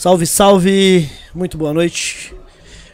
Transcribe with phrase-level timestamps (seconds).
[0.00, 1.10] Salve, salve!
[1.34, 2.32] Muito boa noite.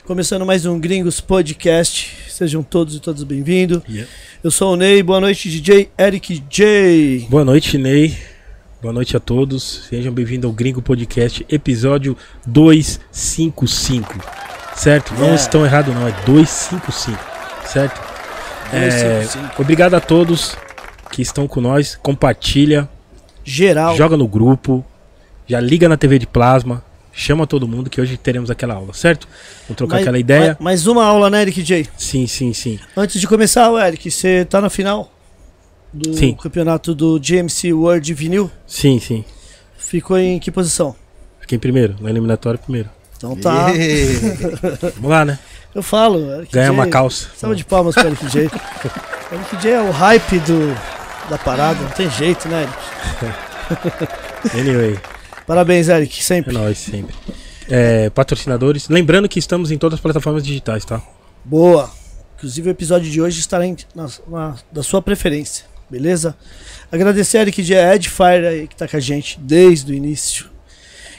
[0.04, 2.12] Começando mais um Gringos Podcast.
[2.28, 3.80] Sejam todos e todas bem-vindos.
[3.88, 4.10] Yeah.
[4.42, 5.04] Eu sou o Ney.
[5.04, 7.28] Boa noite, DJ Eric J.
[7.30, 8.18] Boa noite, Ney.
[8.82, 9.86] Boa noite a todos.
[9.88, 14.12] Sejam bem-vindos ao Gringo Podcast, episódio 255.
[14.74, 15.12] Certo?
[15.12, 15.36] Não Yeah.
[15.36, 16.08] estão errados, não.
[16.08, 17.24] É 255.
[17.68, 18.00] Certo?
[18.72, 19.62] É, 255.
[19.62, 20.56] obrigado a todos
[21.12, 21.94] que estão com nós.
[22.02, 22.88] Compartilha,
[23.44, 23.96] Geral.
[23.96, 24.84] joga no grupo,
[25.46, 26.82] já liga na TV de plasma.
[27.18, 29.26] Chama todo mundo que hoje teremos aquela aula, certo?
[29.62, 30.48] Vamos trocar Mais- aquela ideia.
[30.60, 31.88] mais- Mais uma aula, né, Eric J?
[31.96, 32.78] Sim, sim, sim.
[32.94, 35.10] Antes de começar, Eric, você tá na final
[35.94, 36.34] do Sim.
[36.34, 38.50] campeonato do GMC World Vinil.
[38.66, 39.24] Sim, sim.
[39.78, 40.94] Ficou em que posição?
[41.40, 42.90] Fiquei em primeiro, na eliminatória primeiro.
[43.16, 43.68] Então tá.
[44.96, 45.38] Vamos lá, né?
[45.74, 46.72] Eu falo, Eric Ganhar J.
[46.74, 47.28] uma calça.
[47.34, 48.40] Salve de palmas para Eric J.
[49.32, 50.76] Eric J é o hype do,
[51.30, 52.68] da parada, não tem jeito, né,
[53.22, 54.58] Eric?
[54.60, 54.98] Anyway.
[55.46, 56.52] Parabéns, Eric, É sempre.
[56.52, 57.14] nóis, sempre.
[57.68, 58.88] É, patrocinadores.
[58.88, 61.00] Lembrando que estamos em todas as plataformas digitais, tá?
[61.44, 61.90] Boa.
[62.36, 66.36] Inclusive o episódio de hoje estará em- na, na- da sua preferência, beleza?
[66.92, 70.46] Agradecer a Eric J, a Edfire aí que tá com a gente desde o início.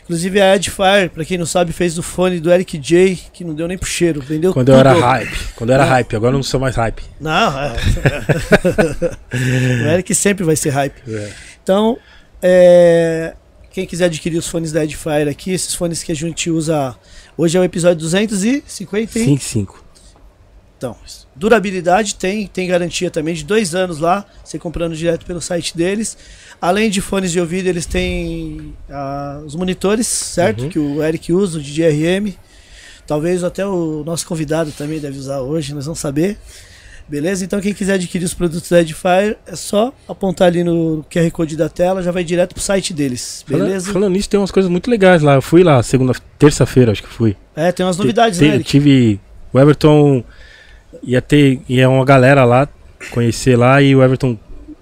[0.03, 3.53] Inclusive a Edfire, pra quem não sabe, fez o fone do Eric J, que não
[3.53, 4.75] deu nem pro cheiro, vendeu Quando tudo.
[4.75, 5.37] eu era hype.
[5.55, 5.89] Quando eu era É.
[5.89, 7.01] hype, agora eu não sou mais hype.
[7.19, 7.75] Não, é.
[9.83, 11.01] o Eric sempre vai ser hype.
[11.09, 11.29] É.
[11.63, 11.97] Então,
[12.41, 13.33] é,
[13.77, 16.95] quem quiser adquirir os fones da Edifier aqui, esses fones que a gente usa.
[17.37, 19.19] Hoje é o episódio 250.
[19.19, 19.83] e- 5 5
[20.75, 20.95] Então,
[21.35, 26.17] durabilidade tem, tem garantia também de dois anos lá, você comprando direto pelo site deles.
[26.59, 30.63] Além de fones de ouvido, eles têm ah, os monitores, certo?
[30.63, 30.69] Uhum.
[30.69, 32.33] Que o Eric usa, o DJRM.
[33.05, 36.35] Talvez até o nosso convidado também deve usar hoje, nós vamos saber.
[37.09, 37.45] Beleza?
[37.45, 41.55] Então quem quiser adquirir os produtos da Edifier, é só apontar ali no QR Code
[41.55, 43.45] da tela, já vai direto pro site deles.
[43.47, 43.93] Falando, Beleza?
[43.93, 45.35] falando nisso, tem umas coisas muito legais lá.
[45.35, 47.35] Eu fui lá segunda, terça-feira, acho que fui.
[47.55, 48.59] É, tem umas novidades, Te- né?
[48.59, 49.19] Tive.
[49.53, 50.23] O Everton
[51.01, 51.61] ia ter.
[51.69, 52.67] Ia uma galera lá
[53.11, 54.37] conhecer lá e o Everton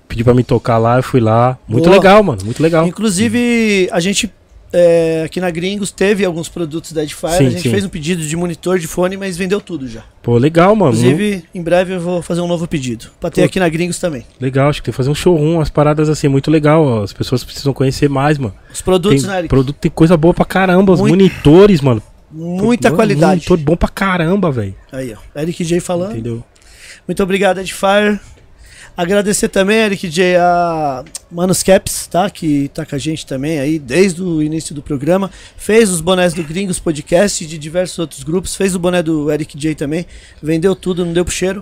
[0.07, 0.97] pediu pra me tocar lá.
[0.97, 1.57] Eu fui lá.
[1.67, 1.95] Muito Boa.
[1.97, 2.39] legal, mano.
[2.43, 2.87] Muito legal.
[2.87, 4.31] Inclusive, a gente
[4.77, 7.31] é, aqui na Gringos teve alguns produtos da Edifier.
[7.37, 7.71] Sim, a gente sim.
[7.71, 10.03] fez um pedido de monitor de fone, mas vendeu tudo já.
[10.21, 10.91] Pô, legal, mano.
[10.93, 13.07] Inclusive, em breve eu vou fazer um novo pedido.
[13.19, 13.45] Pra ter Pô.
[13.47, 14.25] aqui na Gringos também.
[14.39, 16.83] Legal, acho que tem que fazer um showroom, umas paradas assim, muito legal.
[16.83, 17.03] ó.
[17.03, 18.53] As pessoas precisam conhecer mais, mano.
[18.73, 19.49] Os produtos, tem, né, Eric?
[19.49, 20.91] produto tem coisa boa pra caramba.
[20.91, 22.03] Os Muito- monitores, mano.
[22.31, 23.45] Muita qualidade.
[23.49, 24.75] Monitor bom pra caramba, velho.
[24.91, 25.39] Aí, ó.
[25.39, 26.11] Eric J falando.
[26.11, 26.43] Entendeu?
[27.07, 28.19] Muito obrigado, Edifier.
[28.97, 32.29] Agradecer também, Eric J, a Manos Caps, tá?
[32.29, 35.29] Que tá com a gente também aí desde o início do programa.
[35.57, 38.55] Fez os bonés do Gringos Podcast de diversos outros grupos.
[38.55, 40.05] Fez o boné do Eric J também.
[40.41, 41.61] Vendeu tudo, não deu pro cheiro.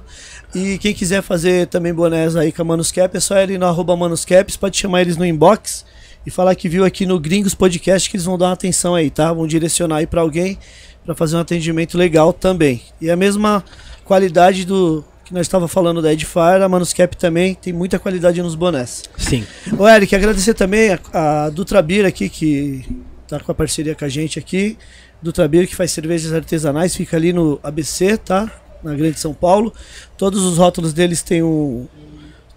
[0.53, 3.97] E quem quiser fazer também bonés aí com a Manos é só ir no arroba
[3.97, 4.55] Manos Caps.
[4.55, 5.83] Pode chamar eles no inbox
[6.27, 9.09] e falar que viu aqui no Gringos Podcast que eles vão dar uma atenção aí,
[9.09, 9.33] tá?
[9.33, 10.59] Vão direcionar aí pra alguém
[11.03, 12.83] para fazer um atendimento legal também.
[13.01, 13.63] E a mesma
[14.05, 18.53] qualidade do que nós estava falando da Edifier, a Manuscap também tem muita qualidade nos
[18.53, 19.03] bonés.
[19.17, 19.43] Sim.
[19.79, 22.85] Ô Eric, agradecer também a, a Dutrabir aqui, que
[23.27, 24.77] tá com a parceria com a gente aqui.
[25.23, 28.51] Dutrabir que faz cervejas artesanais, fica ali no ABC, tá?
[28.83, 29.73] Na Grande São Paulo.
[30.17, 31.87] Todos os rótulos deles tem um,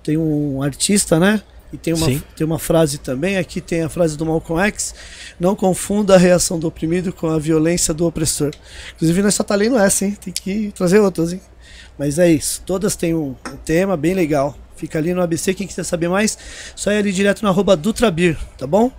[0.03, 1.41] tem um artista, né?
[1.73, 2.23] E tem uma, Sim.
[2.37, 3.39] tem uma frase também.
[3.39, 4.95] Aqui tem a frase do Malcolm X:
[5.41, 8.53] Não confunda a reação do oprimido com a violência do opressor.
[8.97, 10.17] Inclusive, nós só tá lendo essa, hein?
[10.21, 11.41] Tem que trazer outras, hein?
[11.99, 12.63] Mas é isso.
[12.67, 14.55] Todas têm um, um tema bem legal.
[14.77, 15.55] Fica ali no ABC.
[15.55, 16.37] Quem quiser saber mais,
[16.75, 18.91] só ir ali direto no arroba Dutrabir, tá bom?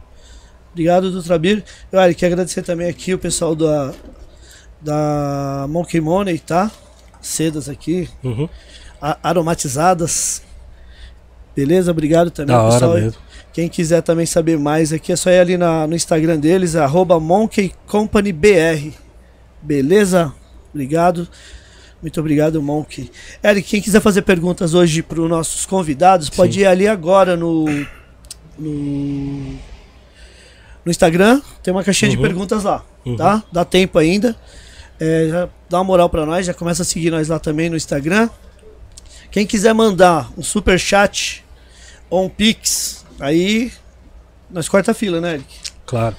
[0.72, 1.64] Obrigado, Dutrabir.
[1.92, 3.94] Eu, Eric, quero agradecer também aqui o pessoal da,
[4.82, 6.72] da Monkey Money, tá?
[7.22, 8.48] Sedas aqui, Uhum.
[9.02, 10.42] a- aromatizadas.
[11.56, 11.92] Beleza?
[11.92, 12.94] Obrigado também, Da hora pessoal.
[12.96, 13.22] mesmo.
[13.54, 17.20] Quem quiser também saber mais aqui, é só ir ali na- no Instagram deles, arroba
[17.20, 18.94] Monkey Company BR.
[19.62, 20.32] Beleza?
[20.72, 21.28] Obrigado.
[22.02, 23.10] Muito obrigado, Monkey.
[23.44, 26.60] Eric, quem quiser fazer perguntas hoje para os nossos convidados, pode Sim.
[26.62, 27.66] ir ali agora no,
[28.58, 29.54] no,
[30.86, 31.42] no Instagram.
[31.64, 32.22] Tem uma caixinha de Uhum.
[32.24, 33.16] perguntas lá, Uhum.
[33.16, 33.44] tá?
[33.52, 34.36] Dá tempo ainda.
[35.00, 37.76] É, já dá uma moral para nós, já começa a seguir nós lá também no
[37.78, 38.30] Instagram.
[39.32, 41.44] Quem quiser mandar um super chat
[42.10, 43.72] ou um pix, aí
[44.50, 45.56] nós corta a fila, né, Eric?
[45.86, 46.16] Claro.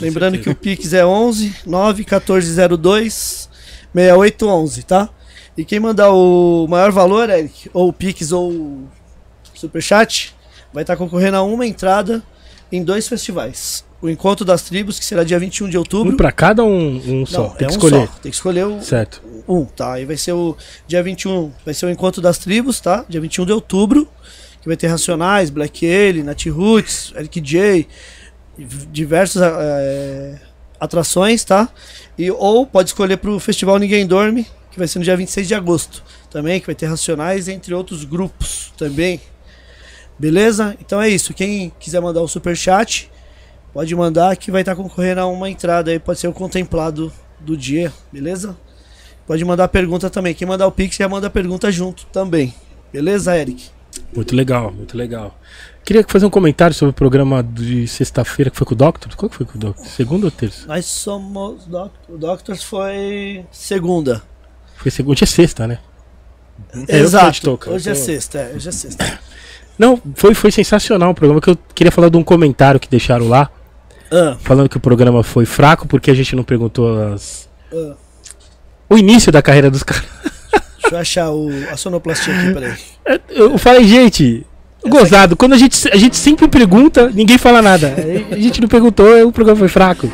[0.00, 3.48] Lembrando que o Pix é 11 9 1402
[3.94, 5.10] 6811, tá?
[5.56, 8.88] E quem mandar o maior valor, Eric, ou o Pix ou o
[9.54, 10.34] Superchat,
[10.72, 12.22] vai estar concorrendo a uma entrada
[12.72, 13.84] em dois festivais.
[14.00, 16.14] O Encontro das Tribos, que será dia 21 de outubro.
[16.14, 17.42] Um pra cada um, um só.
[17.42, 18.06] Não, Tem é que um escolher.
[18.06, 18.12] só.
[18.22, 19.22] Tem que escolher o, Certo.
[19.46, 19.92] um, tá?
[19.94, 20.56] Aí vai ser o
[20.86, 23.04] dia 21, vai ser o Encontro das Tribos, tá?
[23.08, 24.08] Dia 21 de outubro,
[24.62, 27.86] que vai ter Racionais, Black Alien, Nat Roots, Eric J,
[28.90, 30.38] diversos eh,
[30.78, 31.68] atrações, tá?
[32.16, 35.54] E, ou pode escolher pro Festival Ninguém Dorme, que vai ser no dia 26 de
[35.54, 36.02] agosto.
[36.30, 39.20] Também, que vai ter Racionais, entre outros grupos também.
[40.18, 40.76] Beleza?
[40.80, 41.34] Então é isso.
[41.34, 43.10] Quem quiser mandar o super chat,
[43.72, 47.56] pode mandar que vai estar concorrendo a uma entrada aí, pode ser o contemplado do
[47.56, 48.56] dia, beleza?
[49.26, 50.34] Pode mandar pergunta também.
[50.34, 52.54] Quem mandar o Pix já manda a pergunta junto também.
[52.92, 53.70] Beleza, Eric?
[54.14, 55.38] Muito legal, muito legal.
[55.84, 59.14] Queria fazer um comentário sobre o programa de sexta-feira que foi com o Doctor.
[59.16, 59.86] Qual que foi com o Doctor?
[59.86, 60.66] Segunda ou terça?
[60.66, 61.66] Nós somos.
[62.08, 64.22] O Doctors foi segunda.
[64.80, 65.78] Foi segunda, hoje é sexta, né?
[66.74, 67.58] É, eu que Exato.
[67.58, 67.76] cara.
[67.76, 69.18] Hoje é Então- sexta, é, hoje é sexta.
[69.78, 73.28] Não, foi, foi sensacional o programa que eu queria falar de um comentário que deixaram
[73.28, 73.50] lá,
[74.12, 77.48] Ah, falando que o programa foi fraco porque a gente não perguntou as...
[77.72, 77.94] ah.
[78.88, 80.04] o início da carreira dos caras.
[80.82, 82.74] Deixa eu achar o, a sonoplastia aqui, peraí.
[83.06, 84.44] É, Eu falei, gente,
[84.84, 87.94] gozado, quando a gente, a gente sempre pergunta, ninguém fala nada.
[88.30, 90.10] A gente não perguntou, o programa foi fraco.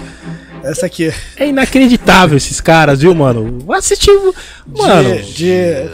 [0.70, 1.12] Essa aqui.
[1.36, 3.58] É inacreditável esses caras, viu, mano?
[3.66, 4.10] Vai assistir.
[4.66, 5.90] Mano, De, de-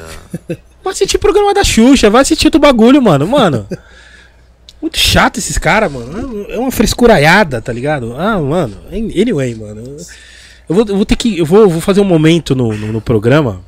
[0.83, 3.27] vai assistir o programa da Xuxa, vai assistir do bagulho, mano.
[3.27, 3.67] Mano.
[4.81, 6.47] Muito chato esses caras, mano.
[6.49, 8.15] É uma frescuraiada, tá ligado?
[8.17, 8.77] Ah, mano.
[8.91, 9.97] Anyway, mano.
[10.69, 11.39] Eu vou, eu vou ter que.
[11.39, 13.61] Eu vou, vou fazer um momento no, no, no programa.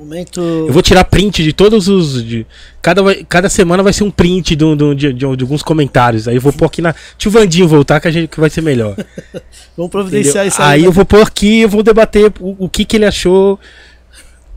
[0.00, 0.40] Momento.
[0.40, 2.24] Eu vou tirar print de todos os.
[2.24, 2.46] De,
[2.82, 6.26] cada, cada semana vai ser um print do, do- de, de- de alguns comentários.
[6.28, 6.92] Aí eu vou pôr aqui na.
[6.92, 8.96] Deixa o Vandinho voltar que, a gente, que vai ser melhor.
[9.76, 10.48] Vamos providenciar Entendeu?
[10.48, 10.84] isso Aí aí.
[10.84, 13.58] eu vou pôr aqui eu vou debater o, o que, que ele achou.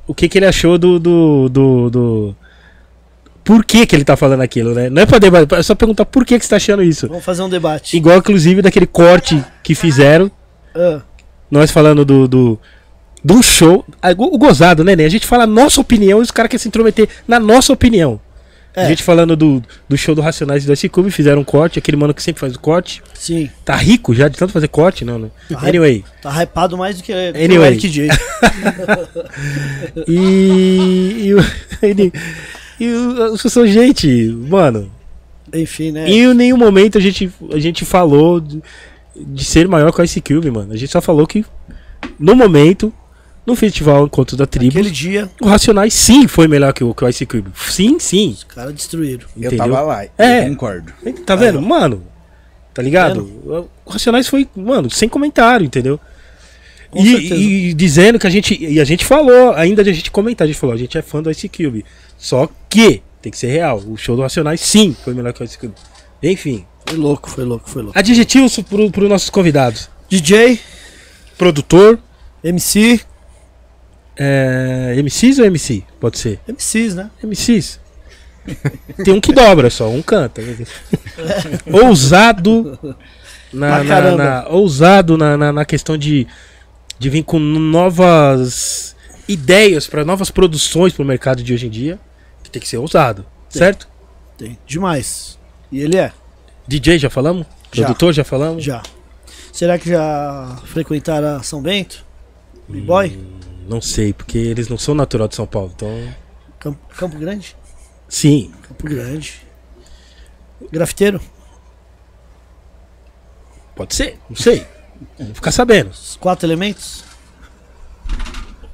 [0.07, 0.99] O que, que ele achou do.
[0.99, 2.35] do, do, do-
[3.43, 4.89] Por que, que ele tá falando aquilo, né?
[4.89, 7.07] Não é pra debater, é só perguntar por que, que você tá achando isso.
[7.07, 7.95] Vamos fazer um debate.
[7.97, 10.29] Igual, inclusive, daquele corte que fizeram,
[10.75, 11.01] Ah,
[11.51, 12.27] nós falando do.
[12.27, 12.59] do
[13.23, 15.05] do show, Ah, o gozado, né, né?
[15.05, 18.19] A gente fala a nossa opinião e os caras querem se intrometer na nossa opinião.
[18.75, 18.85] É.
[18.85, 21.77] A gente falando do, do show do Racionais e do Ice Cube, fizeram um corte,
[21.77, 23.03] aquele mano que sempre faz o corte.
[23.13, 23.47] sim.
[23.63, 25.29] Tá rico já de tanto fazer corte, não, né?
[25.47, 26.03] Tá Anyway.
[26.23, 27.67] Tá hypado mais do que, que o Anyway.
[27.67, 28.07] Eric J.
[30.07, 31.25] E.
[31.27, 31.45] E, o-
[31.81, 32.11] ele,
[32.79, 34.07] e o- as pessoas, gente,
[34.49, 34.89] mano,
[35.53, 36.09] Enfim, né?
[36.09, 38.61] em nenhum momento a gente, a gente falou de,
[39.15, 40.73] de ser maior que o Ice Cube, mano.
[40.73, 41.45] A gente só falou que,
[42.19, 42.91] no momento,
[43.45, 47.03] no festival Encontro da Tribo, Aquele dia, o Racionais sim foi melhor que o, que
[47.03, 47.51] o Ice Cube.
[47.55, 48.31] Sim, sim.
[48.31, 49.27] os caras destruíram.
[49.35, 49.57] Eu Entendeu?
[49.57, 50.45] tava lá, É.
[50.45, 50.93] eu concordo.
[51.25, 51.61] Tá vendo?
[51.61, 52.03] Mano,
[52.73, 53.69] tá ligado?
[53.85, 55.99] O Racionais foi, mano, sem comentário, entendeu?
[56.95, 58.55] E, e dizendo que a gente.
[58.63, 61.01] E a gente falou, ainda de a gente comentar, a gente falou, a gente é
[61.01, 61.83] fã do Ice Cube.
[62.17, 65.43] Só que, tem que ser real, o show do Racionais sim foi melhor que o
[65.43, 65.73] Ice Cube.
[66.21, 66.65] Enfim.
[66.85, 67.97] Foi louco, foi louco, foi louco.
[67.97, 69.89] Adjetivos pro, pro nossos convidados.
[70.09, 70.59] DJ,
[71.37, 71.97] Produtor,
[72.43, 73.01] MC,
[74.17, 75.83] é, MCs ou MC?
[75.99, 76.39] Pode ser.
[76.47, 77.09] MCs, né?
[77.23, 77.79] MCs.
[79.03, 80.41] Tem um que dobra só, um canta.
[81.71, 82.77] ousado
[83.51, 86.27] na, na- na- ousado na, na, na questão de,
[86.99, 88.95] de vir com novas
[89.27, 91.99] ideias para novas produções pro mercado de hoje em dia.
[92.43, 93.87] Que tem que ser ousado, certo?
[94.37, 94.57] Tem.
[94.67, 95.39] Demais.
[95.71, 96.11] E ele é,
[96.67, 97.45] DJ já falamos?
[97.71, 97.85] Já.
[97.85, 98.63] Produtor já falamos?
[98.63, 98.83] já.
[99.51, 102.03] Será que já frequentaram São Bento?
[102.67, 103.17] B-Boy?
[103.67, 105.71] Não sei, porque eles não são natural de São Paulo.
[105.75, 106.15] Então,
[106.59, 107.55] Campo, Campo Grande?
[108.07, 108.51] sim.
[108.67, 109.41] Campo Grande.
[110.71, 111.19] Grafiteiro?
[113.75, 114.65] Pode ser, não sei.
[115.17, 115.89] Vamos ficar sabendo.
[115.89, 117.03] Os quatro elementos?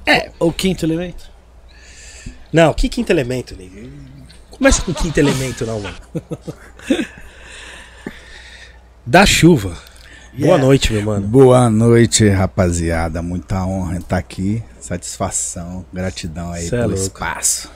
[0.06, 0.30] É.
[0.38, 1.30] Ou quinto elemento?
[2.52, 3.90] Não, que quinto elemento, nego?
[4.50, 5.96] Começa com quinto elemento, não, mano.
[9.06, 9.76] Da chuva.
[10.40, 11.26] Boa noite, meu mano.
[11.26, 13.20] Boa noite, rapaziada.
[13.20, 14.62] Muita honra estar aqui.
[14.80, 17.02] Satisfação, gratidão aí Cê é pelo louco.
[17.02, 17.70] espaço.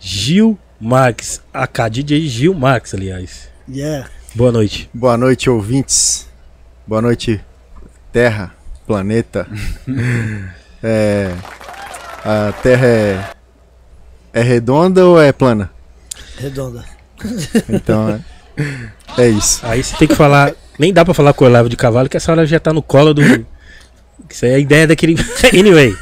[0.00, 3.48] Gil Marques, AK DJ Gil Marques, aliás.
[3.68, 4.08] Yeah.
[4.34, 4.88] Boa noite.
[4.94, 6.26] Boa noite, ouvintes.
[6.86, 7.44] Boa noite,
[8.12, 8.54] Terra,
[8.86, 9.46] planeta.
[10.80, 11.34] É,
[12.24, 13.24] a Terra é,
[14.32, 15.72] é redonda ou é plana?
[16.36, 16.84] Redonda.
[17.68, 18.20] Então é,
[19.20, 19.58] é isso.
[19.66, 20.52] Aí você tem que falar.
[20.78, 22.82] Nem dá pra falar com o Olavo de Cavalo, que essa hora já tá no
[22.82, 23.22] colo do.
[24.30, 25.16] Isso aí é a ideia daquele.
[25.58, 25.94] anyway.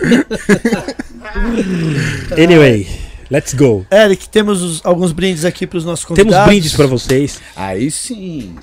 [2.37, 2.87] anyway,
[3.31, 3.87] let's go.
[3.91, 6.47] Eric, temos os- alguns brindes aqui para os nossos Temos convidados.
[6.49, 7.41] brindes pra vocês.
[7.55, 8.57] Aí sim.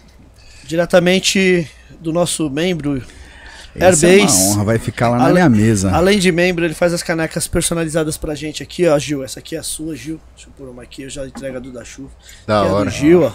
[0.65, 1.67] Diretamente
[1.99, 3.01] do nosso membro
[3.75, 4.43] Essa é uma Airbase.
[4.51, 5.91] honra, vai ficar lá na Ale- minha mesa.
[5.91, 9.23] Além de membro, ele faz as canecas personalizadas pra gente aqui, ó, Gil.
[9.23, 10.19] Essa aqui é a sua, Gil.
[10.35, 12.09] Deixa eu pôr uma aqui, eu já entrego a do da chuva.
[12.47, 12.89] Da Aqui é a hora.
[12.89, 13.31] do Gil, ó.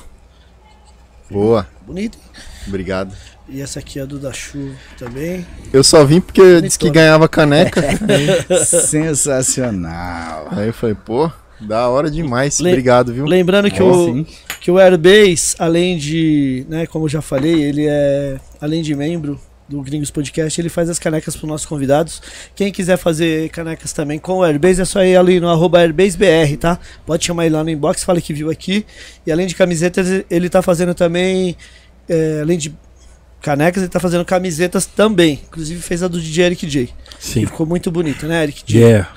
[1.30, 2.16] Boa, Bonito.
[2.16, 2.42] hein?
[2.66, 3.14] obrigado.
[3.48, 5.46] E essa aqui é a do da chuva também.
[5.72, 7.80] Eu só vim porque eu disse que ganhava caneca.
[8.66, 10.48] Sensacional.
[10.50, 11.30] Aí eu falei, pô,
[11.60, 12.58] da hora demais.
[12.60, 13.24] Le- Obrigado, viu?
[13.24, 14.26] Lembrando que, Ó, o, sim.
[14.60, 19.40] que o Airbase, além de, né, como eu já falei, ele é, além de membro,
[19.68, 22.22] do Gringos Podcast, ele faz as canecas para os nossos convidados.
[22.54, 26.56] Quem quiser fazer canecas também com o Airbase, é só ir ali no arroba AirbaseBR,
[26.58, 26.78] tá?
[27.04, 28.86] Pode chamar ele lá no inbox, fala que viu aqui.
[29.26, 31.56] E além de camisetas, ele tá fazendo também,
[32.08, 32.74] é, além de
[33.42, 35.40] canecas, ele tá fazendo camisetas também.
[35.46, 36.94] Inclusive fez a do DJ Eric J.
[37.18, 37.42] Sim.
[37.42, 38.78] E ficou muito bonito, né, Eric J?
[38.78, 39.10] Yeah.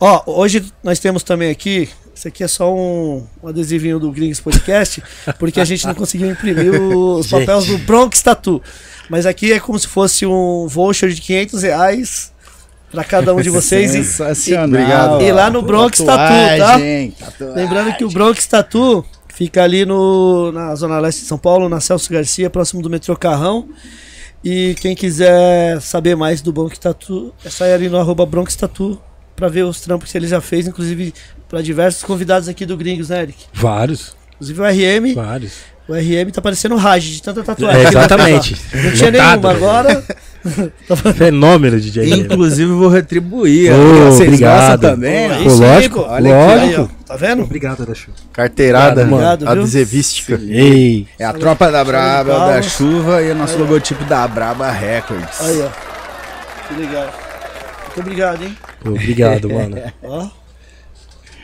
[0.00, 1.88] Ó, hoje nós temos também aqui.
[2.18, 5.00] Isso aqui é só um, um adesivinho do Gringos Podcast,
[5.38, 7.46] porque a gente não conseguiu imprimir os Gente.
[7.46, 8.60] papéis do Bronx Tattoo.
[9.08, 12.32] Mas aqui é como se fosse um voucher de 500 reais
[12.90, 13.94] para cada um de vocês.
[13.94, 14.64] e, Sensacional.
[14.66, 15.22] Obrigado.
[15.22, 16.56] E lá no Bronx Tattoo, tá?
[16.56, 17.54] Tatuagem, tatuagem.
[17.54, 21.78] Lembrando que o Bronx Tattoo fica ali no, na Zona Leste de São Paulo, na
[21.78, 23.68] Celso Garcia, próximo do metrô Carrão.
[24.42, 28.56] E quem quiser saber mais do Bronx Tattoo, é só ir ali no arroba Bronx
[28.56, 29.00] Tattoo
[29.38, 31.14] pra ver os trampos que ele já fez, inclusive
[31.48, 33.38] para diversos convidados aqui do Gringos, né, Eric?
[33.54, 35.52] Vários, Inclusive o RM, vários.
[35.88, 37.84] o RM tá parecendo Raj de tanta tatuagem.
[37.84, 38.56] É, exatamente.
[38.74, 40.04] Não tinha Lotado, nenhuma, agora.
[41.16, 42.10] Fenômeno, DJ.
[42.14, 43.72] Inclusive, vou retribuir.
[43.72, 44.80] Ô, Vocês obrigado.
[44.80, 45.30] também?
[45.30, 46.06] Aí sim, lógico, pô.
[46.08, 46.80] olha lógico.
[46.80, 47.42] Aí, ó, tá vendo?
[47.42, 48.10] Obrigado, Adachu.
[48.32, 50.40] Carteirada Obrigado, adesivística.
[50.48, 54.70] Ei, É a tropa da Braba, de da chuva e o nosso logotipo da Braba
[54.70, 55.40] Records.
[55.40, 55.68] Aí, ó.
[56.68, 57.27] Que legal.
[57.98, 58.56] Muito obrigado, hein?
[58.84, 59.76] obrigado, mano.
[60.02, 60.28] Ó.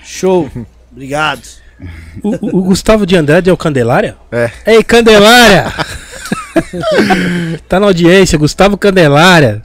[0.04, 0.50] Show.
[0.92, 1.42] Obrigado.
[2.22, 4.16] O, o- Gustavo de Andrade é o Candelária?
[4.30, 4.50] É.
[4.66, 5.72] Ei, Candelária!
[7.68, 9.62] tá na audiência, Gustavo Candelária.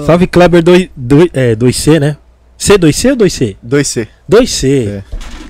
[0.00, 0.88] Ó, Salve Kleber 2,
[1.32, 2.16] é, 2C, né?
[2.58, 3.56] C2C ou 2C?
[3.64, 4.08] 2C.
[4.30, 4.88] 2C.
[4.88, 5.02] É.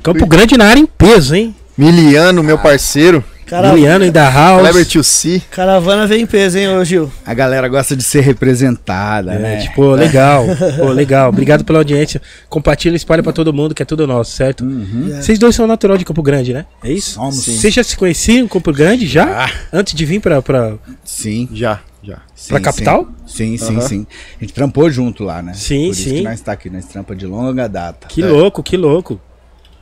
[0.02, 1.54] Campo Grande na área em peso, hein?
[1.78, 3.22] Miliano, meu parceiro.
[3.46, 4.60] Cara, Juliano in the house.
[4.60, 5.40] Kleber Tio C.
[5.50, 7.10] caravana vem em peso, hein, ô Gil?
[7.24, 9.56] A galera gosta de ser representada, É, né?
[9.58, 10.44] tipo, legal.
[10.78, 11.28] Pô, legal.
[11.28, 12.20] Obrigado pela audiência.
[12.48, 14.64] Compartilha e espalha pra todo mundo, que é tudo nosso, certo?
[14.64, 15.10] Uhum.
[15.16, 15.22] É.
[15.22, 16.66] Vocês dois são natural de Campo Grande, né?
[16.82, 17.10] É isso?
[17.14, 17.36] Somos.
[17.36, 17.56] Sim.
[17.56, 19.50] Vocês já se conheciam em Campo Grande já?
[19.72, 20.42] Antes de vir pra.
[20.42, 20.74] pra...
[21.04, 21.48] Sim.
[21.52, 22.18] Já, já.
[22.34, 23.08] sim, Pra capital?
[23.26, 23.80] Sim, sim, Aham.
[23.80, 24.06] sim.
[24.40, 25.52] A gente trampou junto lá, né?
[25.54, 26.14] Sim, Por isso sim.
[26.16, 28.06] que nós tá aqui, nós trampa de longa data.
[28.08, 28.26] Que É.
[28.26, 29.20] louco, que louco.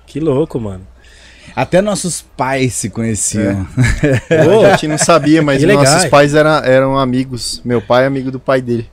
[0.07, 0.83] Que louco, mano.
[1.55, 3.67] Até nossos pais se conheciam.
[4.29, 5.85] Pô, a gente não sabia, mas Que legal.
[5.85, 7.61] nossos pais eram, eram amigos.
[7.65, 8.89] Meu pai é amigo do pai dele.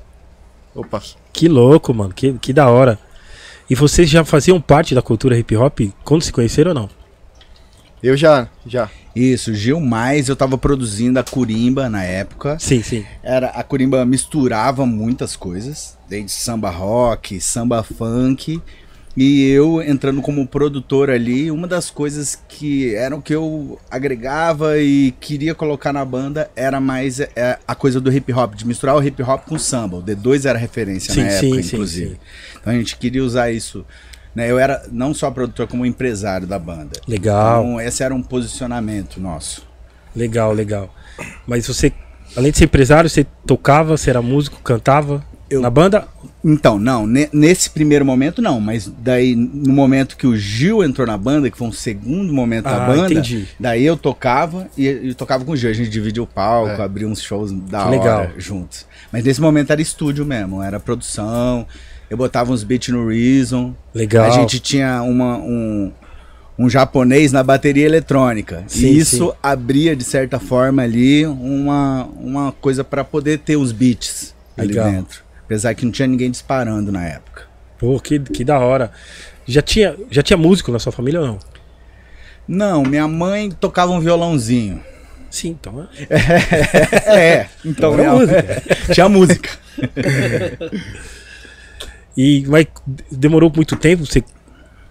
[0.75, 1.01] Opa.
[1.33, 2.13] Que louco, mano.
[2.13, 2.99] Que, que da hora.
[3.69, 6.89] E vocês já faziam parte da cultura hip hop quando se conheceram ou não?
[8.03, 8.89] Eu já, já.
[9.15, 12.57] Isso, Gil Mais, eu tava produzindo a Curimba na época.
[12.59, 13.05] Sim, sim.
[13.21, 18.61] Era, a Curimba misturava muitas coisas, desde samba rock, samba funk.
[19.15, 25.11] E eu entrando como produtor ali, uma das coisas que eram que eu agregava e
[25.19, 29.03] queria colocar na banda era mais é, a coisa do hip hop, de misturar o
[29.03, 29.97] hip hop com o samba.
[29.97, 32.19] O D2 era referência Sim, na sim, época, sim, inclusive.
[32.59, 33.85] Então a gente queria usar isso.
[34.33, 34.49] Né?
[34.49, 37.01] Eu era não só produtor, como empresário da banda.
[37.05, 39.67] Legal, Então esse era um posicionamento nosso.
[40.15, 40.93] legal, legal.
[41.45, 41.91] Mas você,
[42.35, 46.07] além de ser empresário, você tocava, você era músico, cantava Eu- na banda?
[46.43, 51.05] Então, não, ne- nesse primeiro momento não, mas daí no momento que o Gil entrou
[51.05, 53.47] na banda, que foi um segundo momento da Ah, banda, entendi.
[53.59, 56.83] daí eu tocava e eu tocava com o Gil, a gente dividia o palco, É.
[56.83, 58.27] abria uns shows da Que hora legal.
[58.37, 58.85] juntos.
[59.11, 61.67] Mas nesse momento era estúdio mesmo, era produção,
[62.09, 64.25] eu botava uns beats no Reason, Legal.
[64.25, 65.91] a gente tinha uma, um,
[66.57, 68.63] um japonês na bateria eletrônica.
[68.67, 69.33] Sim, e isso sim.
[69.43, 74.85] abria, de certa forma, ali uma, uma coisa para poder ter os beats Legal.
[74.87, 75.21] ali dentro.
[75.51, 77.43] Apesar que não tinha ninguém disparando na época.
[77.77, 78.89] Pô, que, que da hora.
[79.45, 81.39] Já tinha, já tinha músico na sua família ou não?
[82.47, 84.81] Não, minha mãe tocava um violãozinho.
[85.29, 85.89] Sim, então.
[86.09, 88.63] É, então Era minha- música.
[88.93, 89.49] tinha música.
[92.15, 92.65] E mas
[93.11, 94.23] demorou muito tempo você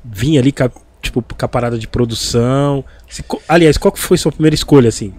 [0.05, 2.85] vinha ali com a, tipo, com a parada de produção.
[3.49, 5.15] Aliás, qual foi sua primeira escolha assim?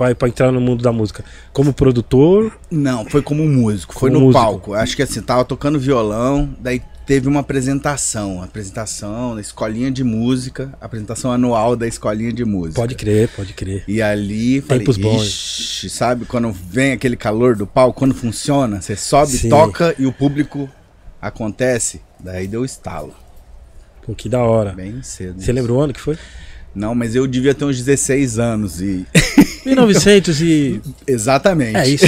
[0.00, 1.22] Pra, pra entrar no mundo da música?
[1.52, 2.58] Como produtor?
[2.70, 4.42] Não, foi como músico, foi Como no músico.
[4.42, 4.72] palco.
[4.72, 10.72] Acho que assim, tava tocando violão, daí teve uma apresentação, apresentação na escolinha de música,
[10.80, 12.80] apresentação anual da escolinha de música.
[12.80, 13.84] Pode crer, pode crer.
[13.86, 15.22] E ali, falei, Tempos bons.
[15.22, 19.50] "Ixi", sabe quando vem aquele calor do palco, quando funciona, você sobe, Sim.
[19.50, 20.66] toca e o público
[21.20, 23.12] acontece, daí deu estalo,
[24.06, 24.72] Pô, que da hora.
[24.72, 25.42] bem cedo.
[25.42, 26.16] Você lembra o ano que foi?
[26.72, 29.04] Não, mas eu devia ter uns 16 anos e
[29.64, 30.80] 1900 e.
[31.06, 31.76] exatamente.
[31.76, 32.06] É isso.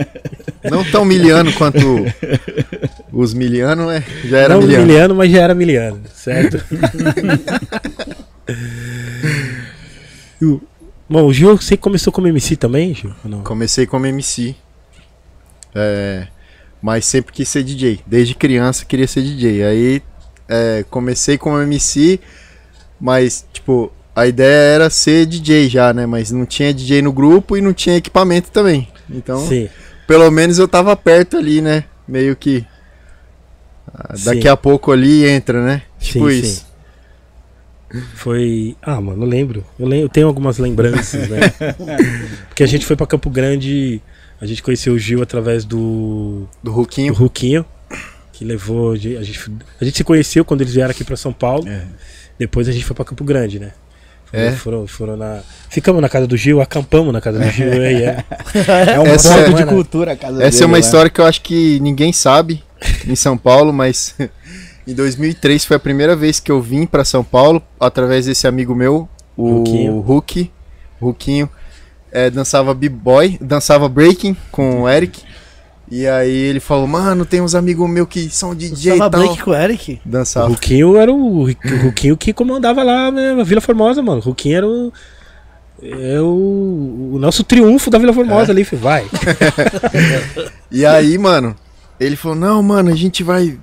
[0.70, 1.78] Não tão miliano quanto
[3.12, 4.86] os miliano, é, já era Não miliano.
[4.86, 6.60] miliano, mas já era miliano, certo?
[11.08, 13.14] Bom, o Gil, você começou como MC também, Gil?
[13.44, 14.56] Comecei como MC.
[15.74, 16.26] É,
[16.82, 18.00] mas sempre quis ser DJ.
[18.06, 19.62] Desde criança queria ser DJ.
[19.64, 20.02] Aí
[20.48, 22.18] é, comecei como MC,
[23.00, 26.06] mas tipo, a ideia era ser DJ já, né?
[26.06, 28.88] Mas não tinha DJ no grupo e não tinha equipamento também.
[29.10, 29.68] Então Sim.
[30.08, 31.84] pelo menos eu tava perto ali, né?
[32.08, 32.64] Meio que.
[33.92, 34.48] ah, daqui Sim.
[34.48, 35.82] a pouco ali entra, né?
[36.00, 36.66] Tipo Sim, isso.
[38.14, 38.74] Foi.
[38.80, 39.64] Ah, mano, eu lembro.
[39.78, 41.40] Eu, lembro, eu tenho algumas lembranças, né?
[42.48, 44.00] Porque a gente foi pra Campo Grande.
[44.40, 47.12] A gente conheceu o Gil através do, Do do Ruquinho.
[47.12, 47.66] Ruquinho,
[48.32, 48.92] que levou.
[48.92, 49.16] A gente,
[49.80, 51.68] a gente se conheceu quando eles vieram aqui pra São Paulo.
[51.68, 51.84] É.
[52.38, 53.72] Depois a gente foi pra Campo Grande, né?
[54.32, 54.50] É.
[54.52, 55.40] Foram, foram na.
[55.70, 57.72] Ficamos na casa do Gil, acampamos na casa do Gil.
[57.72, 58.04] e ele.
[58.92, 60.80] É um Essa ponto é- de cultura a casa Essa é dele, uma né?
[60.80, 62.62] história que eu acho que ninguém sabe
[63.06, 64.14] em São Paulo, mas
[64.86, 68.74] em 2003 foi a primeira vez que eu vim pra São Paulo através desse amigo
[68.74, 70.00] meu, o Ruquinho.
[70.00, 70.50] Hulk,
[71.00, 71.48] Ruquinho,
[72.12, 75.22] é, dançava b-boy, dançava breaking com o Eric.
[75.88, 79.20] E aí ele falou, mano, tem uns amigos meus que são DJ e Tava tal.
[79.20, 80.00] break com o Eric.
[80.04, 80.48] O Dançava.
[80.48, 84.18] Ruquinho era o, o Ruquinho que comandava lá né, na Vila Formosa, mano.
[84.18, 84.92] O Ruquinho era o.
[85.80, 88.82] É o, o nosso triunfo da Vila Formosa ali, filho.
[88.82, 89.06] vai.
[90.70, 91.54] E aí, mano,
[92.00, 93.56] ele falou: Não, mano, a gente vai,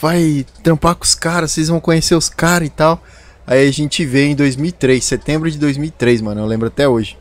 [0.00, 3.02] vai trampar com os caras, vocês vão conhecer os caras e tal.
[3.46, 7.16] Aí a gente veio em 2003, setembro de 2003, mano, eu lembro até hoje.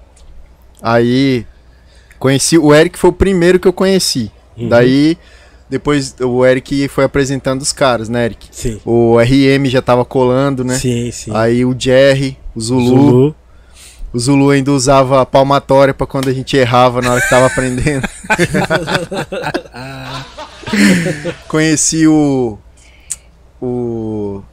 [0.82, 1.46] Aí
[2.18, 4.32] conheci o Eric, foi o primeiro que eu conheci.
[4.58, 4.70] Uhum.
[4.70, 5.18] Daí
[5.70, 8.48] depois o Eric foi apresentando os caras, né, Eric?
[8.52, 8.80] Sim.
[8.86, 10.78] O RM já tava colando, né?
[10.78, 11.32] Sim, sim.
[11.34, 13.36] Aí o Jerry, o Zulu, Zulu.
[14.14, 17.48] o Zulu ainda usava a palmatória pra quando a gente errava na hora que tava
[17.48, 18.08] aprendendo.
[21.48, 22.60] Conheci o.
[23.62, 24.44] O.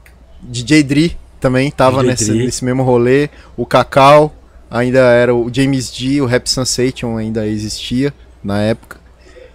[0.40, 2.44] DJ Dri também, tava DJ nesse, Dri.
[2.46, 3.28] nesse mesmo rolê.
[3.56, 4.34] O Cacau,
[4.70, 9.01] ainda era o James D, o Rap Sensation ainda existia na época.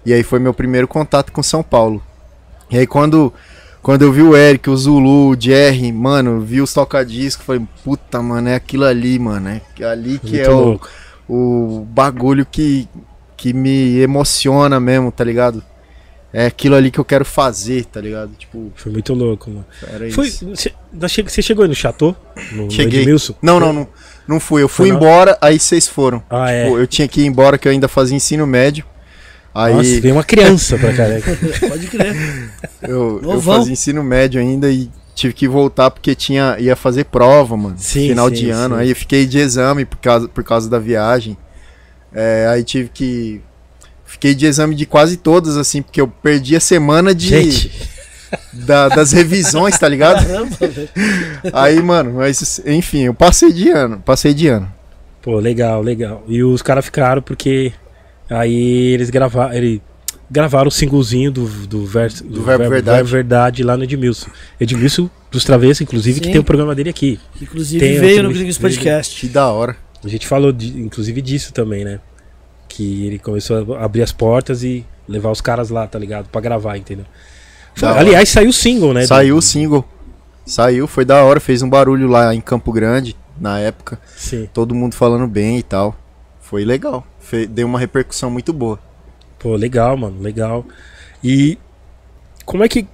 [0.07, 2.01] E aí foi meu primeiro contato com São Paulo.
[2.71, 3.33] E aí quando.
[3.81, 8.21] Quando eu vi o Eric, o Zulu, o Jerry, mano, vi os tocadiscos, falei, puta,
[8.21, 10.81] mano, é aquilo ali, mano, é ali que Muito é o,
[11.29, 12.85] o bagulho que,
[13.37, 15.63] que me emociona mesmo, tá ligado?
[16.33, 18.31] É aquilo ali que eu quero fazer, tá ligado?
[18.37, 19.65] Tipo, Foi muito louco, mano.
[19.83, 20.45] era Foi, isso.
[20.91, 22.13] você chegou aí no Chateau?
[22.51, 23.01] No, no Cheguei.
[23.01, 23.35] Edmilson?
[23.41, 23.87] Não, não, não,
[24.27, 24.61] não fui.
[24.63, 24.97] Eu fui Foi não?
[24.97, 26.21] embora, aí vocês foram.
[26.29, 26.67] Ah, é.
[26.67, 28.83] Pô, eu tinha que ir embora, que eu ainda fazia ensino médio.
[29.59, 31.07] Aí Nossa, veio uma criança pra cá.
[31.07, 31.19] né?
[31.67, 32.15] Pode crer.
[32.83, 37.57] eu, eu fazia ensino médio ainda e tive que voltar porque tinha, ia fazer prova,
[37.57, 37.75] mano.
[37.79, 38.75] Sim, final sim, de ano.
[38.75, 38.81] sim.
[38.81, 41.35] Aí eu fiquei de exame por causa, por causa da viagem.
[42.13, 43.41] É, aí tive que.
[44.05, 47.71] Fiquei de exame de quase todas, assim, porque eu perdi a semana de, Gente,
[48.53, 50.25] da- das revisões, tá ligado?
[50.25, 50.89] Caramba, velho.
[51.51, 54.71] Aí, mano, mas enfim, eu passei de ano, passei de ano.
[55.21, 56.23] pô, legal, legal.
[56.27, 57.73] E os caras ficaram porque
[58.29, 59.81] aí eles gravaram, ele
[60.29, 63.09] gravaram o singlezinho do, do, verso, do, Verbo Verdade.
[63.09, 64.29] Verdade lá no Edmilson.
[64.59, 66.31] Edmilson dos Travessos, inclusive, que Sim.
[66.33, 67.19] tem o programa dele aqui.
[67.41, 69.19] Inclusive Tem veio no Gringos Podcast.
[69.19, 69.75] Que da hora.
[70.03, 71.99] A gente falou, de- inclusive, disso também, né?
[72.69, 76.27] Que ele começou a abrir as portas e levar os caras lá, tá ligado?
[76.29, 77.05] Pra gravar, entendeu?
[77.75, 79.01] Foi- aliás, saiu o single, né?
[79.01, 79.85] do- Saiu o single.
[80.45, 83.99] Saiu, foi da hora, fez um barulho lá em Campo Grande, na época.
[84.15, 84.47] Sim.
[84.53, 85.95] Todo mundo falando bem e tal.
[86.49, 87.05] Foi legal.
[87.49, 88.79] Deu uma repercussão muito boa.
[89.37, 90.65] Pô, legal, mano, legal.
[91.21, 91.57] E
[92.45, 92.87] como é que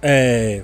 [0.00, 0.62] é,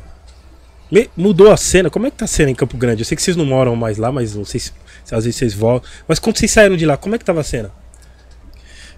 [1.14, 1.90] mudou a cena?
[1.90, 3.02] Como é que tá a cena em Campo Grande?
[3.02, 4.72] Eu sei que vocês não moram mais lá, mas não sei se,
[5.04, 5.90] se às vezes vocês voltam.
[6.08, 7.70] Mas quando vocês saíram de lá, como é que tava a cena?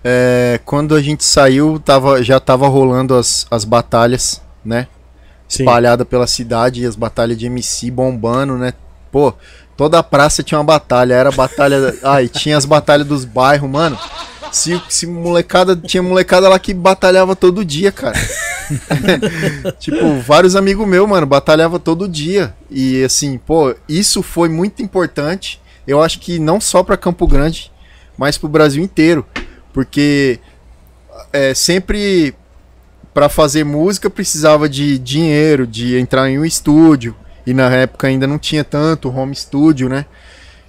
[0.05, 4.87] É, quando a gente saiu, tava, já tava rolando as, as batalhas, né?
[5.49, 5.65] Sim.
[5.65, 8.75] Espalhada pela cidade, as batalhas de MC bombando, né?
[9.11, 9.35] Pô,
[9.77, 11.15] toda a praça tinha uma batalha.
[11.15, 11.95] Era batalha.
[12.03, 13.99] Ai, tinha as batalhas dos bairros, mano.
[14.53, 15.77] Se, se molecada.
[15.77, 18.19] Tinha molecada lá que batalhava todo dia, cara.
[19.79, 22.55] tipo, vários amigos meus, mano, batalhava todo dia.
[22.71, 25.61] E assim, pô, isso foi muito importante.
[25.87, 27.71] Eu acho que não só pra Campo Grande,
[28.17, 29.27] mas pro Brasil inteiro.
[29.73, 30.39] Porque
[31.33, 32.35] é, sempre
[33.13, 37.15] para fazer música precisava de dinheiro, de entrar em um estúdio.
[37.47, 40.07] E na época ainda não tinha tanto home studio, né?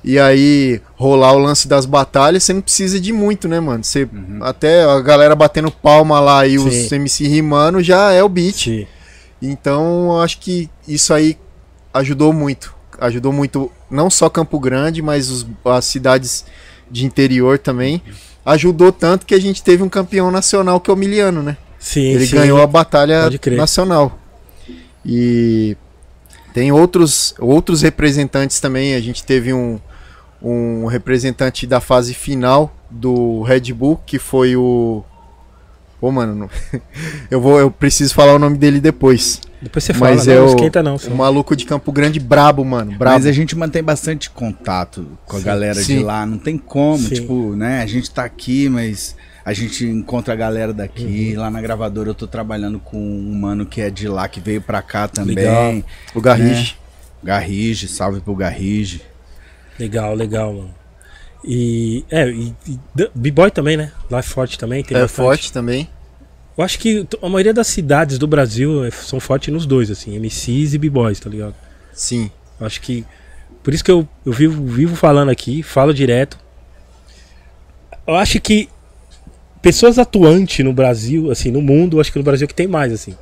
[0.03, 3.83] E aí rolar o lance das batalhas, você não precisa de muito, né, mano?
[3.83, 4.07] Você
[4.41, 6.95] até a galera batendo palma lá e os Sim.
[6.95, 8.55] MC rimando já é o beat.
[8.65, 8.87] Sim.
[9.41, 11.37] Então, eu acho que isso aí
[11.93, 12.73] ajudou muito.
[12.99, 16.45] Ajudou muito, não só Campo Grande, mas os- as cidades
[16.89, 18.01] de interior também.
[18.45, 21.57] Ajudou tanto que a gente teve um campeão nacional que é o Miliano, né?
[21.79, 22.35] Sim, Ele sim.
[22.35, 24.19] ganhou a batalha nacional.
[25.03, 25.75] E
[26.55, 28.95] tem outros, outros representantes também.
[28.95, 29.77] A gente teve um,
[30.41, 35.03] um representante da fase final do Red Bull, que foi o.
[35.99, 36.49] Pô, mano, não-
[37.29, 39.41] eu vou, eu preciso falar o nome dele depois.
[39.61, 40.97] Depois você fala, Mas não, é não o, esquenta não.
[40.97, 41.11] só.
[41.11, 42.93] o maluco de Campo Grande brabo, mano.
[42.97, 43.17] Brabo.
[43.17, 45.45] Mas a gente mantém bastante contato com a Sim.
[45.45, 45.97] galera Sim.
[45.97, 46.25] de lá.
[46.25, 47.15] Não tem como, Sim.
[47.15, 47.81] tipo, né?
[47.81, 49.13] A gente tá aqui, mas
[49.45, 51.33] a gente encontra a galera daqui.
[51.35, 51.41] Uhum.
[51.41, 54.59] Lá na gravadora eu tô trabalhando com um mano que é de lá, que veio
[54.59, 55.35] pra cá também.
[55.35, 55.83] Legal.
[56.15, 56.75] O Garrige.
[57.23, 59.01] Garrige, salve pro Garrige.
[59.79, 60.73] Legal, legal, mano.
[61.43, 62.03] E.
[62.09, 62.79] É, e, e
[63.13, 63.91] B-Boy também, né?
[64.09, 64.83] Lá é forte também.
[64.83, 65.15] Tem É, bastante.
[65.25, 65.87] forte também.
[66.57, 70.15] Eu acho que a maioria das cidades do Brasil é- são fortes nos dois, assim,
[70.15, 71.53] MCs e B-Boys, tá ligado?
[71.93, 72.31] Sim.
[72.59, 73.05] Eu acho que.
[73.61, 76.37] Por isso que eu, eu vivo, vivo falando aqui, falo direto.
[78.07, 78.69] Eu acho que
[79.65, 82.67] pessoas atuantes no Brasil, assim, no mundo, eu acho que no Brasil é que tem
[82.67, 83.15] mais, assim.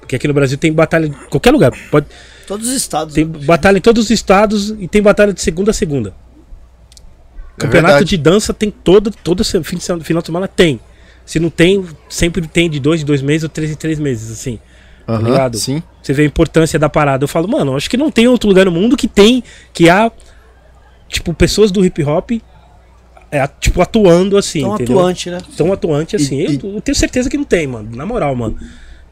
[0.00, 1.70] Porque aqui no Brasil tem batalha em qualquer lugar.
[1.90, 2.06] Pode,
[2.46, 3.12] Todos os estados.
[3.14, 6.14] tem batalha em todos os estados e tem batalha de segunda a segunda.
[7.58, 8.08] É Campeonato verdade.
[8.08, 10.80] de dança tem todo, todo fim de semana, final de semana tem.
[11.26, 14.30] Se não tem, sempre tem de dois em dois meses ou três em três meses,
[14.32, 14.58] assim.
[15.06, 15.58] Aham, ligado?
[15.58, 15.82] Sim.
[16.02, 17.24] Você vê a importância da parada.
[17.24, 20.10] Eu falo, mano, acho que não tem outro lugar no mundo que tem, que há,
[21.08, 22.30] tipo, pessoas do hip hop,
[23.30, 24.98] é, tipo, atuando assim, Tão entendeu?
[24.98, 25.38] atuante, né?
[25.56, 26.40] Tão atuante assim.
[26.40, 27.88] E- eu, eu tenho certeza que não tem, mano.
[27.94, 28.58] Na moral, mano.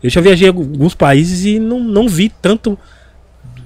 [0.02, 2.78] Eu já viajei alguns países e não, não vi tanto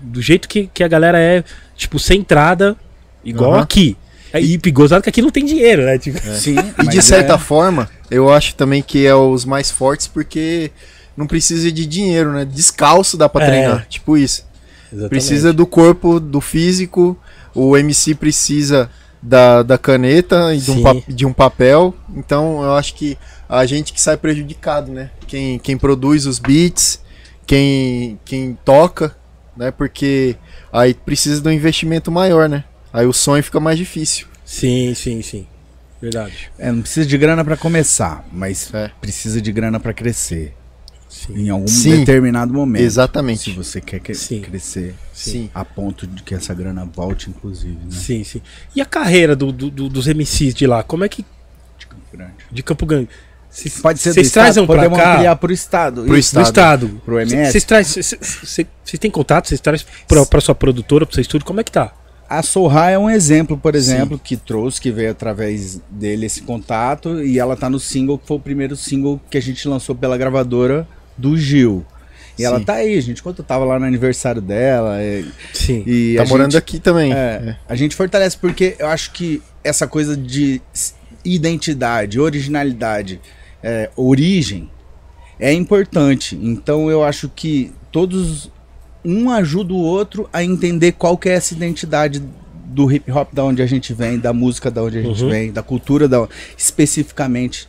[0.02, 1.44] do jeito que, que a galera é,
[1.76, 2.76] tipo, centrada,
[3.24, 3.62] igual Aham.
[3.62, 3.96] aqui.
[4.32, 5.98] É, E gozado que aqui não tem dinheiro, né?
[5.98, 10.06] Tipo, Sim, E de certa é- forma, eu acho também que é os mais fortes
[10.06, 10.70] porque
[11.16, 12.44] não precisa de dinheiro, né?
[12.46, 13.46] Descalço dá pra É.
[13.46, 13.86] treinar.
[13.88, 14.44] Tipo isso.
[14.90, 15.10] exatamente.
[15.10, 17.16] Precisa do corpo, do físico.
[17.54, 18.90] O MC precisa
[19.22, 21.94] da, da caneta e de um, de um papel.
[22.14, 23.16] Então eu acho que
[23.48, 25.10] a gente que sai prejudicado, né?
[25.26, 27.00] Quem, quem produz os beats,
[27.46, 29.14] quem, quem toca,
[29.56, 29.70] né?
[29.70, 30.36] Porque
[30.72, 32.64] aí precisa de um investimento maior, né?
[32.92, 34.26] Aí o sonho fica mais difícil.
[34.44, 35.46] Sim, sim, sim.
[36.00, 36.50] Verdade.
[36.58, 38.90] É, não precisa de grana pra começar, mas É.
[39.00, 40.52] precisa de grana pra crescer.
[41.12, 41.34] Sim.
[41.36, 41.98] Em algum Sim.
[41.98, 42.80] determinado momento.
[42.80, 43.52] Se Exatamente.
[43.52, 44.40] você quer que- Sim.
[44.40, 45.50] crescer Sim.
[45.54, 47.90] a ponto de que essa grana volte, inclusive, né?
[47.90, 48.40] Sim, sim.
[48.74, 50.82] E a carreira do, do- do- dos MCs de lá?
[50.82, 51.22] Como é que.
[51.78, 52.32] De Campo Grande.
[52.50, 53.08] De Campo Grande?
[53.50, 55.12] Cês- Pode ser Vocês estado, trazem podemos cá.
[55.12, 56.04] ampliar pro estado.
[56.04, 56.34] Pro Isso.
[56.34, 57.00] Do estado.
[57.04, 57.52] Pro MS?
[57.52, 58.02] Vocês trazem.
[58.02, 59.48] Vocês têm contato?
[59.48, 61.44] Vocês trazem pra, pra sua produtora, pro seu estúdio?
[61.46, 61.92] Como é que tá?
[62.26, 67.22] A Sorra é um exemplo, por exemplo, que trouxe, que veio através dele esse contato,
[67.22, 70.16] e ela tá no single, que foi o primeiro single que a gente lançou pela
[70.16, 71.84] gravadora do Gil.
[72.38, 72.64] E ela Sim.
[72.64, 75.22] tá aí, gente, quando eu tava lá no aniversário dela, é,
[75.52, 75.82] Sim.
[75.86, 77.12] e Tá a morando gente, aqui também.
[77.12, 80.60] é, a gente fortalece porque eu acho que essa coisa de
[81.24, 83.20] identidade, originalidade,
[83.62, 84.68] é, origem
[85.38, 86.38] é importante.
[86.40, 88.50] Então eu acho que todos
[89.04, 92.22] um ajuda o outro a entender qual que é essa identidade
[92.66, 95.30] do hip hop da onde a gente vem, da música da onde a gente Uhum.
[95.30, 97.68] vem, da cultura da especificamente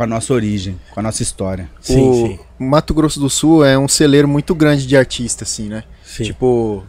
[0.00, 1.68] com a nossa origem, com a nossa história.
[1.78, 2.38] Sim, o sim.
[2.58, 5.84] Mato Grosso do Sul é um celeiro muito grande de artistas, assim, né?
[6.02, 6.24] Sim.
[6.24, 6.82] Tipo,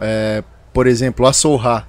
[0.00, 0.42] é,
[0.72, 1.86] por exemplo, a Soulra.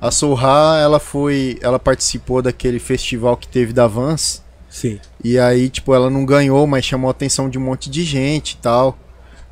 [0.00, 4.42] A Soulra, ela foi, ela participou daquele festival que teve da Vans.
[4.70, 4.98] sim.
[5.22, 8.52] E aí, tipo, ela não ganhou, mas chamou a atenção de um monte de gente
[8.52, 8.96] e tal.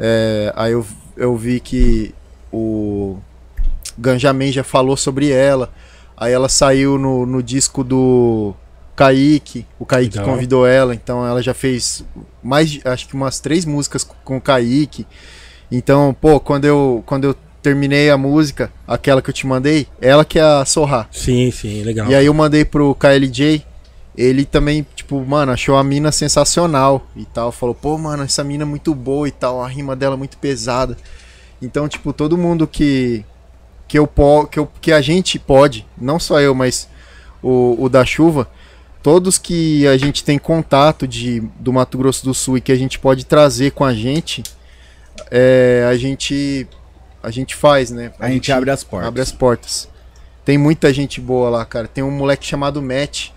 [0.00, 2.14] É, aí eu, eu vi que
[2.50, 3.18] o
[3.98, 5.70] Ganjamin já falou sobre ela.
[6.16, 8.54] Aí ela saiu no, no disco do
[8.96, 9.66] Kaique.
[9.78, 10.32] O Kaique Legal.
[10.34, 12.04] convidou ela, então ela já fez
[12.42, 15.06] mais, acho que umas três músicas com- com o Kaique.
[15.70, 20.24] Então, pô, quando eu, quando eu terminei a música, aquela que eu te mandei, ela
[20.24, 21.08] que é a Sorra.
[21.10, 22.08] Sim, sim, legal.
[22.10, 23.64] E aí eu mandei pro KLJ,
[24.16, 27.50] ele também, tipo, mano, achou a mina sensacional e tal.
[27.50, 30.36] Falou, pô, mano, essa mina é muito boa e tal, a rima dela é muito
[30.38, 30.96] pesada.
[31.60, 33.24] Então, tipo, todo mundo que
[33.86, 36.88] que eu po que, eu, que a gente pode, não só eu, mas
[37.42, 38.48] o, o da chuva,
[39.04, 42.76] todos que a gente tem contato de do Mato Grosso do Sul e que a
[42.76, 44.42] gente pode trazer com a gente,
[45.30, 46.66] é, a gente
[47.22, 48.12] a gente faz, né?
[48.18, 49.08] A, gente abre as portas.
[49.08, 49.88] Abre as portas.
[50.44, 51.86] Tem muita gente boa lá, cara.
[51.86, 53.28] Tem um moleque chamado Matt.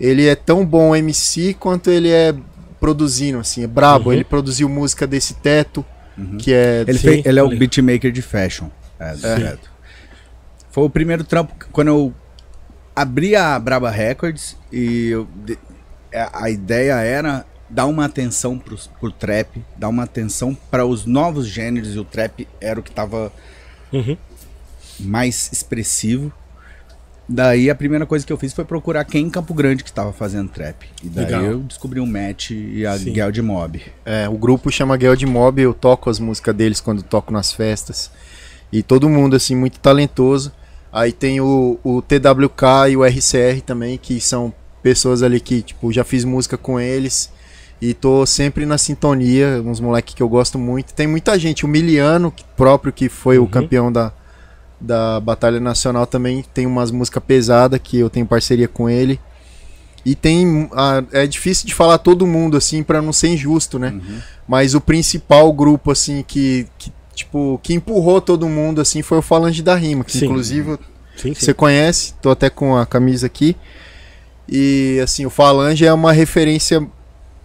[0.00, 2.34] Ele é tão bom MC quanto ele é
[2.80, 4.06] produzindo, assim, é brabo.
[4.08, 4.14] Uhum.
[4.14, 5.84] Ele produziu música desse teto,
[6.18, 6.36] Uhum.
[6.36, 6.84] que é.
[6.86, 8.68] Ele, fez- ele é o beatmaker de fashion.
[8.98, 9.70] É, certo.
[10.70, 12.12] Foi o primeiro trampo que- quando eu
[12.94, 15.58] abri a Braba Records e eu de-
[16.14, 21.46] a, ideia era dar uma atenção pro, pro trap, dar uma atenção para os novos
[21.46, 23.32] gêneros e o trap era o que tava
[23.92, 24.16] Uhum.
[25.00, 26.30] mais expressivo.
[27.28, 30.12] Daí a primeira coisa que eu fiz foi procurar quem em Campo Grande que tava
[30.12, 30.84] fazendo trap.
[31.02, 31.42] E daí Legal.
[31.44, 33.12] eu descobri o Matt e a Sim.
[33.30, 33.80] De Mob.
[34.04, 37.52] É, o grupo chama Guel de Mob, eu toco as músicas deles quando toco nas
[37.52, 38.10] festas.
[38.70, 40.52] E todo mundo, assim, muito talentoso.
[40.92, 44.52] Aí tem o, o TWK e o RCR também, que são
[44.82, 47.30] pessoas ali que, tipo, já fiz música com eles.
[47.80, 50.92] E tô sempre na sintonia, uns moleques que eu gosto muito.
[50.94, 53.44] Tem muita gente, o Miliano que- próprio, que foi Uhum.
[53.44, 54.12] o campeão da,
[54.80, 59.18] da Batalha Nacional também, tem umas músicas pesadas que eu tenho parceria com ele.
[60.04, 60.68] e tem.
[60.72, 63.90] ah, é difícil de falar todo mundo, assim, pra não ser injusto, né?
[63.90, 64.18] Uhum.
[64.48, 69.22] Mas o principal grupo, assim, que, que, tipo, que empurrou todo mundo, assim, foi o
[69.22, 70.26] Falange da Rima, que Sim.
[70.26, 70.78] inclusive
[71.16, 71.34] Sim, sim.
[71.34, 73.56] você conhece, tô até com a camisa aqui.
[74.48, 76.86] E, assim, o Falange é uma referência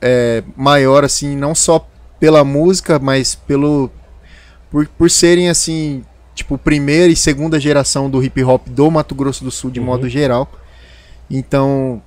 [0.01, 1.87] é, maior, assim, não só
[2.19, 3.91] pela música, mas pelo.
[4.71, 6.03] Por, por serem, assim,
[6.35, 9.85] tipo, primeira e segunda geração do hip hop do Mato Grosso do Sul, de Uhum.
[9.85, 10.51] modo geral.
[11.29, 12.01] Então,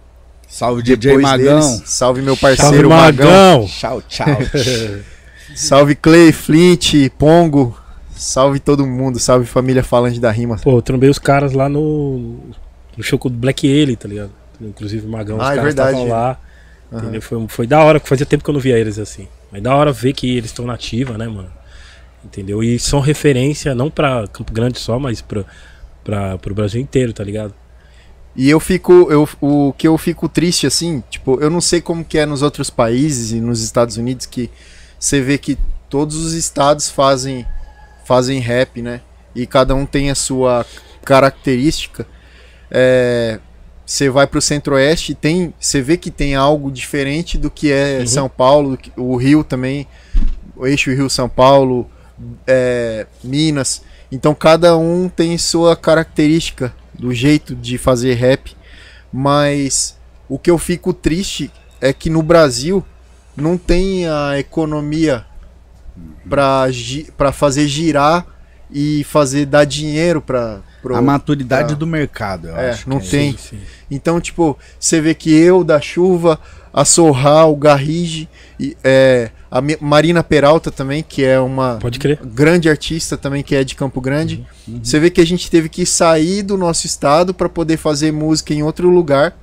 [0.49, 1.61] Salve DJ depois Magão.
[1.61, 3.27] deles, salve meu Salve, parceiro Magão.
[3.61, 3.67] Magão.
[3.69, 4.27] Tchau, tchau.
[5.55, 7.77] Salve Clay, Flint, Pongo.
[8.15, 10.57] Salve todo mundo, salve família Falange da Rima.
[10.59, 12.39] Pô, eu trombei os caras lá no,
[12.97, 14.31] no show do Black Alien, tá ligado?
[14.61, 16.39] Inclusive o Magão, os Ah, é caras estavam lá.
[16.93, 17.23] Entendeu?
[17.23, 19.27] Foi, foi da hora, fazia tempo que eu não via eles assim.
[19.51, 21.51] Mas da hora ver que eles estão na ativa, né, mano?
[22.23, 22.63] Entendeu?
[22.63, 25.45] E são referência não pra Campo Grande só, mas pra,
[26.05, 27.55] pra, pro Brasil inteiro, tá ligado?
[28.37, 32.05] E eu fico, eu, o que eu fico triste assim, tipo, eu não sei como
[32.05, 34.51] que é nos outros países e nos Estados Unidos que
[35.01, 35.59] você vê que
[35.89, 37.47] todos os estados fazem
[38.05, 39.01] fazem rap, né?
[39.35, 40.67] E cada um tem a sua
[41.05, 42.07] característica.
[42.71, 43.39] É,
[43.87, 48.01] você vai pro Centro-Oeste e tem, você vê que tem algo diferente do que é
[48.01, 48.07] Uhum.
[48.07, 49.87] São Paulo, o Rio também,
[50.57, 51.89] o eixo Rio São Paulo,
[52.47, 53.83] é, Minas.
[54.11, 58.57] Então cada um tem sua característica do jeito de fazer rap,
[59.13, 59.97] mas
[60.29, 62.85] o que eu fico triste é que no Brasil
[63.37, 65.25] não tem a economia
[66.29, 68.27] para gi para fazer girar
[68.71, 70.61] e fazer dar dinheiro para
[70.95, 72.89] A maturidade pra- do mercado, eu É, acho.
[72.89, 73.33] não que é tem.
[73.33, 73.59] Sim, sim.
[73.91, 76.39] então, tipo, você vê que eu, da Chuva,
[76.73, 82.19] a Sorral, o Garrige, e, é, a Marina Peralta também, que é uma Pode crer.
[82.25, 84.47] grande artista também, que é de Campo Grande.
[84.83, 88.55] Você vê que a gente teve que sair do nosso estado para poder fazer música
[88.55, 89.37] em outro lugar,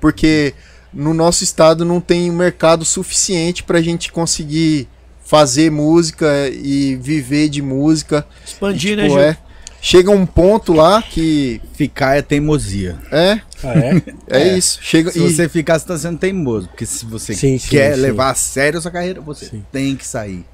[0.00, 0.54] porque
[0.92, 4.88] no nosso estado não tem um mercado suficiente para a gente conseguir
[5.24, 8.26] fazer música e viver de música.
[8.44, 9.22] Expandir, E, né, tipo, Gil?
[9.22, 9.36] é,
[9.80, 12.96] chega um ponto lá que Ficar é teimosia.
[13.10, 14.02] é, Ah, é?
[14.28, 14.58] é, É.
[14.58, 14.78] isso.
[14.82, 16.68] Chega Se e você ficar, você tá sendo teimoso.
[16.68, 18.00] Porque se você Sim, sim, quer sim.
[18.02, 19.64] levar a sério a sua carreira, você Sim.
[19.72, 20.44] tem que sair.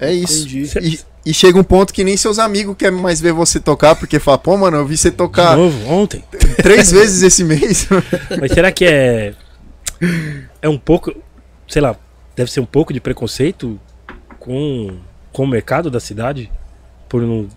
[0.00, 0.48] é isso.
[0.48, 0.70] Entendi.
[1.24, 4.18] E, e chega um ponto que nem seus amigos querem mais ver você tocar, porque
[4.18, 6.24] fala, pô, mano, eu vi você De tocar novo, ontem.
[6.62, 7.86] três vezes esse mês.
[8.40, 9.34] Mas será que é.
[10.60, 11.14] É um pouco.
[11.68, 11.96] Sei lá,
[12.36, 13.80] deve ser um pouco de preconceito
[14.38, 14.98] com,
[15.32, 16.50] com o mercado da cidade?
[17.08, 17.48] Por não.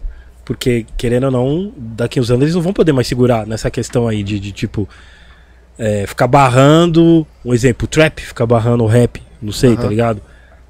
[0.45, 4.07] Porque, querendo ou não, daqui uns anos eles não vão poder mais segurar nessa questão
[4.07, 4.87] aí de, de, tipo.
[5.77, 7.27] é, ficar barrando.
[7.43, 9.21] Um exemplo, trap, ficar barrando o rap.
[9.41, 9.89] Não sei, tá Aham.
[9.89, 10.21] ligado?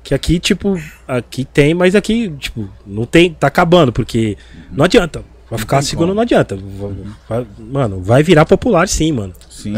[0.03, 4.38] Que aqui, tipo, aqui tem, mas aqui, tipo, não tem, tá acabando, porque
[4.71, 5.23] não adianta.
[5.49, 6.15] Vai ficar segurando, como.
[6.15, 6.55] não adianta.
[6.57, 6.95] Vai-
[7.29, 9.33] vai- mano, vai virar popular sim, mano.
[9.49, 9.73] Sim.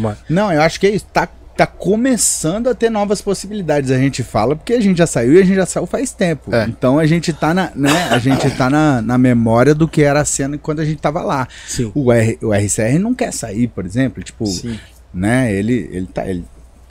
[0.00, 1.06] Ma- Não, eu acho que é isso.
[1.12, 3.90] Tá, tá começando a ter novas possibilidades.
[3.90, 6.52] A gente fala porque a gente já saiu e a gente já saiu faz tempo.
[6.54, 6.64] É.
[6.64, 10.20] Então a gente tá na, né, a gente tá na, na memória do que era
[10.20, 11.46] a cena quando a gente tava lá.
[11.68, 11.92] Sim.
[11.94, 14.78] O, R, o RCR não quer sair, por exemplo, tipo, Sim.
[15.14, 15.52] né?
[15.54, 16.26] Ele, ele tá.
[16.26, 16.44] Ele,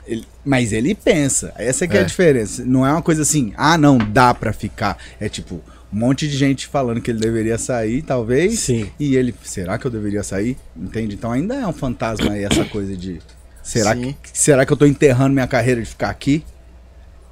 [0.06, 1.52] ele- mas ele pensa.
[1.56, 2.00] Essa que é.
[2.00, 2.06] a É.
[2.06, 2.64] diferença.
[2.64, 4.96] Não é uma coisa assim, ah, não, dá pra ficar.
[5.20, 5.60] É tipo,
[5.92, 8.58] um monte de gente falando que ele deveria sair, talvez.
[8.60, 8.90] Sim.
[8.98, 10.56] E ele, será que eu deveria sair?
[10.76, 11.14] Entende?
[11.14, 13.18] Então ainda é um fantasma aí essa coisa de.
[13.62, 14.14] Será, Sim.
[14.22, 16.44] que, será que eu tô enterrando minha carreira de ficar aqui?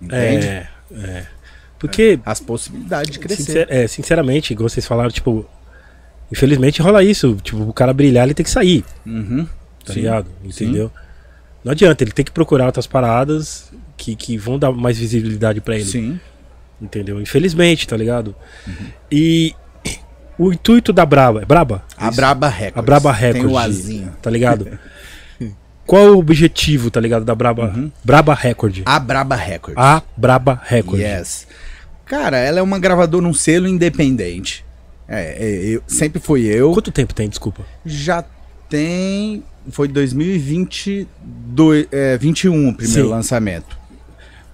[0.00, 0.46] Entende?
[0.46, 1.26] É, é.
[1.78, 3.42] Porque, As possibilidades de crescer.
[3.42, 5.46] sincer- é, sinceramente, igual vocês falaram, tipo,
[6.30, 7.36] infelizmente rola isso.
[7.42, 9.46] Tipo, o cara brilhar, ele tem que sair, Uhum.
[9.84, 10.00] tá Sim.
[10.00, 10.26] ligado?
[10.44, 10.90] Entendeu?
[11.64, 15.74] Não adianta, ele tem que procurar outras paradas que, que vão dar mais visibilidade pra
[15.76, 15.84] ele.
[15.84, 16.20] Sim.
[16.80, 17.20] Entendeu?
[17.20, 18.34] Infelizmente, tá ligado?
[19.10, 19.54] E
[20.38, 21.84] o intuito da Braba, é Braba?
[21.96, 22.16] A Isso?
[22.16, 22.78] Braba Records.
[22.78, 23.52] A Braba Tem Records.
[23.52, 24.12] o Azinho.
[24.22, 24.78] Tá ligado?
[25.86, 27.90] Qual é o objetivo, tá ligado, da Braba, Uhum.
[28.04, 28.82] Braba Record?
[28.86, 29.76] A Braba Records.
[29.76, 31.00] A Braba Record.
[31.00, 31.46] Yes.
[32.06, 34.64] Cara, ela é uma gravadora, um selo independente.
[35.08, 36.72] É, é, eu, sempre fui eu.
[36.72, 37.62] Quanto tempo tem, desculpa?
[37.84, 38.24] Já
[38.68, 39.42] tem.
[39.72, 43.10] Foi 2022, é, 21 o primeiro Sim.
[43.10, 43.79] lançamento.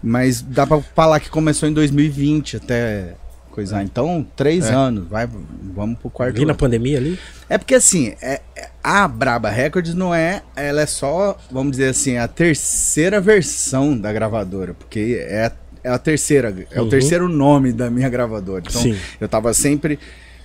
[0.09, 3.15] Mas dá pra falar que começou em 2020 até
[3.51, 3.83] coisar.
[3.83, 4.73] Então, três É.
[4.73, 5.09] anos.
[5.09, 5.29] Vai,
[5.75, 7.19] vamos pro quarto Ali na pandemia ali?
[7.49, 10.43] É porque assim, é- é- a Braba Records não é.
[10.55, 14.75] Ela é só, vamos dizer assim, a terceira versão da gravadora.
[14.75, 15.51] Porque é,
[15.83, 16.55] é a terceira.
[16.71, 16.87] É Uhum.
[16.87, 18.63] o terceiro nome da minha gravadora.
[18.65, 18.97] Então, Sim.
[19.21, 19.99] eu tava sempre,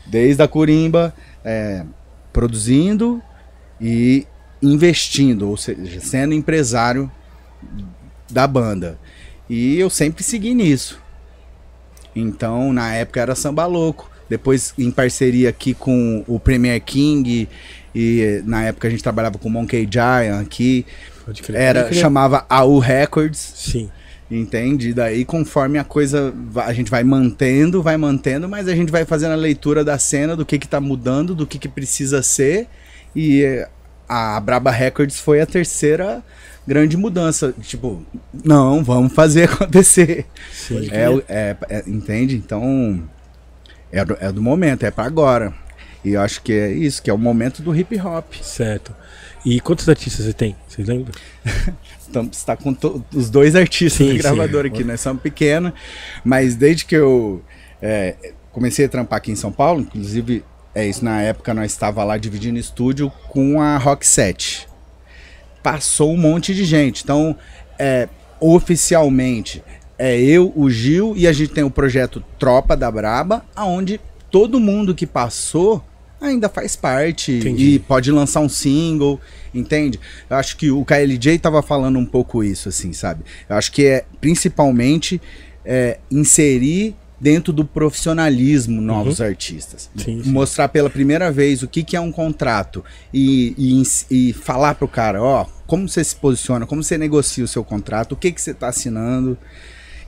[0.07, 1.13] desde a Corimba,
[1.45, 1.83] é,
[2.33, 3.21] produzindo
[3.79, 4.25] e
[4.59, 7.11] investindo, ou seja, sendo empresário
[8.29, 8.97] da banda.
[9.53, 10.97] E eu sempre segui nisso.
[12.15, 14.09] Então, na época era samba louco.
[14.29, 17.49] depois em parceria aqui com o Premier King
[17.93, 20.85] e na época a gente trabalhava com o Monkey Giant aqui,
[21.25, 21.59] Pode crer.
[21.59, 23.89] era Pode chamava AU Records, Sim.
[24.31, 24.91] entende?
[24.91, 29.03] E daí conforme a coisa a gente vai mantendo, vai mantendo, mas a gente vai
[29.03, 32.69] fazendo a leitura da cena, do que que tá mudando, do que que precisa ser
[33.13, 33.43] e
[34.13, 36.21] a Braba Records foi a terceira
[36.67, 38.05] grande mudança, tipo,
[38.43, 40.25] não, vamos fazer acontecer.
[40.51, 40.89] Sim.
[40.91, 42.35] É, é- é- entende?
[42.35, 43.01] Então,
[43.91, 45.53] é do, é do momento, é pra agora.
[46.03, 48.33] E eu acho que é isso, que é o momento do hip hop.
[48.41, 48.93] Certo.
[49.45, 50.55] E quantos artistas você tem?
[50.67, 51.13] Vocês lembram?
[52.11, 54.17] Então, você tá com to- os dois artistas Sim, da sim.
[54.35, 55.71] gravadora aqui, nós somos pequenos,
[56.25, 57.41] mas desde que eu
[57.81, 62.03] é, comecei a trampar aqui em São Paulo, inclusive, é isso, na época nós estava
[62.03, 64.67] lá dividindo estúdio com a Rock 7.
[65.61, 67.35] Passou um monte de gente, então,
[67.77, 68.07] é,
[68.39, 69.63] oficialmente,
[69.97, 73.99] é eu, o Gil, e a gente tem o projeto Tropa da Braba, aonde
[74.31, 75.83] todo mundo que passou
[76.19, 77.75] ainda faz parte Entendi.
[77.75, 79.19] e pode lançar um single,
[79.53, 79.99] entende?
[80.29, 83.23] Eu acho que o KLJ tava falando um pouco isso, assim, sabe?
[83.49, 85.21] Eu acho que é principalmente
[85.65, 89.91] é, inserir dentro do profissionalismo novos artistas.
[89.95, 90.31] Sim, sim.
[90.31, 93.53] Mostrar pela primeira vez o que, que é um contrato e,
[94.09, 97.63] e, e falar pro cara, ó, como você se posiciona, como você negocia o seu
[97.63, 99.37] contrato, o que, que você tá assinando.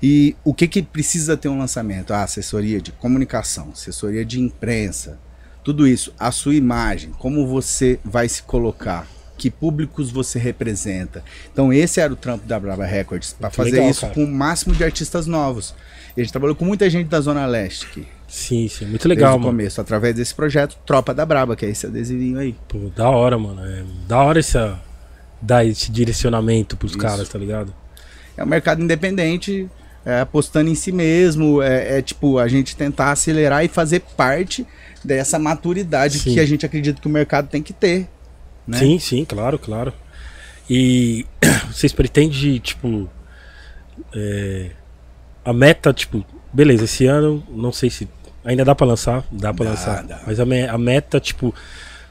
[0.02, 2.14] E o que, que precisa ter um lançamento?
[2.14, 5.18] Ah, assessoria de comunicação, assessoria de imprensa,
[5.64, 9.08] tudo isso, a sua imagem, como você vai se colocar,
[9.44, 11.22] que públicos você representa.
[11.52, 14.14] Então esse era o trampo da Brava Records, para fazer legal, isso cara.
[14.14, 15.76] com o máximo de artistas novos.
[16.16, 18.86] E a gente trabalhou com muita gente da Zona Leste aqui, Sim, sim.
[18.86, 19.58] Muito legal, desde o mano.
[19.58, 22.56] começo, através desse projeto Tropa da Braba, que é esse adesivinho aí.
[22.70, 23.62] Pô, da hora, mano.
[23.66, 24.82] É da hora essa,
[25.42, 27.00] dar esse direcionamento pros Isso.
[27.02, 27.76] caras, tá ligado?
[28.38, 29.70] É um mercado independente,
[30.06, 34.66] é, apostando em si mesmo, é, é tipo a gente tentar acelerar e fazer parte
[35.04, 36.34] dessa maturidade Sim.
[36.34, 38.08] que a gente acredita que o mercado tem que ter.
[38.68, 38.78] Né?
[38.80, 39.94] Sim, sim, claro, claro.
[40.70, 41.26] E
[41.72, 43.10] vocês pretendem, tipo.
[44.16, 44.70] é,
[45.46, 48.08] a meta, tipo, beleza, esse ano, não sei se.
[48.46, 49.24] Ainda dá pra lançar?
[49.32, 50.04] Dá pra Dá, lançar.
[50.04, 50.22] dá.
[50.28, 51.54] Mas a, me- a meta, tipo.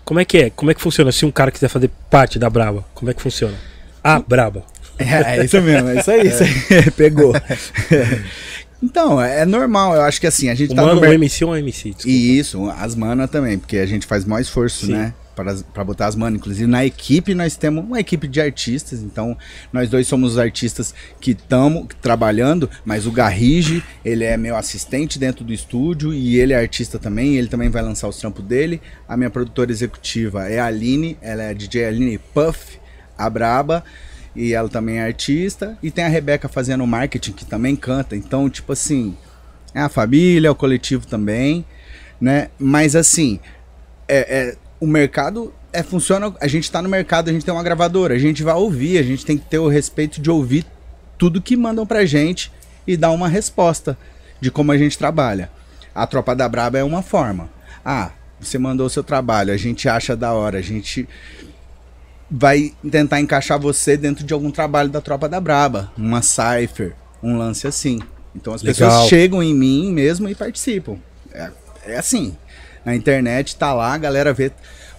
[0.04, 0.50] Como é que é?
[0.50, 1.12] Como é que funciona?
[1.12, 3.54] Se um cara quiser fazer parte da Braba, como é que funciona?
[4.02, 4.64] A Braba.
[4.98, 6.90] É, é isso mesmo, é isso aí, isso aí.
[6.92, 7.32] Pegou.
[8.82, 11.14] então, é normal, eu acho que assim, a gente Um tá mano, no um mer-
[11.14, 11.90] MC ou um MC?
[11.90, 12.08] Desculpa.
[12.10, 14.92] E isso, as manas também, porque a gente faz maior esforço, Sim.
[14.92, 15.14] né?
[15.34, 16.38] Para, botar as manas.
[16.38, 19.00] Inclusive, na equipe, nós temos uma equipe de artistas.
[19.00, 19.36] Então,
[19.72, 25.18] nós dois somos os artistas que estamos trabalhando, mas o Garrige, ele é meu assistente
[25.18, 27.36] dentro do estúdio e ele é artista também.
[27.36, 28.80] Ele também vai lançar os trampos dele.
[29.08, 32.78] A minha produtora executiva é a Aline, ela é DJ Aline Puff,
[33.16, 33.84] a Braba.
[34.34, 35.76] E ela também é artista.
[35.82, 38.16] E tem a Rebeca fazendo marketing, que também canta.
[38.16, 39.16] Então, tipo assim,
[39.74, 41.64] é a família, é o coletivo também,
[42.20, 42.48] né?
[42.58, 43.40] Mas assim,
[44.08, 46.34] é, é- o mercado é funciona.
[46.40, 49.02] A gente tá no mercado, a gente tem uma gravadora, a gente vai ouvir, a
[49.04, 50.66] gente tem que ter o respeito de ouvir
[51.16, 52.50] tudo que mandam pra gente
[52.84, 53.96] e dar uma resposta
[54.40, 55.52] de como a gente trabalha.
[55.94, 57.48] A tropa da Braba é uma forma.
[57.84, 61.08] Ah, você mandou o seu trabalho, a gente acha da hora, a gente
[62.28, 67.38] vai tentar encaixar você dentro de algum trabalho da tropa da Braba, uma cipher, um
[67.38, 68.00] lance assim.
[68.34, 68.90] Então as Legal.
[68.90, 70.96] pessoas chegam em mim mesmo e participam.
[71.32, 71.50] É,
[71.86, 72.36] é assim.
[72.84, 74.50] Na internet tá lá, a galera vê.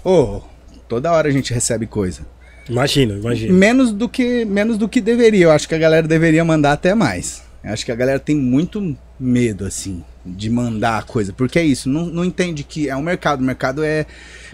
[0.04, 0.41] Ô,
[0.88, 2.22] toda hora a gente recebe coisa.
[2.69, 3.54] Imagina, imagina.
[3.54, 5.46] Menos do que menos do que deveria.
[5.46, 7.43] Eu acho que a galera deveria mandar até mais.
[7.63, 11.34] Eu acho que a galera tem muito medo, assim, de mandar coisa.
[11.34, 13.41] Porque é isso, não, não entende que é um mercado.
[13.41, 14.06] O mercado é.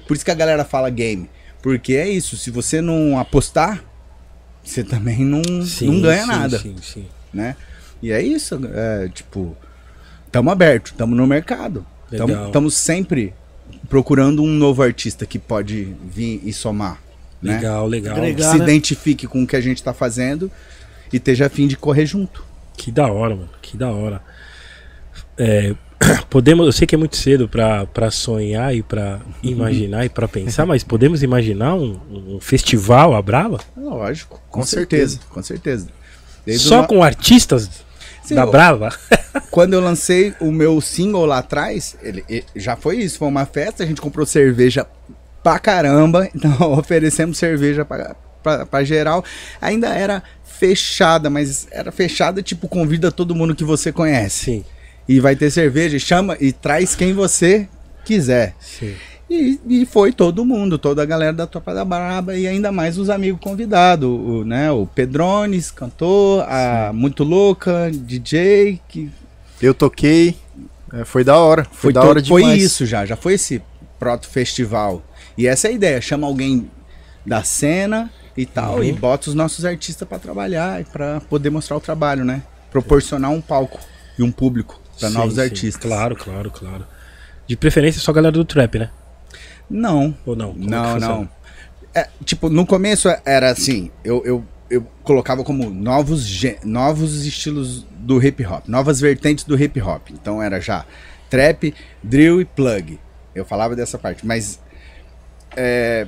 [0.08, 1.30] Por isso que a galera fala game.
[1.62, 3.84] Porque é isso, se você não apostar,
[4.64, 7.06] você também não, não ganha sim, nada, Sim, sim.
[7.34, 7.56] né?
[8.02, 9.58] E é isso, é, tipo,
[10.32, 11.86] tamo aberto, tamo no mercado.
[12.12, 12.48] Legal.
[12.48, 13.34] Estamos sempre
[13.88, 17.02] procurando um novo artista que pode vir e somar,
[17.42, 17.56] né?
[17.56, 18.16] Legal, legal.
[18.16, 18.36] Agregar.
[18.36, 18.64] que Legal, se né?
[18.66, 20.52] identifique com o que a gente tá fazendo
[21.12, 22.44] e esteja a fim de correr junto.
[22.78, 23.50] Que da hora, mano.
[23.62, 24.22] Que da hora.
[25.38, 25.76] É,
[26.30, 30.28] podemos, eu sei que é muito cedo pra, pra sonhar e pra imaginar e pra
[30.28, 33.60] pensar, mas podemos imaginar um, um festival a Brava?
[33.76, 35.34] Lógico, com, Com certeza, certeza.
[35.34, 35.88] com certeza.
[36.46, 37.70] Desde Só com artistas
[38.24, 38.90] Sim, da Brava?
[39.52, 43.46] Quando eu lancei o meu single lá atrás, ele, e- já foi isso, foi uma
[43.46, 44.86] festa, a gente comprou cerveja
[45.44, 49.24] pra caramba, então oferecemos cerveja pra, pra, pra geral.
[49.62, 54.46] Ainda era fechada, mas era fechada, tipo, convida todo mundo que você conhece.
[54.46, 54.66] Sim,
[55.08, 57.68] E vai ter cerveja, chama e traz quem você
[58.04, 58.54] quiser.
[58.60, 58.96] sim.
[59.30, 62.98] E, e foi todo mundo, toda a galera da Tropa da Braba e ainda mais
[62.98, 69.12] os amigos convidados, o, né, o Pedrones, cantor, a Muito Louca, DJ, que
[69.62, 70.36] Eu toquei,
[70.92, 71.64] É, foi da hora.
[71.66, 72.64] Foi, Foi, da hora foi demais.
[72.64, 73.62] isso já, já foi esse
[74.00, 75.04] proto-festival.
[75.38, 76.70] E essa é a ideia, chama alguém
[77.26, 78.84] da cena e tal, Uhum.
[78.84, 82.42] e bota os nossos artistas pra trabalhar e pra poder mostrar o trabalho, né?
[82.72, 83.80] Proporcionar um palco
[84.18, 85.42] e um público Sim, novos sim.
[85.42, 85.82] artistas.
[85.84, 86.86] Claro, claro, claro.
[87.48, 88.90] De preferência só a galera do trap, né?
[89.70, 90.54] Não, Ou não?
[90.54, 91.30] Como é não, não.
[91.94, 98.24] É, tipo, no começo era assim, eu, eu, eu colocava como novos, novos estilos do
[98.24, 100.10] hip hop, novas vertentes do hip hop.
[100.12, 100.86] Então era já
[101.30, 103.00] trap, drill e plug.
[103.34, 104.60] Eu falava dessa parte, mas
[105.56, 106.08] é,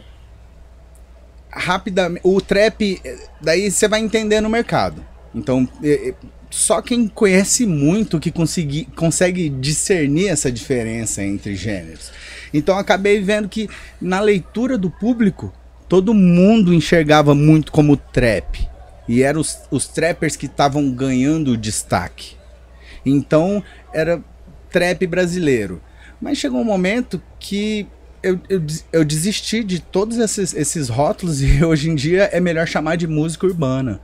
[1.51, 3.01] rapidamente, o trap,
[3.41, 5.05] daí você vai entender no mercado.
[5.33, 6.13] Então, eh,
[6.49, 12.11] só quem conhece muito que consegui, consegue discernir essa diferença entre gêneros.
[12.53, 15.53] Então, acabei vendo que na leitura do público,
[15.87, 18.67] todo mundo enxergava muito como trap.
[19.07, 22.35] E eram os, os trappers que estavam ganhando destaque.
[23.05, 24.21] Então, era
[24.69, 25.81] trap brasileiro.
[26.21, 27.87] Mas chegou um momento que
[28.23, 32.67] eu, eu, eu desisti de todos esses, esses rótulos e hoje em dia é melhor
[32.67, 33.99] chamar de música urbana.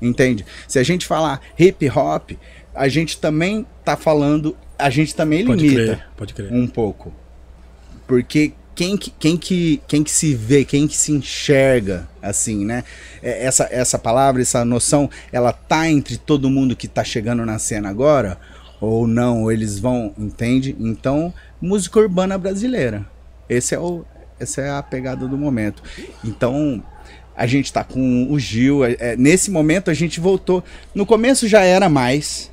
[0.00, 0.44] Entende?
[0.66, 2.32] Se a gente falar hip hop,
[2.74, 6.52] a gente também tá falando, a gente também Pode limita crer, pode crer.
[6.52, 7.12] um pouco.
[8.12, 12.84] Porque quem que, quem, que, quem que se vê, quem que se enxerga, assim, né?
[13.22, 17.58] É, Essa, essa palavra, essa noção, ela tá entre todo mundo que tá chegando na
[17.58, 18.38] cena agora?
[18.82, 19.44] Ou não?
[19.44, 20.76] Ou eles vão, entende?
[20.78, 23.06] Então, música urbana brasileira.
[23.48, 24.04] Esse é o,
[24.38, 25.82] essa é a pegada do momento.
[26.22, 26.84] Então,
[27.34, 28.84] a gente tá com o Gil.
[28.84, 30.62] é, é, nesse momento, a gente voltou.
[30.94, 32.50] No começo já era mais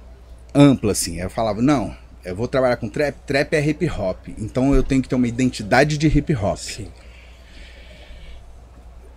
[0.55, 1.19] ampla, assim.
[1.19, 1.93] Eu falava, não,
[2.25, 4.27] eu vou trabalhar com trap, trap é hip hop.
[4.37, 6.57] Então eu tenho que ter uma identidade de hip hop.
[6.57, 6.87] Sim.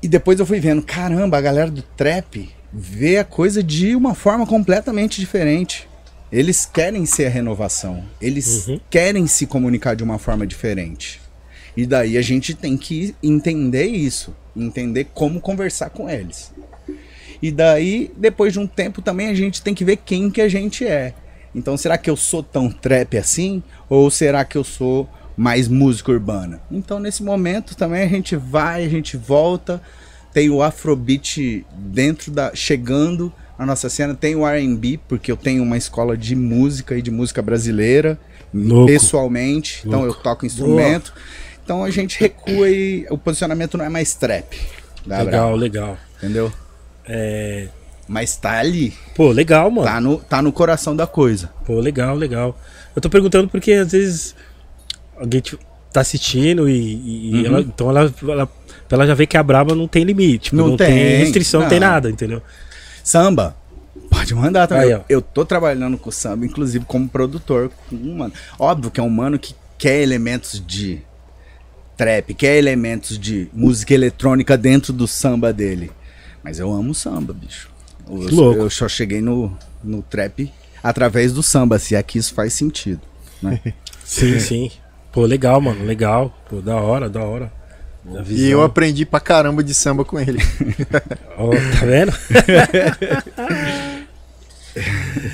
[0.02, 4.14] E depois eu fui vendo, caramba, a galera do trap vê a coisa de uma
[4.14, 5.88] forma completamente diferente.
[6.30, 8.02] Eles querem ser a renovação.
[8.20, 8.80] Eles Uhum.
[8.90, 11.20] querem se comunicar de uma forma diferente.
[11.76, 16.50] E daí a gente tem que entender isso, entender como conversar com eles.
[17.40, 20.48] E daí, depois de um tempo também a gente tem que ver quem que a
[20.48, 21.14] gente é.
[21.54, 23.62] Então, será que eu sou tão trap assim?
[23.88, 26.60] Ou será que eu sou mais música urbana?
[26.70, 29.80] Então, nesse momento também a gente vai, a gente volta.
[30.32, 32.54] Tem o Afrobeat dentro da.
[32.54, 34.14] chegando na nossa cena.
[34.14, 38.18] Tem o RB, porque eu tenho uma escola de música e de música brasileira,
[38.52, 38.86] Louco.
[38.86, 39.82] pessoalmente.
[39.86, 40.22] Então eu Louco.
[40.22, 41.12] toco instrumento.
[41.62, 44.58] Então a gente recua e o posicionamento não é mais trap.
[45.06, 45.98] Legal, Brava, legal.
[46.18, 46.52] entendeu?
[47.04, 47.68] É...
[48.08, 48.92] Mas tá ali.
[49.14, 49.86] Pô, legal, mano.
[49.86, 51.50] Tá no, tá no coração da coisa.
[51.64, 52.58] Pô, legal, legal.
[52.94, 54.34] Eu tô perguntando porque às vezes
[55.16, 55.58] alguém te-
[55.92, 57.46] tá assistindo e, e- Uhum.
[57.46, 58.48] ela, então ela, ela,
[58.90, 61.60] ela já vê que a Braba não tem limite, tipo, Não não, tem, tem, restrição,
[61.62, 62.42] não tem nada, entendeu?
[63.04, 63.56] Samba.
[64.10, 64.92] Pode mandar também.
[64.92, 67.70] Aí, eu tô trabalhando com samba, inclusive como produtor.
[67.88, 68.32] com um mano.
[68.58, 71.00] Óbvio que é um mano que quer elementos de
[71.96, 75.90] trap, quer elementos de música eletrônica dentro do samba dele.
[76.42, 77.70] Mas eu amo samba, bicho.
[78.08, 78.60] Louco.
[78.60, 83.00] eu só cheguei no, no trap através do samba, se é que isso faz sentido.
[83.40, 83.60] Né?
[84.04, 84.70] Sim, sim.
[85.12, 86.36] Pô, legal, mano, legal.
[86.50, 87.52] Pô, da hora, da hora.
[88.28, 90.40] E eu aprendi pra caramba de samba com ele.
[91.38, 92.12] Ó, tá vendo?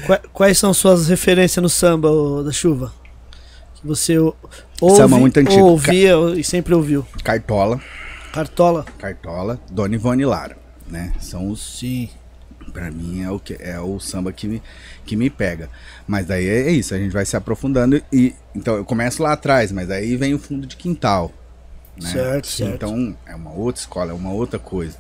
[0.07, 2.93] Qua- Quais são suas referências no samba ô, da chuva?
[3.77, 4.37] Que você ou-
[4.81, 5.63] ouve, Samba muito antigo.
[5.65, 7.07] ouvia e sempre ouviu.
[7.23, 7.81] Cartola,
[8.33, 8.85] Cartola.
[8.99, 10.57] Cartola, Dona Ivone Lara,
[10.89, 11.13] né?
[11.21, 12.09] São os Sim.
[12.73, 14.63] Pra mim é o que é o samba que me,
[15.05, 15.69] que me pega.
[16.07, 19.71] Mas daí é isso, a gente vai se aprofundando e então eu começo lá atrás,
[19.73, 21.33] mas daí vem o fundo de quintal,
[22.01, 22.11] né?
[22.11, 22.75] Certo, certo.
[22.75, 24.97] Então é uma outra escola, é uma outra coisa.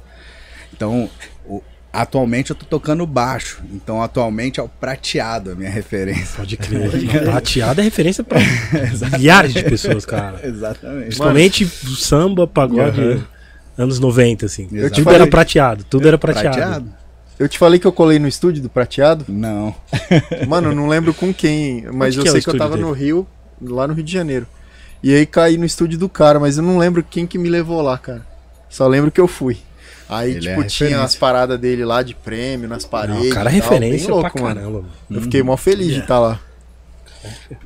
[0.72, 1.08] Então,
[1.46, 1.62] o-
[1.92, 6.36] atualmente eu tô tocando baixo, então atualmente é o prateado a minha referência.
[6.36, 6.90] Pode crer.
[7.24, 8.38] Prateada é referência pra
[9.18, 10.40] milhares de pessoas, cara.
[10.46, 11.06] Exatamente.
[11.06, 13.24] Principalmente samba, pagode, Aham.
[13.78, 14.68] anos 90, assim.
[14.70, 16.92] Eu tudo falei- era prateado, tudo era prateado.
[17.38, 19.24] Eu te falei que eu colei no estúdio do Prateado.
[19.28, 19.74] Não.
[20.48, 22.74] Mano, eu não lembro com quem, mas Onde eu que é sei que eu tava
[22.76, 22.82] dele?
[22.86, 23.26] no Rio,
[23.60, 24.46] lá no Rio de Janeiro.
[25.02, 27.80] E aí caí no estúdio do cara, mas eu não lembro quem que me levou
[27.80, 28.26] lá, cara.
[28.68, 29.58] Só lembro que eu fui.
[30.08, 31.02] Aí, Ele é tipo, tinha referência.
[31.04, 33.30] as paradas dele lá de prêmio nas Não, paredes.
[33.30, 34.54] o cara é e tal, referência bem louco, pra mano.
[34.60, 34.84] caramba.
[35.10, 36.04] Eu fiquei mó feliz de Yeah.
[36.04, 36.40] estar lá.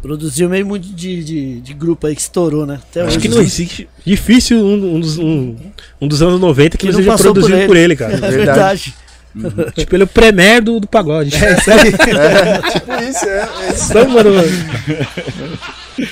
[0.00, 2.80] Produziu meio muito de, de, de grupo aí que estourou, né?
[2.82, 3.18] Até Acho hoje.
[3.20, 3.88] que não existe.
[4.04, 5.56] Difícil um, um dos, um,
[6.00, 7.66] um dos anos 90 que, Que não não seja passou por produzido ele.
[7.66, 8.14] por ele, cara.
[8.26, 8.94] É verdade.
[9.74, 11.34] tipo, ele é o premier do, do pagode.
[11.34, 11.92] É isso aí.
[12.72, 13.48] tipo isso, é.
[13.60, 13.84] é isso.
[13.84, 14.42] Samba, mano.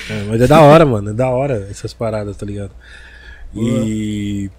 [0.09, 1.09] É, mas é da hora, mano.
[1.09, 2.71] É da hora essas paradas, tá ligado?
[3.55, 4.49] E.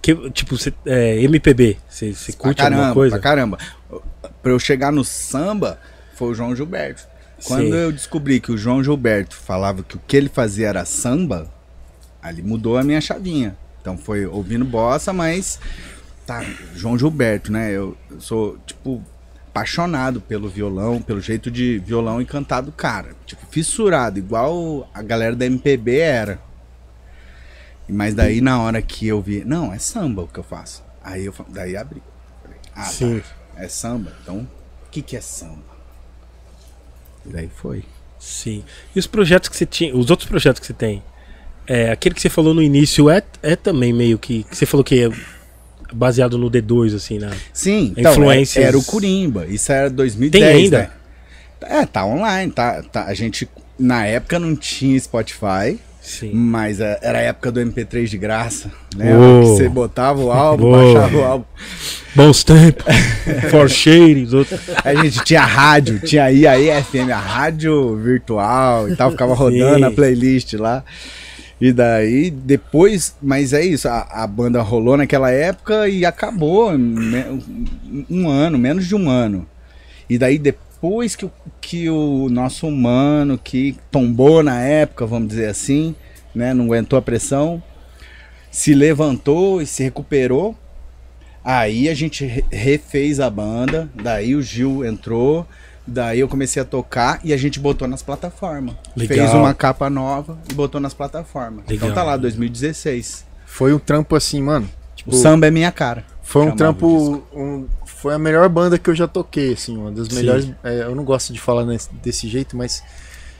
[0.00, 3.16] Que, tipo, cê, é, MPB, você Pra curte caramba, alguma coisa?
[3.16, 3.58] pra caramba.
[4.40, 5.80] Pra eu chegar no samba,
[6.14, 7.02] foi o João Gilberto.
[7.44, 7.74] Quando Sim.
[7.74, 11.50] eu descobri que o João Gilberto falava que o que ele fazia era samba,
[12.22, 13.56] ali mudou a minha chavinha.
[13.80, 15.58] Então foi ouvindo bossa, mas
[16.26, 17.70] tá, João Gilberto, né?
[17.70, 19.02] Eu, eu sou tipo
[19.48, 25.02] apaixonado pelo violão, pelo jeito de violão e cantar do cara, tipo fissurado, igual a
[25.02, 26.38] galera da MPB era.
[27.88, 30.84] Mas daí na hora que eu vi, não, é samba o que eu faço.
[31.02, 32.02] Aí eu daí abri.
[32.42, 33.20] Falei, ah, Sim.
[33.20, 34.12] tá, é samba.
[34.22, 35.76] Então, o que que é samba?
[37.24, 37.84] E daí foi.
[38.18, 38.62] Sim.
[38.94, 41.02] E os projetos que você tinha, os outros projetos que você tem,
[41.66, 44.84] é, aquele que você falou no início é, é também meio que, que você falou
[44.84, 45.35] que é
[45.92, 47.30] baseado no D2, assim, né?
[47.52, 49.46] Sim, então, Influências- é- era o Corimba.
[49.46, 50.78] Isso era 2010, Tem ainda?
[50.78, 50.90] né?
[51.62, 53.04] É, tá online, tá, tá.
[53.06, 56.30] A gente, na época, não tinha Spotify, Sim.
[56.32, 59.12] mas é, era a época do MP3 de graça, né?
[59.42, 61.44] Você botava o álbum, baixava o álbum.
[62.14, 62.84] Bons tempos.
[63.50, 64.60] For Shade, os outros.
[64.84, 69.76] A gente tinha rádio, tinha aí a FM, a rádio virtual e tal, ficava rodando
[69.78, 69.84] Sim.
[69.84, 70.84] a playlist lá.
[71.60, 77.24] E daí, depois, mas é isso, a, a banda rolou naquela época e acabou me-
[78.10, 79.46] um, ano, menos de um ano.
[80.08, 85.48] E daí, depois que, o- que o nosso humano, que tombou na época, vamos dizer
[85.48, 85.94] assim,
[86.34, 87.62] né, não aguentou a pressão,
[88.50, 90.54] se levantou e se recuperou,
[91.48, 95.46] Aí a gente re- refez a banda, daí o Gil entrou,
[95.86, 98.74] daí eu comecei a tocar e a gente botou nas plataformas.
[98.96, 99.18] Legal.
[99.18, 101.64] Fez uma capa nova e botou nas plataformas.
[101.68, 101.88] Legal.
[101.90, 103.24] Então tá lá, 2016.
[103.44, 104.68] Foi um trampo assim, mano.
[104.94, 106.04] Tipo, O samba é minha cara.
[106.22, 107.22] foi um trampo.
[107.34, 110.14] um- foi a melhor banda que eu já toquei, assim, uma das Sim.
[110.16, 110.50] melhores.
[110.62, 112.82] é, eu não gosto de falar nesse- desse jeito, mas.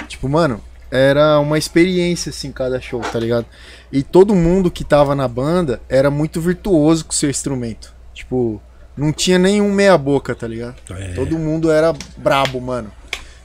[0.09, 3.47] Tipo, mano, era uma experiência, assim, cada show, tá ligado?
[3.93, 7.93] E todo mundo que tava na banda era muito virtuoso com o seu instrumento.
[8.15, 8.61] Tipo,
[8.97, 10.77] não tinha nenhum meia-boca, tá ligado?
[10.91, 11.13] É.
[11.15, 12.91] Todo mundo era brabo, mano.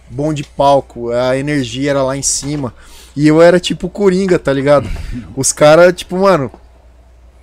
[0.10, 2.74] Bom de palco, a energia era lá em cima.
[3.16, 4.90] E eu era tipo Coringa, tá ligado?
[5.36, 6.50] Os caras, tipo, mano,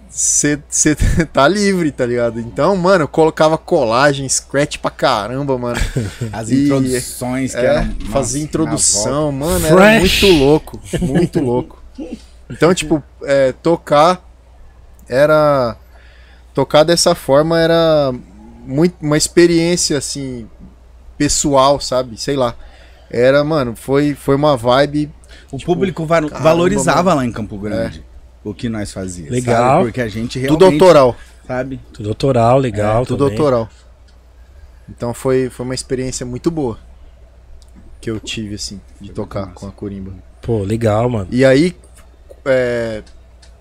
[0.09, 0.59] você
[1.33, 2.41] tá livre, tá ligado?
[2.41, 5.79] Então, mano, eu colocava colagem, scratch pra caramba, mano.
[6.33, 7.95] As E- introduções que É, eram.
[8.11, 9.73] fazia introdução, mano, Fresh.
[9.81, 11.83] era muito louco, muito louco.
[12.51, 14.23] Então, tipo, é, tocar
[15.09, 15.77] era
[16.59, 18.13] tocar dessa forma era
[18.67, 20.49] muito uma experiência assim
[21.17, 22.21] pessoal, sabe?
[22.21, 22.57] Sei lá.
[23.09, 25.09] Era, mano, foi foi uma vibe
[25.53, 28.05] O público va- caramba, valorizava lá em Campo Grande
[28.43, 29.31] o que nós fazíamos.
[29.33, 29.57] Legal.
[29.57, 29.85] sabe?
[29.85, 30.83] Porque a gente tudo realmente.
[30.83, 31.81] autoral, Sabe?
[31.93, 33.03] Tudo autoral, legal.
[33.03, 33.39] É, tudo também.
[33.39, 33.69] autoral.
[34.89, 36.77] Então foi foi uma experiência muito boa
[38.01, 39.53] que eu tive assim de tocar massa.
[39.55, 40.13] com a Corimba.
[40.43, 41.29] Pô, legal, mano.
[41.31, 41.77] E aí,
[42.45, 43.03] é,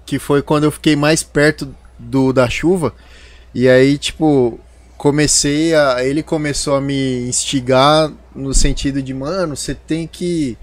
[0.06, 2.94] que foi quando eu fiquei mais perto do da chuva.
[3.54, 4.60] E aí, tipo,
[4.98, 6.04] comecei a.
[6.04, 10.58] Ele começou a me instigar no sentido de, mano, você tem que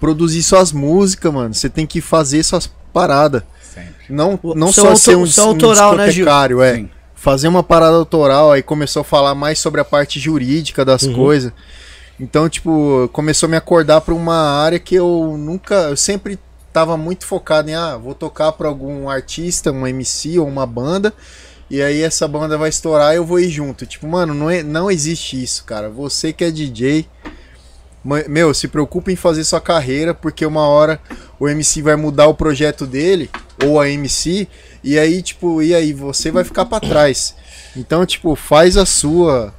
[0.00, 1.54] produzir suas músicas, mano.
[1.54, 3.42] Você tem que fazer suas paradas.
[3.62, 3.92] Sempre.
[4.08, 6.24] Não, não só ser um, um autoral, né, Gil?
[6.24, 6.90] discotecário, é Sim.
[7.14, 11.14] fazer uma parada autoral, aí começou a falar mais sobre a parte jurídica das Uhum.
[11.14, 11.52] coisas.
[12.18, 16.38] Então, tipo, começou a me acordar pra uma área que eu nunca, eu sempre
[16.72, 21.12] tava muito focado em, ah, vou tocar pra algum artista, um MC ou uma banda,
[21.68, 23.86] e aí essa banda vai estourar e eu vou ir junto.
[23.86, 25.88] Tipo, mano, não, é, não existe isso, cara.
[25.88, 27.06] Você que é DJ,
[28.28, 31.00] meu, se preocupe em fazer sua carreira, porque uma hora
[31.38, 33.30] o MC vai mudar o projeto dele,
[33.64, 34.48] ou a MC,
[34.82, 37.34] e aí, tipo, e aí, você vai ficar pra trás.
[37.76, 39.54] Então, tipo, faz a sua,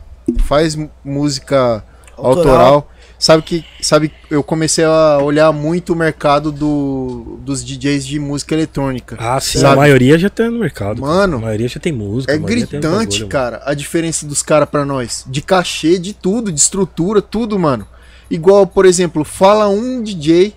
[0.46, 1.84] faz música
[2.18, 2.90] autoral.
[3.22, 8.56] Sabe que, sabe, eu comecei a olhar muito o mercado do, dos DJs de música
[8.56, 9.16] eletrônica.
[9.20, 9.60] Ah, sim.
[9.60, 9.74] Sabe?
[9.74, 11.00] A maioria já tá no mercado.
[11.00, 12.34] Mano, a maioria já tem música.
[12.34, 15.24] É tem gritante, bagulho, cara, a diferença dos caras pra nós.
[15.28, 17.86] De cachê, de tudo, de estrutura, tudo, mano.
[18.28, 20.56] Igual, por exemplo, fala um DJ,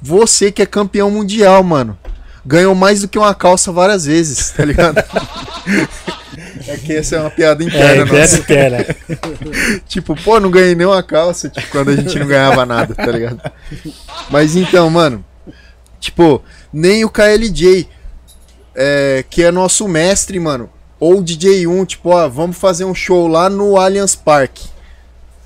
[0.00, 1.98] você que é campeão mundial, mano.
[2.46, 5.02] Ganhou mais do que uma calça várias vezes, tá ligado?
[6.68, 8.38] é que essa é uma piada É, interna nossa.
[8.38, 9.80] interna, interna.
[9.86, 13.06] Tipo, pô, não ganhei nem uma calça, tipo, quando a gente não ganhava nada, tá
[13.06, 13.40] ligado?
[14.30, 15.24] Mas então, mano,
[16.00, 17.88] tipo, nem o KLJ,
[18.74, 20.68] é, que é nosso mestre, mano,
[20.98, 24.68] ou o DJ1, tipo, ó, vamos fazer um show lá no Allianz Parque.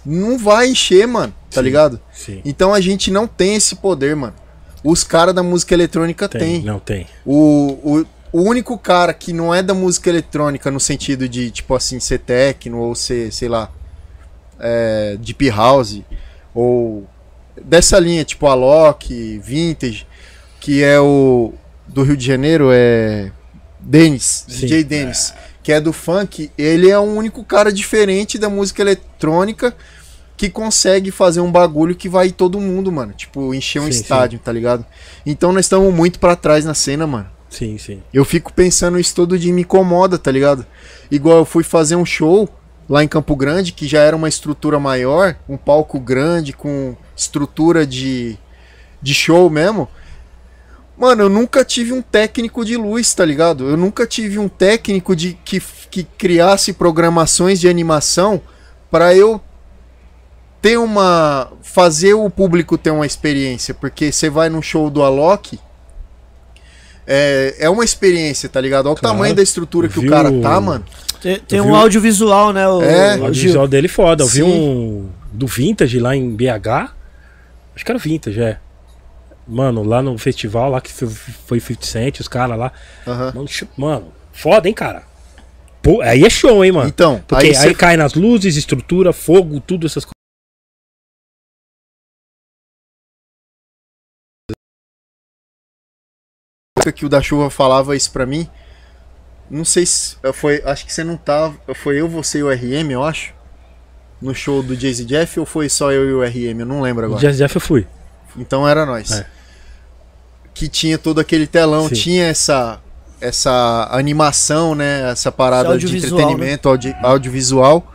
[0.04, 1.64] Não vai encher, mano, tá Sim.
[1.64, 2.00] ligado?
[2.12, 2.40] Sim.
[2.44, 4.34] Então a gente não tem esse poder, mano.
[4.84, 6.62] Os caras da música eletrônica Tem, têm.
[6.62, 7.06] Não tem.
[7.26, 11.74] O, o, o único cara que não é da música eletrônica no sentido de, tipo
[11.74, 13.70] assim, ser techno ou ser, sei lá,
[14.58, 16.02] é, deep house
[16.54, 17.06] ou
[17.62, 20.06] dessa linha, tipo Alok, Vintage,
[20.60, 21.52] que é o
[21.86, 23.30] do Rio de Janeiro, é
[23.80, 24.60] Dennis, Sim.
[24.60, 29.74] DJ Dennis, que é do funk, ele é o único cara diferente da música eletrônica
[30.36, 33.12] que consegue fazer um bagulho que vai todo mundo, mano.
[33.12, 34.86] Tipo, encher um Sim, estádio, tá ligado?
[35.26, 37.37] Então nós estamos muito pra trás na cena, mano.
[37.48, 38.02] Sim, sim.
[38.12, 40.66] Eu fico pensando isso todo dia me incomoda, tá ligado?
[41.10, 42.48] Igual eu fui fazer um show
[42.88, 47.86] lá em Campo Grande, que já era uma estrutura maior, um palco grande, com estrutura
[47.86, 48.38] de,
[49.00, 49.88] de show mesmo.
[50.96, 53.68] Mano, eu nunca tive um técnico de luz, tá ligado?
[53.68, 58.40] Eu nunca tive um técnico de que, que criasse programações de animação
[58.90, 59.40] pra eu
[60.60, 61.52] ter uma.
[61.62, 63.72] fazer o público ter uma experiência.
[63.74, 65.60] Porque você vai num show do Alok.
[67.10, 68.84] É, é uma experiência, tá ligado?
[68.86, 69.14] Olha o Claro.
[69.16, 70.10] tamanho da estrutura que Viu?
[70.10, 70.84] o cara tá, mano.
[71.22, 72.68] Tem, tem um vi audiovisual, né?
[72.68, 73.68] O, É, O audiovisual Gil.
[73.68, 74.22] dele foda.
[74.24, 74.42] Eu vi Sim.
[74.44, 76.92] um do Vintage lá em BH.
[77.74, 78.58] Acho que era o Vintage, é.
[79.46, 82.70] Mano, lá no festival, lá que foi- foi 50 Cent, os caras lá.
[83.76, 85.02] Mano, foda, hein, cara?
[85.82, 86.88] Pô, aí é show, hein, mano?
[86.88, 90.12] Então, Porque aí aí, cê- cai nas luzes, estrutura, fogo, tudo essas coisas.
[96.92, 98.48] Que o da chuva falava isso pra mim.
[99.50, 102.90] Não sei se foi, acho que você não tava, foi eu, você e o RM,
[102.90, 103.32] eu acho.
[104.20, 107.04] No show do Jay-Z Jeff ou foi só eu e o RM, eu não lembro
[107.04, 107.20] O agora.
[107.20, 107.86] Jazz Jeff eu fui.
[108.36, 109.10] Então era nós.
[109.12, 109.26] É.
[110.52, 111.94] Que tinha todo aquele telão, Sim.
[111.94, 112.80] tinha essa
[113.20, 117.92] essa animação, né, essa parada de audiovisual, entretenimento audi- audiovisual.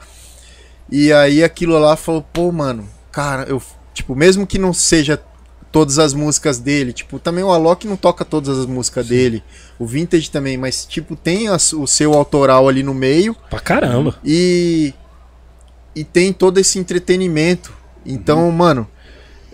[0.90, 3.62] E aí aquilo lá falou, pô, mano, cara, eu
[3.94, 5.22] tipo, mesmo que não seja
[5.74, 9.44] todas as músicas dele, tipo, também o Alok não toca todas as músicas dele,
[9.80, 14.16] o Vintage também, mas tipo, tem as- o seu autoral ali no meio Pra caramba.
[14.24, 14.94] e
[15.96, 17.72] e tem todo esse entretenimento.
[18.06, 18.52] Então, Uhum.
[18.52, 18.88] mano,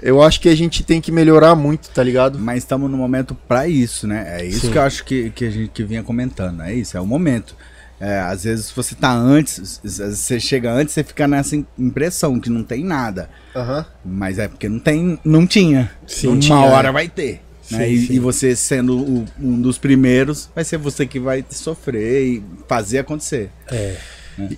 [0.01, 2.37] eu acho que a gente tem que melhorar muito, tá ligado?
[2.39, 4.39] Mas estamos no momento pra isso, né?
[4.41, 4.71] É isso Sim.
[4.71, 6.61] que eu acho que, que a gente que vinha comentando.
[6.61, 7.55] É isso, é o momento.
[7.99, 12.49] É, às vezes você tá antes, você chega antes, você fica nessa im- impressão que
[12.49, 13.29] não tem nada.
[13.55, 13.85] Aham.
[14.05, 15.91] Mas é porque não tem, não tinha.
[16.07, 16.91] Sim, Uma tinha, hora é.
[16.91, 17.41] vai ter.
[17.61, 17.89] Sim, né?
[17.89, 18.13] E, sim.
[18.13, 22.99] e você sendo o- um dos primeiros, vai ser você que vai sofrer e fazer
[22.99, 23.51] acontecer.
[23.69, 23.97] É.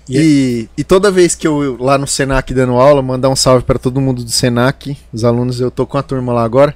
[0.08, 3.80] E, e toda vez que eu lá no Senac dando aula, mandar um salve pra
[3.80, 6.76] todo mundo do Senac, os alunos, eu tô com a turma lá agora.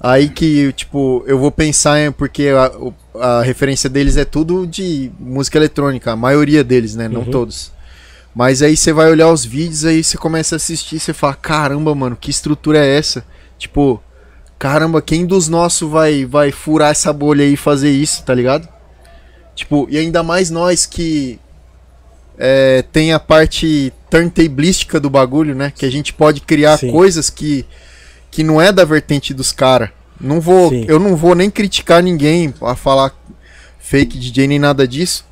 [0.00, 2.10] Aí que, tipo, eu vou pensar em.
[2.10, 7.06] Porque a, a referência deles é tudo de música eletrônica, a maioria deles, né?
[7.08, 7.30] Não Uhum.
[7.30, 7.70] todos.
[8.34, 11.94] Mas aí você vai olhar os vídeos, aí você começa a assistir, você fala: caramba,
[11.94, 13.24] mano, que estrutura é essa?
[13.58, 14.02] Tipo,
[14.58, 18.66] caramba, quem dos nossos vai, vai furar essa bolha aí e fazer isso, tá ligado?
[19.54, 21.38] Tipo, e ainda mais nós que
[22.38, 25.70] é, tem a parte turntablística do bagulho, né?
[25.76, 26.90] Que a gente pode criar Sim.
[26.90, 27.66] coisas que,
[28.30, 29.90] que não é da vertente dos caras.
[30.20, 30.84] Não vou, Sim.
[30.86, 33.12] eu não vou nem criticar ninguém a falar
[33.78, 35.24] fake DJ nem nada disso.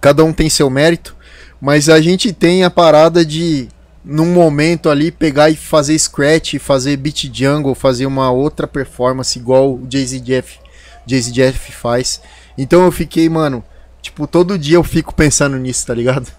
[0.00, 1.16] Cada um tem seu mérito,
[1.60, 3.68] mas a gente tem a parada de
[4.04, 9.74] num momento ali pegar e fazer scratch, fazer beat jungle, fazer uma outra performance igual
[9.74, 10.58] o Jay-Z Jeff,
[11.06, 12.20] Jay-Z Jeff faz.
[12.56, 13.64] Então eu fiquei, mano,
[14.00, 16.30] tipo, todo dia eu fico pensando nisso, tá ligado?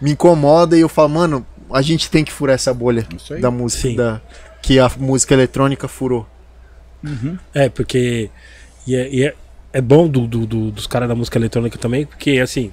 [0.00, 3.06] Me incomoda e eu falo, mano, a gente tem que furar essa bolha
[3.40, 3.96] da música Sim.
[3.96, 4.20] da
[4.62, 6.26] que a música eletrônica furou.
[7.54, 8.30] É, porque.
[8.86, 9.34] E é, e é,
[9.72, 12.72] é bom do, do- do- dos caras da música eletrônica também, porque assim.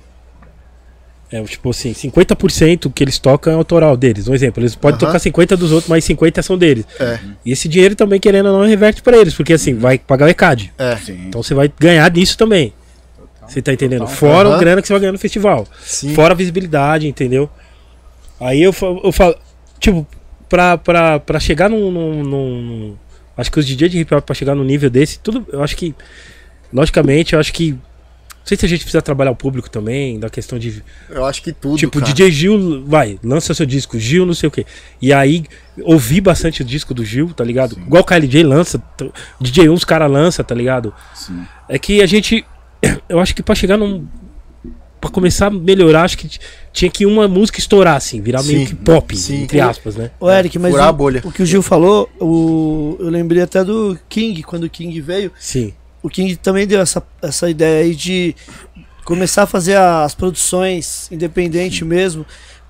[1.29, 4.29] É tipo assim, 50% que eles tocam é autoral deles.
[4.29, 5.07] Um exemplo, eles podem Aham.
[5.07, 6.85] tocar 50 dos outros, mas 50 são deles.
[6.97, 10.25] É, E esse dinheiro também, querendo ou não, reverte pra eles, porque assim, vai pagar
[10.25, 10.71] o ECAD.
[10.77, 10.97] é.
[11.27, 12.73] Então você vai ganhar nisso também.
[13.45, 14.01] Você tá entendendo?
[14.01, 14.15] Total.
[14.15, 14.55] Fora Aham.
[14.55, 15.67] o grana que você vai ganhar no festival.
[15.81, 16.13] Sim.
[16.15, 17.49] Fora a visibilidade, entendeu?
[18.39, 18.73] Aí eu,
[19.03, 19.35] eu falo,
[19.81, 20.07] tipo,
[20.49, 22.95] pra, pra, pra chegar num, num- num-
[23.35, 25.45] Acho que os DJ de hip hop, pra chegar num nível desse, tudo.
[25.51, 25.93] Eu acho que.
[26.73, 27.71] Logicamente, eu acho que.
[27.71, 30.81] Não sei se a gente precisa trabalhar o público também, da questão de.
[31.09, 32.11] Eu acho que tudo, tipo, cara.
[32.13, 34.65] DJ Gil, vai, lança seu disco, Gil, não sei o quê.
[35.01, 35.43] E aí,
[35.83, 37.75] ouvi bastante o disco do Gil, tá ligado?
[37.75, 37.81] Sim.
[37.81, 38.81] Igual o KLJ lança,
[39.39, 40.93] DJ 1 os caras lança, tá ligado?
[41.13, 41.43] Sim.
[41.69, 42.45] É que a gente.
[43.09, 44.07] Eu acho que pra chegar num.
[44.99, 46.27] Pra começar a melhorar, acho que
[46.73, 49.43] tinha que uma música estourar, assim, virar meio Sim, que pop, sim.
[49.43, 50.09] entre aspas, né?
[50.19, 51.21] Ô, Eric, mas Furar a o, bolha.
[51.23, 55.31] o que o Gil falou, o, eu lembrei até do King, quando o King veio.
[55.39, 55.73] Sim.
[56.01, 58.35] O King também deu essa, essa ideia aí de
[59.05, 62.25] começar a fazer as produções independente mesmo.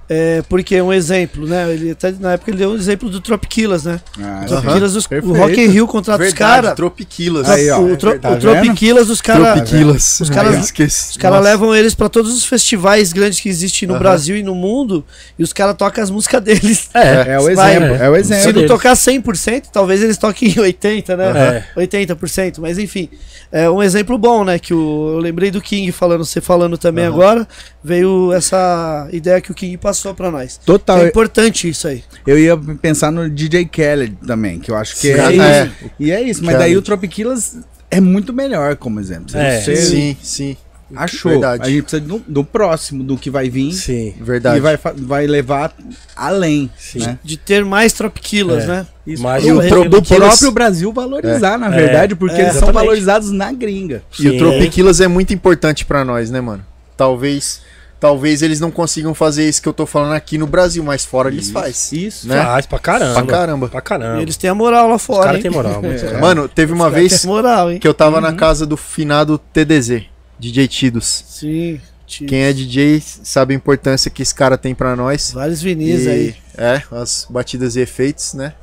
[0.09, 1.69] É, porque um exemplo, né?
[1.73, 3.99] Ele até na época ele deu um exemplo do Tropiquilas, né?
[4.21, 4.45] Ah.
[4.47, 5.33] Tropiquilas, os- o.
[5.33, 6.73] Rock in Rio contrata os caras.
[6.75, 7.49] Tropiquilas.
[7.49, 7.81] Aí, ó.
[7.81, 8.37] O, tro, Tá o?
[8.39, 9.53] Tropiquilas, os caras.
[9.55, 10.19] Tropiquilas.
[10.21, 10.71] os caras-.
[10.71, 11.39] Os Nossa.
[11.39, 13.99] levam eles pra todos os festivais grandes que existem no Aham.
[14.03, 15.03] Brasil e no mundo
[15.37, 16.89] e os caras tocam as músicas deles.
[16.93, 18.05] É, É o Vai, exemplo, é.
[18.05, 18.61] é o Se exemplo.
[18.61, 21.65] não tocar 100%, talvez eles toquem 80%, né?
[21.75, 21.81] É.
[21.81, 23.09] 80%, mas enfim.
[23.51, 24.59] É um exemplo bom, né?
[24.59, 27.13] Que o, eu lembrei do King falando, você falando também Aham.
[27.13, 27.47] agora.
[27.87, 30.13] Veio essa ideia que o King passou.
[30.13, 30.57] pra nós.
[30.65, 30.99] Total.
[30.99, 32.03] É importante isso aí.
[32.25, 35.41] Eu ia pensar no DJ Kelly também, que eu acho que é Sim, isso.
[35.41, 35.71] é.
[35.99, 36.59] E é isso, mas Kelly.
[36.69, 37.57] daí o Tropiquilas
[37.89, 39.35] é muito melhor como exemplo.
[39.37, 40.57] É, você Sim, sim.
[40.95, 41.63] achou, Verdade.
[41.63, 44.13] a gente precisa do, do próximo, do que vai vir Sim.
[44.19, 44.57] Verdade.
[44.57, 45.73] e vai, vai levar
[46.15, 46.69] além.
[46.77, 46.99] Sim.
[46.99, 47.19] Né?
[47.23, 48.67] De ter mais tropiquilas, É.
[48.67, 48.87] né?
[49.05, 49.23] Isso.
[49.23, 51.77] Mas e o do próprio Brasil valorizar, na É.
[51.77, 52.85] verdade, porque É, eles são exatamente.
[52.85, 54.03] valorizados na gringa.
[54.19, 54.37] E o Sim.
[54.37, 56.63] Tropiquilas é muito importante pra nós, né, mano?
[56.97, 57.61] Talvez,
[57.99, 61.29] talvez eles não consigam fazer isso que eu tô falando aqui no Brasil, mas fora
[61.29, 62.05] eles fazem.
[62.05, 62.27] Isso.
[62.27, 62.43] Né?
[62.43, 63.13] Faz pra caramba.
[63.13, 63.67] Pra caramba.
[63.69, 64.19] Pra caramba.
[64.19, 65.23] E eles têm a moral lá Os fora.
[65.25, 65.41] caras hein?
[65.43, 65.93] têm moral, mano.
[65.93, 66.17] É.
[66.19, 70.03] Mano, teve uma Os caras vez moral, que eu tava na casa do finado TDZ,
[70.39, 71.23] DJ Tidos.
[71.27, 71.79] Sim.
[72.05, 72.27] tio.
[72.27, 75.31] Quem é DJ sabe a importância que esse cara tem pra nós.
[75.33, 76.35] Vários vinis E- aí.
[76.57, 78.53] É, as batidas e efeitos, né?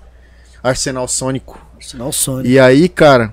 [0.62, 1.60] Arsenal Sônico.
[1.80, 2.48] Sinal Sony.
[2.48, 3.32] E aí, cara,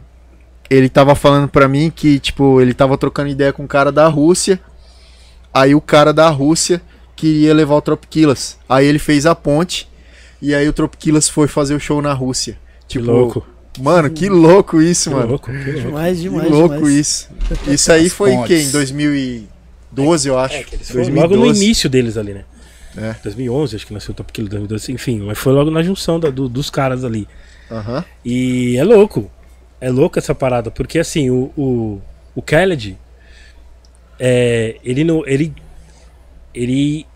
[0.69, 4.07] ele tava falando pra mim que, tipo, ele tava trocando ideia com um cara da
[4.07, 4.59] Rússia.
[5.53, 6.81] Aí o cara da Rússia
[7.15, 8.57] queria levar o Tropiquilas.
[8.67, 9.87] Aí ele fez a ponte.
[10.41, 12.57] E aí o Tropiquilas foi fazer o show na Rússia.
[12.87, 13.45] Que Tipo, louco.
[13.79, 15.27] Mano, que louco isso, Que mano.
[15.29, 15.51] louco.
[15.51, 15.79] Que louco.
[15.81, 16.95] Demais, Que demais, louco demais.
[16.97, 17.29] isso.
[17.67, 18.55] Isso aí As foi em que?
[18.63, 20.55] Em 2012, eu acho.
[20.55, 21.63] É, que logo no 2012.
[21.63, 22.43] início deles ali, né?
[22.97, 23.15] É.
[23.23, 26.29] 2011, acho que nasceu o Top Kill 2012, enfim, mas foi logo na junção da-
[26.29, 27.25] do- dos caras ali.
[27.69, 28.03] Aham.
[28.25, 29.31] E é louco.
[29.79, 32.01] É louco essa parada, porque assim, o, o,
[32.35, 32.97] o Khaled,
[34.23, 35.25] é, ele não.
[35.25, 35.51] Ele.
[36.53, 37.07] Ele.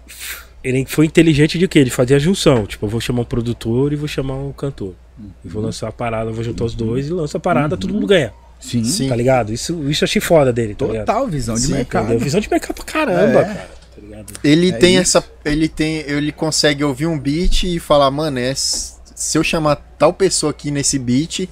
[0.63, 1.83] Ele foi inteligente de quê?
[1.83, 2.65] De fazer a junção.
[2.65, 4.95] Tipo, eu vou chamar um produtor e vou chamar um cantor.
[5.43, 8.07] E vou lançar a parada, vou juntar os dois e lança a parada, todo mundo
[8.07, 8.33] ganha.
[8.59, 8.83] Sim.
[8.83, 9.07] Sim.
[9.07, 9.53] Tá ligado?
[9.53, 11.05] Isso, isso eu achei foda dele, tá ligado?
[11.05, 12.05] Total visão de Sim, mercado.
[12.05, 12.19] Entendeu?
[12.21, 13.45] Visão de mercado pra caramba, É.
[13.45, 13.69] cara.
[13.95, 14.33] Tá ligado?
[14.43, 15.17] Ele É tem isso.
[15.19, 15.27] essa.
[15.45, 15.97] Ele tem.
[16.07, 20.71] Ele consegue ouvir um beat e falar, mano, é, se eu chamar tal pessoa aqui
[20.71, 21.47] nesse beat,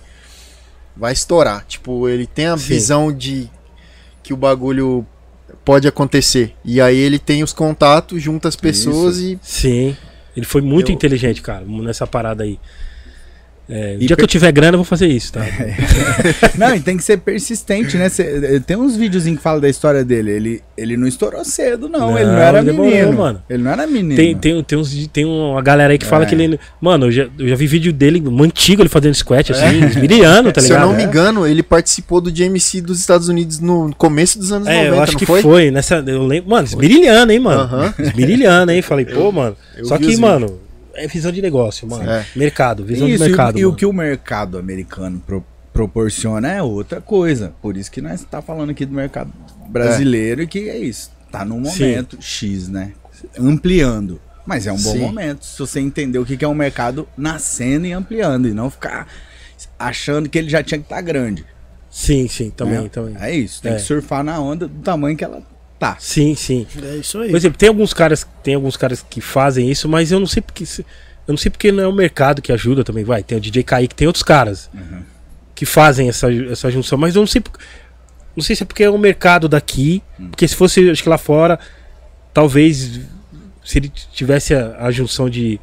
[0.98, 1.64] vai estourar.
[1.68, 2.66] Tipo, ele tem a Sim.
[2.68, 3.48] visão de
[4.24, 5.06] que o bagulho
[5.64, 6.54] pode acontecer.
[6.64, 9.40] E aí ele tem os contatos, junta as pessoas e.
[9.42, 9.96] Sim.
[10.36, 12.60] Ele foi muito Eu- inteligente, cara, nessa parada aí.
[13.70, 15.42] É, o dia que per- eu tiver grana, eu vou fazer isso, tá?
[16.58, 18.10] Não, e tem que ser persistente, né?
[18.10, 20.32] Cê- tem uns videozinhos que falam da história dele.
[20.32, 22.12] Ele, ele não estourou cedo, não.
[22.12, 23.14] Não, ele não era demorou, menino.
[23.14, 23.42] mano.
[23.50, 24.16] Ele não era menino.
[24.16, 26.28] Tem, tem, tem, uns, tem uma galera aí que fala É.
[26.28, 26.60] que ele.
[26.82, 30.52] Mano, eu já, eu já vi vídeo dele, um antigo, ele fazendo squat, assim, esmirilhando,
[30.52, 30.84] tá Se ligado?
[30.84, 31.06] eu não me É.
[31.06, 35.02] engano, ele participou do GMC dos Estados Unidos no começo dos anos É, 90, eu
[35.04, 35.42] acho não que foi?
[35.42, 35.72] foi?
[35.72, 36.04] nessa.
[36.06, 37.62] Eu lembro, mano, esmirilhando, hein, mano?
[37.62, 37.94] Aham.
[37.98, 38.82] Esmirilhando, hein?
[38.82, 39.56] Falei, pô, mano.
[39.78, 40.60] eu Só que, mano,
[40.96, 42.10] é visão de negócio, mano.
[42.10, 42.26] É.
[42.36, 43.60] Mercado, visão Isso, de e o- mercado.
[43.60, 43.78] e, o mano.
[43.78, 47.54] que o mercado americano pro- proporciona é outra coisa.
[47.62, 49.32] Por isso que nós tá falando aqui do mercado
[49.70, 51.12] brasileiro e que é isso.
[51.32, 51.88] Tá num Sim.
[51.90, 52.92] momento X, né?
[53.40, 54.22] Ampliando.
[54.46, 55.00] Mas é um bom Sim.
[55.00, 59.08] momento se você entender o que é um mercado nascendo e ampliando e não ficar
[59.80, 61.46] achando que ele já tinha que estar grande.
[61.90, 62.90] Sim, sim, também, né?
[62.92, 63.16] também.
[63.20, 63.76] É isso, tem É.
[63.76, 65.42] que surfar na onda do tamanho que ela
[65.80, 65.98] tá.
[66.00, 66.66] Sim, sim.
[66.84, 67.30] É isso aí.
[67.30, 70.42] Por exemplo, tem alguns caras, tem alguns caras que fazem isso, mas eu não sei
[70.42, 73.24] porque eu não sei porque não é o mercado que ajuda também, vai.
[73.24, 75.02] Tem o DJ Kaique, tem outros caras Uhum.
[75.56, 77.54] que fazem essa, essa junção, mas eu não sei por-
[78.36, 80.30] não sei se é porque é o mercado daqui, Hum.
[80.30, 81.60] porque se fosse acho que lá fora,
[82.34, 83.00] talvez
[83.64, 85.60] se ele tivesse a, a junção de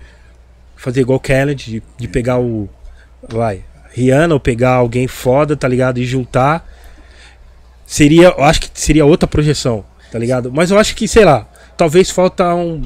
[0.77, 2.69] fazer igual o Kennedy, de, de pegar o
[3.29, 5.99] vai, Rihanna ou pegar alguém foda, tá ligado?
[5.99, 6.67] E juntar
[7.87, 10.51] seria, eu acho que seria outra projeção, tá ligado?
[10.53, 11.47] Mas eu acho que, sei lá,
[11.77, 12.83] talvez falta um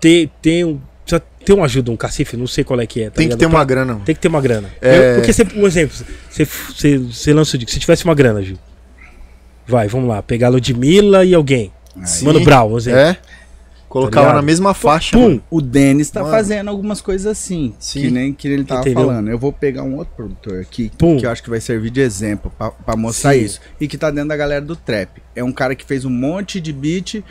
[0.00, 3.04] ter ter um precisa ter uma ajuda, um cacife, não sei qual é que é,
[3.06, 3.38] tá Tem que ligado?
[3.40, 4.00] ter uma Pra- grana.
[4.04, 4.68] tem que ter uma grana.
[4.80, 5.10] É.
[5.10, 5.96] Eu- porque, você, um exemplo,
[6.30, 8.56] você, você, você lança o disco, se tivesse uma grana, Gil.
[9.66, 11.72] Vai, vamos lá, pegar Ludmilla e alguém.
[11.96, 13.00] Aí, Mano Brown, um exemplo.
[13.00, 13.16] É.
[13.92, 14.36] Colocava ligado?
[14.36, 15.18] na mesma faixa.
[15.18, 15.22] Pum!
[15.28, 15.42] mano.
[15.50, 16.32] O Denis tá Mano.
[16.32, 18.00] fazendo algumas coisas assim, Sim.
[18.00, 19.04] que nem que ele tava Entendeu?
[19.04, 19.28] falando.
[19.28, 21.18] Eu vou pegar um outro produtor aqui, Pum.
[21.18, 23.40] que eu acho que vai servir de exemplo pra mostrar Sim.
[23.40, 23.60] isso.
[23.78, 25.20] E que tá dentro da galera do trap.
[25.36, 27.22] É um cara que fez um monte de beat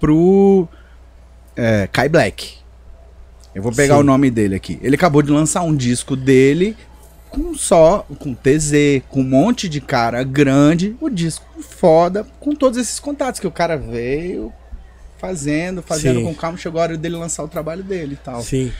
[0.00, 0.66] pro
[1.54, 2.54] é, Kai Black.
[3.54, 4.00] Eu vou pegar Sim.
[4.00, 4.78] o nome dele aqui.
[4.80, 6.74] Ele acabou de lançar um disco dele
[7.28, 12.78] com só, com TZ, com um monte de cara grande, o disco foda, com todos
[12.78, 14.50] esses contatos que o cara veio
[15.18, 16.24] fazendo, fazendo Sim.
[16.24, 18.40] com calma, chegou a hora dele lançar o trabalho dele e tal.
[18.42, 18.72] Sim.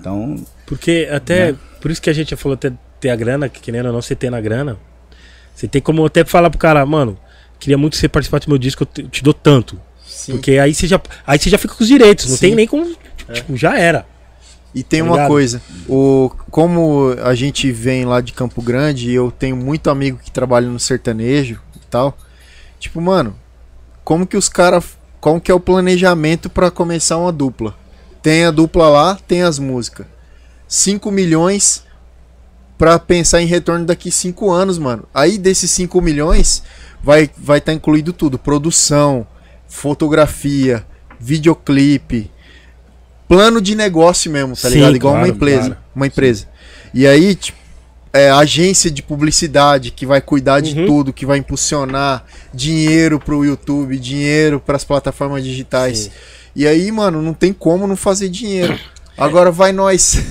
[0.00, 1.54] Então, Porque até.
[1.80, 4.02] Por isso que a gente já falou até ter a grana, que querendo ou não,
[4.02, 4.76] você ter na grana.
[5.54, 7.16] Você tem como até falar pro cara, mano,
[7.58, 9.78] queria muito que você participasse do meu disco, eu te, eu te dou tanto.
[10.06, 10.32] Sim.
[10.32, 11.00] Porque aí você já.
[11.26, 12.46] Aí você já fica com os direitos, não Sim.
[12.48, 12.96] tem nem como.
[13.32, 14.06] Tipo, já era.
[14.74, 15.28] E tem Tá uma ligado?
[15.28, 20.18] coisa, o, como a gente vem lá de Campo Grande e eu tenho muito amigo
[20.22, 22.16] que trabalha no sertanejo e tal,
[22.80, 23.36] tipo, mano,
[24.02, 27.76] como que os caras, como que é o planejamento pra começar uma dupla?
[28.20, 30.04] Tem a dupla lá, tem as músicas.
[30.66, 31.84] 5 milhões
[32.76, 35.04] pra pensar em retorno daqui 5 anos, mano.
[35.14, 36.64] Aí desses 5 milhões
[37.00, 39.24] vai vai estar incluído tudo, produção,
[39.68, 40.84] fotografia,
[41.20, 42.28] videoclipe,
[43.28, 44.96] plano de negócio mesmo, tá Sim, ligado?
[44.96, 45.66] Igual claro, uma empresa.
[45.66, 45.80] claro.
[45.94, 46.48] Uma empresa.
[46.92, 47.58] E aí, tipo,
[48.12, 50.86] é a agência de publicidade que vai cuidar de Uhum.
[50.86, 55.98] tudo, que vai impulsionar dinheiro pro YouTube, dinheiro pras plataformas digitais.
[55.98, 56.10] Sim.
[56.54, 58.78] E aí, mano, não tem como não fazer dinheiro.
[59.16, 60.22] Agora vai nós.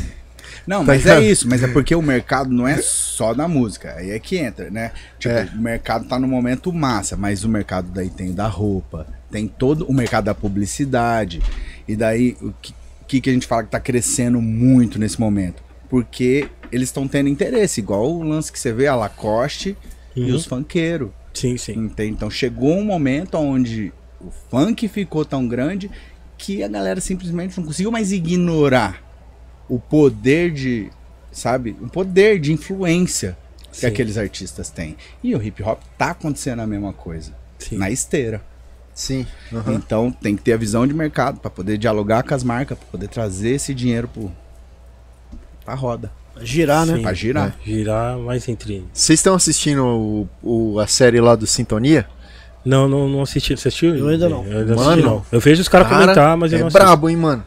[0.67, 3.95] Não, Tá mas é isso, mas é porque o mercado não é só da música,
[3.97, 4.91] aí é que entra, né?
[5.17, 5.49] Tipo, É.
[5.55, 9.47] o mercado tá no momento massa, mas o mercado daí tem o da roupa, tem
[9.47, 11.41] todo o mercado da publicidade,
[11.87, 12.73] e daí o que,
[13.07, 15.63] que, que a gente fala que tá crescendo muito nesse momento?
[15.89, 19.75] Porque eles estão tendo interesse, igual o lance que você vê, a Lacoste
[20.15, 20.35] e Uhum.
[20.35, 21.09] os funkeiros.
[21.33, 21.73] Sim, sim.
[21.73, 22.11] Entende?
[22.11, 25.89] Então chegou um momento onde o funk ficou tão grande
[26.37, 29.01] que a galera simplesmente não conseguiu mais ignorar
[29.69, 30.89] o poder de,
[31.31, 33.37] sabe, o poder de influência
[33.71, 33.87] que Sim.
[33.87, 34.97] aqueles artistas têm.
[35.23, 37.77] E o hip hop tá acontecendo a mesma coisa, Sim.
[37.77, 38.43] na esteira.
[38.93, 39.25] Sim.
[39.53, 39.73] aham.
[39.75, 42.87] Então tem que ter a visão de mercado para poder dialogar com as marcas, para
[42.87, 44.29] poder trazer esse dinheiro pro
[45.63, 46.11] pra roda,
[46.43, 46.95] Girar, né?
[46.97, 47.01] Sim.
[47.01, 47.55] pra girar.
[47.65, 48.85] Girar mais entre.
[48.93, 52.05] Vocês estão assistindo o, o- a série lá do Sintonia?
[52.63, 53.55] Não, não, não assisti.
[53.57, 53.95] Você assistiu?
[53.95, 54.45] Eu ainda não.
[54.45, 55.25] Eu ainda Mano, assisti, não.
[55.31, 56.83] Eu vejo os caras Cara, comentar, mas eu é não assisti.
[56.85, 57.43] brabo, hein, mano?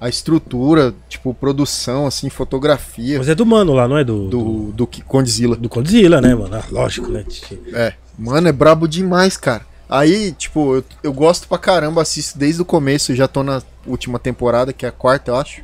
[0.00, 4.28] A estrutura, tipo, produção, assim, fotografia Mas é do mano lá, não é do.
[4.28, 5.56] do, do que Condzilla.
[5.56, 6.54] do Condzilla, né, mano?
[6.54, 7.24] Ah, lógico, né?
[7.72, 9.66] É, mano, é brabo demais, cara.
[9.88, 14.18] Aí, tipo, eu, eu gosto pra caramba, assisto desde o começo, já tô na última
[14.18, 15.62] temporada, que é a quarta, eu acho.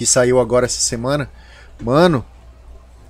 [0.00, 1.28] Que saiu agora essa semana.
[1.78, 2.24] Mano,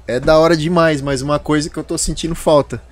[0.08, 2.82] é da hora demais, mas uma coisa que eu tô sentindo falta.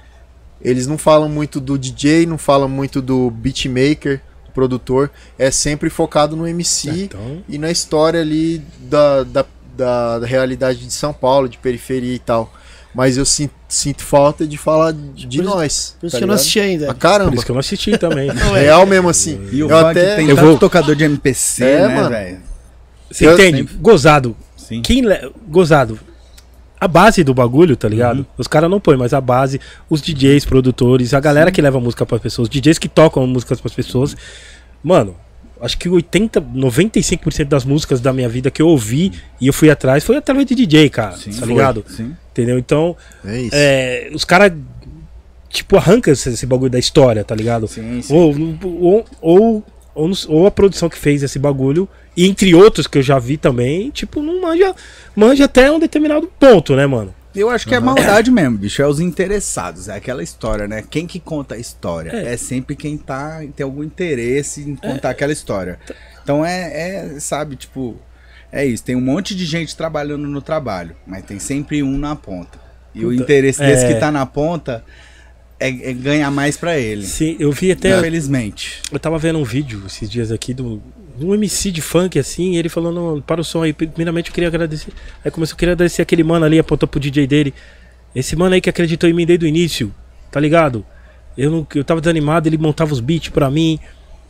[0.62, 5.10] Eles não falam muito do DJ, não falam muito do beatmaker, do produtor.
[5.36, 9.44] É sempre focado no MC Então, e na história ali da, da,
[9.76, 12.54] da, da realidade de São Paulo, de periferia e tal.
[12.94, 15.96] Mas eu sinto, sinto falta de falar de, de Por nós.
[15.98, 16.84] Por isso tá que eu não assisti ainda.
[16.88, 17.34] Ah, por caramba.
[17.34, 18.30] isso que eu não assisti também.
[18.54, 19.44] Real mesmo assim.
[19.50, 20.14] E o eu até.
[20.14, 22.10] tem Eu vou- tocador de MPC, É, né, mano.
[22.10, 22.47] velho?
[23.10, 23.62] Você Eu- entende?
[23.80, 24.36] Gozado.
[24.56, 24.82] Sim.
[24.82, 25.32] Quem le...
[25.48, 25.98] Gozado.
[26.80, 28.24] A base do bagulho, tá ligado?
[28.36, 32.06] Os caras não põem, mas a base, os DJs, produtores, a galera que leva música
[32.06, 34.16] pras pessoas, os DJs que tocam músicas pras pessoas.
[34.80, 35.16] Mano,
[35.60, 39.70] acho que 80, 95% das músicas da minha vida que eu ouvi e eu fui
[39.70, 41.16] atrás foi através de DJ, cara.
[41.16, 41.48] Sim, tá foi.
[41.48, 41.84] ligado?
[41.88, 42.14] Sim.
[42.30, 42.56] Entendeu?
[42.56, 43.50] Então, É isso.
[43.54, 44.52] é, os caras,
[45.48, 47.66] tipo, arrancam esse, esse bagulho da história, tá ligado?
[47.66, 48.14] Sim, sim.
[48.14, 51.88] Ou, ou, ou, ou a produção que fez esse bagulho,
[52.18, 54.74] e entre outros que eu já vi também, tipo, não manja,
[55.14, 57.14] manja até um determinado ponto, né, mano?
[57.32, 58.82] Eu acho que é maldade mesmo, bicho.
[58.82, 59.88] É os interessados.
[59.88, 60.82] É aquela história, né?
[60.82, 62.10] Quem que conta a história?
[62.10, 62.34] É.
[62.34, 65.78] É, sempre quem tá, tem algum interesse em contar aquela história.
[66.20, 67.96] Então é, é, sabe, tipo,
[68.50, 68.82] é isso.
[68.82, 72.58] Tem um monte de gente trabalhando no trabalho, mas tem sempre um na ponta.
[72.92, 73.94] E o Puta, interesse desse é.
[73.94, 74.84] que tá na ponta
[75.60, 77.06] é, é ganhar mais pra ele.
[77.06, 77.96] Sim, eu vi até.
[77.96, 78.82] Infelizmente.
[78.90, 80.82] Eu tava vendo um vídeo esses dias aqui do,
[81.20, 84.48] um MC de funk, assim, e ele falando, para o som aí, primeiramente eu queria
[84.48, 84.92] agradecer.
[85.24, 87.54] Aí começou a querer agradecer aquele mano ali, apontou pro DJ dele.
[88.14, 89.94] Esse mano aí que acreditou em mim desde o início,
[90.30, 90.84] tá ligado?
[91.36, 93.78] Eu, não, eu tava desanimado, ele montava os beats pra mim.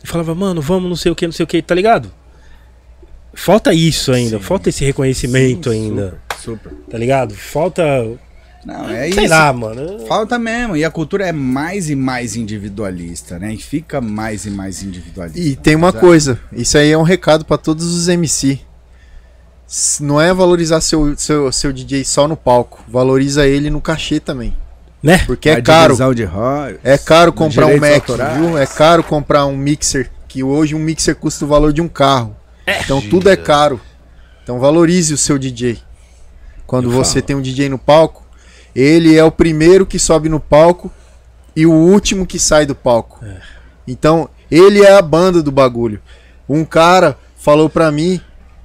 [0.02, 2.12] E falava, mano, vamos, não sei o que, não sei o que, tá ligado?
[3.34, 4.42] Falta isso ainda, Sim.
[4.42, 6.72] falta esse reconhecimento Sim, ainda, Super.
[6.90, 7.34] tá ligado?
[7.34, 7.82] Falta.
[8.68, 9.30] Não, é sei isso.
[9.34, 10.06] lá, mano.
[10.06, 10.76] Falta mesmo.
[10.76, 13.54] E a cultura é mais e mais individualista, né?
[13.54, 15.40] E fica mais e mais individualista.
[15.40, 16.00] E tem uma Exato.
[16.04, 18.60] coisa, isso aí é um recado pra todos os MC.
[20.00, 24.56] Não é valorizar seu, seu, seu DJ só no palco, valoriza ele no cachê também.
[25.02, 25.18] Né?
[25.26, 25.94] Porque é A caro.
[25.94, 26.28] royalties,
[26.82, 28.36] É caro comprar um Mac, autorais.
[28.38, 28.58] viu?
[28.58, 32.34] É caro comprar um mixer, que hoje um mixer custa o valor de um carro.
[32.66, 33.80] então tudo é caro.
[34.42, 35.78] Então valorize o seu DJ.
[36.66, 37.26] Quando Eu você falo.
[37.26, 38.26] tem um DJ no palco,
[38.80, 40.90] ele é o primeiro que sobe no palco
[41.56, 43.24] e o último que sai do palco.
[43.86, 46.00] Então, ele é a banda do bagulho.
[46.48, 48.20] Um cara falou pra mim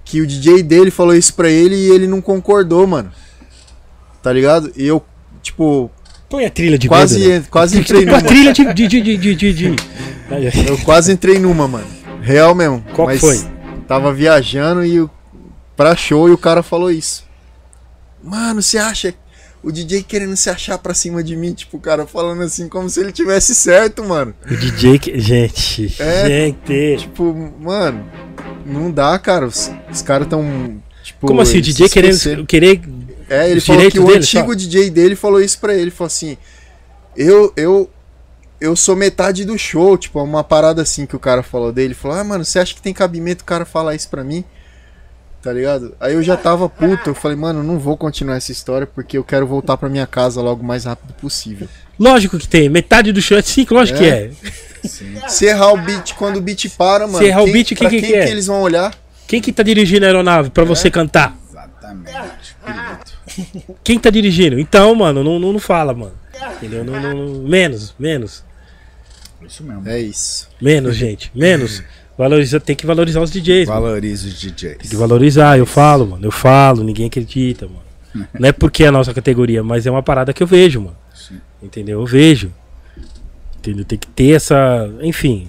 [0.06, 3.12] que o DJ dele falou isso pra ele e ele não concordou, mano.
[4.22, 4.72] Tá ligado?
[4.76, 5.04] E eu,
[5.42, 5.90] tipo,
[6.30, 7.48] Põe a trilha de quase, medo, né?
[7.50, 8.28] quase entrei Com a numa.
[8.28, 8.74] trilha de.
[8.74, 9.76] de, de, de, de.
[10.68, 11.88] Eu quase entrei numa, mano.
[12.22, 12.84] Real mesmo.
[12.94, 13.40] Qual Mas foi?
[13.88, 15.08] Tava viajando e
[15.76, 17.24] pra show e o cara falou isso.
[18.24, 19.14] Mano, você acha
[19.64, 21.54] o DJ querendo se achar pra cima de mim?
[21.54, 24.36] Tipo, o cara falando assim, como se ele tivesse certo, mano.
[24.46, 25.18] O DJ que.
[25.18, 25.96] Gente.
[25.98, 26.28] É.
[26.28, 26.98] Gente.
[27.00, 28.06] Tipo, mano,
[28.66, 29.46] não dá, cara.
[29.46, 30.84] Os, os caras tão.
[31.02, 31.60] Tipo, Como assim?
[31.60, 32.46] O DJ querendo.
[32.46, 32.82] Querer.
[33.30, 34.56] É, ele falou que o dele, antigo só?
[34.56, 35.90] DJ dele falou isso pra ele.
[35.90, 36.38] Falou assim:
[37.16, 37.90] Eu, eu,
[38.60, 39.98] eu sou metade do show.
[39.98, 41.88] Tipo, uma parada assim que o cara falou dele.
[41.88, 44.44] Ele falou: Ah, mano, você acha que tem cabimento o cara falar isso pra mim?
[45.44, 45.94] Tá ligado?
[46.00, 47.10] Aí eu já tava puto.
[47.10, 50.42] Eu falei: Mano, não vou continuar essa história porque eu quero voltar pra minha casa
[50.42, 51.68] logo o mais rápido possível.
[52.00, 52.70] Lógico que tem.
[52.70, 54.30] Metade do show é 5, lógico É.
[54.32, 55.28] que é.
[55.28, 57.18] Se errar o beat, quando o beat para, mano.
[57.20, 58.30] Se errar o beat, quem que quem que é?
[58.30, 58.94] eles vão olhar?
[59.28, 61.38] Quem que tá dirigindo a aeronave pra você cantar?
[61.50, 62.56] Exatamente.
[62.66, 63.76] piloto.
[63.84, 64.58] Quem tá dirigindo?
[64.60, 66.14] Então, mano, não, não, não fala, mano.
[66.58, 66.84] Entendeu?
[66.86, 68.44] Não, não- não- menos, menos.
[69.46, 69.88] Isso mesmo.
[69.90, 70.48] É isso.
[70.62, 71.32] Menos, gente.
[71.36, 71.84] Menos.
[72.24, 73.68] Valoriza, tem que valorizar os DJs.
[73.68, 73.82] mano.
[73.82, 74.78] Valorize os DJs.
[74.78, 76.26] Tem que valorizar, eu falo, mano.
[76.26, 78.28] Eu falo, ninguém acredita, mano.
[78.40, 80.96] Não é porque é a nossa categoria, mas é uma parada que eu vejo, mano.
[81.14, 81.40] Sim.
[81.62, 82.00] Entendeu?
[82.00, 82.52] Eu vejo.
[83.58, 83.84] Entendeu?
[83.86, 84.90] Tem que ter essa.
[85.02, 85.48] Enfim.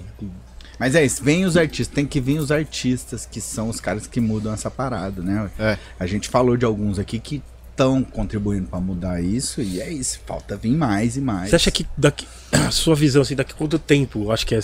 [0.77, 4.07] Mas é isso, vem os artistas, tem que vir os artistas que são os caras
[4.07, 5.49] que mudam essa parada, né?
[5.57, 5.77] É.
[5.97, 10.19] A gente falou de alguns aqui que estão contribuindo pra mudar isso e é isso,
[10.25, 11.49] falta vir mais e mais.
[11.49, 12.27] Você acha que daqui.
[12.51, 14.59] A sua visão, assim, daqui a quanto tempo acho que é.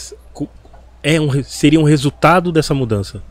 [1.03, 3.21] É um, seria um resultado dessa mudança?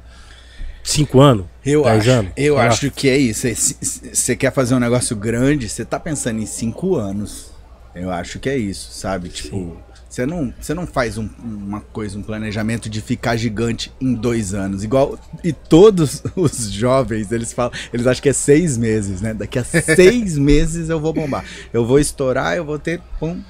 [0.83, 1.47] Cinco anos?
[1.65, 2.33] Eu Dez acho, anos?
[2.37, 2.67] eu lá.
[2.67, 3.47] acho que é isso.
[3.55, 7.51] Você quer fazer um negócio grande, você tá pensando em cinco anos.
[7.95, 9.29] Eu acho que é isso, sabe?
[9.29, 9.77] Tipo,
[10.09, 14.55] você não, você não faz um- uma coisa, um planejamento de ficar gigante em dois
[14.55, 14.83] anos.
[14.83, 15.19] Igual.
[15.45, 19.35] E todos os jovens, eles falam, eles acham que é seis meses, né?
[19.35, 19.65] Daqui a
[19.95, 21.45] seis meses eu vou bombar.
[21.73, 23.01] Eu vou estourar, eu vou ter.
[23.19, 23.41] Pum.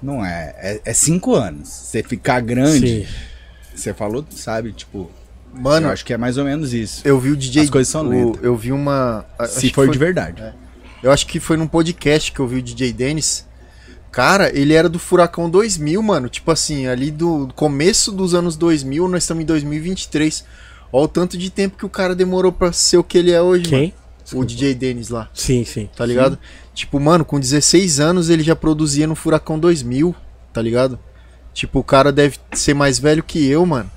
[0.00, 0.54] Não é.
[0.58, 1.68] É, é cinco anos.
[1.68, 3.06] Você ficar grande, Sim.
[3.74, 4.72] Você falou, sabe?
[4.72, 5.10] Tipo,
[5.52, 7.06] Mano, eu acho que é mais ou menos isso.
[7.06, 7.62] eu vi o DJ.
[7.64, 8.42] As coisas são o- lentas.
[8.42, 9.24] Eu vi uma.
[9.48, 10.42] Se que for foi- de verdade.
[11.02, 13.46] Eu acho que foi num podcast que eu vi o DJ Dennis.
[14.10, 16.28] Cara, ele era do Furacão 2000, mano.
[16.28, 20.44] Tipo assim, ali do começo dos anos 2000, nós estamos em 2023.
[20.92, 23.42] Olha o tanto de tempo que o cara demorou pra ser o que ele é
[23.42, 23.92] hoje, Quem?
[24.32, 24.42] mano.
[24.42, 25.90] O DJ Dennis lá, Sim, sim.
[25.94, 26.38] tá ligado?
[26.72, 30.14] Tipo, mano, com 16 anos ele já produzia no Furacão 2000,
[30.52, 30.98] tá ligado?
[31.54, 33.90] Tipo, o cara deve ser mais velho que eu, mano.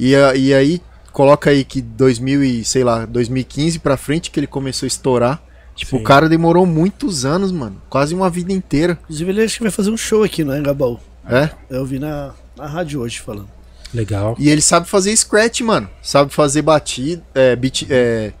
[0.00, 0.80] E, e aí,
[1.12, 5.42] coloca aí que 2000 e, sei lá, 2015 pra frente que ele começou a estourar.
[5.76, 6.02] Tipo, Sim.
[6.02, 7.80] o cara demorou muitos anos, mano.
[7.90, 8.98] Quase uma vida inteira.
[9.04, 10.98] Inclusive, ele acho que vai fazer um show aqui no Engabaú.
[11.28, 11.50] É?
[11.68, 13.48] Eu vi na, na rádio hoje falando.
[13.92, 14.34] Legal.
[14.38, 15.88] E ele sabe fazer scratch, mano.
[16.02, 18.32] Sabe fazer batida, é, beat, é,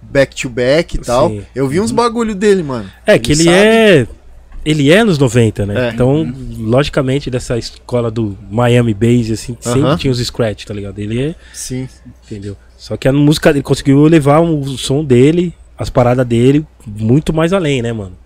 [0.00, 1.28] back to back e tal.
[1.28, 1.44] Sim.
[1.54, 2.90] Eu vi uns bagulho dele, mano.
[3.04, 3.56] É, que ele sabe.
[3.56, 4.06] é.
[4.64, 5.88] Ele é nos 90, né?
[5.88, 5.90] É.
[5.90, 10.98] Então, logicamente, dessa escola do Miami Bass, assim, sempre tinha os scratch, tá ligado?
[10.98, 11.34] Ele é.
[11.52, 11.88] Sim.
[12.24, 12.56] Entendeu?
[12.76, 17.52] Só que a música, ele conseguiu levar o som dele, as paradas dele, muito mais
[17.52, 18.16] além, né, mano?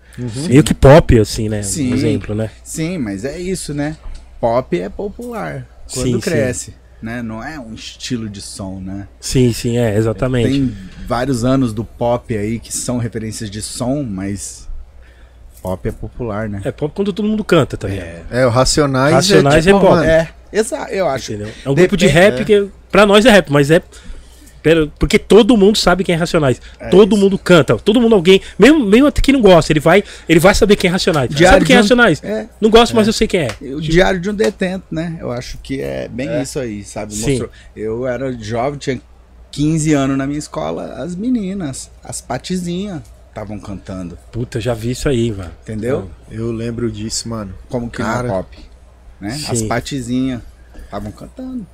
[0.47, 1.63] Meio que pop, assim, né?
[1.63, 1.91] Sim.
[1.91, 2.51] Um exemplo, né?
[2.63, 3.97] Sim, mas é isso, né?
[4.39, 6.19] Pop é popular quando Sim, sim.
[6.19, 7.21] cresce, né?
[7.23, 9.07] Não é um estilo de som, né?
[9.19, 10.49] Sim, sim, é, exatamente.
[10.49, 10.75] Tem
[11.07, 14.69] vários anos do pop aí que são referências de som, mas
[15.63, 16.61] pop é popular, né?
[16.65, 18.07] É pop quando todo mundo canta, tá ligado?
[18.29, 19.91] É, o Racionais, Racionais é, tipo, é pop.
[19.95, 21.31] mano, É, exato, eu acho.
[21.33, 21.51] Entendeu?
[21.65, 23.81] É um grupo de Depende- rap que pra nós é rap, mas é
[24.97, 26.61] porque todo mundo sabe quem é Racionais.
[26.89, 30.39] todo mundo canta, todo mundo alguém, mesmo mesmo até quem não gosta, ele vai, ele
[30.39, 31.29] vai saber quem é Racionais.
[31.29, 32.23] Diário sabe quem é de um- Racionais?
[32.23, 32.47] É.
[32.61, 33.49] Não gosto, mas eu sei quem é.
[33.73, 35.17] O Diário de um Detento, né?
[35.19, 37.13] Eu acho que é bem isso aí, sabe?
[37.13, 37.29] Sim.
[37.31, 37.49] Mostrou.
[37.75, 39.01] Eu era jovem, tinha
[39.51, 43.01] 15 anos na minha escola, as meninas, as patizinhas,
[43.33, 45.51] estavam cantando, Puta, já vi isso aí, mano.
[45.63, 46.09] entendeu?
[46.29, 47.53] Eu lembro disso, mano.
[47.67, 48.27] Como que Cara.
[48.27, 48.57] não é pop,
[49.19, 49.31] né?
[49.31, 49.51] Sim.
[49.51, 50.41] As patizinhas
[50.85, 51.65] estavam cantando.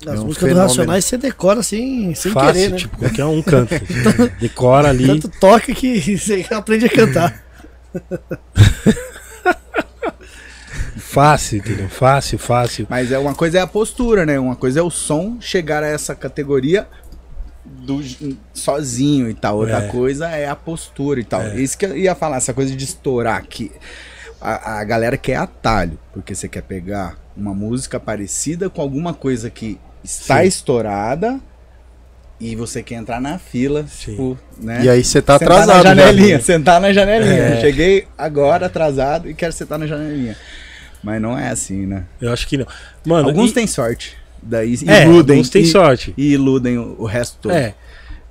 [0.00, 0.62] As É um músicas do fenômeno.
[0.68, 2.76] Racionais você decora assim, sem Fácil, querer, né?
[2.78, 3.78] tipo, qualquer um canta.
[4.40, 5.06] Decora ali.
[5.06, 7.42] Tanto toca que você aprende a cantar.
[10.96, 11.88] Fácil, entendeu?
[11.90, 12.86] Fácil, fácil.
[12.88, 14.38] Mas é uma coisa é a postura, né?
[14.38, 16.88] Uma coisa é o som chegar a essa categoria
[17.80, 18.00] do
[18.52, 19.56] sozinho e tal.
[19.58, 19.88] Outra É.
[19.88, 21.46] coisa é a postura e tal.
[21.58, 23.70] Isso que eu ia falar, essa coisa de estourar aqui.
[24.40, 29.48] A, a galera quer atalho, porque você quer pegar uma música parecida com alguma coisa
[29.48, 30.48] que está Sim.
[30.48, 31.40] estourada
[32.40, 34.10] e você quer entrar na fila, Sim.
[34.12, 34.84] tipo, né?
[34.84, 35.76] E aí você tá Sentar atrasado.
[35.84, 36.42] na já, janelinha, né?
[36.42, 37.32] sentar na janelinha.
[37.32, 37.60] É.
[37.60, 40.36] Cheguei agora atrasado e quero sentar na janelinha.
[41.04, 42.04] Mas não é assim, né?
[42.20, 42.66] Eu acho que não.
[43.06, 44.16] Mano, Alguns e- têm sorte.
[44.42, 45.36] Daí é, iludem.
[45.36, 46.12] alguns têm e, sorte.
[46.16, 47.52] E iludem o, resto todo.
[47.52, 47.74] É.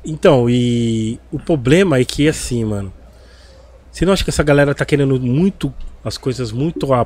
[0.03, 2.91] Então, e o problema é que assim, mano.
[3.91, 7.05] Você não acha que essa galera tá querendo muito as coisas muito a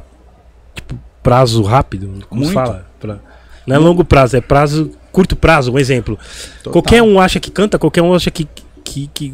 [0.74, 2.26] tipo, prazo rápido?
[2.30, 2.54] Como Muito.
[2.54, 2.88] fala?
[3.00, 3.20] Pra-
[3.66, 6.18] não é longo prazo, é prazo curto prazo, um exemplo.
[6.58, 6.74] Total.
[6.74, 8.48] Qualquer um acha que canta, qualquer um acha que
[8.84, 9.34] que, que-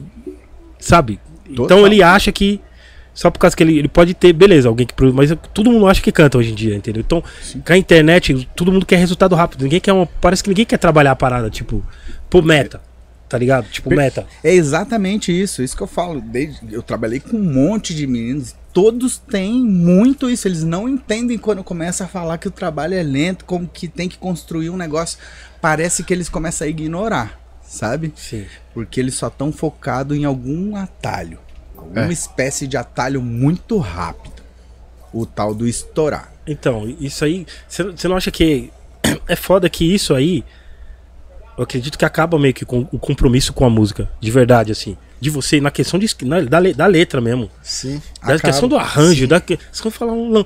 [0.80, 1.20] sabe?
[1.46, 1.86] Então Total.
[1.86, 2.62] ele acha que
[3.14, 5.88] só por causa que ele, ele pode ter, beleza, alguém que produz, mas todo mundo
[5.88, 7.04] acha que canta hoje em dia, entendeu?
[7.06, 7.24] Então,
[7.66, 9.64] com a internet, todo mundo quer resultado rápido.
[9.64, 11.86] Ninguém quer uma, parece que ninguém quer trabalhar a parada, tipo,
[12.30, 12.82] por meta.
[13.32, 13.70] Tá ligado?
[13.70, 14.28] Tipo, meta.
[14.44, 15.64] É exatamente isso.
[15.64, 16.20] Isso que eu falo.
[16.20, 18.54] Desde, eu trabalhei com um monte de meninos.
[18.74, 20.50] Todos têm muito isso.
[20.50, 24.10] Eles não entendem quando começa a falar que o trabalho é lento, como que tem
[24.10, 25.18] que construir um negócio.
[25.62, 28.12] Parece que eles começam a ignorar, sabe?
[28.18, 28.46] Sim.
[28.74, 31.40] Porque eles só estão focados em algum atalho.
[31.82, 32.12] Alguma É.
[32.14, 34.42] espécie de atalho muito rápido.
[35.14, 36.32] O tal do estourar.
[36.48, 37.46] Então, isso aí.
[37.68, 38.72] Você não acha que.
[39.28, 40.44] É foda que isso aí.
[41.58, 44.10] Eu acredito que acaba meio que com o compromisso com a música.
[44.22, 44.98] De verdade, assim.
[45.20, 47.50] De você, na questão de, na- da, da letra mesmo.
[47.62, 48.02] Sim.
[48.22, 49.28] Da Acaba, questão do arranjo.
[49.28, 50.46] Da, que- você vai falar um, lan-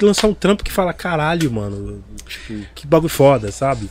[0.00, 2.04] lançar um trampo que fala caralho, mano.
[2.26, 3.88] Tipo, que bagulho foda, sabe?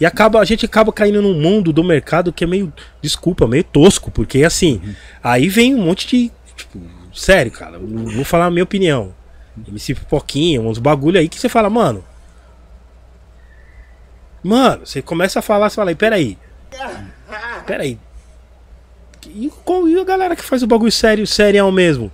[0.00, 2.72] E acaba, a gente acaba caindo num mundo do mercado que é meio,
[3.02, 4.80] desculpa, meio tosco, porque assim,
[5.22, 6.32] aí vem um monte de.
[6.56, 6.80] Tipo,
[7.14, 9.14] sério, cara, vou falar a minha opinião.
[9.68, 12.02] MC Pipoquinha, uns bagulho aí que você fala, mano.
[14.42, 16.38] Mano, você começa a falar, você fala, aí, peraí.
[17.66, 17.98] Peraí.
[19.26, 22.10] E, qual, e a galera que faz o bagulho sério, sério mesmo?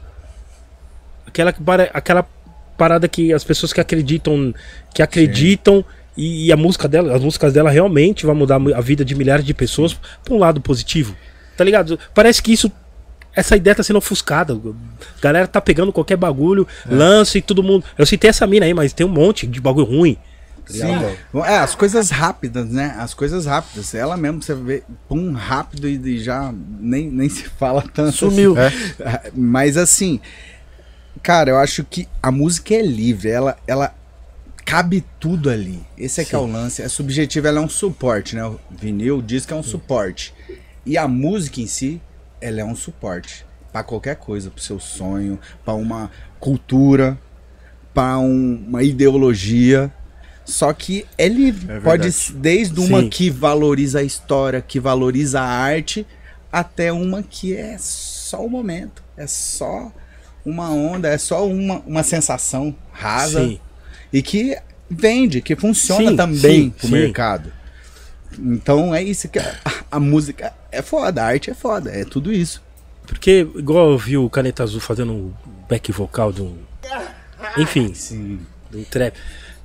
[1.25, 1.55] Aquela,
[1.95, 2.29] aquela
[2.77, 4.53] parada que as pessoas que acreditam,
[4.93, 5.85] que acreditam
[6.17, 9.45] e, e a música dela, as músicas dela realmente vai mudar a vida de milhares
[9.45, 9.95] de pessoas
[10.25, 11.15] pra um lado positivo.
[11.57, 11.99] Tá ligado?
[12.15, 12.71] Parece que isso
[13.35, 14.55] essa ideia tá sendo ofuscada.
[14.55, 17.85] A galera tá pegando qualquer bagulho, lança e todo mundo.
[17.99, 20.17] Eu citei essa mina aí, mas tem um monte de bagulho ruim.
[20.67, 21.11] tá ligado?
[21.11, 21.41] Sim.
[21.45, 22.97] É, as coisas rápidas, né?
[22.99, 23.95] As coisas rápidas.
[23.95, 26.51] Ela mesmo, você vê, pum, rápido e, já
[26.81, 28.17] nem, nem se fala tanto.
[28.17, 28.57] Sumiu.
[28.59, 29.31] assim.
[29.35, 30.19] Mas assim,
[31.23, 33.95] cara, eu acho que a música é livre, ela, ela
[34.67, 35.81] cabe tudo ali.
[35.97, 36.83] Esse é que é o lance.
[36.83, 38.45] É subjetivo, ela é um suporte, né?
[38.45, 40.35] O vinil diz que é um suporte.
[40.85, 42.03] E a música em si,
[42.41, 46.11] ela é um suporte para qualquer coisa, pro seu sonho, para uma
[46.41, 47.17] cultura,
[47.95, 49.91] para uma ideologia.
[50.45, 51.73] Só que é livre.
[51.73, 53.09] É Pode desde uma Sim.
[53.09, 56.05] que valoriza a história, que valoriza a arte,
[56.53, 59.03] até uma que é só o momento.
[59.17, 59.93] É só
[60.45, 63.61] uma onda, é só uma, uma sensação rasa Sim.
[64.17, 64.57] E que
[64.89, 66.93] vende, que funciona Sim, também sim, pro sim.
[66.95, 67.53] mercado.
[68.39, 69.55] Então é isso que a,
[69.91, 72.63] a música é foda, a arte é foda, é tudo isso.
[73.07, 75.33] Porque, igual eu vi o Caneta Azul fazendo um
[75.69, 76.57] back vocal de um.
[77.59, 78.41] Enfim, Sim.
[78.71, 79.15] de um trap.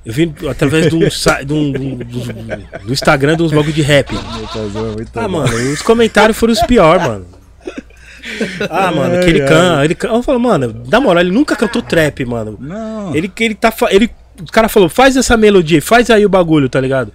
[0.06, 1.00] Eu vi através de um-
[1.46, 1.72] do,
[2.86, 4.10] do Instagram de uns bagulho de rap.
[5.16, 7.26] Ah, mano, os comentários foram os piores, mano.
[8.70, 9.86] Ah, mano, que ele canta.
[9.86, 10.14] Ele canta.
[10.16, 12.58] Eu falo, mano, na moral, ele nunca cantou trap, mano.
[12.60, 13.16] Não.
[13.16, 13.74] Ele, ele tá.
[13.90, 17.12] Ele, o cara falou, faz essa melodia, faz aí o bagulho, tá ligado?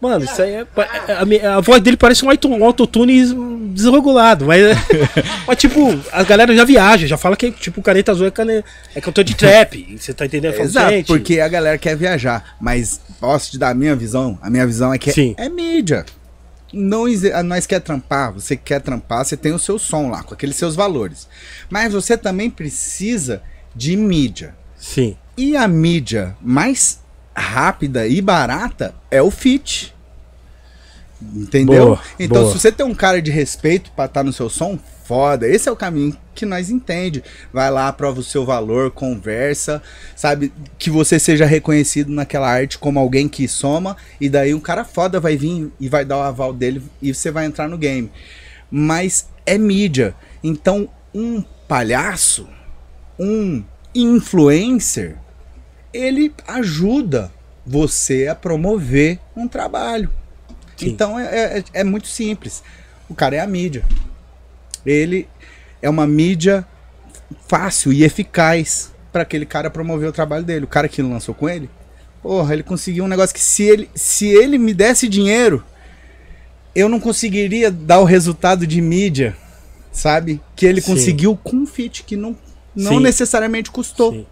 [0.00, 0.66] Mano, isso aí é.
[1.08, 3.22] é- A, a voz dele parece um auto- autotune
[3.72, 4.60] desregulado, mas,
[5.46, 8.62] mas tipo, a galera já viaja, já fala que tipo, o Caneta Azul é, cane,
[8.94, 9.96] é cantor de trap.
[9.98, 10.52] Você tá entendendo?
[10.52, 12.56] Eu falo, Exato, gente, porque a galera quer viajar.
[12.60, 14.38] Mas posso te dar a minha visão?
[14.42, 15.34] A minha visão é que Sim.
[15.38, 16.04] é, é mídia.
[16.72, 20.22] Não, exi- a- nós quer trampar, você quer trampar, você tem o seu som lá,
[20.22, 21.26] com aqueles seus valores.
[21.70, 23.42] Mas você também precisa
[23.74, 24.54] de mídia.
[24.76, 27.00] Sim, E a mídia mais
[27.34, 29.94] rápida e barata é o fit.
[31.20, 31.86] Entendeu?
[31.86, 32.52] Boa, então, boa.
[32.52, 35.46] se você tem um cara de respeito pra estar no seu som, foda.
[35.48, 37.22] Esse é o caminho que nós entende.
[37.52, 39.82] Vai lá, prova o seu valor, conversa,
[40.16, 40.52] sabe?
[40.78, 43.96] Que você seja reconhecido naquela arte como alguém que soma.
[44.20, 47.30] E daí um cara foda vai vir e vai dar o aval dele e você
[47.30, 48.10] vai entrar no game.
[48.70, 50.14] Mas é mídia.
[50.42, 52.48] Então, um palhaço,
[53.18, 53.62] um
[53.94, 55.16] influencer,
[55.94, 57.30] ele ajuda
[57.64, 60.10] você a promover um trabalho.
[60.76, 60.88] Sim.
[60.88, 62.62] Então é, é, é muito simples.
[63.08, 63.84] O cara é a mídia.
[64.84, 65.28] Ele
[65.80, 66.66] é uma mídia
[67.46, 70.64] fácil e eficaz para aquele cara promover o trabalho dele.
[70.64, 71.70] O cara que lançou com ele,
[72.20, 75.62] porra, ele conseguiu um negócio que se ele, se ele me desse dinheiro,
[76.74, 79.36] eu não conseguiria dar o resultado de mídia,
[79.92, 80.40] sabe?
[80.56, 80.92] Que ele Sim.
[80.92, 82.36] conseguiu com um fit que não,
[82.74, 83.00] não Sim.
[83.00, 84.12] necessariamente custou.
[84.12, 84.26] sim.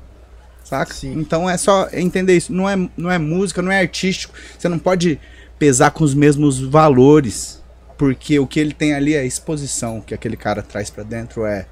[0.73, 0.95] Saca?
[0.95, 1.13] Sim.
[1.19, 2.51] Então é só entender isso.
[2.53, 4.33] Não é, não é música, não é artístico.
[4.59, 5.21] Você não pode
[5.59, 7.61] pesar com os mesmos valores.
[7.99, 11.45] Porque o que ele tem ali é a exposição que aquele cara traz pra dentro
[11.45, 11.67] é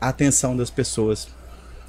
[0.00, 1.28] a atenção das pessoas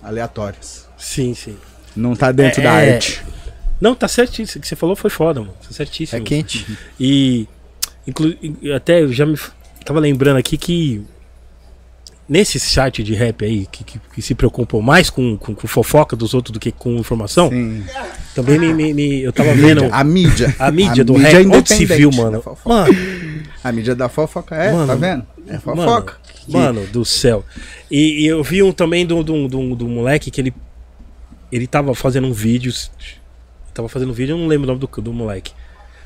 [0.04, 0.88] aleatórias.
[0.98, 1.58] Sim, sim.
[1.96, 2.94] Não tá dentro É, da é.
[2.96, 3.24] arte.
[3.80, 4.60] Não, tá certíssimo.
[4.60, 5.54] O que você falou foi foda, mano.
[5.66, 6.22] Tá certíssimo.
[6.22, 6.78] É quente.
[7.00, 7.48] E
[8.06, 8.36] inclu-
[8.76, 9.38] até eu já me
[9.86, 11.02] tava lembrando aqui que
[12.28, 16.16] nesse site de rap aí, que, que, que se preocupam mais com, com, com fofoca
[16.16, 17.84] dos outros do que com informação, Sim.
[18.34, 20.56] também me, me- me- eu tava vendo A mídia.
[20.58, 22.44] a mídia do mídia rap, onde se viu, mano.
[22.66, 22.94] Mano,
[23.64, 25.26] A mídia da fofoca é, Mano, tá vendo?
[25.48, 26.18] É fofoca.
[26.48, 27.44] Mano, mano do céu.
[27.92, 30.54] E, e eu vi um também do, do, do, do moleque que ele.
[31.52, 32.74] Ele tava fazendo um vídeo.
[33.74, 35.52] Tava fazendo um vídeo, eu não lembro o nome do, do moleque.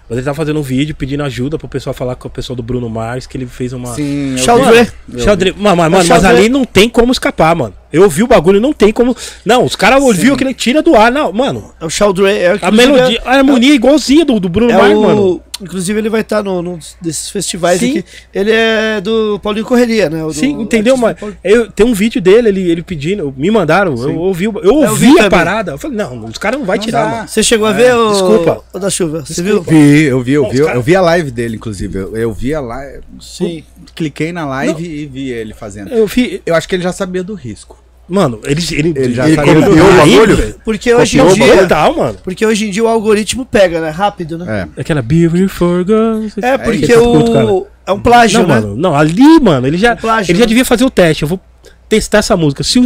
[0.09, 2.63] Mas ele tava fazendo um vídeo pedindo ajuda pro pessoal falar com o pessoal do
[2.63, 3.93] Bruno Mars, que ele fez uma.
[3.93, 4.91] Sim, vi.
[5.13, 5.53] Eu Xadre...
[5.55, 7.75] Mano, mano, mas Xadre- ali não tem como escapar, mano.
[7.93, 9.15] Eu ouvi o bagulho, não tem como.
[9.45, 11.71] Não, os caras ouviram que ele tira do ar, não, mano.
[11.79, 12.37] É o Chaldrey.
[12.37, 15.41] É, A melodia, a harmonia é igualzinha do, do Bruno É, Mars, o, mano.
[15.61, 17.89] Inclusive, ele vai estar num, num desses festivais Sim.
[17.99, 18.05] aqui.
[18.33, 20.21] Ele é do Paulinho Correria, né?
[20.23, 20.95] Do- Sim, entendeu?
[20.97, 24.95] Mas eu, tem um vídeo dele, ele, ele pedindo, me mandaram, eu ouvi, eu Eu
[24.95, 25.71] vi ouvi a parada.
[25.73, 27.09] Eu falei, não, os caras não vão Não tirar, dá.
[27.17, 27.27] mano.
[27.27, 28.63] Você chegou a ver o, desculpa.
[28.73, 29.25] o da chuva?
[29.25, 29.61] Você viu?
[29.61, 31.97] Vi, eu vi, eu Não, vi, os cara- eu vi a live dele, inclusive.
[31.97, 33.01] Eu, eu vi a live.
[33.19, 33.63] Sim.
[33.95, 35.91] Cliquei na live e vi ele fazendo.
[35.93, 37.77] Eu vi, Eu acho que ele já sabia do risco.
[38.09, 39.97] Mano, ele, ele, Ele já Ele copiou o risco.
[39.97, 40.55] bagulho?
[40.65, 41.57] Porque hoje em dia.
[41.59, 42.17] total, mano.
[42.23, 43.89] Porque hoje em dia o algoritmo pega, né?
[43.89, 44.67] Rápido, né?
[44.75, 44.81] É.
[44.81, 46.33] Aquela Beautiful Girls.
[46.41, 47.45] É, porque esse puto, cara.
[47.45, 47.67] o.
[47.87, 48.53] É um plágio, Não, né?
[48.55, 50.47] mano, não, ali, mano, ele já, Um plágio, ele já né?
[50.49, 51.23] devia fazer o teste.
[51.23, 51.39] Eu vou
[51.87, 52.63] testar essa música.
[52.63, 52.85] Se o,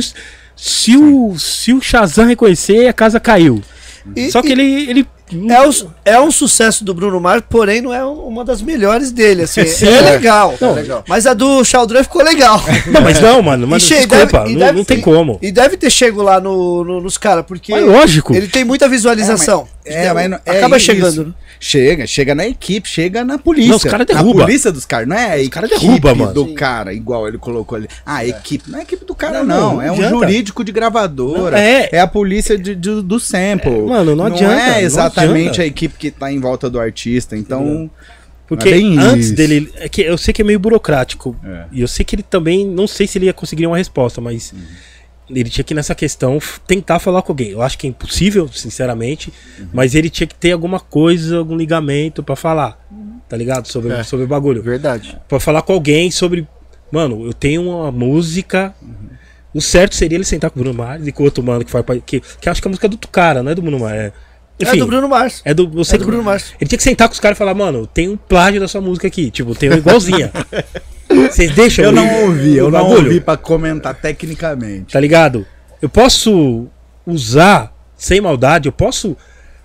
[0.55, 3.61] se o, se o Shazam reconhecer, a casa caiu.
[4.15, 5.07] E- Só que e- ele, ele
[5.49, 9.43] É, o- é um sucesso do Bruno Mars, porém não é uma das melhores dele,
[9.43, 9.65] assim.
[9.67, 9.87] Sim.
[9.87, 10.53] é legal.
[10.59, 11.03] Não, legal.
[11.07, 12.61] Mas a do Chaldrão ficou legal.
[12.87, 15.39] Não, mas não, mano, mas E desculpa, deve- não, deve- não tem como.
[15.41, 18.35] E deve ter chego lá no, no- nos caras, porque Mas lógico.
[18.35, 19.61] ele tem muita visualização.
[19.61, 19.73] É, mas
[20.29, 20.85] não- é Acaba isso.
[20.85, 21.33] chegando, né?
[21.59, 23.69] Chega, chega na equipe, chega na polícia.
[23.69, 24.43] Não, os cara derruba.
[24.45, 26.33] polícia dos caras, não é a Os cara equipe derruba, mano.
[26.33, 26.53] do Sim.
[26.55, 27.87] cara, igual ele colocou ali.
[28.05, 28.69] Ah, a equipe.
[28.69, 29.73] Não é a equipe do cara, Não, não.
[29.75, 30.09] não é um adianta.
[30.09, 31.51] jurídico de gravadora.
[31.51, 31.89] Não, é.
[31.91, 31.99] é.
[31.99, 33.71] a polícia de- de- do sample.
[33.71, 35.61] É, mano, não adianta, é não exatamente adianta.
[35.61, 37.37] a equipe que tá em volta do artista.
[37.37, 37.89] Então.
[38.45, 39.35] Porque é antes isso.
[39.35, 39.71] dele.
[39.77, 41.35] É que eu sei que é meio burocrático.
[41.45, 41.63] É.
[41.71, 42.67] E eu sei que ele também.
[42.67, 44.51] Não sei se ele ia conseguir uma resposta, mas.
[44.51, 44.59] Uhum.
[45.29, 46.37] Ele tinha que, nessa questão,
[46.67, 47.49] tentar falar com alguém.
[47.51, 49.31] Eu acho que é impossível, sinceramente.
[49.59, 49.67] Uhum.
[49.73, 52.77] Mas ele tinha que ter alguma coisa, algum ligamento pra falar.
[53.29, 53.67] Tá ligado?
[53.67, 54.03] Sobre, É.
[54.03, 54.61] sobre o bagulho.
[54.61, 55.17] Verdade.
[55.27, 56.47] Pra falar com alguém sobre.
[56.91, 58.75] Mano, eu tenho uma música.
[59.53, 61.71] O certo seria ele sentar com o Bruno Mars e com o outro mano que
[61.71, 61.85] faz.
[62.05, 63.95] Que, que acho que é a música do cara, não é do Bruno Mars.
[63.95, 64.11] É,
[64.63, 65.41] enfim, é do Bruno Mars.
[65.45, 66.53] é do, eu sei É do que- Bruno Mars.
[66.59, 68.81] Ele tinha que sentar com os caras e falar, mano, tem um plágio da sua
[68.81, 69.29] música aqui.
[69.31, 70.31] Tipo, tem uma igualzinha.
[71.09, 73.05] Vocês deixam Eu não ouvi, eu o não bagulho?
[73.07, 74.93] ouvi pra comentar tecnicamente.
[74.93, 75.45] Tá ligado?
[75.81, 76.67] Eu posso
[77.05, 79.15] usar sem maldade, eu posso.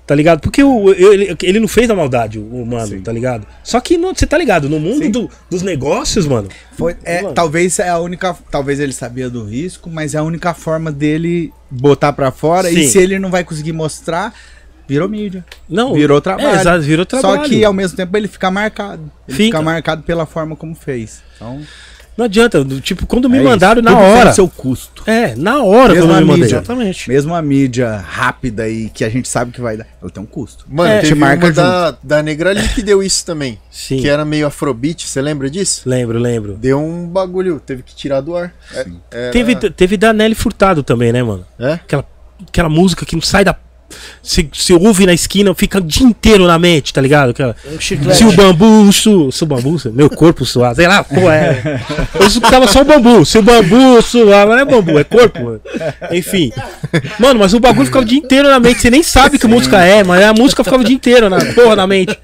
[0.06, 0.40] Tá ligado?
[0.40, 3.00] Porque o, ele, ele não fez a maldade, o mano, Sim.
[3.02, 3.46] tá ligado?
[3.62, 4.66] Só que você tá ligado?
[4.66, 6.48] No mundo do- dos negócios, mano.
[6.78, 7.34] Foi, é, Mano.
[7.34, 8.34] talvez é a única.
[8.50, 12.70] Talvez ele sabia do risco, mas é a única forma dele botar pra fora.
[12.70, 12.88] E Sim.
[12.88, 14.32] se ele não vai conseguir mostrar,
[14.88, 15.44] virou mídia.
[15.68, 15.92] Não.
[15.94, 16.48] Virou trabalho.
[16.48, 17.42] É, exato, virou trabalho.
[17.42, 19.02] Só que ao mesmo tempo ele fica marcado.
[19.28, 19.44] Ele Fica.
[19.58, 21.22] fica, marcado pela forma como fez.
[21.36, 21.60] Então,
[22.16, 22.64] Não adianta.
[22.64, 23.88] do- Tipo, quando me é mandaram isso.
[23.92, 24.32] na hora.
[24.32, 25.04] seu custo.
[25.06, 26.42] É, na hora Mesmo quando a me mandei.
[26.44, 26.56] mídia.
[26.56, 27.08] Exatamente.
[27.08, 30.26] Mesmo a mídia rápida e que a gente sabe que vai dar, ela tem um
[30.26, 30.64] custo.
[30.68, 33.56] Mano, É, teve te marca uma da, da Negra ali que deu isso também.
[33.70, 33.98] Sim.
[34.00, 35.82] Que era meio afrobeat, você lembra disso?
[35.88, 36.54] Lembro, lembro.
[36.54, 38.52] Deu um bagulho, teve que tirar do ar.
[38.74, 41.46] É, era- Teve, teve da Nelly Furtado também, né, mano?
[41.56, 41.74] É?
[41.74, 42.04] Aquela,
[42.48, 43.54] aquela música que não sai da.
[44.22, 47.30] Se, se ouve na esquina, fica o dia inteiro na mente, tá ligado?
[47.30, 48.18] Aquela, chiclete.
[48.18, 51.80] se o bambu su, se o bambu su, meu corpo suar, sei lá, pô, é.
[52.18, 55.60] Eu escutava só o bambu, se o bambu suar, não é bambu, é corpo, mano.
[56.12, 56.52] Enfim.
[57.18, 59.82] Mano, mas o bagulho ficava o dia inteiro na mente, você nem sabe que música
[59.82, 62.18] é, mas a música ficava o dia inteiro na porra na mente.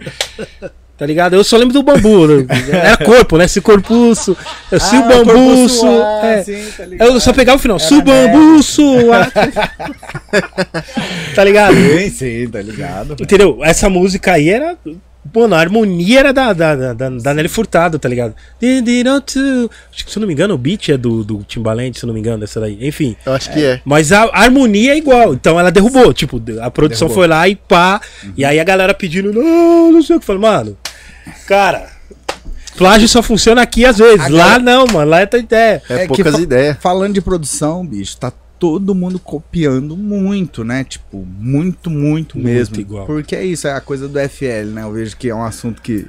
[0.97, 1.35] Tá ligado?
[1.35, 2.47] Eu só lembro do bambu, né?
[2.71, 3.49] era corpo, né?
[3.49, 4.37] Se corpo su,
[4.79, 5.87] se o bambu su,
[6.23, 6.45] é.
[7.01, 9.29] Eu só pegava o final, se o bambu suar.
[11.35, 11.75] tá ligado?
[11.75, 13.17] Sim, sim, tá ligado?
[13.21, 13.59] Entendeu?
[13.63, 14.79] Essa música aí era.
[15.35, 18.35] Mano, a harmonia era da, da, da, da, da Nelly Furtado, tá ligado?
[18.57, 22.07] Acho que, se eu não me engano, o beat é do, do Timbaland, se eu
[22.07, 22.79] não me engano, essa daí.
[22.87, 23.17] Enfim.
[23.25, 23.81] Eu acho que é.
[23.85, 25.33] Mas a harmonia é igual.
[25.33, 26.13] Então ela derrubou.
[26.13, 27.25] Tipo, a produção Derrubou.
[27.25, 28.01] foi lá e pá.
[28.37, 30.27] E aí a galera pedindo, não, não sei o que.
[30.27, 30.77] Falei, mano,
[31.47, 31.91] cara,
[32.77, 34.29] plágio só funciona aqui às vezes.
[34.29, 35.11] Lá não, mano.
[35.11, 35.83] Lá é tua ideia.
[35.89, 36.77] É, que poucas ideias.
[36.81, 40.85] Falando de produção, bicho, tá todo mundo copiando muito, né?
[40.85, 42.81] Tipo, muito, muito, Muito mesmo.
[42.81, 43.05] igual.
[43.05, 44.83] Porque é isso, é a coisa do FL, né?
[44.83, 46.07] Eu vejo que é um assunto que.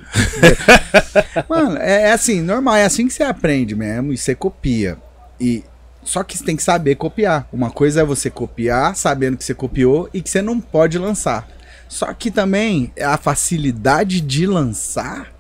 [1.50, 4.98] Mano, é, é assim, normal, é assim que você aprende mesmo e você copia.
[5.40, 5.64] E.
[6.02, 7.48] Só que você tem que saber copiar.
[7.52, 11.48] Uma coisa é você copiar, sabendo que você copiou e que você não pode lançar.
[11.88, 15.34] Só que também a facilidade de lançar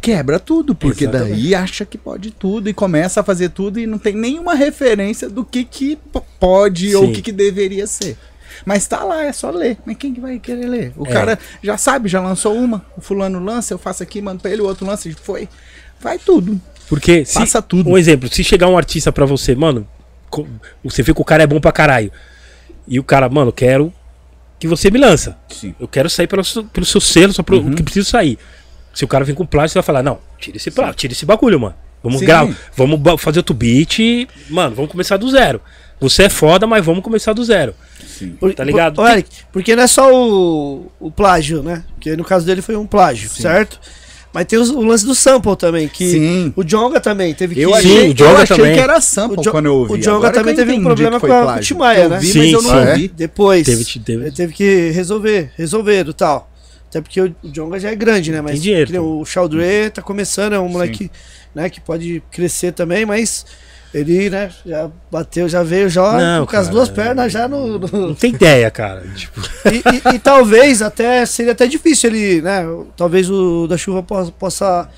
[0.00, 1.30] quebra tudo, porque Exatamente.
[1.32, 5.28] daí acha que pode tudo e começa a fazer tudo e não tem nenhuma referência
[5.28, 5.98] do que que
[6.38, 7.10] pode ou Sim.
[7.10, 8.16] o que que deveria ser.
[8.64, 9.78] Mas tá lá, é só ler.
[9.84, 10.92] Mas quem que vai querer ler?
[10.96, 11.10] O É.
[11.12, 14.62] cara já sabe, já lançou uma, o fulano lança, eu faço aqui, mando pra ele,
[14.62, 15.48] o outro lança, foi.
[16.00, 16.60] Vai tudo.
[16.88, 17.90] Porque se, Passa tudo.
[17.90, 19.86] Um exemplo, se chegar um artista pra você, mano,
[20.82, 22.10] você vê que o cara é bom pra caralho.
[22.86, 23.92] E o cara, mano, quero
[24.58, 25.36] que você me lança.
[25.48, 25.74] Sim.
[25.78, 27.74] Eu quero sair pelo, seu- pelo seu selo, só pro, Uhum.
[27.74, 28.38] que preciso sair.
[28.94, 31.24] Se o cara vem com plástico, você vai falar, não, tira esse plástico, tira esse
[31.26, 31.74] bagulho, mano.
[32.02, 32.26] Vamos Sim.
[32.26, 35.60] gravar, vamos fazer outro beat, e, mano, vamos começar do zero.
[36.00, 37.74] Você é foda, mas vamos começar do zero.
[38.06, 38.30] Sim.
[38.38, 38.96] Por- Tá ligado?
[38.96, 41.82] por- Eric, porque não é só o, o plágio, né?
[41.94, 43.80] Porque no caso dele foi um plágio, certo?
[44.38, 46.52] Mas tem os- o lance do sample também, que Sim.
[46.54, 47.60] o Jonga também teve que...
[47.60, 48.74] Eu Sim, achei, o Djonga eu achei também.
[48.74, 49.94] que era sample Jo- quando eu ouvi.
[49.94, 51.54] o que também teve um problema com a- plágio.
[51.54, 52.18] com o Tim Maia, eu né?
[52.20, 52.76] vi, Sim, mas eu não sim.
[52.90, 53.08] ouvi.
[53.08, 56.48] Depois, Teve- teve- ele teve que resolver, resolver e tal.
[56.88, 58.40] Até porque o Jonga já é grande, né?
[58.40, 61.10] Mas Tem dinheiro, o Chaldre tá começando, é um moleque
[61.52, 63.44] né, que pode crescer também, mas
[63.94, 67.78] ele, né, já bateu, já veio já Não, com as cara, duas pernas já no.
[67.78, 69.02] no- Não tem ideia, cara.
[69.16, 69.40] Tipo,
[69.72, 72.64] e, e- e talvez até seria até difícil ele, né?
[72.96, 74.88] Talvez o da chuva possa, possa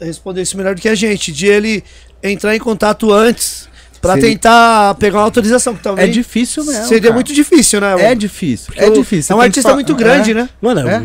[0.00, 1.84] responder isso melhor do que a gente, de ele
[2.22, 3.68] entrar em contato antes
[4.00, 6.86] pra Se ele- tentar pegar uma autorização, que É talvez difícil mesmo.
[6.86, 7.14] seria cara.
[7.14, 7.94] muito difícil, né?
[8.00, 8.66] É difícil.
[8.66, 9.32] Porque É difícil.
[9.32, 10.34] É um artista fa- muito grande, é.
[10.34, 10.48] né?
[10.60, 11.00] mano, É.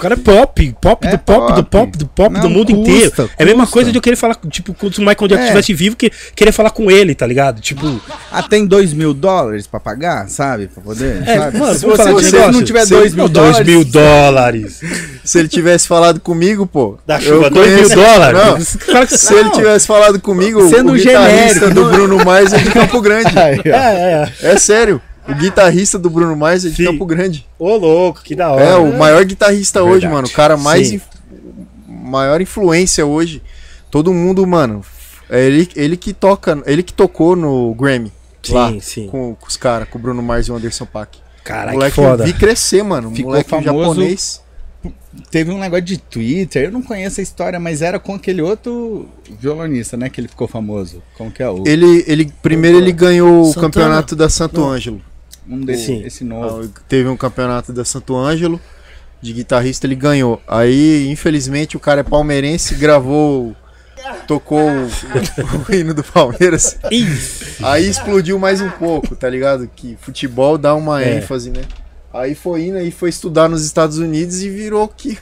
[0.00, 1.86] o cara é pop, pop É do pop, do pop.
[1.86, 3.30] pop, do pop Não, do mundo custa, inteiro.
[3.38, 3.72] É a mesma custa.
[3.74, 5.44] coisa de eu querer falar, tipo, quando o Michael Jackson É.
[5.44, 7.60] estivesse vivo, que, querer falar com ele, tá ligado?
[7.60, 8.00] Tipo,
[8.32, 10.68] Ah, tem dois mil dólares pra pagar, sabe?
[10.68, 11.22] Pra poder.
[11.26, 11.58] É, sabe?
[11.58, 12.52] mano, se você, negócio?
[12.52, 13.66] não tiver dois mil não, dois dólares.
[13.66, 14.80] mil dólares.
[15.24, 16.96] Se ele tivesse falado comigo, pô.
[17.06, 18.78] Da chuva, dois mil dólares.
[18.88, 22.52] Não, que- se ele tivesse falado comigo, Sendo o guitarrista genérico, do não- Bruno Mars
[22.52, 23.32] é de Campo Grande.
[23.36, 23.40] Ó.
[23.76, 24.52] É, é.
[24.52, 25.00] É sério.
[25.30, 26.84] O guitarrista do Bruno Mars é de Sim.
[26.86, 27.46] Campo Grande.
[27.58, 28.64] Ô, louco, que da hora.
[28.64, 30.14] É, o maior guitarrista hoje, Verdade.
[30.14, 30.28] mano.
[30.28, 30.92] O cara mais.
[30.92, 31.04] Inf-
[31.88, 33.40] Maior influência hoje.
[33.90, 34.84] Todo mundo, mano.
[35.28, 36.60] É ele, ele que toca.
[36.66, 38.12] Ele que tocou no Grammy.
[38.42, 39.06] Sim, lá, sim.
[39.08, 41.18] Com, com os caras, com o Bruno Mars e o Anderson Paak.
[41.44, 42.24] Caralho, que moleque foda.
[42.24, 43.10] vi crescer, mano.
[43.14, 43.64] Ficou moleque famoso.
[43.78, 44.42] japonês.
[45.30, 49.06] Teve um negócio de Twitter, eu não conheço a história, mas era com aquele outro
[49.38, 50.08] violonista, né?
[50.08, 51.02] Que ele ficou famoso.
[51.18, 51.62] Como que é o.
[51.66, 54.70] Ele, ele, primeiro ele ganhou o campeonato da Santo Não.
[54.70, 55.02] Ângelo.
[55.50, 56.04] Um desse, Sim.
[56.04, 56.68] esse novo.
[56.88, 58.60] Teve um campeonato da Santo Ângelo
[59.20, 60.40] de guitarrista, ele ganhou.
[60.46, 63.54] Aí, infelizmente, o cara é palmeirense, gravou,
[64.26, 64.86] tocou o,
[65.68, 66.78] o hino do Palmeiras.
[67.62, 69.68] Aí explodiu mais um pouco, tá ligado?
[69.74, 71.18] Que futebol dá uma É.
[71.18, 71.62] ênfase, né?
[72.12, 75.16] Aí foi indo, aí foi estudar nos Estados Unidos e virou que,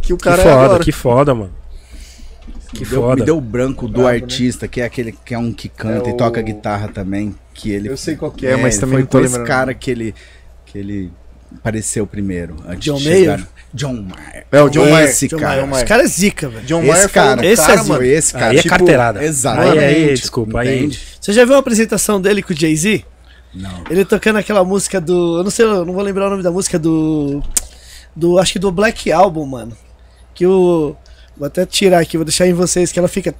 [0.00, 0.84] que o Que cara é foda, agora.
[0.84, 1.52] que foda, mano.
[2.74, 3.16] Que me, deu, foda.
[3.20, 4.14] me deu o branco do Brabo, né?
[4.14, 7.34] artista, que é aquele que é um que canta É e toca o- guitarra também.
[7.54, 9.32] Que ele, Eu sei qual que é, mas ele também foi não tô com esse
[9.36, 9.46] lembrando.
[9.48, 10.14] cara que ele,
[10.66, 11.12] que ele
[11.56, 12.56] apareceu primeiro.
[12.66, 13.48] Antes John de chegar- Mayer?
[13.74, 14.46] John Mayer.
[14.52, 15.08] É, o John Mayer.
[15.08, 15.60] Esse John cara.
[15.66, 15.76] Mayer.
[15.76, 16.64] Esse cara é zica, velho.
[16.66, 17.92] John Esse Mayer cara, esse é cara, zica.
[17.92, 18.04] mano.
[18.04, 18.46] Esse cara.
[18.46, 19.24] Aí é tipo, carteirada.
[19.24, 19.78] Exatamente.
[19.78, 20.98] Aí, aí, desculpa, aí-?
[21.20, 23.04] Você já viu a apresentação dele com o Jay-Z?
[23.54, 23.84] Não.
[23.90, 25.38] Ele tocando aquela música do.
[25.38, 27.42] Eu não sei, eu não vou lembrar o nome da música do.
[28.16, 28.38] Do.
[28.38, 29.76] Acho que do Black Album, mano.
[30.34, 30.96] Que o.
[31.36, 33.34] Vou até tirar aqui, vou deixar em vocês que ela fica.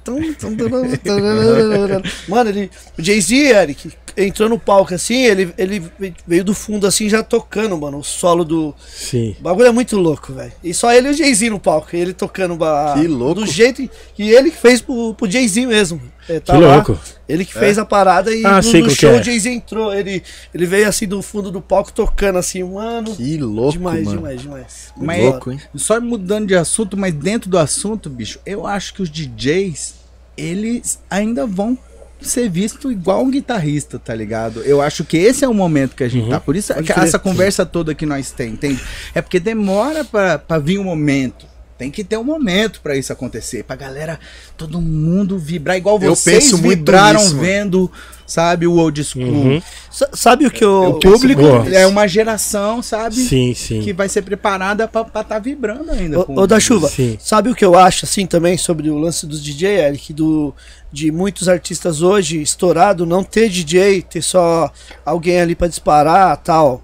[2.27, 2.69] Mano, ele.
[2.97, 5.83] O Jay-Z, Eric, entrou no palco assim, ele, ele
[6.27, 8.73] veio do fundo assim já tocando, mano, o solo do.
[8.87, 9.35] Sim.
[9.39, 10.51] O bagulho é muito louco, velho.
[10.63, 11.95] E só ele e o Jay-Z no palco.
[11.95, 13.41] Ele tocando ba- Que louco.
[13.41, 16.01] do jeito que ele fez pro, pro Jay-Z mesmo.
[16.29, 16.97] É, tá Que lá, louco.
[17.27, 19.19] Ele que fez a parada e Ah, no, no show é.
[19.19, 19.93] o Jay-Z entrou.
[19.93, 20.23] Ele,
[20.53, 23.15] ele veio assim do fundo do palco tocando assim, mano.
[23.15, 24.17] Que louco, demais, mano.
[24.17, 24.93] demais, demais.
[24.95, 25.21] Muito Mas-.
[25.23, 25.61] Louco, hein?
[25.75, 29.95] Só mudando de assunto, mas dentro do assunto, bicho, eu acho que os DJs,
[30.37, 31.77] eles ainda vão
[32.21, 34.61] ser vistos igual um guitarrista, tá ligado?
[34.61, 36.29] Eu acho que esse é o momento que a gente Uhum.
[36.29, 36.39] tá.
[36.39, 38.81] Por isso essa conversa toda que nós tem, entende?
[39.13, 41.45] É porque demora pra, pra vir o momento.
[41.77, 44.19] Tem que ter um momento pra isso acontecer, pra galera,
[44.55, 47.91] todo mundo vibrar igual Eu vocês vibraram nisso, vendo,
[48.27, 49.23] sabe, o old school.
[49.25, 49.61] Uhum.
[49.91, 50.83] Sa- Sabe o que eu.
[50.91, 51.67] O público Boa.
[51.75, 53.15] é uma geração, sabe?
[53.15, 53.81] Sim, sim.
[53.81, 56.19] Que vai ser preparada pra estar tá vibrando ainda.
[56.31, 57.17] ô, da chuva, Sim.
[57.19, 60.13] sabe o que eu acho assim também sobre o lance dos DJ, Eric?
[60.13, 60.53] Do,
[60.91, 64.71] de muitos artistas hoje estourado não ter DJ, ter só
[65.03, 66.83] alguém ali pra disparar tal.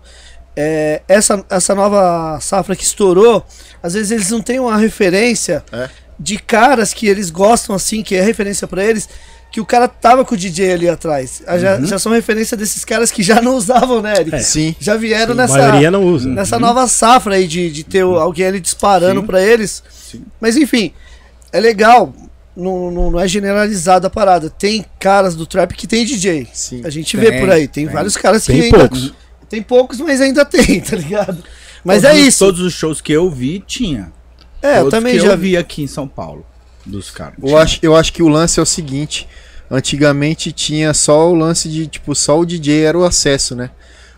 [0.61, 3.45] É, essa, essa nova safra que estourou,
[3.81, 5.87] às vezes eles não têm uma referência É.
[6.19, 9.07] de caras que eles gostam assim, que é referência pra eles,
[9.51, 11.41] que o cara tava com o DJ ali atrás.
[11.47, 14.43] Ah, Já, já são referência desses caras que já não usavam, né, Eric?
[14.43, 14.75] Sim.
[14.81, 16.27] Já vieram A nessa maioria não usa.
[16.27, 19.25] nessa nova safra aí de, de ter o- alguém ali disparando Sim.
[19.27, 19.81] pra eles.
[19.89, 20.23] Sim.
[20.41, 20.91] Mas enfim,
[21.53, 22.13] é legal.
[22.55, 24.49] Não, não, não é generalizada a parada.
[24.49, 26.45] Tem caras do trap que tem DJ.
[26.51, 26.81] Sim.
[26.83, 27.65] A gente Tem, vê por aí.
[27.69, 27.93] Tem, tem.
[27.93, 28.89] vários caras que Tem ainda.
[29.49, 29.51] Poucos.
[29.51, 31.43] Tem poucos, mas ainda tem, tá ligado?
[31.83, 32.39] Mas Todos é isso.
[32.45, 34.11] Todos os shows que eu vi, tinha.
[34.61, 35.49] é, eu Todos também que já eu vi.
[35.49, 36.45] vi aqui em São Paulo.
[36.85, 37.35] Dos caras.
[37.41, 39.27] Eu acho, eu acho que o lance é o seguinte:
[39.69, 43.69] antigamente tinha só o lance de, tipo, só o DJ era o acesso, né?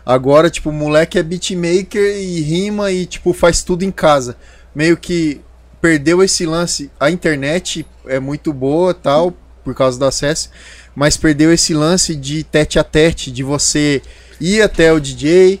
[0.04, 4.36] Agora, tipo, o moleque é beatmaker e rima e, tipo, faz tudo em casa.
[4.74, 5.40] Meio que
[5.80, 6.90] perdeu esse lance.
[6.98, 9.32] A internet é muito boa, tal,
[9.62, 10.50] por causa do acesso,
[10.94, 14.02] mas perdeu esse lance de tete a tete, de você
[14.42, 15.60] ir até o DJ,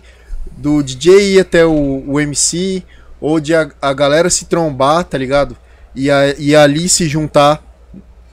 [0.56, 2.82] do DJ ir até o, o MC,
[3.20, 5.56] ou de a, a galera se trombar, tá ligado?
[5.94, 7.62] E, a, e ali se juntar,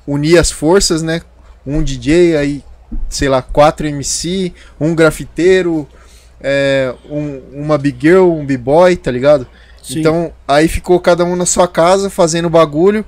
[0.07, 1.21] unir as forças, né?
[1.65, 2.63] Um DJ, aí,
[3.09, 5.87] sei lá, quatro MC, um grafiteiro,
[6.41, 9.45] é, um- uma big girl, um b-boy, tá ligado?
[9.83, 9.99] Sim.
[9.99, 13.05] Então, aí ficou cada um na sua casa fazendo bagulho.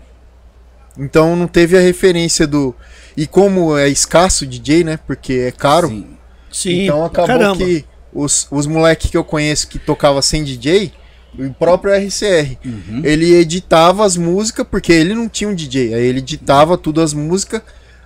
[0.98, 2.76] Então não teve a referência do.
[3.16, 5.00] E como é escasso o DJ, né?
[5.08, 5.88] Porque é caro.
[5.88, 6.18] Sim.
[6.52, 7.58] Sim, então acabou caramba.
[7.58, 10.92] que os, os moleques que eu conheço que tocava sem DJ,
[11.38, 12.58] O próprio RCR.
[12.66, 13.02] Uhum.
[13.04, 15.94] Ele editava as músicas, porque ele não tinha um DJ.
[15.94, 17.62] Aí ele editava tudo as músicas,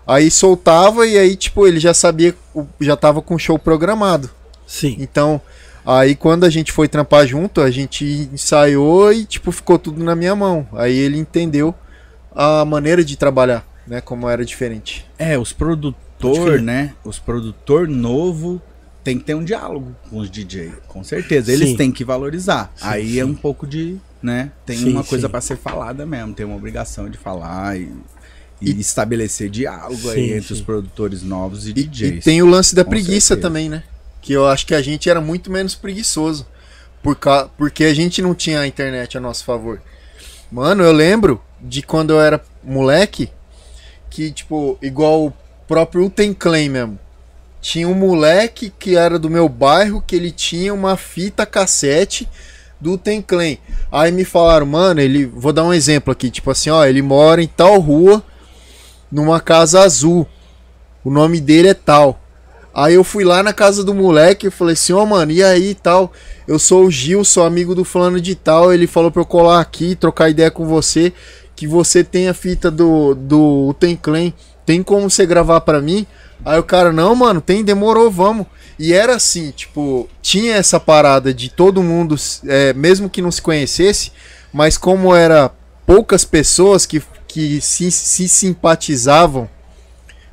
[0.05, 2.35] aí soltava e aí, tipo, ele já sabia,
[2.79, 4.29] já tava com o show programado.
[4.67, 4.97] Sim.
[4.99, 5.41] Então,
[5.85, 10.15] aí quando a gente foi trampar junto, a gente ensaiou e, tipo, ficou tudo na
[10.15, 10.67] minha mão.
[10.73, 11.73] Aí ele entendeu
[12.31, 14.01] a maneira de trabalhar, né?
[14.01, 15.05] Como era diferente.
[15.17, 15.95] É, os Pode
[16.33, 16.93] produtor, né?
[17.03, 18.61] Os produtor novo
[19.03, 21.51] tem que ter um diálogo com os DJ, com certeza.
[21.51, 21.77] Eles Sim.
[21.77, 22.71] têm que valorizar.
[22.75, 23.19] Sim, Aí sim.
[23.19, 24.51] é um pouco de, né?
[24.65, 27.91] Tem uma coisa pra ser falada mesmo, tem uma obrigação de falar e,
[28.59, 30.65] e estabelecer diálogo aí Sim, entre os sim.
[30.65, 32.17] produtores novos e, E, DJs.
[32.17, 33.41] e tem o lance da Com preguiça certeza.
[33.47, 33.83] também, né?
[34.21, 36.47] Que eu acho que a gente era muito menos preguiçoso.
[37.03, 37.47] Por ca...
[37.55, 39.79] Porque a gente não tinha a internet a nosso favor.
[40.51, 43.29] Mano, eu lembro de quando eu era moleque,
[44.09, 45.33] que, tipo, igual o
[45.67, 46.99] próprio Uten Clan mesmo.
[47.61, 52.29] Tinha um moleque que era do meu bairro, que ele tinha uma fita cassete
[52.79, 53.57] do Uten Clan.
[53.91, 55.25] Aí me falaram, mano, ele.
[55.25, 58.23] Vou dar um exemplo aqui, tipo assim, ó, ele mora em tal rua,
[59.11, 60.27] numa casa azul.
[61.03, 62.21] O nome dele é tal.
[62.73, 65.73] Aí eu fui lá na casa do moleque e falei assim, ó, mano, e aí
[65.73, 66.11] tal?
[66.45, 68.73] Eu sou o Gil, sou amigo do fulano de tal.
[68.73, 71.13] Ele falou pra eu colar aqui, trocar ideia com você.
[71.55, 74.33] Que você tem a fita do, do Uten Clan.
[74.65, 76.05] Tem como você gravar pra mim?
[76.43, 78.47] Aí o cara, não, mano, tem, demorou, vamos.
[78.77, 82.15] E era assim, tipo, tinha essa parada de todo mundo,
[82.45, 84.11] é, mesmo que não se conhecesse,
[84.51, 85.51] mas como era
[85.85, 89.49] poucas pessoas que, que se, se simpatizavam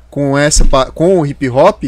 [0.09, 0.63] com essa
[0.93, 1.85] com o hip hop,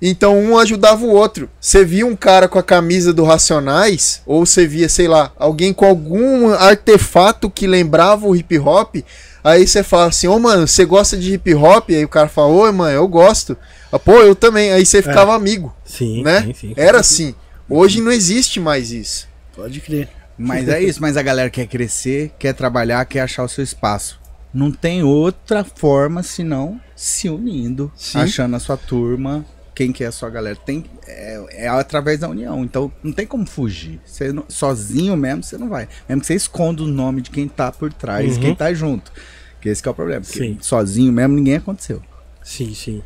[0.00, 1.48] então um ajudava o outro.
[1.60, 5.72] Você via um cara com a camisa do Racionais, ou você via, sei lá, alguém
[5.72, 8.96] com algum artefato que lembrava o hip hop,
[9.42, 11.90] aí você fala assim, ô mano, você gosta de hip hop?
[11.90, 13.56] Aí o cara fala, ô mano, eu gosto.
[13.90, 14.72] Ah, Pô, eu também.
[14.72, 16.42] Aí você ficava amigo, Sim, né?
[16.42, 16.74] sim, sim.
[16.76, 17.34] Era assim.
[17.68, 19.28] Hoje não existe mais isso.
[19.54, 20.08] Pode crer.
[20.38, 24.20] Mas é isso, mas a galera quer crescer, quer trabalhar, quer achar o seu espaço.
[24.52, 28.18] Não tem outra forma senão se unindo, Sim.
[28.18, 29.44] achando a sua turma,
[29.76, 30.56] quem que é a sua galera.
[30.56, 34.00] Tem, é, é através da união, então não tem como fugir.
[34.06, 35.86] Você não- sozinho mesmo, você não vai.
[36.08, 38.40] Mesmo que você esconda o nome de quem tá por trás, Uhum.
[38.42, 39.12] quem tá junto.
[39.60, 40.22] Que esse que é o problema.
[40.22, 40.58] Porque Sim.
[40.62, 42.02] sozinho mesmo ninguém aconteceu.
[42.42, 43.02] Sim, sim.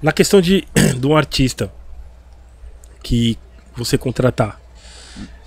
[0.00, 0.64] Na questão de,
[0.98, 1.70] de um artista
[3.02, 3.36] que
[3.76, 4.60] você contratar,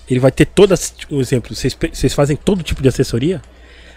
[0.10, 0.94] ele vai ter todas.
[1.10, 3.42] Um exemplo, vocês, vocês fazem todo tipo de assessoria?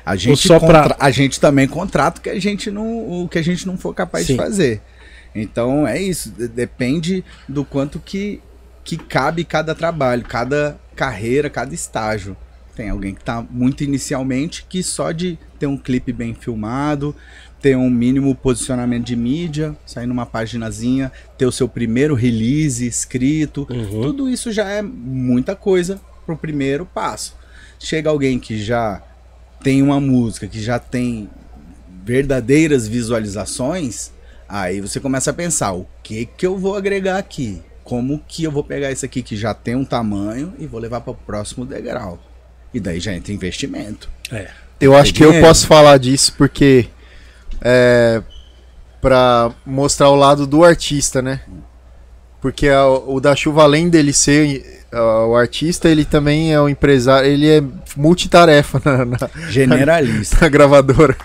[0.05, 3.29] A gente, só pra- contra- a gente também contrata o que a gente não, o
[3.29, 4.35] que a gente não for capaz Sim.
[4.35, 4.81] de fazer.
[5.35, 8.41] Então é isso, de- depende do quanto que,
[8.85, 12.37] que cabe cada trabalho, cada carreira, cada estágio.
[12.75, 17.15] Tem alguém que tá muito inicialmente que só de ter um clipe bem filmado,
[17.61, 23.67] ter um mínimo posicionamento de mídia, sair numa paginazinha, ter o seu primeiro release escrito,
[23.71, 24.01] Uhum.
[24.03, 27.37] tudo isso já é muita coisa pro primeiro passo.
[27.79, 29.03] Chega alguém que já
[29.63, 31.29] tem uma música, que já tem
[32.05, 34.11] verdadeiras visualizações,
[34.51, 37.63] aí você começa a pensar, o que que eu vou agregar aqui?
[37.85, 41.01] Como que eu vou pegar isso aqui que já tem um tamanho e vou levar
[41.01, 42.19] para o próximo degrau?
[42.75, 44.09] E daí já entra investimento.
[44.31, 44.51] É.
[44.81, 46.89] Eu acho que eu posso falar disso porque
[47.61, 48.23] é
[49.01, 51.41] para mostrar o lado do artista, né?
[52.41, 56.69] Porque a- o da chuva além dele ser ah, o artista, ele também é o
[56.69, 57.63] empresário, ele é
[57.97, 60.39] multitarefa na, na- Generalista.
[60.43, 61.17] na gravadora.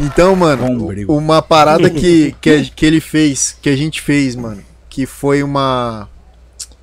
[0.00, 1.08] Então, mano, Bombril.
[1.10, 5.42] uma parada que, que, a- que ele fez, que a gente fez, mano, que foi
[5.42, 6.08] uma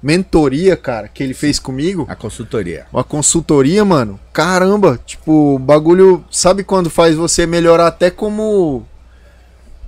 [0.01, 2.05] mentoria, cara, que ele fez comigo.
[2.07, 2.85] A consultoria.
[2.93, 4.19] Uma consultoria, mano.
[4.31, 6.23] Caramba, tipo, o bagulho.
[6.29, 8.85] Sabe quando faz você melhorar até como.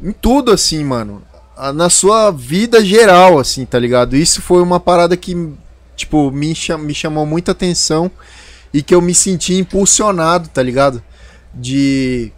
[0.02, 1.22] Em tudo, assim, mano.
[1.74, 4.16] Na sua vida geral, assim, tá ligado?
[4.16, 5.36] Isso foi uma parada que,
[5.96, 8.12] tipo, me, cham- me chamou muita atenção
[8.74, 11.02] e que eu me senti impulsionado, tá ligado?
[11.54, 12.32] De.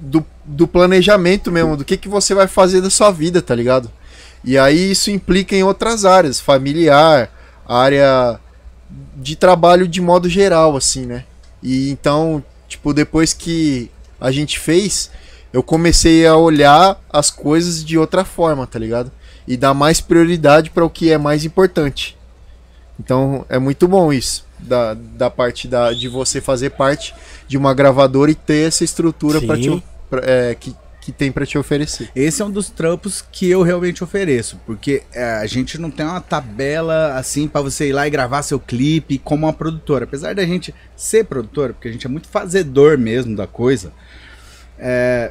[0.00, 3.90] Do, do planejamento mesmo, do que, que você vai fazer da sua vida, tá ligado?
[4.44, 7.30] E aí isso implica em outras áreas, familiar,
[7.66, 8.38] área
[9.16, 11.24] de trabalho de modo geral, assim, né?
[11.62, 13.90] E então, tipo, depois que
[14.20, 15.10] a gente fez,
[15.58, 19.10] eu comecei a olhar as coisas de outra forma, tá ligado?
[19.46, 22.16] E dar mais prioridade para o que é mais importante.
[23.00, 27.14] Então, é muito bom isso, da, da parte da, de você fazer parte
[27.48, 31.46] de uma gravadora e ter essa estrutura para te, pra- é, que, que tem para
[31.46, 32.10] te oferecer.
[32.14, 36.04] Esse é um dos trampos que eu realmente ofereço, porque é, a gente não tem
[36.06, 40.04] uma tabela assim pra você ir lá e gravar seu clipe como uma produtora.
[40.04, 43.92] Apesar da gente ser produtora, porque a gente é muito fazedor mesmo da coisa,
[44.78, 45.30] é,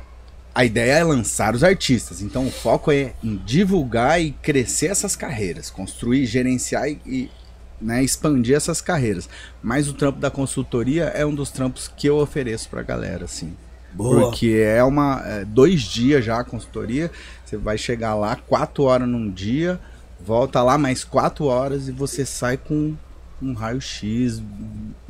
[0.58, 2.20] a ideia é lançar os artistas.
[2.20, 7.32] Então o foco é em divulgar e crescer essas carreiras, construir, gerenciar e, e
[7.80, 9.30] né, expandir essas carreiras.
[9.62, 13.54] Mas o trampo da consultoria é um dos trampos que eu ofereço pra galera, assim.
[13.94, 14.20] Boa.
[14.20, 15.22] Porque é uma.
[15.28, 17.12] é dois dias já a consultoria.
[17.46, 19.80] Você vai chegar lá quatro horas num dia,
[20.20, 22.96] volta lá mais quatro horas e você sai com
[23.40, 24.42] um raio-x,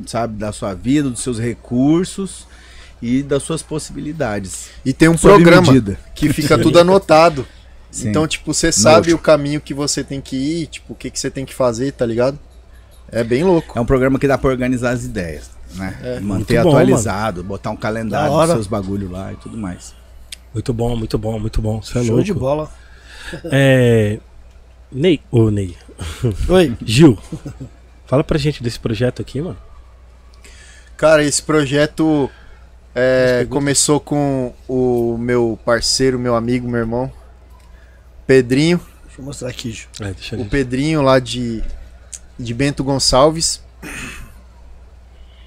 [0.04, 2.46] sabe, da sua vida, dos seus recursos
[3.00, 4.70] e das suas possibilidades.
[4.84, 5.98] E tem um Sob programa medida.
[6.14, 7.46] que fica tudo anotado.
[7.90, 8.10] Sim.
[8.10, 11.18] Então, tipo, você sabe o caminho que você tem que ir, tipo, o que, que
[11.18, 12.38] você tem que fazer, tá ligado?
[13.10, 13.78] É bem louco.
[13.78, 15.96] É um programa que dá pra organizar as ideias, né?
[16.02, 19.94] É, Manter muito bom, atualizado, botar um calendário dos seus bagulho lá e tudo mais.
[20.52, 21.80] Muito bom, muito bom, muito bom.
[21.80, 22.24] Você é Show louco.
[22.24, 22.70] de bola.
[23.44, 24.18] É.
[24.92, 25.20] Ney.
[25.30, 25.76] Ô, Ney.
[26.48, 26.76] Oi.
[26.84, 27.18] Gil.
[28.06, 29.56] Fala pra gente desse projeto aqui, mano.
[30.96, 32.30] Cara, esse projeto
[33.00, 37.12] é, começou com o meu parceiro, meu amigo, meu irmão,
[38.26, 38.80] Pedrinho.
[39.04, 39.86] Deixa eu mostrar aqui, Ju.
[40.00, 41.62] É, deixa eu O Pedrinho lá de,
[42.36, 43.62] de Bento Gonçalves.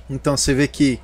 [0.09, 0.97] Então você vê que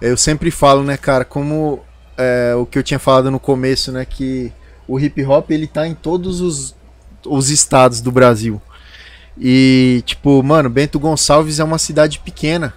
[0.00, 1.84] eu sempre falo, né, cara, como
[2.18, 4.52] é, o que eu tinha falado no começo, né, que
[4.88, 6.74] o hip hop ele tá em todos os,
[7.24, 8.60] os estados do Brasil.
[9.38, 12.74] E tipo, mano, Bento Gonçalves é uma cidade pequena.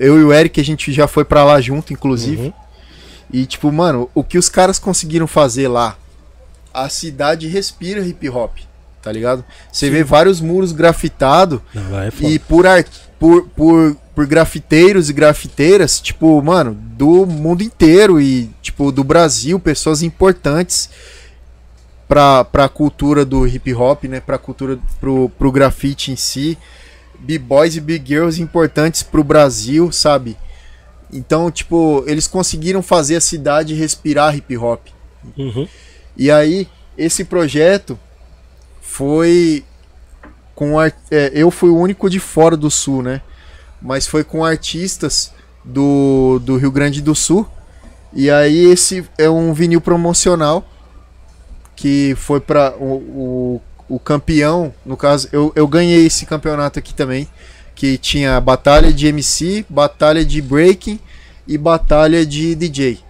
[0.00, 2.44] Eu e o Eric a gente já foi pra lá junto, inclusive.
[2.44, 2.52] Uhum.
[3.30, 5.94] E tipo, mano, o que os caras conseguiram fazer lá,
[6.72, 8.56] a cidade respira hip hop,
[9.02, 9.44] tá ligado?
[9.70, 12.82] Você vê vários muros grafitados é e por, ar,
[13.18, 19.60] por, por, por grafiteiros e grafiteiras, tipo, mano, do mundo inteiro e, tipo, do Brasil,
[19.60, 20.88] pessoas importantes
[22.08, 24.18] pra, pra cultura do hip hop, né?
[24.18, 26.56] Pra cultura, pro, pro grafite em si.
[27.20, 30.36] B-boys e B-girls importantes pro Brasil, sabe?
[31.12, 34.86] Então, tipo, eles conseguiram fazer a cidade respirar hip hop.
[35.36, 35.68] Uhum.
[36.16, 37.98] E aí, esse projeto
[38.80, 39.64] foi
[40.54, 40.92] com é,
[41.32, 43.22] eu fui o único de fora do sul, né?
[43.80, 45.32] Mas foi com artistas
[45.64, 47.48] do, do Rio Grande do Sul.
[48.12, 50.68] E aí esse é um vinil promocional
[51.74, 56.94] que foi para o, o, o campeão, no caso, eu, eu ganhei esse campeonato aqui
[56.94, 57.28] também,
[57.74, 60.98] que tinha batalha de MC, batalha de breaking
[61.46, 63.00] e batalha de DJ.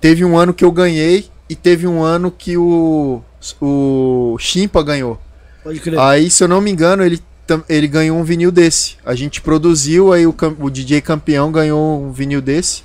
[0.00, 3.22] Teve um ano que eu ganhei e teve um ano que o
[3.60, 5.20] o Chimpa ganhou.
[5.98, 7.20] Aí, se eu não me engano, ele,
[7.68, 8.96] ele ganhou um vinil desse.
[9.04, 12.84] A gente produziu, aí o, o DJ campeão ganhou um vinil desse.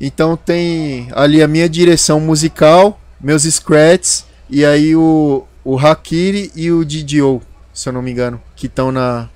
[0.00, 6.70] Então tem ali a minha direção musical, meus scratches, e aí o, o Hakiri e
[6.72, 7.40] o DDO,
[7.72, 9.28] se eu não me engano, que estão na.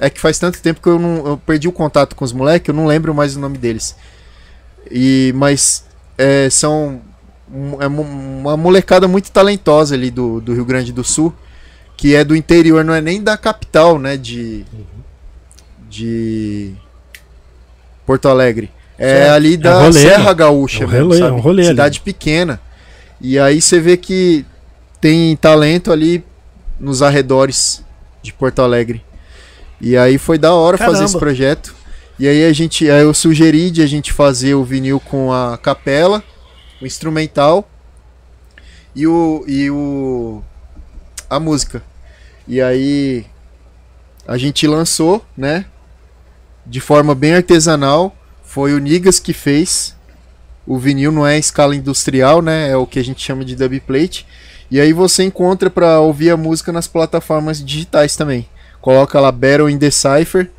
[0.00, 2.68] É que faz tanto tempo que eu, não, eu perdi o contato com os moleques,
[2.68, 3.94] eu não lembro mais o nome deles.
[4.90, 5.84] E, mas
[6.18, 7.00] é, são
[7.80, 11.32] é uma molecada muito talentosa ali do, do Rio Grande do Sul,
[11.96, 14.64] que é do interior, não é nem da capital, né, de
[15.88, 16.72] de
[18.06, 18.70] Porto Alegre.
[18.98, 19.32] É Certo.
[19.32, 20.32] ali da rolê, Serra.
[20.32, 21.30] Gaúcha, É um mesmo, rolê, sabe?
[21.30, 21.70] é um rolê ali.
[21.70, 22.60] Cidade pequena.
[23.20, 24.44] E aí você vê que
[25.04, 26.24] tem talento ali
[26.80, 27.84] nos arredores
[28.22, 29.04] de Porto Alegre.
[29.78, 31.04] E aí foi da hora fazer Caramba.
[31.04, 31.74] esse projeto.
[32.18, 35.58] E aí a gente, aí eu sugeri de a gente fazer o vinil com a
[35.58, 36.24] capela,
[36.80, 37.68] o instrumental
[38.96, 40.42] e o e o
[41.28, 41.82] a música.
[42.48, 43.26] E aí
[44.26, 45.66] a gente lançou, né?
[46.64, 48.16] De forma bem artesanal.
[48.42, 49.94] Foi o Nigas que fez.
[50.66, 52.70] O vinil não é escala industrial, né?
[52.70, 54.26] É o que a gente chama de dubplate.
[54.70, 58.46] E aí você encontra para ouvir a música nas plataformas digitais também.
[58.80, 60.50] Coloca lá Battle in Decipher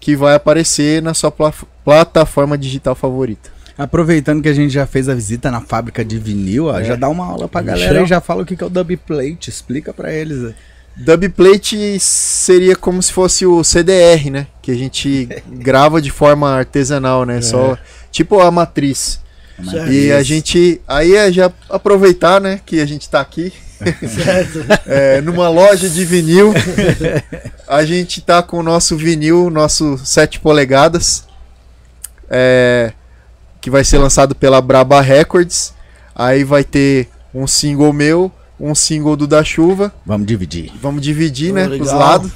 [0.00, 1.52] que vai aparecer na sua pla-
[1.84, 3.50] plataforma digital favorita.
[3.76, 6.84] Aproveitando que a gente já fez a visita na fábrica de vinil, ó, É.
[6.84, 7.78] já dá uma aula pra Michel?
[7.78, 9.50] galera e já fala o que é o dubplate.
[9.50, 10.54] Explica pra eles.
[10.96, 14.46] Dubplate seria como se fosse o CDR, né?
[14.62, 17.40] Que a gente grava de forma artesanal, né?
[17.42, 17.76] Só
[18.10, 19.20] tipo a matriz.
[19.70, 19.92] Certo.
[19.92, 23.52] E a gente aí é já aproveitar, né, que a gente tá aqui
[24.08, 24.64] Certo.
[24.86, 26.52] é, numa loja de vinil.
[27.68, 31.24] A gente tá com o nosso vinil, nosso 7 polegadas,
[32.30, 32.92] é,
[33.60, 35.72] que vai ser lançado pela Braba Records.
[36.14, 39.92] Aí vai ter um single meu, um single do Da Chuva.
[40.06, 40.70] Vamos dividir.
[40.80, 41.86] Vamos dividir, Oh, né, legal.
[41.86, 42.32] os lados.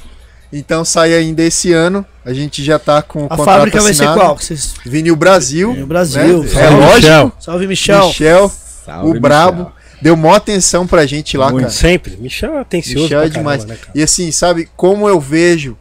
[0.51, 2.05] Então sai ainda esse ano.
[2.25, 4.37] A gente já tá com o A contrato fábrica vai ser qual?
[4.37, 4.73] Vocês...
[4.85, 5.71] Vinil Brasil.
[5.71, 6.43] Vinil Brasil.
[6.43, 6.49] né?
[6.49, 6.95] Salve, É lógico.
[6.95, 7.31] Michel.
[7.39, 8.07] Salve, Michel.
[8.07, 8.51] Michel,
[8.85, 9.71] Salve, o brabo.
[10.01, 11.65] Deu mó atenção pra gente lá, Muito.
[11.65, 11.73] cara.
[11.73, 12.15] Sempre.
[12.17, 13.63] Michel é atencioso Michel é demais.
[13.63, 13.91] caramba, né, cara?
[13.99, 15.77] E assim, sabe, como eu vejo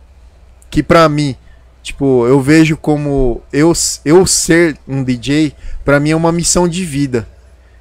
[0.70, 1.36] que pra mim,
[1.82, 3.72] tipo, eu vejo como eu,
[4.04, 5.54] eu ser um DJ,
[5.84, 7.28] pra mim é uma missão de vida.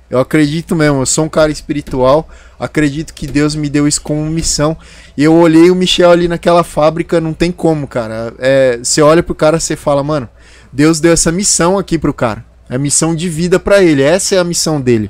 [0.10, 2.30] Eu acredito mesmo, eu sou um cara espiritual,
[2.60, 4.78] acredito que Deus me deu isso como missão.
[5.18, 8.34] E eu olhei o Michel ali naquela fábrica, não tem como, cara.
[8.40, 10.30] É, você olha pro cara, você fala, mano,
[10.72, 12.46] Deus deu essa missão aqui pro cara.
[12.70, 15.10] É missão de vida pra ele, essa é a missão dele.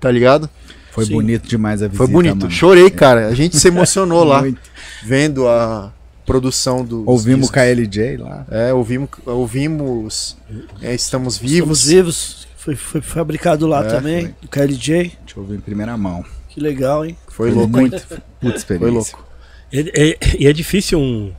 [0.00, 0.48] Tá ligado?
[0.92, 1.12] Foi Sim.
[1.12, 2.36] bonito demais a visita, Foi bonito.
[2.36, 2.50] mano.
[2.50, 3.28] Chorei, cara.
[3.28, 4.60] A gente se emocionou lá, Muito.
[5.04, 5.92] vendo a
[6.26, 7.04] produção do.
[7.06, 8.44] Ouvimos o KLJ lá.
[8.50, 10.36] É, ouvimos, ouvimos
[10.82, 12.37] é, Estamos Estamos Vivos.
[12.58, 14.96] Foi, foi fabricado lá É, também, do KLJ.
[14.98, 16.24] A gente ouviu em primeira mão.
[16.48, 17.16] Que legal, hein?
[17.28, 17.96] Foi louco, muito.
[18.40, 18.78] Puta experiência.
[18.78, 19.24] Foi louco.
[19.72, 21.32] E é, e é difícil um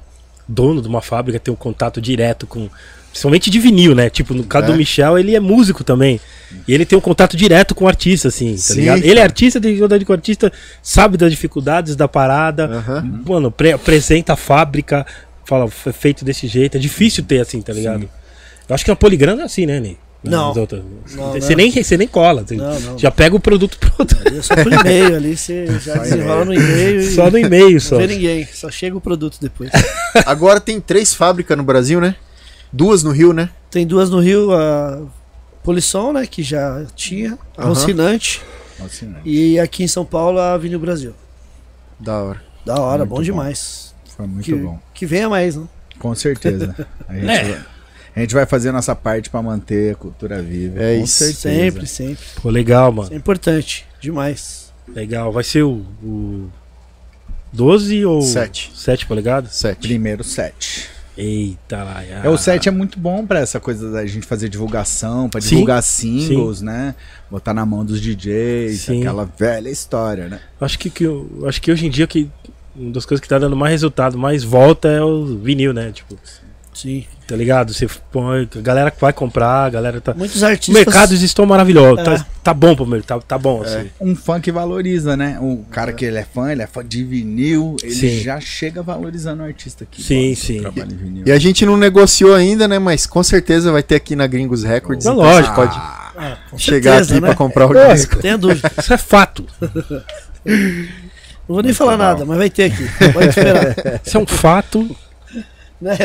[0.48, 2.70] dono de uma fábrica ter um contato direto com.
[3.12, 4.08] Principalmente de vinil, né?
[4.08, 4.72] Tipo, no caso É.
[4.72, 6.22] do Michel, ele é músico também.
[6.68, 9.04] E ele tem um contato direto com o artista, assim, tá Sim, ligado?
[9.04, 13.04] Ele é artista, tem dificuldade com o artista, sabe das dificuldades da parada.
[13.26, 15.08] Mano, pre- apresenta a fábrica,
[15.44, 16.78] fala, foi feito desse jeito.
[16.78, 18.08] É difícil ter assim, tá ligado?
[18.70, 19.98] Eu acho que a Poligrana é assim, né, Ney?
[20.22, 20.54] Não.
[20.54, 20.84] Não, você,
[21.52, 21.56] não.
[21.56, 22.44] Nem, você nem cola.
[22.46, 22.98] você Não, não.
[23.00, 24.18] Já pega o produto pronto.
[24.26, 27.72] Ali é só por e-mail, ali você já desenrola no e-mail e Só no e-mail,
[27.74, 27.98] não só.
[27.98, 28.46] vê ninguém.
[28.54, 29.72] Só chega o produto depois.
[30.26, 32.16] Agora tem três fábricas no Brasil, né?
[32.72, 33.50] Duas no Rio, né?
[33.72, 35.02] Tem duas no Rio, a
[35.64, 36.28] Polisson, né?
[36.28, 37.70] Que já tinha, a Aham.
[37.70, 38.42] Rocinante.
[39.26, 41.14] E aqui em São Paulo, a Avenida Brasil.
[42.00, 42.42] Da hora.
[42.66, 43.22] Da hora, Muito bom bom.
[43.22, 43.94] demais.
[44.16, 44.80] Foi muito Que, bom.
[44.94, 45.64] que venha mais, né?
[45.98, 46.76] Com certeza.
[47.08, 47.44] A gente, É.
[47.44, 47.60] vai,
[48.16, 50.82] a gente vai fazer a nossa parte pra manter a cultura viva.
[50.82, 51.16] É com isso.
[51.24, 51.40] certeza.
[51.42, 52.26] Sempre, sempre.
[52.42, 53.04] Pô, legal, mano.
[53.08, 53.86] Isso é importante.
[54.02, 54.74] Demais.
[54.94, 55.32] Legal.
[55.32, 56.50] Vai ser o, o
[57.54, 58.72] 12 ou Sete.
[58.76, 59.56] 7 polegadas?
[59.56, 59.80] Sete.
[59.88, 60.90] Primeiro set.
[61.18, 62.04] Eita lá.
[62.06, 62.24] já.
[62.24, 65.50] É, o set é muito bom pra essa coisa da gente fazer divulgação, pra Sim,
[65.50, 66.96] divulgar singles, né?
[67.30, 69.00] Botar na mão dos DJs, Sim.
[69.02, 70.40] aquela velha história, né?
[70.62, 72.30] Acho que, que eu- acho que hoje em dia que
[72.74, 75.92] uma das coisas que tá dando mais resultado, mais volta é o vinil, né?
[75.92, 76.18] Tipo,
[76.74, 77.04] Sim.
[77.30, 77.72] Tá ligado?
[77.74, 80.16] Você põe, a galera vai comprar, a galera tá.
[80.16, 80.84] Muitos Os artistas.
[80.84, 82.00] mercados estão maravilhosos.
[82.00, 82.04] É.
[82.04, 83.90] Tá, tá bom pro tá, tá bom, assim.
[84.02, 85.38] Um fã que valoriza, né?
[85.40, 88.20] O cara que ele é fã, ele é fã de vinil, ele Sim.
[88.22, 90.02] já chega valorizando o artista aqui.
[90.02, 90.64] Sim, sim.
[90.72, 91.24] Vinil.
[91.28, 92.80] E a gente não negociou ainda, né?
[92.80, 95.06] Mas com certeza vai ter aqui na Gringos Records.
[95.06, 95.54] É então lógico.
[95.54, 97.28] pode Ah, chegar certeza, aqui né?
[97.28, 98.18] pra comprar o Porra, disco.
[98.18, 98.72] Tenha dúvida.
[98.78, 99.46] Isso é fato.
[101.48, 102.88] Não vou nem falar nada, mas vai ter aqui.
[103.14, 103.76] Pode esperar.
[104.06, 104.96] Isso é um fato.
[105.82, 105.98] né?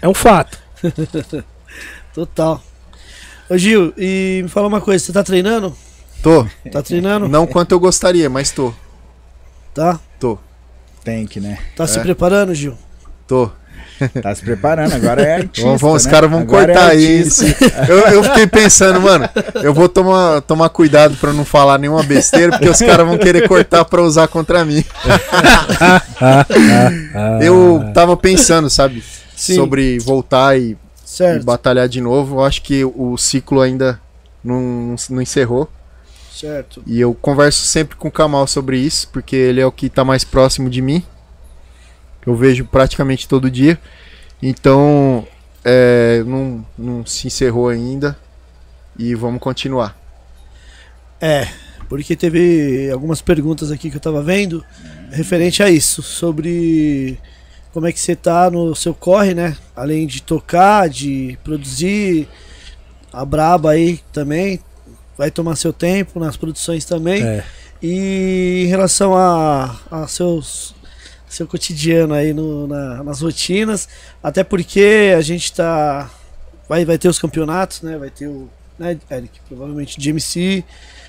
[0.00, 0.58] É um fato.
[2.14, 2.62] Total.
[3.48, 5.76] Ô Gil, e me fala uma coisa, você tá treinando?
[6.22, 6.46] Tô.
[6.70, 7.28] Tá treinando?
[7.28, 8.72] Não quanto eu gostaria, mas tô.
[9.74, 9.98] Tá?
[10.20, 10.38] Tô.
[11.04, 11.58] Tem que, né?
[11.76, 12.02] Tá se É.
[12.02, 12.76] preparando, Gil?
[13.26, 13.50] Tô.
[14.20, 15.62] Tá se preparando, agora é artista.
[15.66, 16.10] Vamos, vamos, os né?
[16.10, 17.44] caras vão Agora é cortar artista.
[17.46, 17.64] isso.
[17.88, 19.28] Eu, eu fiquei pensando, mano,
[19.62, 23.46] eu vou tomar, tomar cuidado pra não falar nenhuma besteira, porque os caras vão querer
[23.48, 24.84] cortar pra usar contra mim.
[27.40, 29.02] Eu tava pensando, sabe,
[29.42, 29.56] Sim.
[29.56, 30.76] sobre voltar e,
[31.18, 32.36] e batalhar de novo.
[32.36, 34.00] Eu acho que o ciclo ainda
[34.42, 35.68] não, não encerrou.
[36.32, 36.80] certo.
[36.86, 40.04] E eu converso sempre com o Kamal sobre isso, porque ele é o que tá
[40.04, 41.02] mais próximo de mim.
[42.24, 43.76] Eu vejo praticamente todo dia.
[44.40, 45.26] Então,
[45.64, 48.16] é, não, não se encerrou ainda.
[48.96, 49.98] E vamos continuar.
[51.20, 51.48] É,
[51.88, 54.64] porque teve algumas perguntas aqui que eu tava vendo
[55.10, 57.18] referente a isso, sobre
[57.72, 59.56] como é que você tá no seu corre, né?
[59.74, 62.28] Além de tocar, de produzir,
[63.12, 64.60] a Braba aí também
[65.16, 67.22] vai tomar seu tempo nas produções também.
[67.22, 67.44] É.
[67.82, 70.74] E em relação a, a seus
[71.28, 73.88] seu cotidiano aí no- na- nas rotinas,
[74.22, 76.10] até porque a gente tá
[76.68, 77.96] vai vai ter os campeonatos, né?
[77.96, 80.62] Vai ter o, né, Eric, provavelmente GMC,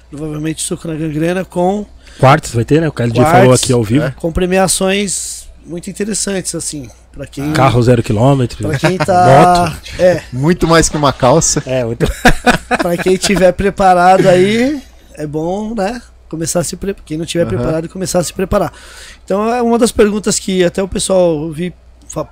[0.10, 1.86] provavelmente Soco na Gangrena com
[2.20, 2.88] Quartos vai ter, né?
[2.88, 4.06] O Quartz, falou aqui ao vivo.
[4.06, 4.12] é.
[4.12, 5.33] com premiações
[5.66, 8.68] muito interessantes assim, para quem Carro zero quilômetro.
[8.68, 11.64] para quem tá é, Muito mais que uma calça.
[11.66, 12.06] É, muito.
[12.82, 14.82] para quem tiver preparado aí,
[15.16, 16.02] é bom, né?
[16.30, 16.96] Começar a se pre...
[17.06, 17.56] quem não tiver Aham.
[17.56, 18.74] preparado começar a se preparar.
[19.24, 21.74] Então é uma das perguntas que até o pessoal vi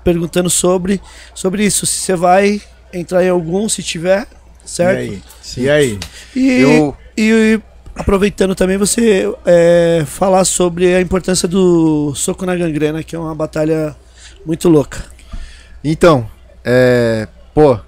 [0.03, 1.01] perguntando sobre
[1.33, 2.61] sobre isso, se você vai
[2.93, 4.27] entrar em algum, se tiver,
[4.65, 4.97] E certo?
[4.99, 5.23] aí?
[5.57, 5.99] E aí?
[6.35, 7.61] E, Eu, e
[7.95, 13.35] aproveitando também você é, falar sobre a importância do soco na gangrena, que é uma
[13.35, 13.95] batalha
[14.45, 15.03] muito louca.
[15.83, 16.27] então,
[16.63, 17.79] é, pô,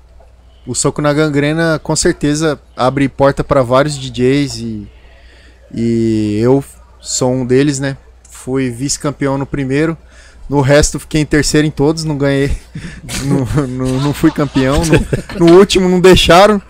[0.66, 4.88] o soco na gangrena com certeza abre porta para vários DJs e,
[5.74, 6.64] e eu
[7.02, 7.98] sou um deles, né?
[8.30, 9.98] Fui vice-campeão no primeiro.
[10.50, 12.56] No resto fiquei em terceiro em todos, não ganhei,
[13.24, 14.82] não, não, não fui campeão.
[15.40, 16.62] No, no último não deixaram,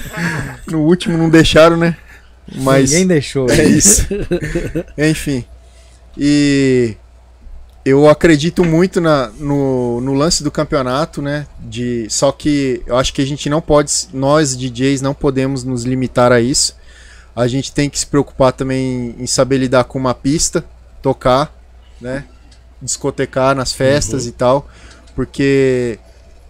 [0.66, 1.96] no último não deixaram, né?
[2.56, 3.48] Mas Ninguém deixou.
[3.50, 4.06] é isso.
[4.98, 5.44] Enfim.
[6.16, 6.96] E
[7.84, 11.46] eu acredito muito na, no, no lance do campeonato, né?
[11.58, 15.84] De, só que eu acho que a gente não pode, nós DJs não podemos nos
[15.84, 16.76] limitar a isso.
[17.34, 20.64] A gente tem que se preocupar também em saber lidar com uma pista,
[21.00, 21.52] tocar,
[22.00, 22.24] né?
[22.80, 24.68] Discotecar nas festas e tal,
[25.14, 25.98] porque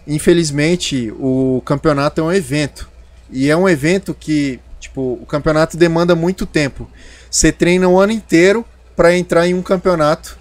[0.05, 2.89] infelizmente o campeonato é um evento.
[3.31, 4.59] E é um evento que,
[4.93, 6.87] tipo, o campeonato demanda muito tempo.
[7.29, 8.63] Você treina o ano inteiro
[8.95, 10.37] para entrar em um campeonato.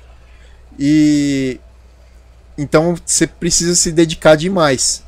[0.78, 1.58] E
[2.56, 5.02] então você precisa se dedicar demais.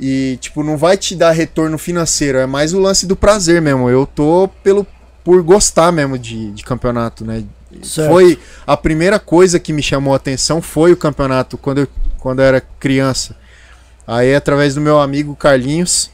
[0.00, 3.90] E tipo, não vai te dar retorno financeiro, é mais o lance do prazer mesmo.
[3.90, 4.86] Eu tô pelo
[5.22, 7.44] por gostar mesmo de, de campeonato, né?
[7.82, 8.10] Certo.
[8.10, 11.88] Foi a primeira coisa que me chamou a atenção foi o campeonato quando eu,
[12.18, 13.36] quando eu era criança.
[14.06, 16.10] Aí através do meu amigo Carlinhos,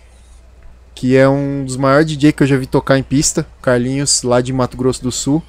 [0.95, 4.41] que é um dos maiores DJ que eu já vi tocar em pista, Carlinhos lá
[4.41, 5.43] de Mato Grosso do Sul.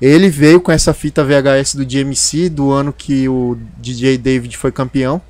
[0.00, 4.72] Ele veio com essa fita VHS do DMC do ano que o DJ David foi
[4.72, 5.20] campeão.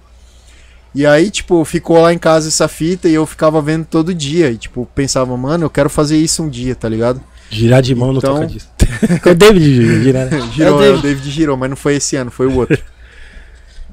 [0.95, 4.51] E aí, tipo, ficou lá em casa essa fita e eu ficava vendo todo dia.
[4.51, 7.21] E, tipo, pensava, mano, eu quero fazer isso um dia, tá ligado?
[7.51, 8.69] Girar de mão Então- no toca disso.
[9.31, 10.41] o David girar, né?
[10.53, 12.79] Girou, É é o o David girou, mas não foi esse ano, foi o outro.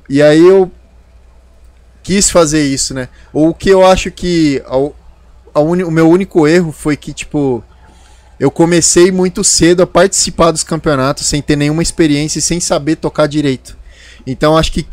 [0.10, 0.70] e aí eu
[2.04, 3.08] quis fazer isso, né?
[3.32, 4.62] O que eu acho que
[5.60, 7.64] uni- o meu único erro foi que, tipo,
[8.40, 12.96] eu comecei muito cedo a participar dos campeonatos sem ter nenhuma experiência e sem saber
[12.96, 13.78] tocar direito.
[14.26, 14.86] Então acho que,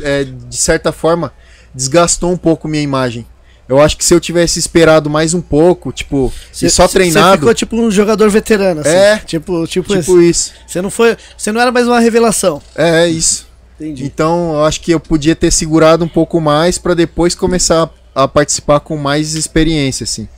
[0.00, 1.32] é, de certa forma,
[1.74, 3.26] desgastou um pouco minha imagem.
[3.68, 7.38] Eu acho que se eu tivesse esperado mais um pouco, tipo, e só Você treinado,
[7.38, 8.90] ficou tipo um jogador veterano, assim.
[8.90, 9.16] É.
[9.18, 10.52] Tipo, tipo, tipo isso.
[10.66, 11.16] Você não foi.
[11.38, 12.60] Você não era mais uma revelação.
[12.76, 13.46] É, é isso.
[13.80, 14.04] Entendi.
[14.04, 18.28] Então, eu acho que eu podia ter segurado um pouco mais pra depois começar a
[18.28, 20.28] participar com mais experiência, assim.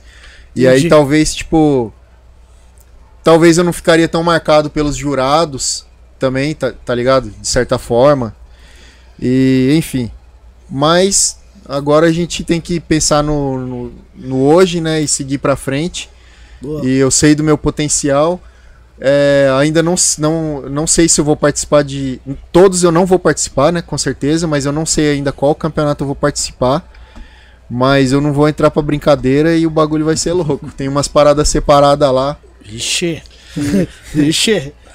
[0.55, 0.89] E aí Entendi.
[0.89, 1.93] talvez, tipo,
[3.23, 5.85] talvez eu não ficaria tão marcado pelos jurados
[6.17, 7.29] também, tá, tá ligado?
[7.29, 8.35] De certa forma.
[9.19, 10.09] E, enfim.
[10.69, 11.37] Mas
[11.67, 16.09] agora a gente tem que pensar no, no, no hoje, né, e seguir pra frente.
[16.61, 16.85] Boa.
[16.85, 18.41] E eu sei do meu potencial.
[18.99, 22.21] É, ainda não, não, não sei se eu vou participar de.
[22.51, 23.81] Todos eu não vou participar, né?
[23.81, 26.89] Com certeza, mas eu não sei ainda qual campeonato eu vou participar.
[27.69, 30.71] Mas eu não vou entrar pra brincadeira e o bagulho vai ser louco.
[30.77, 32.37] Tem umas paradas separadas lá.
[32.63, 33.21] Vixe.
[34.13, 34.73] Vixe.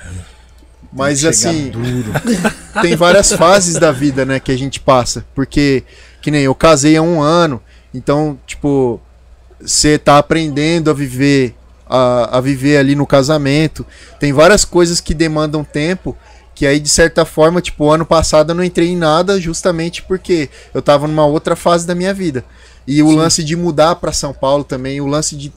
[0.92, 1.70] Mas assim,
[2.82, 5.24] tem várias fases da vida, né, que a gente passa.
[5.34, 5.84] Porque,
[6.20, 7.62] que nem eu casei há um ano,
[7.94, 9.00] então, tipo,
[9.60, 11.54] você tá aprendendo a viver,
[11.88, 13.86] a, a viver ali no casamento.
[14.18, 16.16] Tem várias coisas que demandam tempo.
[16.60, 20.50] Que aí, de certa forma, tipo, ano passado eu não entrei em nada justamente porque
[20.74, 22.44] eu tava numa outra fase da minha vida.
[22.86, 25.50] E o lance de mudar pra São Paulo também, o lance de,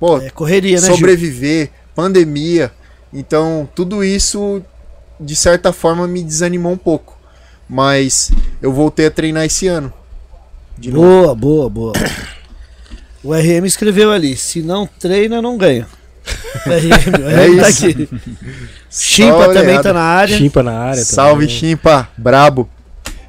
[0.00, 0.96] pô, É correria, né, Gil?
[0.96, 2.72] sobreviver, pandemia.
[3.12, 4.62] Então, tudo isso,
[5.20, 7.18] de certa forma, me desanimou um pouco.
[7.68, 9.92] Mas eu voltei a treinar esse ano.
[10.78, 11.06] De novo.
[11.06, 11.92] Boa, boa, boa.
[13.22, 15.86] O RM escreveu ali: se não treina, não ganha.
[16.66, 17.86] RM, É tá isso.
[17.86, 18.08] aqui.
[18.90, 20.36] Chimpa também tá na área.
[20.36, 21.04] Chimpa na área.
[21.04, 21.58] Salve, também.
[21.58, 22.68] Chimpa, brabo.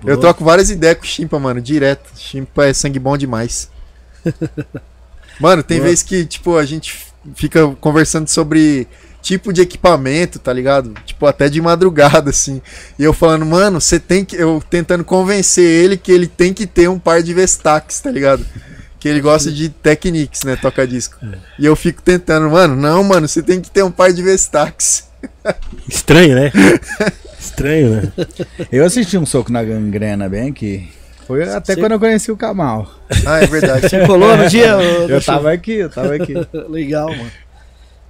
[0.01, 0.17] Eu Boa.
[0.17, 2.09] troco várias ideias com o Chimpa, mano, direto.
[2.15, 3.69] Chimpa é sangue bom demais.
[5.39, 5.89] Mano, tem Boa.
[5.89, 6.95] vezes que, tipo, a gente
[7.35, 8.87] fica conversando sobre
[9.21, 10.93] tipo de equipamento, tá ligado?
[11.05, 12.61] Tipo, até de madrugada, assim.
[12.97, 14.35] E eu falando, mano, você tem que.
[14.35, 18.45] Eu tentando convencer ele que ele tem que ter um par de Vestax, tá ligado?
[19.07, 20.57] Que ele gosta de Technics, né?
[20.57, 21.15] Toca disco.
[21.57, 25.07] E eu fico tentando, mano, não, mano, você tem que ter um par de Vestax.
[25.87, 26.51] Estranho, né?
[27.39, 28.11] Estranho, né?
[28.71, 30.89] Eu assisti um soco na gangrena bem aqui.
[31.25, 32.89] Foi até Você- quando eu conheci o Kamal.
[33.25, 33.87] Ah, é verdade.
[33.89, 34.71] Você colou no dia?
[35.01, 36.33] Eu Deixa tava aqui, eu tava aqui.
[36.69, 37.31] Legal, mano.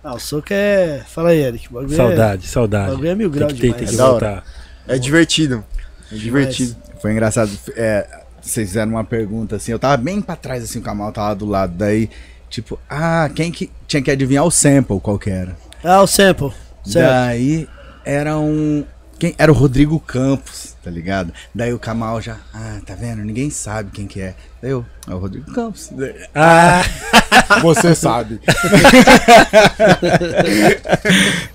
[0.03, 1.01] Ah, o soco é.
[1.07, 1.71] Fala aí, Eric.
[1.71, 2.91] bagulho é- Saudade, o saudade.
[2.91, 3.79] bagulho é mil Tem graus que, ter, demais.
[3.81, 4.43] tem que É voltar.
[4.87, 5.63] É divertido.
[6.11, 6.75] É divertido.
[7.01, 7.51] Foi engraçado.
[7.75, 8.07] É,
[8.47, 11.45] vocês fizeram uma pergunta assim, eu tava bem pra trás assim, o Kamal tava do
[11.45, 11.73] lado.
[11.77, 12.09] Daí,
[12.49, 13.69] tipo, ah, quem que.
[13.87, 15.55] Tinha que adivinhar o sample qual que era.
[15.83, 16.51] Ah, o sample.
[16.85, 17.09] Certo.
[17.09, 17.67] Daí
[18.05, 18.83] era um.
[19.19, 19.33] Quem?
[19.37, 21.33] Era o Rodrigo Campos, tá ligado?
[21.53, 22.37] Daí o Kamal já.
[22.53, 23.23] Ah, tá vendo?
[23.23, 24.35] Ninguém sabe quem que é.
[24.61, 24.85] Daí eu.
[25.09, 25.91] É o Rodrigo Campos.
[26.35, 26.83] Ah,
[27.63, 28.39] Você sabe.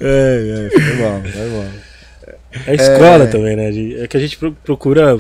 [0.01, 1.66] é, é, foi bom, foi bom.
[2.66, 3.70] é escola também, né?
[4.02, 5.19] É que a gente pro- procura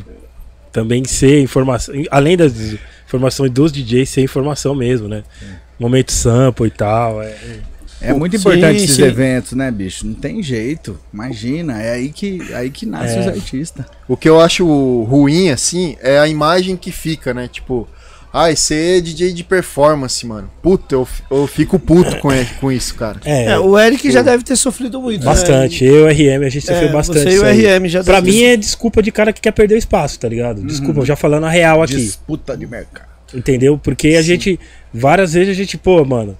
[0.72, 1.94] também ser informação.
[2.10, 2.52] Além das
[3.06, 5.22] informações dos DJs, ser informação mesmo, né?
[5.78, 7.22] Momento sample e tal.
[7.22, 7.34] É,
[8.00, 9.02] É muito Sim, importante esses sim.
[9.04, 10.04] eventos, né, bicho?
[10.04, 10.98] Não tem jeito.
[11.14, 13.20] Imagina, é aí que, aí que nasce É.
[13.20, 13.84] os artistas.
[14.08, 14.64] O que eu acho
[15.04, 17.46] ruim, assim, é a imagem que fica, né?
[17.46, 17.86] Tipo,
[18.32, 20.50] ai, você é DJ de performance, mano.
[20.62, 23.20] Puta, eu, eu fico puto com, e- com isso, cara.
[23.24, 25.24] é, É, o Eric já deve ter sofrido muito.
[25.24, 25.84] bastante.
[25.84, 25.90] Né?
[25.90, 27.22] Eu, RM, a gente sofreu É, bastante.
[27.22, 27.80] Você e o.
[27.80, 30.62] RM já Pra mim é desculpa de cara que quer perder o espaço, tá ligado?
[30.62, 31.96] Desculpa, já falando a real aqui.
[31.96, 33.08] Disputa de mercado.
[33.34, 33.78] Entendeu?
[33.78, 34.58] Porque a gente,
[34.92, 36.36] várias vezes a gente, pô, mano,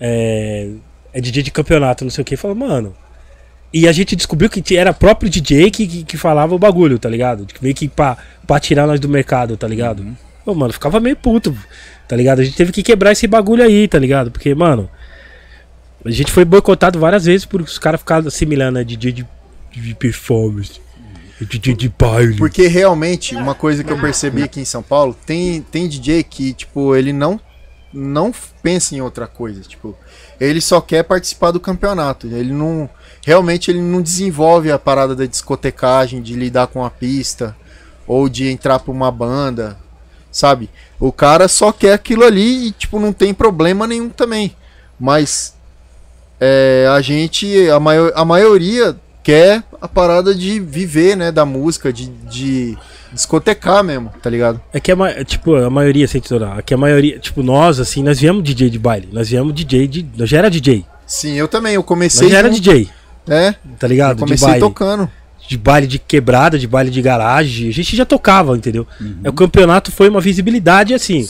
[0.00, 0.68] é,
[1.12, 2.36] é DJ de campeonato, não sei o que.
[2.36, 2.94] Fala, mano.
[3.72, 7.08] E a gente descobriu que era próprio DJ que, que, que falava o bagulho, tá
[7.08, 7.46] ligado?
[7.60, 10.00] Meio que pra, pra tirar nós do mercado, tá ligado?
[10.00, 10.14] Uhum.
[10.54, 11.56] Mano, ficava meio puto,
[12.06, 12.40] tá ligado?
[12.40, 14.30] A gente teve que quebrar esse bagulho aí, tá ligado?
[14.30, 14.88] Porque, mano,
[16.04, 18.84] a gente foi boicotado várias vezes por os caras ficarem assimilando, né?
[18.84, 19.26] DJ de,
[19.72, 20.80] de performance,
[21.40, 22.36] DJ de baile.
[22.36, 26.54] Porque realmente, uma coisa que eu percebi aqui em São Paulo, tem, tem DJ que,
[26.54, 27.40] tipo, ele não,
[27.92, 28.32] não
[28.62, 29.60] pensa em outra coisa.
[29.62, 29.96] Tipo,
[30.40, 32.26] ele só quer participar do campeonato.
[32.26, 32.88] Ele não.
[33.24, 37.56] Realmente ele não desenvolve a parada da discotecagem, de lidar com a pista,
[38.06, 39.76] ou de entrar pra uma banda.
[40.36, 40.68] Sabe?
[41.00, 44.54] O cara só quer aquilo ali e, tipo, não tem problema nenhum também.
[45.00, 45.54] Mas
[46.38, 51.90] é, a gente, a, maior, a maioria quer a parada de viver, né, da música,
[51.90, 52.76] de, de
[53.10, 54.60] discotecar mesmo, tá ligado?
[54.74, 58.02] É que a, tipo, a maioria, sem tesourar, é que a maioria, tipo, nós, assim,
[58.02, 59.08] nós viemos DJ de baile.
[59.10, 60.06] Nós viemos DJ de.
[60.18, 60.84] Nós já era DJ.
[61.06, 62.28] Sim, eu também, eu Nós comecei.
[62.28, 62.90] já era DJ,
[63.26, 64.16] É, tá eu ligado?
[64.16, 65.10] De comecei tocando.
[65.48, 67.68] De baile de quebrada, de baile de garagem.
[67.68, 68.86] A gente já tocava, entendeu?
[69.00, 69.18] Uhum.
[69.22, 71.28] É, o campeonato foi uma visibilidade, assim.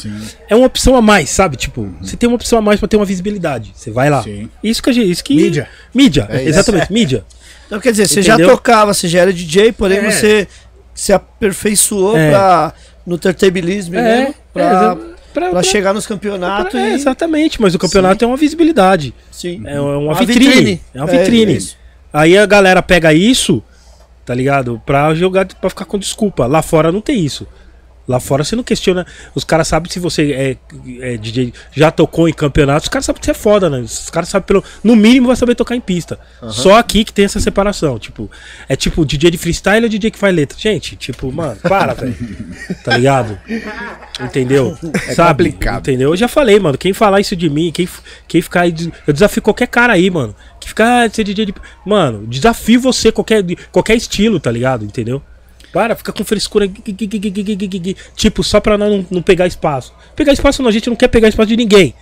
[0.49, 1.57] É uma opção a mais, sabe?
[1.57, 3.73] Tipo, você tem uma opção a mais pra ter uma visibilidade.
[3.75, 4.23] Você vai lá.
[4.23, 4.49] Sim.
[4.65, 5.11] Isso que a gente.
[5.11, 5.35] Isso que...
[5.37, 5.69] Mídia.
[5.95, 6.49] Mídia, É isso.
[6.49, 7.25] exatamente, mídia.
[7.67, 8.53] Então, quer dizer, você já Entendeu?
[8.57, 10.11] tocava, você já era DJ, porém É.
[10.11, 10.49] você
[10.95, 12.31] se aperfeiçoou É.
[12.31, 12.73] pra,
[13.07, 14.97] no turntablismo É, mesmo, pra, é, pra-
[15.35, 16.95] pra pra- chegar nos campeonatos É, e...
[16.95, 19.13] exatamente, mas o campeonato é uma visibilidade.
[19.31, 19.63] Sim.
[19.67, 20.47] É uma Uma vitrine.
[20.49, 20.81] vitrine.
[20.95, 21.57] É uma É, vitrine.
[21.59, 21.87] é.
[22.13, 23.63] Aí a galera pega isso,
[24.27, 24.83] tá ligado?
[24.85, 26.47] Pra jogar, pra ficar com desculpa.
[26.47, 27.47] Lá fora não tem isso.
[28.07, 29.07] Lá fora você não questiona.
[29.35, 30.57] Os caras sabem se você é,
[31.01, 33.81] é DJ, já tocou em campeonato, os caras sabem que você é foda, né?
[33.81, 34.63] Os caras sabem pelo.
[34.85, 36.19] No mínimo vai saber tocar em pista.
[36.49, 37.99] Só aqui que tem essa separação.
[37.99, 38.31] Tipo,
[38.69, 40.57] é tipo DJ de freestyle ou DJ que faz letra.
[40.59, 42.17] Gente, tipo, mano, para, velho.
[42.85, 43.39] Tá ligado?
[44.21, 44.77] Entendeu?
[45.09, 45.45] É Sabe?
[45.45, 45.81] complicado.
[45.81, 46.11] Entendeu?
[46.11, 46.79] Eu já falei, mano.
[46.79, 47.89] Quem falar isso de mim, quem,
[48.29, 48.75] quem ficar aí.
[49.07, 50.35] Eu desafio qualquer cara aí, mano.
[50.61, 51.55] Que ficar ah, ser DJ de.
[51.85, 54.85] Mano, desafio você, qualquer, qualquer estilo, tá ligado?
[54.85, 55.23] Entendeu?
[55.77, 56.67] Para, fica com frescura.
[58.17, 59.93] Tipo, só pra nós não, não pegar espaço.
[60.15, 61.93] Pegar espaço não, a gente não quer pegar espaço de ninguém.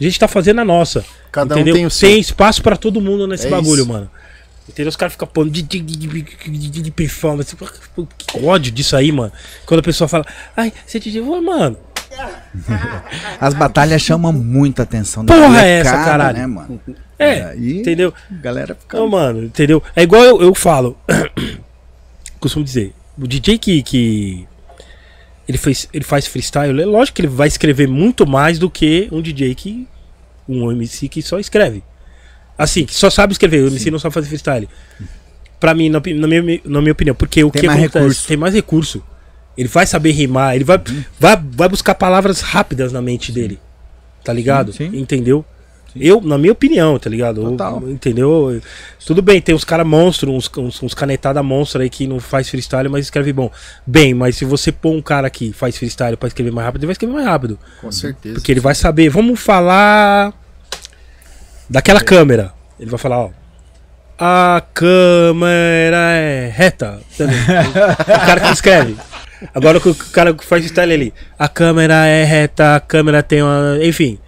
[0.00, 1.04] A gente tá fazendo a nossa.
[1.30, 1.74] Cada um entendeu?
[1.76, 2.08] tem o seu.
[2.08, 3.88] Tem espaço pra todo mundo nesse É bagulho, isso.
[3.88, 4.10] mano.
[4.68, 4.88] Entendeu?
[4.88, 7.54] Os caras ficam pondo de, de, de, de, performance.
[7.54, 7.68] Pô,
[8.18, 9.30] Que ódio disso aí, mano.
[9.64, 10.26] Quando a pessoa fala,
[10.56, 11.76] ai, você DJ, Ô, mano.
[13.40, 16.38] As batalhas chamam muita atenção da Porra é essa, molecada, caralho?
[16.38, 16.80] né, mano?
[17.16, 18.12] É, Aí- entendeu?
[18.28, 18.98] Galera fica.
[18.98, 19.80] Não, mano, entendeu?
[19.94, 20.98] É igual eu, eu falo.
[22.40, 22.92] costumo dizer.
[23.18, 24.46] O DJ que, que
[25.48, 29.08] ele, fez, ele faz freestyle, é lógico que ele vai escrever muito mais do que
[29.10, 29.86] um DJ que.
[30.48, 31.82] Um MC que só escreve.
[32.58, 34.68] Assim, que só sabe escrever, o MC não sabe fazer freestyle.
[35.58, 37.98] Pra mim, na, na minha, na minha opinião, porque o Tem que mais acontece?
[37.98, 38.28] recurso.
[38.28, 39.04] Tem mais recurso.
[39.56, 40.80] Ele vai saber rimar, ele vai,
[41.18, 43.58] vai, vai buscar palavras rápidas na mente dele.
[44.24, 44.72] Tá ligado?
[44.72, 44.98] Sim, sim.
[44.98, 45.44] Entendeu?
[45.96, 47.40] Eu, na minha opinião, tá ligado?
[47.42, 47.82] Eu- Total.
[47.88, 48.60] entendeu?
[49.04, 52.48] Tudo bem, tem uns caras monstros, uns, uns, uns canetada monstro aí que não faz
[52.48, 53.50] freestyle, mas escreve bom.
[53.86, 56.86] Bem, mas se você pôr um cara que faz freestyle pra escrever mais rápido, ele
[56.86, 57.58] vai escrever mais rápido.
[57.80, 58.34] Com certeza.
[58.34, 60.32] Porque ele vai saber, vamos falar
[61.68, 62.52] daquela câmera.
[62.78, 63.30] Ele vai falar, ó.
[64.18, 67.00] A câmera é reta.
[67.18, 68.96] O cara que escreve.
[69.54, 71.14] Agora o cara que faz freestyle ali.
[71.38, 73.78] A câmera é reta, a câmera tem uma.
[73.82, 74.18] Enfim.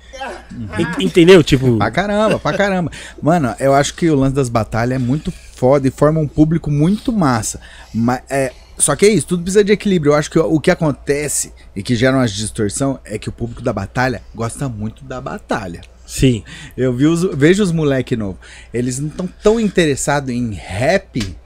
[0.79, 1.43] En- Entendeu?
[1.43, 1.77] Tipo.
[1.79, 2.91] Pra caramba, pra caramba.
[3.23, 6.71] Mano, eu acho que o lance das batalhas é muito foda e forma um público
[6.71, 7.61] muito massa.
[7.95, 10.13] Mas, é, só que é isso, tudo precisa de equilíbrio.
[10.13, 13.63] Eu acho que o que acontece e que gera uma distorção é que o público
[13.63, 15.81] da batalha gosta muito da batalha.
[16.07, 16.43] Sim.
[16.77, 18.39] Eu vi os, vejo os moleque novo.
[18.75, 21.37] Eles não estão tão interessados em rap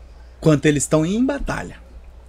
[0.41, 1.77] quanto eles estão em batalha.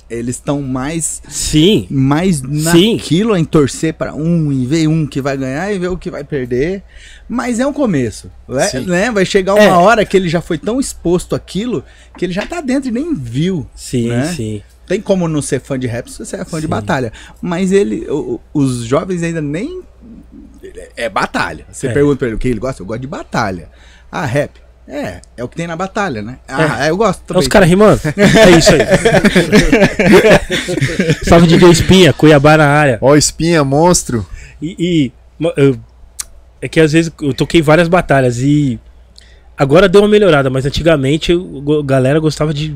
[0.10, 1.86] Eles estão mais Sim.
[1.90, 2.94] mais Sim.
[2.94, 6.10] naquilo em torcer para um e ver um que vai ganhar e ver o que
[6.10, 6.82] vai perder.
[7.28, 8.68] Mas é um começo, né?
[8.68, 8.86] Sim.
[8.86, 9.12] né?
[9.12, 9.72] Vai chegar uma É.
[9.72, 11.84] hora que ele já foi tão exposto àquilo
[12.18, 13.68] que ele já tá dentro e nem viu.
[13.76, 14.34] Sim, né?
[14.34, 14.62] sim.
[14.88, 16.70] Tem como não ser fã de rap se você é fã de Sim.
[16.70, 17.12] batalha.
[17.42, 19.82] Mas ele, o- os jovens ainda nem
[20.96, 21.66] é batalha.
[21.72, 21.92] Você É.
[21.94, 23.70] pergunta pra ele o que ele gosta, eu gosto de batalha.
[24.10, 24.52] Ah, rap.
[24.88, 26.38] É, é o que tem na batalha, né?
[26.48, 27.42] Ah, é, eu gosto É também.
[27.42, 28.00] os caras rimando?
[28.16, 28.80] É isso aí.
[31.24, 32.98] Salve DJ Espinha, Cuiabá na área.
[33.02, 34.26] Ó, espinha, monstro.
[34.62, 35.12] E, e,
[35.58, 35.78] eu-
[36.62, 38.80] é que às vezes eu toquei várias batalhas e
[39.58, 42.76] agora deu uma melhorada, mas antigamente a galera gostava de.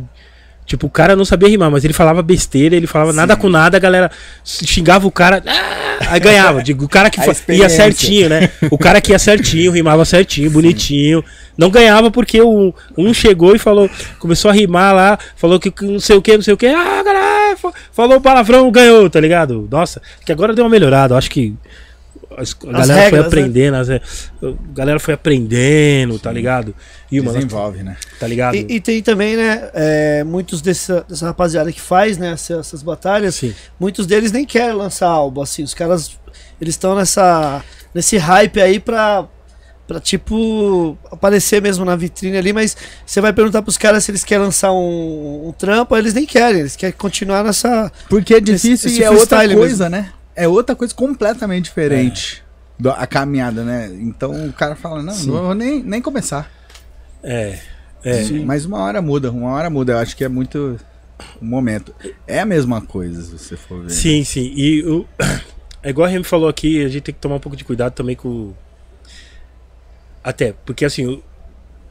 [0.71, 3.75] Tipo, o cara não sabia rimar, mas ele falava besteira, ele falava nada com nada,
[3.75, 4.09] a galera
[4.41, 6.63] xingava o cara, ah, aí ganhava.
[6.63, 7.19] Digo, o cara que
[7.49, 8.49] ia certinho, né?
[8.71, 11.21] O cara que ia certinho, rimava certinho, bonitinho.
[11.57, 15.99] Não ganhava porque o, um chegou e falou, começou a rimar lá, falou que não
[15.99, 19.67] sei o que, não sei o que, ah, galera, fa- falou palavrão, ganhou, tá ligado?
[19.69, 21.53] Nossa, que agora deu uma melhorada, eu acho que
[22.37, 23.25] a, galera regras, foi né?
[23.27, 26.73] aprendendo, as- a galera foi aprendendo, tá ligado?
[27.11, 27.97] E, mano, Desenvolve, né?
[28.19, 28.55] tá ligado?
[28.55, 32.83] E, e tem também, né, é, muitos dessa, dessa rapaziada que faz, né, essas, essas
[32.83, 33.53] batalhas, Sim.
[33.79, 36.11] muitos deles nem querem lançar álbum, assim, os caras,
[36.59, 37.63] eles estão nessa,
[37.93, 39.27] nesse hype aí pra,
[39.85, 44.23] pra, tipo, aparecer mesmo na vitrine ali, mas você vai perguntar pros caras se eles
[44.23, 47.91] querem lançar um, um trampo, eles nem querem, eles querem continuar nessa...
[48.09, 50.11] Porque é difícil esse e é outra coisa, né?
[50.35, 52.43] É outra coisa completamente diferente.
[52.79, 53.89] do- A caminhada, né?
[54.01, 56.49] Então o cara fala, não, não vou nem, nem começar.
[57.23, 57.59] É.
[58.03, 58.23] É.
[58.45, 59.93] Mas uma hora muda, uma hora muda.
[59.93, 60.79] Eu acho que é muito
[61.39, 61.93] o momento.
[62.25, 63.91] É a mesma coisa, se você for ver.
[63.91, 64.51] Sim, sim.
[64.55, 65.05] E o,
[65.83, 67.93] é igual a Remy falou aqui, a gente tem que tomar um pouco de cuidado
[67.93, 68.53] também com.
[70.23, 71.23] Até, porque assim, eu,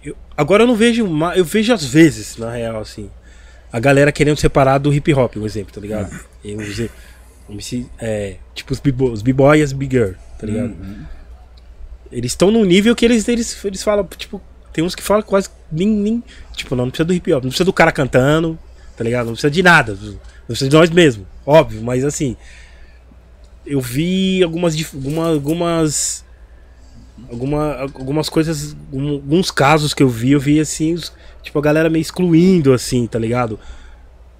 [0.04, 1.38] eu- agora eu não vejo mais.
[1.38, 3.10] Eu vejo às vezes, na real, assim,
[3.72, 6.10] a galera querendo separar do hip hop, um exemplo, tá ligado?
[6.44, 6.90] Eu usei- eu
[7.58, 10.74] se- é, tipo os b-boy os b-boy e as big-girl, tá ligado?
[12.12, 14.40] Eles estão num nível que eles, eles, eles falam, tipo,
[14.72, 16.22] tem uns que falam quase nem, nem.
[16.56, 18.58] Tipo, não, não precisa do hip hop, não precisa do cara cantando,
[18.96, 19.26] tá ligado?
[19.26, 19.92] Não precisa de nada.
[19.94, 22.36] Não precisa de nós mesmos, óbvio, mas assim.
[23.66, 24.74] Eu vi algumas.
[25.34, 26.24] algumas.
[27.30, 28.74] Alguma, algumas coisas.
[28.92, 31.12] alguns casos que eu vi, eu vi assim, os-
[31.42, 33.58] tipo, a galera meio excluindo, assim, tá ligado?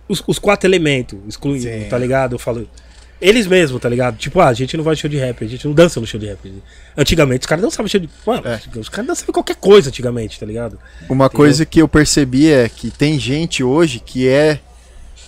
[0.09, 1.87] Os, os quatro elementos, excluindo, Sim.
[1.89, 2.35] tá ligado?
[2.35, 2.69] Eu falo.
[3.21, 4.17] Eles mesmos, tá ligado?
[4.17, 6.07] Tipo, ah, a gente não vai no show de rap, a gente não dança no
[6.07, 6.39] show de rap.
[6.97, 8.09] Antigamente os caras dançavam show de.
[8.27, 8.61] Mano, É.
[8.79, 10.79] os caras dançavam qualquer coisa antigamente, tá ligado?
[11.09, 14.59] Uma coisa que eu percebi é que tem gente hoje que é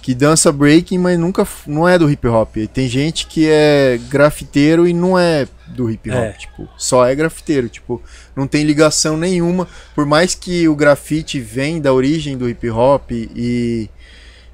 [0.01, 2.57] que dança breaking, mas nunca não é do hip hop.
[2.57, 6.33] E tem gente que é grafiteiro e não é do hip hop, É.
[6.33, 8.03] tipo, só é grafiteiro, tipo,
[8.35, 13.13] não tem ligação nenhuma, por mais que o grafite vem da origem do hip hop
[13.13, 13.89] e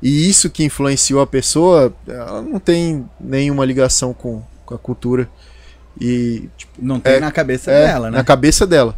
[0.03, 5.29] e isso que influenciou a pessoa, ela não tem nenhuma ligação com, com a cultura.
[6.01, 8.19] E tipo, Não tem É, na cabeça é, dela, né?
[8.19, 8.97] Na cabeça dela.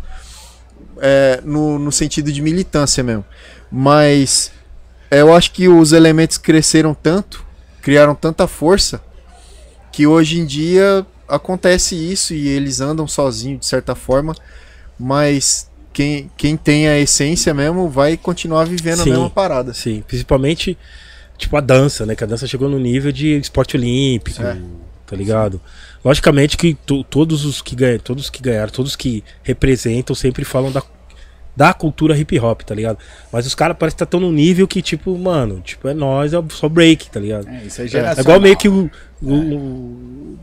[1.00, 3.24] É, no, no sentido de militância mesmo.
[3.72, 4.52] Mas
[5.10, 7.44] é, eu acho que os elementos cresceram tanto,
[7.80, 9.00] criaram tanta força,
[9.90, 14.34] que hoje em dia acontece isso e eles andam sozinhos de certa forma,
[14.98, 19.10] mas quem, quem tem a essência mesmo vai continuar vivendo Sim.
[19.10, 19.74] a mesma parada.
[19.74, 20.76] Sim, principalmente,
[21.36, 22.14] tipo, a dança, né?
[22.14, 24.56] Que a dança chegou no nível de esporte olímpico, É.
[25.06, 25.60] tá ligado?
[26.04, 30.72] Logicamente que to- todos os que ganham, todos que ganharam, todos que representam sempre falam
[30.72, 30.82] da,
[31.54, 32.98] da cultura hip hop, tá ligado?
[33.32, 36.32] Mas os caras parecem que tá tão num nível que, tipo, mano, tipo, é nós,
[36.32, 37.48] é só break, tá ligado?
[37.48, 38.22] É, isso é É geracional.
[38.22, 38.90] igual meio que o,
[39.22, 40.38] o- o-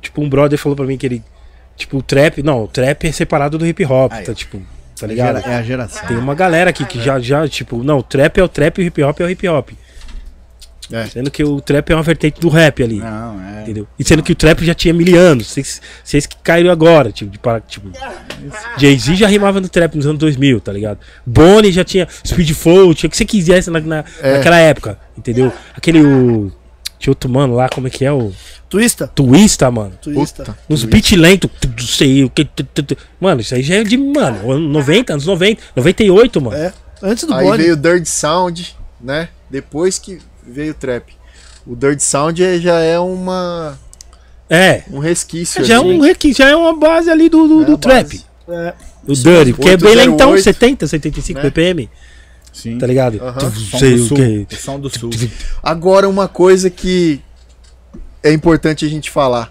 [0.00, 1.22] Tipo, um brother falou pra mim que ele.
[1.76, 2.42] Tipo, o trap.
[2.42, 4.24] Não, o trap é separado do hip hop, Aí.
[4.24, 4.34] tá?
[4.34, 4.60] Tipo,
[4.98, 5.38] tá ligado?
[5.38, 6.06] É a geração.
[6.06, 8.84] Tem uma galera aqui que já, já, tipo, não, o trap é o trap e
[8.84, 9.70] o hip hop é o hip hop.
[10.92, 11.04] É.
[11.06, 13.00] Sendo que o trap é uma vertente do rap ali.
[13.00, 13.62] Não, é.
[13.62, 13.88] Entendeu?
[13.98, 15.48] E sendo que o trap já tinha mil anos.
[15.48, 17.10] Vocês, vocês que caíram agora.
[17.10, 17.90] Tipo, de, para- tipo
[18.78, 20.98] Jay-Z já rimava no trap nos anos 2000, tá ligado?
[21.26, 24.36] Bonnie já tinha Speed Flow, tinha o que você quisesse na, na- É.
[24.36, 24.96] naquela época.
[25.18, 25.52] Entendeu?
[25.74, 26.00] Aquele.
[26.04, 26.52] O,
[26.98, 28.12] tinha outro mano lá, como é que é?
[28.12, 28.32] O
[28.68, 29.06] Twista?
[29.08, 29.92] Twista, mano.
[30.02, 30.44] Twista.
[30.44, 30.58] Puta.
[30.68, 32.46] Nos beat lento, tu- sei o que.
[33.20, 36.56] Mano, isso aí já é de, mano, ano 90, anos 90, 98, mano.
[36.56, 37.62] É, antes do Aí Bonnie.
[37.62, 39.28] veio o Dirt Sound, né?
[39.50, 41.12] Depois que veio o trap.
[41.66, 43.78] O Dirt Sound é- já é uma
[44.48, 44.82] É.
[44.90, 45.64] um resquício.
[45.64, 45.88] Já é, ali.
[45.88, 48.04] um, requi- já é uma base ali do, do, É do trap.
[48.06, 48.24] base.
[48.48, 48.74] É,
[49.08, 51.44] O Dirty, porque é bem 808, lentão, 70, 75 né?
[51.44, 51.88] BPM,
[52.56, 52.78] Sim.
[52.78, 53.20] tá ligado?
[53.78, 54.46] Sei do o.
[54.50, 55.10] O som do sul.
[55.62, 57.20] Agora, uma coisa que
[58.22, 59.50] é importante a gente falar.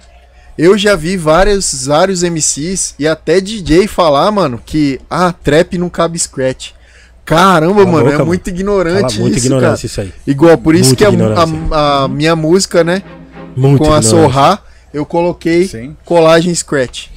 [0.58, 5.90] Eu já vi vários, vários MCs e até DJ falar, mano, que ah, trap não
[5.90, 6.72] cabe scratch.
[7.26, 10.08] Caramba, Cala a mano, boca, é muito ignorante Fala muito isso, ignorância isso aí.
[10.10, 10.22] cara.
[10.28, 11.16] Igual, por isso Muita que
[11.74, 13.04] a, a- a minha música, né,
[13.56, 14.02] Muito com a.
[14.02, 14.60] Sorra,
[14.94, 15.96] eu coloquei Sim.
[16.06, 17.08] colagem scratch.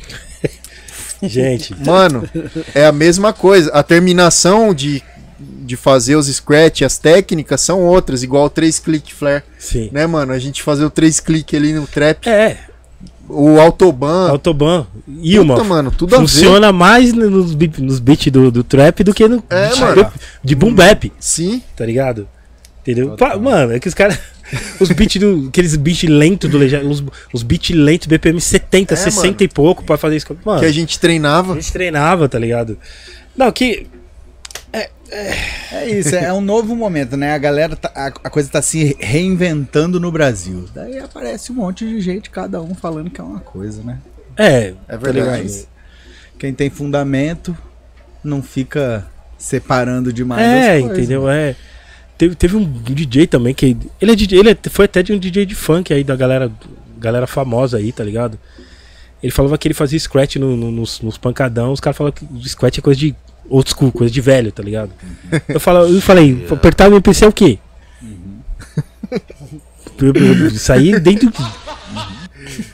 [1.23, 2.29] Gente, Mano,
[2.75, 3.71] é a mesma coisa.
[3.73, 5.03] A terminação de,
[5.39, 9.89] de fazer os scratch, as técnicas são outras, igual o 3 click flare, sim.
[9.93, 10.33] né, mano?
[10.33, 12.57] A gente fazer o 3 click ali no trap, É,
[13.29, 14.31] o autoban.
[14.31, 14.87] Autobahn.
[15.21, 15.63] E uma.
[15.63, 16.19] mano, tudo a.
[16.19, 20.13] Funciona mais nos, nos beats do, do trap do que no É, beat mano.
[20.43, 22.27] de boom bap, Sim, tá ligado?
[22.81, 23.17] Entendeu?
[23.41, 24.19] Mano, é que os caras.
[24.81, 25.49] Os beats do.
[25.49, 26.89] Aqueles beats lentos do Legião.
[26.91, 27.05] Os,
[27.35, 29.37] os beats lentos BPM 70, É, 60 mano.
[29.41, 30.27] e pouco pra fazer isso.
[30.43, 31.55] Mano, que a gente a treinava.
[31.55, 32.79] gente treinava, tá ligado?
[33.37, 33.87] Não, que.
[34.73, 37.33] É isso, é um novo momento, né?
[37.33, 40.67] A galera, tá- a, a coisa tá se reinventando no Brasil.
[40.75, 43.99] Daí aparece um monte de gente, cada um falando que é uma coisa, né?
[44.37, 45.43] É, É tá verdade.
[45.43, 45.69] ligado?
[46.39, 47.57] Quem tem fundamento
[48.23, 50.99] não fica separando demais É, as coisas.
[50.99, 51.29] entendeu?
[51.29, 51.57] É.
[52.17, 53.77] Teve, teve um DJ também que.
[54.01, 56.51] Ele, é DJ, ele é- foi até de um DJ de funk aí, da galera,
[56.99, 58.39] galera famosa aí, tá ligado?
[59.23, 62.49] Ele falava que ele fazia scratch no- no- nos, nos pancadão, os caras falavam que
[62.49, 63.15] scratch é coisa de
[63.49, 64.91] old school, coisa de velho, tá ligado?
[65.49, 67.59] Eu, falo, eu falei, apertar o MPC é o quê?
[70.01, 71.33] Eu- Isso aí dentro.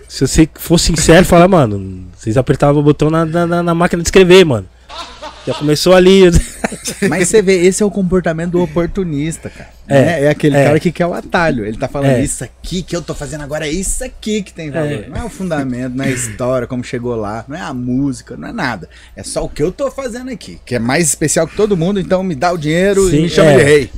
[0.08, 4.08] Se você for sincero, fala, mano, vocês apertavam o botão na, na- na máquina de
[4.08, 4.66] escrever, mano.
[5.46, 6.22] Já começou ali.
[7.08, 9.70] Mas você vê, esse é o comportamento do oportunista, cara.
[9.86, 10.24] É, né?
[10.24, 10.64] é aquele é.
[10.64, 11.64] cara que quer o atalho.
[11.64, 12.22] Ele tá falando É.
[12.22, 15.04] isso aqui que eu tô fazendo agora, é isso aqui que tem valor.
[15.04, 15.08] É.
[15.08, 18.36] Não é o fundamento, não é a história, como chegou lá, não é a música,
[18.36, 18.88] não é nada.
[19.14, 22.00] É só o que eu tô fazendo aqui, que é mais especial que todo mundo,
[22.00, 23.56] então me dá o dinheiro Sim, e me chama é.
[23.56, 23.90] de rei.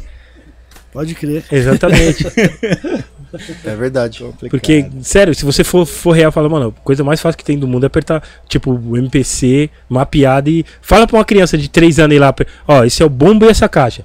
[0.92, 1.44] Pode crer.
[1.52, 2.24] Exatamente.
[3.64, 4.24] É verdade.
[4.50, 7.58] Porque, sério, se você for, for real, fala, mano, a coisa mais fácil que tem
[7.58, 10.64] do mundo é apertar, tipo, o MPC, mapeado e.
[10.82, 12.34] Fala pra uma criança de 3 anos ir lá,
[12.66, 14.04] ó, esse é o bombo e essa caixa.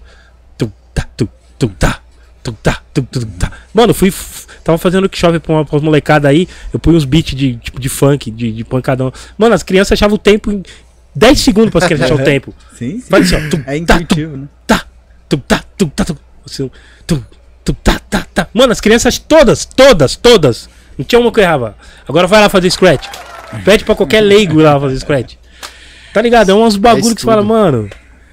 [0.58, 1.30] Tu, tá, tu,
[1.60, 2.00] tu, tá,
[2.44, 3.52] tu, tá, tu, tu, tá.
[3.74, 4.10] Mano, fui.
[4.10, 7.56] f- Tava fazendo workshop pra, uma, pra umas molecada aí, eu pus uns beats de,
[7.56, 9.12] tipo, de funk, de, de pancadão.
[9.36, 10.62] Mano, as crianças achavam o tempo em
[11.16, 12.54] 10 segundos para as crianças acharem o tempo.
[12.78, 13.02] Sim, sim.
[13.10, 13.50] Faz assim, ó.
[13.50, 14.48] Tu, É tá, tu, intuitivo, né?
[14.68, 14.86] tá,
[15.28, 16.70] tu, tá, tu, tá, tu, assim,
[17.08, 17.26] tu, tu,
[17.84, 18.48] tá, tá, tá.
[18.54, 20.70] Mano, as crianças todas, todas, todas.
[20.98, 21.76] Não tinha uma que errava.
[22.08, 23.08] Agora vai lá fazer scratch.
[23.64, 25.36] Pede pra qualquer leigo ir lá fazer scratch.
[26.14, 26.50] Tá ligado?
[26.52, 27.90] É uns bagulho que você fala, mano.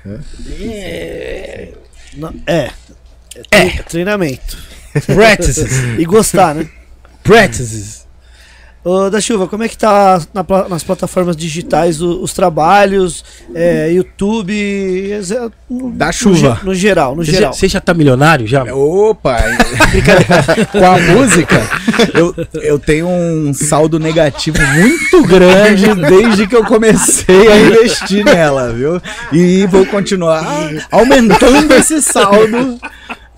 [0.07, 1.69] É.
[2.47, 2.71] É,
[3.51, 4.57] tre- treinamento.
[5.07, 5.71] Practices.
[5.99, 6.69] E gostar, né?
[7.23, 8.07] Practices.
[8.89, 13.23] Ô, da Chuva, como é que tá na nas plataformas digitais o- os trabalhos,
[13.55, 15.11] é, YouTube,
[15.69, 16.55] no, Da no chuva.
[16.61, 17.53] ge- No, geral, no Você já, geral.
[17.53, 18.65] você já tá milionário já?
[18.65, 18.79] mano?
[18.79, 19.37] Opa!
[20.73, 21.61] Com a música,
[22.15, 28.73] eu, eu tenho um saldo negativo muito grande desde que eu comecei a investir nela,
[28.73, 29.03] viu?
[29.33, 30.43] E vou continuar
[30.91, 32.79] aumentando esse saldo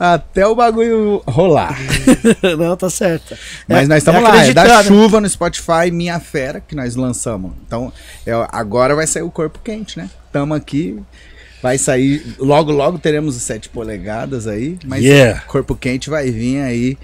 [0.00, 1.78] até o bagulho rolar.
[2.58, 3.36] Não, tá certo.
[3.68, 4.82] Mas É- nós estamos é lá, é da né?
[4.84, 7.52] chuva no Spotify, Minha Fera, que nós lançamos.
[7.66, 7.92] Então,
[8.26, 10.08] é, agora vai sair o corpo quente, né?
[10.32, 10.98] Tamo aqui.
[11.62, 15.42] Vai sair, logo, logo teremos os 7 polegadas aí, mas Yeah.
[15.42, 16.96] corpo quente vai vir aí.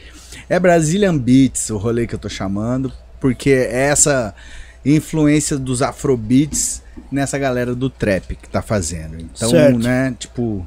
[0.49, 2.91] É Brazilian Beats o rolê que eu tô chamando,
[3.21, 4.35] porque é essa
[4.83, 6.83] influência dos afrobeats
[7.13, 9.19] nessa galera do trap que tá fazendo.
[9.21, 9.79] Então, Certo.
[9.79, 10.67] né, tipo,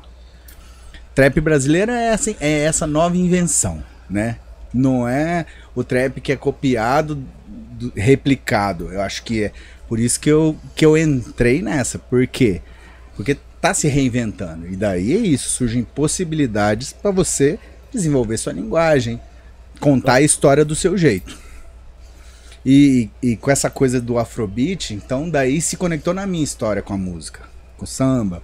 [1.19, 4.37] trap brasileiro é essa, é essa nova invenção, né?
[4.73, 8.89] Não é o trap que é copiado, do- replicado.
[8.89, 9.51] Eu acho que é
[9.89, 11.99] por isso que eu, que eu entrei nessa.
[11.99, 12.61] Por quê?
[13.17, 14.65] Porque tá se reinventando.
[14.65, 17.59] E daí é isso, surgem possibilidades para você
[17.91, 19.19] desenvolver sua linguagem,
[19.77, 21.37] contar a história do seu jeito.
[22.65, 26.93] E, e com essa coisa do afrobeat, então daí se conectou na minha história com
[26.93, 27.41] a música,
[27.75, 28.41] com o samba,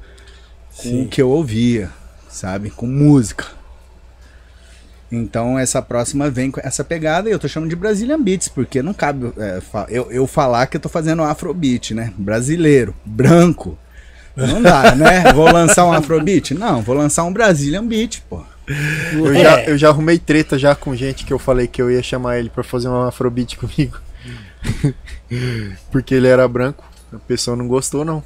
[0.76, 1.90] com o que eu ouvia,
[2.36, 2.70] sabe?
[2.70, 3.46] Com música.
[5.12, 8.82] Então essa próxima vem com essa pegada e eu tô chamando de Brazilian Beats, porque
[8.82, 12.14] não cabe é, eu, eu falar que eu tô fazendo Afrobeat, né?
[12.18, 13.78] Brasileiro, branco.
[14.36, 15.32] Não dá, né?
[15.34, 16.54] Vou lançar um Afrobeat?
[16.54, 18.44] Não, vou lançar um Brazilian Beat, pô.
[19.14, 22.02] Eu, já, eu já arrumei treta já com gente que eu falei que eu ia
[22.02, 24.00] chamar ele pra fazer um afrobeat comigo.
[25.92, 26.84] Porque ele era branco.
[27.14, 28.24] A pessoa não gostou, não.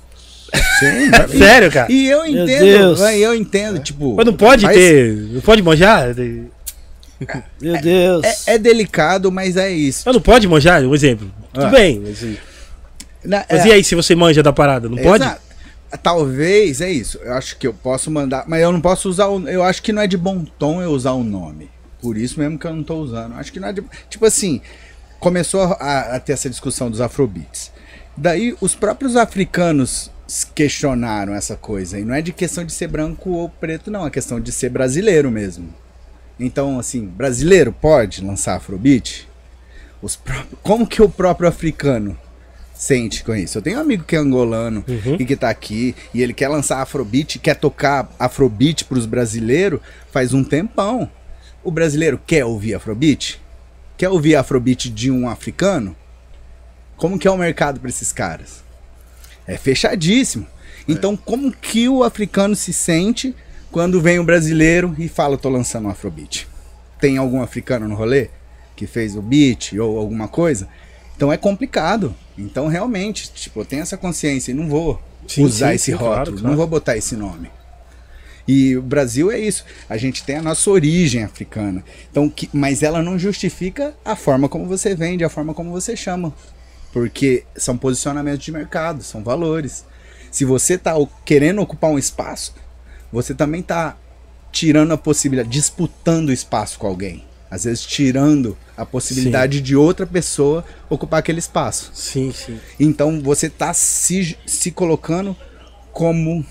[0.79, 1.91] Sim, Sério, cara?
[1.91, 2.99] E eu entendo, Deus.
[2.99, 4.15] eu entendo, tipo.
[4.15, 5.15] Mas não pode faz- ter.
[5.15, 6.15] Não pode manjar?
[7.61, 8.23] Meu Deus.
[8.47, 10.03] É, é delicado, mas é isso.
[10.05, 10.81] Mas não pode manjar?
[10.83, 11.29] Um exemplo.
[11.53, 11.69] Tudo Ah.
[11.69, 11.99] bem.
[11.99, 12.23] Mas,
[13.23, 14.87] Na- mas é- e aí se você manja da parada?
[14.87, 15.23] Não pode?
[15.23, 15.41] Exato.
[16.03, 17.17] Talvez, é isso.
[17.23, 19.47] Eu acho que eu posso mandar, mas eu não posso usar o.
[19.49, 21.69] Eu acho que não é de bom tom eu usar o nome.
[22.01, 23.33] Por isso mesmo que eu não tô usando.
[23.35, 23.83] Acho que não é de.
[24.09, 24.61] Tipo assim,
[25.19, 27.71] começou a, a ter essa discussão dos afrobeats.
[28.15, 30.11] Daí os próprios africanos
[30.55, 31.99] questionaram essa coisa.
[31.99, 34.05] E não é de questão de ser branco ou preto, não.
[34.05, 35.73] É questão de ser brasileiro mesmo.
[36.39, 39.27] Então, assim, brasileiro pode lançar afrobeat?
[40.01, 42.17] Os próprios, como que o próprio africano
[42.73, 43.57] sente com isso?
[43.57, 45.17] Eu tenho um amigo que é angolano Uhum.
[45.19, 49.81] e que tá aqui e ele quer lançar afrobeat, quer tocar afrobeat pros brasileiros
[50.11, 51.09] faz um tempão.
[51.61, 53.41] O brasileiro quer ouvir afrobeat?
[53.97, 55.93] Quer ouvir afrobeat de um africano?
[56.95, 58.63] Como que é o mercado para esses caras?
[59.49, 60.45] É fechadíssimo.
[60.87, 63.35] Então, como que o africano se sente
[63.71, 66.47] quando vem um brasileiro e fala, tô lançando um afrobeat?
[66.99, 68.29] Tem algum africano no rolê
[68.75, 70.67] que fez o beat ou alguma coisa?
[71.15, 72.15] Então é complicado.
[72.37, 75.91] Então, realmente, tipo, eu tenho essa consciência e não vou Sim, usar sim, esse sim,
[75.91, 76.47] rótulo, claro, claro.
[76.47, 77.51] não vou botar esse nome.
[78.47, 79.63] E o Brasil é isso.
[79.87, 81.83] A gente tem a nossa origem africana.
[82.09, 85.95] Então, que- mas ela não justifica a forma como você vende, a forma como você
[85.95, 86.33] chama.
[86.91, 89.85] Porque são posicionamentos de mercado, são valores.
[90.31, 90.93] Se você está
[91.25, 92.53] querendo ocupar um espaço,
[93.11, 93.97] você também está
[94.51, 97.23] tirando a possibilidade, disputando espaço com alguém.
[97.51, 101.91] Às vezes tirando a possibilidade de outra pessoa ocupar aquele espaço.
[101.95, 102.59] Sim, sim.
[102.79, 105.35] Então você tá se, se colocando
[105.91, 106.45] como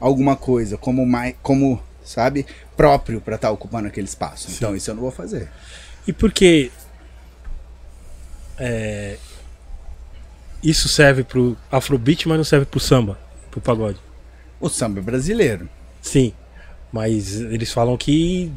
[0.00, 2.44] alguma coisa, como mais, como, sabe,
[2.76, 4.48] próprio para estar ocupando aquele espaço.
[4.50, 5.48] Então isso eu não vou fazer.
[6.08, 6.72] E por que
[8.58, 9.16] é,
[10.62, 13.18] isso serve pro afrobeat, mas não serve pro samba,
[13.50, 13.98] pro pagode?
[14.60, 15.68] O samba é brasileiro.
[16.00, 16.32] Sim.
[16.92, 18.52] Mas eles falam que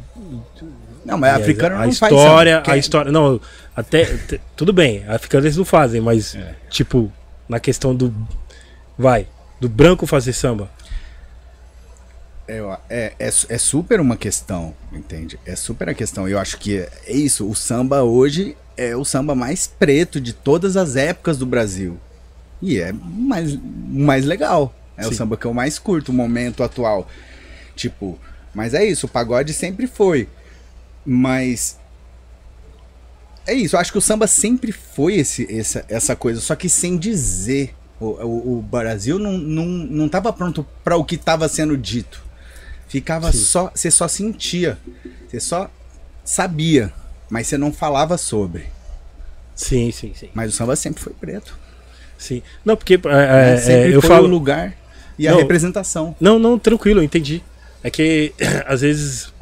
[1.05, 2.71] Não, mas É, africano a não faz história, samba.
[2.71, 3.39] a história, não,
[3.75, 4.05] até
[4.55, 6.55] tudo bem, africanos eles não fazem, mas É.
[6.69, 7.11] tipo
[7.47, 8.13] na questão do
[8.97, 9.27] vai,
[9.59, 10.69] do branco fazer samba.
[12.47, 12.57] É,
[12.89, 15.39] é, é, é super uma questão, entende?
[15.45, 16.27] É super a questão.
[16.29, 16.77] Eu acho que
[17.07, 17.49] é isso.
[17.49, 21.97] O samba hoje é o samba mais preto de todas as épocas do Brasil.
[22.61, 23.57] E é mais,
[23.87, 24.73] mais legal.
[24.97, 25.15] É o Sim.
[25.15, 27.07] samba que eu mais curto, o momento atual.
[27.75, 28.17] Tipo,
[28.53, 29.05] mas é isso.
[29.05, 30.29] O pagode sempre foi.
[31.05, 31.77] Mas.
[33.45, 33.75] É isso.
[33.75, 36.39] Eu acho que o samba sempre foi esse, essa, essa coisa.
[36.39, 37.75] Só que sem dizer.
[37.99, 42.23] O, o, o Brasil não, não, não tava pronto para o que estava sendo dito.
[42.87, 43.39] Ficava Sim.
[43.39, 43.71] só.
[43.75, 44.77] Você só sentia.
[45.27, 45.69] Você só
[46.23, 46.93] sabia.
[47.35, 48.63] Mas você não falava sobre.
[49.53, 50.29] Sim, sim, sim.
[50.33, 51.53] Mas o samba sempre foi preto.
[52.17, 52.41] Sim.
[52.63, 53.53] Não, porque é, né?
[53.55, 54.73] é, sempre eu foi falo o lugar
[55.19, 55.39] e a Não.
[55.39, 56.15] representação.
[56.17, 57.43] Não, não, tranquilo, eu entendi.
[57.83, 58.31] É que
[58.65, 59.33] às vezes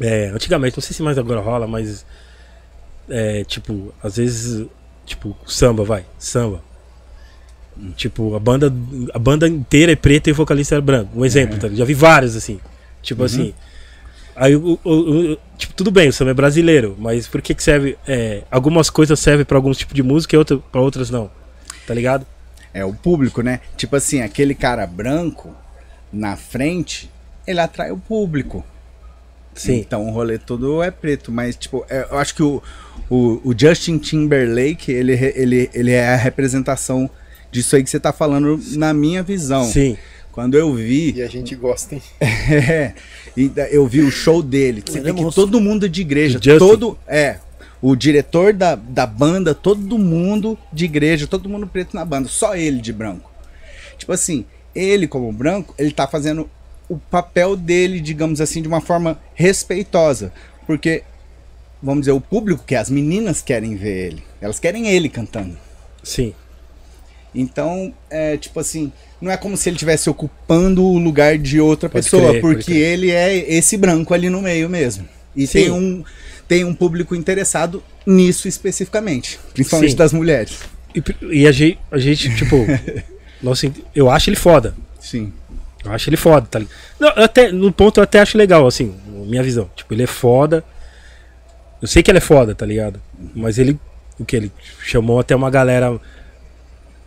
[0.00, 2.04] é, antigamente, não sei se mais agora rola, mas
[3.08, 4.66] é, tipo, às vezes
[5.06, 6.64] tipo, samba vai, samba.
[7.94, 8.74] Tipo, a banda
[9.14, 11.12] a banda inteira é preta e o vocalista é branco.
[11.14, 11.68] Um exemplo, tá?
[11.68, 12.58] Já vi vários assim.
[13.00, 13.54] Tipo assim,
[14.36, 17.62] Aí, o, o- o- tipo, tudo bem, o samba é brasileiro, mas por que que
[17.62, 17.96] serve?
[18.06, 21.30] é, algumas coisas servem pra alguns tipos de música e outra, pra outras não.
[21.86, 22.26] Tá ligado?
[22.72, 23.60] É o público, né?
[23.76, 25.54] Tipo assim, aquele cara branco
[26.12, 27.08] na frente,
[27.46, 28.64] ele atrai o público.
[29.54, 29.76] Sim.
[29.76, 32.60] Então o rolê todo é preto, mas tipo, é, eu acho que o,
[33.08, 37.08] o, o Justin Timberlake, ele, ele, ele é a representação
[37.52, 39.62] disso aí que você tá falando na minha visão.
[39.64, 39.96] Sim.
[40.32, 42.02] Quando eu vi, E a gente gosta, hein?
[42.20, 42.92] é,
[43.36, 46.38] e eu vi o show dele, você Ele é vê que todo mundo de igreja,
[46.58, 47.38] todo, é,
[47.82, 52.54] o diretor da, da banda, todo mundo de igreja, todo mundo preto na banda, só
[52.56, 53.30] ele de branco.
[53.98, 54.44] Tipo assim,
[54.74, 56.48] ele como branco, ele tá fazendo
[56.88, 60.32] o papel dele, digamos assim, de uma forma respeitosa,
[60.66, 61.02] porque
[61.82, 65.56] vamos dizer, o público que as meninas querem ver ele, elas querem ele cantando.
[66.02, 66.34] Sim.
[67.34, 71.88] Então, é tipo assim, não é como se ele estivesse ocupando o lugar de outra
[71.88, 75.08] Pode pessoa, crer, porque ele é esse branco ali no meio mesmo.
[75.34, 75.52] E Sim.
[75.52, 76.04] tem um,
[76.46, 79.96] tem um público interessado nisso especificamente, principalmente Sim.
[79.96, 80.60] das mulheres.
[80.94, 81.02] E,
[81.40, 82.56] e a gente, a gente tipo,
[83.42, 84.74] nossa, eu acho ele foda.
[85.00, 85.32] Sim.
[85.84, 86.74] Eu acho ele foda, tá ligado?
[86.98, 88.94] Não, até, no ponto eu até acho legal, assim,
[89.26, 89.68] minha visão.
[89.74, 90.64] Tipo, ele é foda.
[91.80, 93.00] Eu sei que ele é foda, tá ligado?
[93.34, 93.78] Mas ele,
[94.18, 94.36] o que?
[94.36, 94.52] Ele
[94.82, 96.00] chamou até uma galera,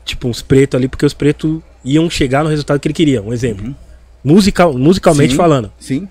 [0.08, 3.22] tipo, uns pretos ali, porque os pretos iam chegar no resultado que ele queria.
[3.22, 3.76] Um exemplo.
[4.24, 5.38] Musical, musicalmente Sim.
[5.38, 6.08] falando, Sim.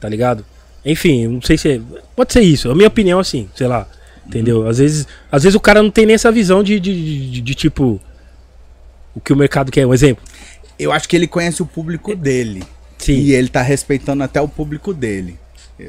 [0.00, 0.44] tá ligado?
[0.84, 1.68] Enfim, não sei se.
[1.70, 1.80] é-
[2.14, 2.70] Pode ser isso.
[2.70, 3.88] A minha opinião, assim, sei lá.
[4.26, 4.66] Entendeu?
[4.66, 7.40] Às vezes, às vezes o cara não tem nem essa visão de, de, de- de,
[7.40, 8.00] de, tipo.
[9.14, 9.86] O que o mercado quer.
[9.86, 10.22] Um exemplo.
[10.78, 12.64] Eu acho que ele conhece o público dele.
[12.98, 13.12] Sim.
[13.14, 15.38] E ele tá respeitando até o público dele.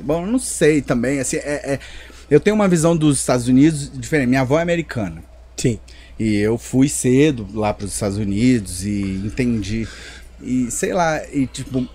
[0.04, 1.20] Bom, não sei também.
[1.20, 1.80] Assim, é- é-
[2.30, 4.28] eu tenho uma visão dos Estados Unidos diferente.
[4.30, 5.24] Minha avó é americana.
[5.58, 5.80] Sim.
[6.18, 9.88] E eu fui cedo lá para os Estados Unidos e entendi.
[10.42, 11.88] E sei lá, e tipo,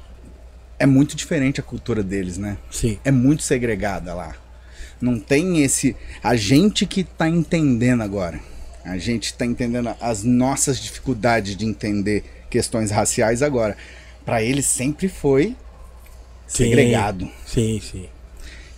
[0.79, 2.59] é muito diferente a cultura deles, né?
[2.71, 2.99] Sim.
[3.05, 4.37] É muito segregada lá.
[5.01, 5.97] Não tem esse.
[6.23, 8.39] A gente que tá entendendo agora.
[8.85, 13.77] A gente tá entendendo as nossas dificuldades de entender questões raciais agora.
[14.25, 15.57] Para eles sempre foi
[16.47, 16.65] Sim.
[16.65, 17.31] segregado.
[17.47, 18.09] Sim, sim.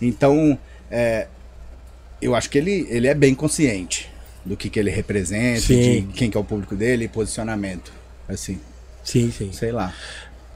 [0.01, 0.57] Então,
[0.89, 1.27] é,
[2.21, 4.12] eu acho que ele, ele é bem consciente
[4.45, 6.01] do que, que ele representa, Sim.
[6.07, 7.91] de quem que é o público dele e posicionamento.
[8.27, 8.59] Assim,
[9.03, 9.51] Sim, sim.
[9.51, 9.93] sei lá.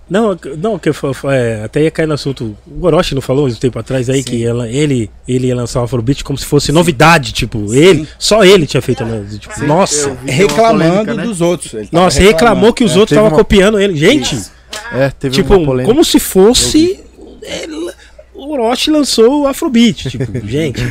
[0.09, 2.57] Não, não, que fa- é, até ia cair no assunto.
[2.65, 4.29] O Orochi não falou um tempo atrás aí Sim.
[4.29, 8.45] que ela, ele, ele ia lançar o Afrobeat como se fosse novidade, tipo, ele, só
[8.45, 9.25] ele tinha feito, né?
[9.37, 10.15] Tipo, Sim, nossa.
[10.23, 10.31] vi.
[10.31, 11.23] Reclamando polêmica, né?
[11.23, 11.91] dos outros.
[11.91, 12.99] Nossa, reclamou que os é.
[12.99, 13.97] outros estavam uma- copiando ele.
[13.97, 14.51] Gente, Isso.
[14.93, 15.93] É, teve tipo, uma polêmica.
[15.93, 17.03] como se fosse.
[17.41, 17.91] ele-
[18.33, 20.09] o Orochi lançou o Afrobeat.
[20.09, 20.81] Tipo, gente,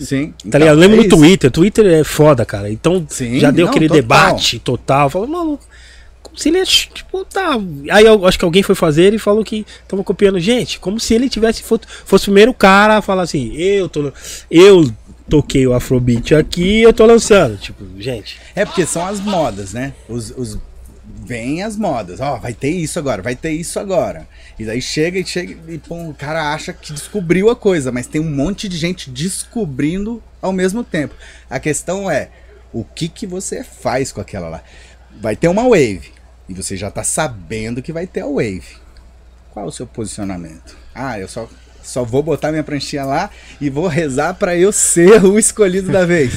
[0.00, 0.28] Sim.
[0.28, 0.74] tá então, ligado?
[0.76, 1.08] Eu lembro é no.
[1.08, 1.50] Twitter.
[1.50, 2.70] Twitter é foda, cara.
[2.70, 4.02] Então Sim, já deu não, aquele total.
[4.02, 5.10] debate total.
[5.10, 5.58] Falou, mano,
[6.22, 7.58] como se ele, tipo, tá.
[7.90, 10.38] Aí eu acho que alguém foi fazer e falou que tava copiando.
[10.40, 14.12] Gente, como se ele tivesse fosse, fosse o primeiro cara a falar assim: eu tô.
[14.50, 14.90] Eu
[15.28, 17.56] toquei o Afrobeat aqui eu tô lançando.
[17.56, 18.38] Tipo, gente.
[18.54, 19.92] É porque são as modas, né?
[20.08, 20.58] Os, os-
[21.26, 22.20] vem as modas.
[22.20, 24.26] Ó, vai ter isso agora, vai ter isso agora.
[24.58, 28.06] E daí chega e chega e pô, o cara acha que descobriu a coisa, mas
[28.06, 31.14] tem um monte de gente descobrindo ao mesmo tempo.
[31.50, 32.30] A questão é,
[32.72, 34.62] o que que você faz com aquela lá?
[35.20, 36.12] Vai ter uma wave
[36.48, 38.76] e você já tá sabendo que vai ter a wave.
[39.50, 40.76] Qual é o seu posicionamento?
[40.94, 41.48] Ah, eu só
[41.86, 43.30] só vou botar minha pranchinha lá
[43.60, 46.32] e vou rezar pra eu ser o escolhido da vez.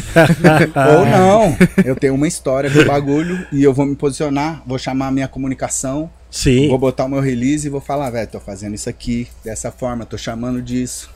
[0.98, 4.78] Ou não, eu tenho uma história com o bagulho e eu vou me posicionar, vou
[4.78, 6.70] chamar a minha comunicação, Sim.
[6.70, 10.06] vou botar o meu release e vou falar, velho, tô fazendo isso aqui dessa forma,
[10.06, 11.10] tô chamando disso.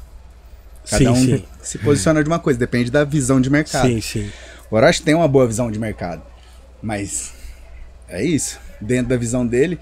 [0.89, 1.45] Cada sim, um sim.
[1.61, 3.87] se posiciona de uma coisa, depende da visão de mercado.
[3.87, 4.29] Sim, sim.
[4.69, 6.23] O Orochi tem uma boa visão de mercado,
[6.81, 7.31] mas
[8.09, 8.59] é isso.
[8.81, 9.79] Dentro da visão dele,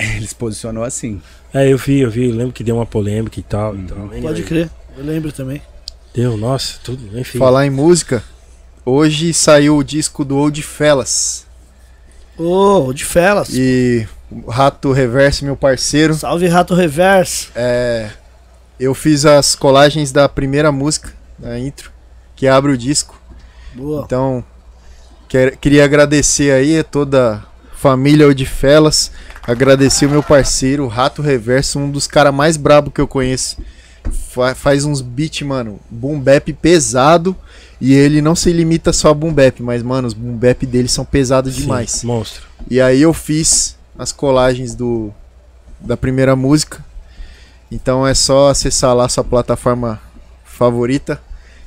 [0.16, 1.20] ele se posicionou assim.
[1.52, 3.74] É, eu vi, eu vi, eu lembro que deu uma polêmica e tal.
[3.76, 4.22] Então, anyway.
[4.22, 4.70] Pode crer.
[4.96, 5.60] Eu lembro também.
[6.14, 7.38] Deu, nossa, tudo, enfim.
[7.38, 8.22] Falar em música,
[8.84, 11.46] hoje saiu o disco do Old Fellas.
[12.38, 13.50] Ô, de Felas.
[13.52, 17.50] E o Rato Reverso, meu parceiro, Salve Rato Reverso.
[17.54, 18.10] é,
[18.78, 21.90] eu fiz as colagens da primeira música, da intro,
[22.34, 23.20] que abre o disco.
[23.74, 24.02] Boa.
[24.04, 24.42] Então,
[25.28, 27.42] quer- queria agradecer aí a toda
[27.80, 29.10] família Odifelas,
[29.42, 33.56] agradecer o meu parceiro, o Rato Reverso, um dos caras mais brabo que eu conheço.
[34.30, 37.34] Fa- faz uns beats, mano, boom bap pesado,
[37.80, 40.88] e ele não se limita só a boom bap, mas, mano, os boom bap dele
[40.88, 42.04] são pesados Sim, demais.
[42.04, 42.42] Monstro.
[42.68, 45.10] E aí eu fiz as colagens do
[45.80, 46.84] da primeira música.
[47.72, 49.98] Então é só acessar lá sua plataforma
[50.44, 51.18] favorita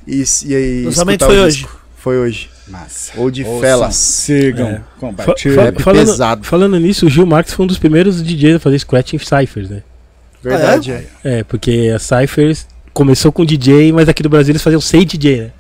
[0.06, 1.57] e, e aí Lançamento escutar foi o hoje.
[1.57, 1.81] disco.
[1.98, 2.49] Foi hoje.
[2.68, 3.11] Massa.
[3.18, 3.95] Ou de Ouçam, Felas.
[3.95, 4.76] Sigam, É.
[4.77, 5.56] Fa- compartilhem.
[5.73, 6.44] fa- falando, pesado.
[6.45, 9.69] falando nisso, o Gil Marques foi um dos primeiros DJs a fazer scratch em Cyphers,
[9.69, 9.84] né?
[10.41, 11.06] Verdade, é.
[11.23, 15.41] É, porque a Cyphers começou com DJ, mas aqui do Brasil eles faziam sem DJ,
[15.41, 15.52] né?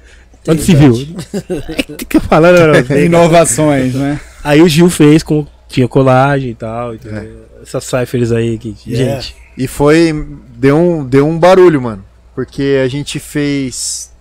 [0.47, 0.91] Onde se viu?
[1.89, 2.57] O que que eu falando?
[2.99, 4.19] Inovações, né?
[4.43, 5.45] Aí o Gil fez com.
[5.69, 6.93] Tinha colagem e tal.
[6.95, 7.45] entendeu?
[7.63, 8.75] Essas Cyphers aí que.
[8.85, 9.21] Yeah.
[9.21, 9.35] Gente.
[9.57, 10.13] E foi.
[10.57, 12.03] Deu um, deu um barulho, mano.
[12.35, 14.11] Porque a gente fez.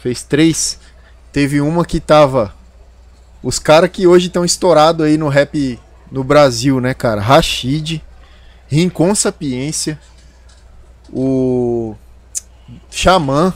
[0.00, 0.78] Fez três.
[1.36, 2.54] Teve uma que tava.
[3.42, 5.78] Os caras que hoje estão estourados aí no rap
[6.10, 7.20] no Brasil, né, cara?
[7.20, 8.02] Rashid,
[8.66, 10.00] Rincon Sapiência,
[11.12, 11.94] o.
[12.90, 13.52] Xamã.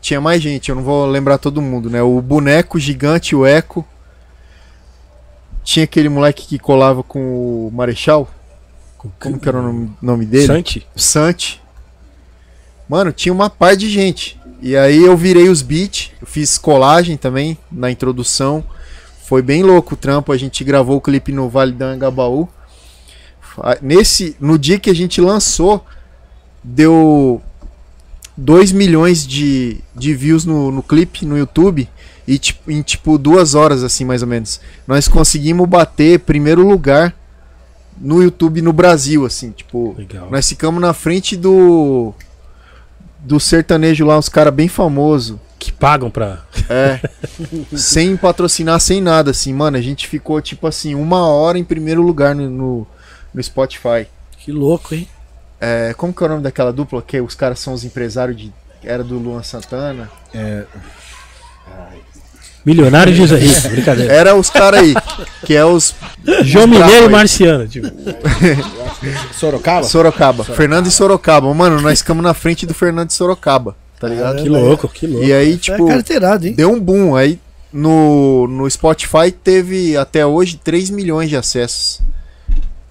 [0.00, 2.00] Tinha mais gente, eu não vou lembrar todo mundo, né?
[2.00, 3.86] O Boneco Gigante, o Eco.
[5.62, 8.30] Tinha aquele moleque que colava com o Marechal.
[9.20, 10.46] Como que era o nome, nome dele?
[10.46, 10.88] Santi?
[10.96, 11.62] O Santi.
[12.88, 14.40] Mano, tinha uma par de gente.
[14.60, 18.64] E aí eu virei os beats, eu fiz colagem também na introdução.
[19.24, 22.48] Foi bem louco o trampo, a gente gravou o clipe no Vale do Angabaú.
[23.82, 25.84] Nesse, no dia que a gente lançou,
[26.62, 27.42] deu
[28.36, 31.88] 2 milhões de, de views no, no clipe no YouTube.
[32.26, 34.60] E tipo, em tipo duas horas, assim, mais ou menos.
[34.86, 37.14] Nós conseguimos bater primeiro lugar
[37.98, 39.94] no YouTube no Brasil, assim, tipo.
[39.96, 40.28] Legal.
[40.30, 42.12] Nós ficamos na frente do.
[43.26, 45.36] Do sertanejo lá, uns caras bem famosos.
[45.58, 46.44] Que pagam pra.
[46.70, 47.00] É.
[47.76, 49.76] sem patrocinar, sem nada, assim, mano.
[49.76, 52.86] A gente ficou, tipo assim, uma hora em primeiro lugar no, no,
[53.34, 54.06] no Spotify.
[54.38, 55.08] Que louco, hein?
[55.60, 57.02] É, como que é o nome daquela dupla?
[57.02, 58.52] Que os caras são os empresários de.
[58.84, 60.08] Era do Luan Santana.
[62.66, 64.12] Milionário José Rico, brincadeira.
[64.12, 64.92] Era os caras aí.
[65.44, 65.94] que é os.
[66.42, 67.08] João os Mineiro e.
[67.08, 67.68] Marciano.
[67.68, 67.86] Tipo,
[69.32, 69.84] Sorocaba?
[69.86, 70.44] Sorocaba.
[70.44, 71.52] Fernando e Sorocaba.
[71.54, 73.76] Mano, nós ficamos na frente do Fernando e Sorocaba.
[74.00, 74.42] Tá ligado?
[74.42, 75.24] que louco, que louco.
[75.24, 75.86] E aí, É tipo.
[75.86, 76.54] carteirado, hein?
[76.54, 77.14] Deu um boom.
[77.16, 77.38] Aí
[77.72, 82.00] no, no Spotify teve até hoje 3 milhões de acessos.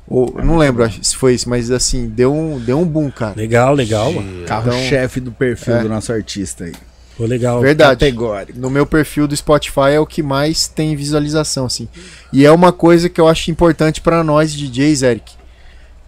[0.07, 3.33] Ou, não lembro se foi isso, mas assim, deu um, deu um boom, cara.
[3.35, 4.45] Legal, legal, mano.
[4.45, 5.81] Carro-chefe do perfil É.
[5.81, 6.73] do nosso artista aí.
[7.17, 7.61] Pô, legal.
[7.61, 7.91] Verdade.
[7.91, 8.59] Categórico.
[8.59, 11.87] No meu perfil do Spotify é o que mais tem visualização, assim.
[12.31, 15.33] E é uma coisa que eu acho importante pra nós DJs, Eric,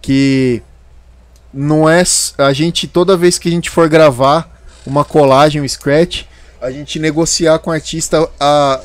[0.02, 0.62] que
[1.52, 2.02] não é
[2.36, 6.24] a gente toda vez que a gente for gravar uma colagem, um scratch,
[6.60, 8.80] a gente negociar com o artista a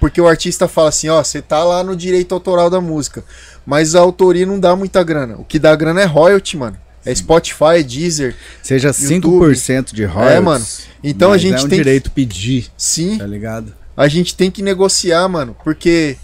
[0.00, 3.24] porque o artista fala assim, ó, você tá lá no direito autoral da música,
[3.66, 5.34] mas a autoria não dá muita grana.
[5.38, 6.76] O que dá grana é royalty, mano.
[7.04, 8.34] É Spotify, é Deezer.
[8.62, 9.46] Seja YouTube.
[9.54, 10.36] 5% de royalties.
[10.36, 10.66] É, mano.
[11.02, 13.18] Então a gente é um tem que- direito pedir, Sim.
[13.18, 13.74] tá ligado?
[13.96, 16.16] a gente tem que negociar, mano, porque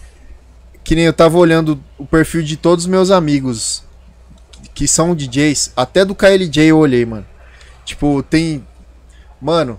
[0.85, 3.83] que nem eu tava olhando o perfil de todos os meus amigos
[4.75, 7.27] que são DJs, até do KLJ eu olhei, mano.
[7.85, 8.65] Tipo, tem
[9.41, 9.79] mano,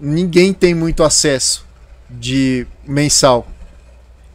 [0.00, 1.64] ninguém tem muito acesso
[2.08, 3.48] de mensal.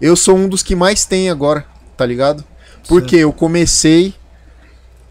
[0.01, 1.65] Eu sou um dos que mais tem agora,
[1.95, 2.43] tá ligado?
[2.87, 4.13] Porque eu comecei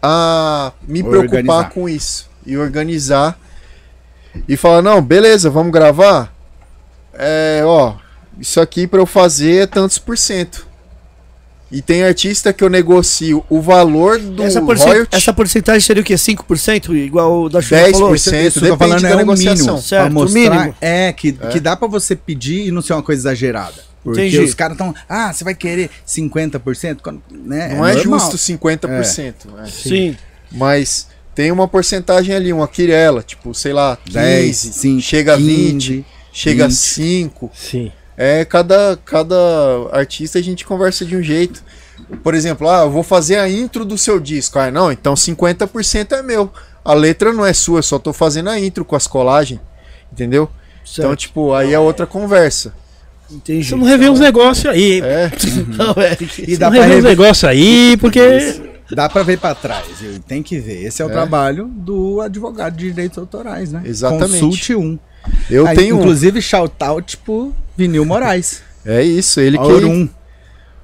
[0.09, 1.69] a me preocupar Organizar.
[1.71, 3.37] com isso e organizar
[4.47, 6.33] e falar, não, beleza, vamos gravar.
[7.13, 7.95] É, ó,
[8.39, 10.65] isso aqui pra eu fazer é tantos por cento.
[11.69, 14.87] E tem artista que eu negocio o valor do Essa, porcent...
[14.87, 16.13] royalty essa porcentagem seria o quê?
[16.15, 16.95] 5%?
[16.95, 17.91] Igual o da Xuxa 10%.
[17.91, 18.15] falou?
[18.15, 19.65] Isso, isso depende que eu tô falando da é o negociação.
[19.65, 19.81] mínimo.
[19.81, 20.75] Certo, mostrar, mínimo.
[20.79, 21.47] É, que, É.
[21.49, 23.83] que dá pra você pedir e não ser uma coisa exagerada.
[24.07, 24.39] Porque Entendi.
[24.39, 27.01] os caras estão, ah, você vai querer 50%?
[27.03, 27.75] Quando- Né?
[27.75, 28.19] Não é, normal.
[28.19, 29.49] justo 50%.
[29.53, 29.67] né?
[29.69, 30.15] Sim.
[30.49, 35.35] Mas tem uma porcentagem ali, uma quirela, tipo, sei lá, 15, 10, sim, chega a
[35.35, 36.77] 20, 15, chega a 20.
[36.77, 37.51] 5.
[37.53, 37.91] Sim.
[38.15, 39.35] É, cada, cada
[39.91, 41.61] artista a gente conversa de um jeito.
[42.23, 44.57] Por exemplo, ah, eu vou fazer a intro do seu disco.
[44.57, 46.49] Ah, não, então 50% é meu.
[46.85, 49.59] A letra não é sua, eu só tô fazendo a intro com as colagens.
[50.13, 50.49] Entendeu?
[50.93, 51.19] Então, Certo.
[51.19, 52.73] tipo, aí é outra conversa.
[53.31, 53.69] Entendi.
[53.71, 55.01] Vamos rever uns negócios aí.
[55.01, 55.31] É,
[55.77, 56.43] Não, Eric.
[56.51, 58.21] E dá pra, rever uns rever, negócios aí, porque.
[58.91, 59.85] dá pra ver pra trás.
[60.27, 60.83] Tem que ver.
[60.85, 61.11] Esse é o É.
[61.11, 63.81] trabalho do advogado de direitos autorais, né?
[63.85, 64.39] Exatamente.
[64.39, 64.97] Consulte um.
[65.49, 65.99] eu Aí, tenho um.
[65.99, 68.61] Inclusive, shout out pro Vinil Moraes.
[68.85, 69.63] É isso, ele que.
[69.65, 70.09] Ele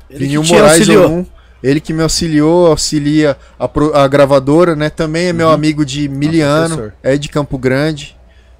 [0.09, 1.03] Vinil que Moraes auxiliou.
[1.05, 1.25] Orum,
[1.63, 4.89] ele que me auxiliou, auxilia a, pro- a gravadora, né?
[4.89, 5.53] Também é meu Uhum.
[5.53, 6.93] amigo de miliano, professor.
[7.01, 8.17] é de Campo Grande,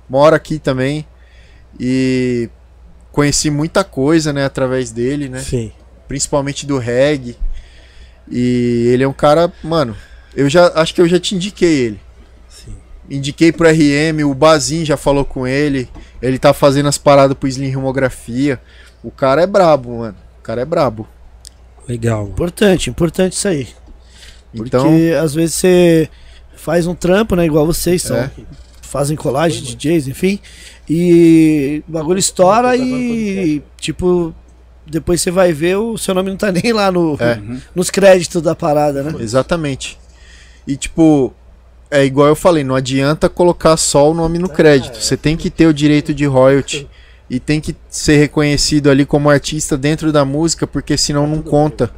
[0.10, 1.06] mora aqui também.
[1.80, 2.50] E
[3.14, 5.40] conheci muita coisa, né, através dele, né?
[5.40, 5.72] Sim.
[6.08, 7.38] Principalmente do reggae.
[8.30, 9.96] E ele é um cara, mano,
[10.36, 12.02] eu já acho que eu já te indiquei ele.
[12.50, 12.76] Sim.
[13.10, 15.88] Indiquei pro RM, o Bazin já falou com ele.
[16.22, 18.60] Ele tá fazendo as paradas pro Slim Rimografia.
[19.04, 20.18] O cara é brabo, mano.
[20.40, 21.08] O cara é brabo.
[21.88, 22.28] Legal.
[22.28, 23.68] Importante, importante isso aí.
[24.56, 24.90] Porque Então,
[25.22, 26.10] às vezes você
[26.56, 27.46] faz um trampo, né?
[27.46, 28.18] Igual vocês são.
[28.18, 28.32] É.
[28.94, 30.40] Fazem colagem, DJs, enfim.
[30.88, 34.32] E o bagulho estoura e, tipo,
[34.86, 37.42] depois você vai ver, o seu nome não tá nem lá no, É.
[37.74, 39.16] nos créditos da parada, né?
[39.20, 39.98] Exatamente.
[40.68, 41.34] E tipo,
[41.90, 45.02] é igual eu falei, não adianta colocar só o nome no crédito.
[45.02, 46.88] Você tem que ter o direito de royalty
[47.28, 51.92] e tem que ser reconhecido ali como artista dentro da música, porque senão não conta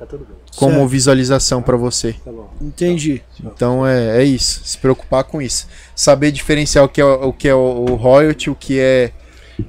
[0.56, 0.88] como Certo.
[0.88, 2.16] visualização pra você.
[2.62, 3.22] Entendi.
[3.44, 5.68] Então é, é isso, se preocupar com isso.
[5.96, 9.12] Saber diferenciar o que é o, que é o, o royalty, o que é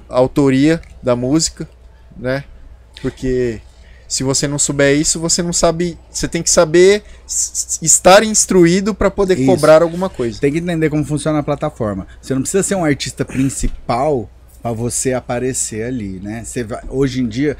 [0.08, 1.68] a autoria da música,
[2.16, 2.44] né?
[3.02, 3.60] Porque
[4.08, 7.02] se você não souber isso, você não sabe, você tem que saber
[7.82, 9.46] estar instruído para poder Isso.
[9.46, 10.40] cobrar alguma coisa.
[10.40, 12.06] Tem que entender como funciona a plataforma.
[12.20, 14.30] Você não precisa ser um artista principal
[14.66, 16.42] pra você aparecer ali, né?
[16.44, 17.56] Você vai- hoje em dia,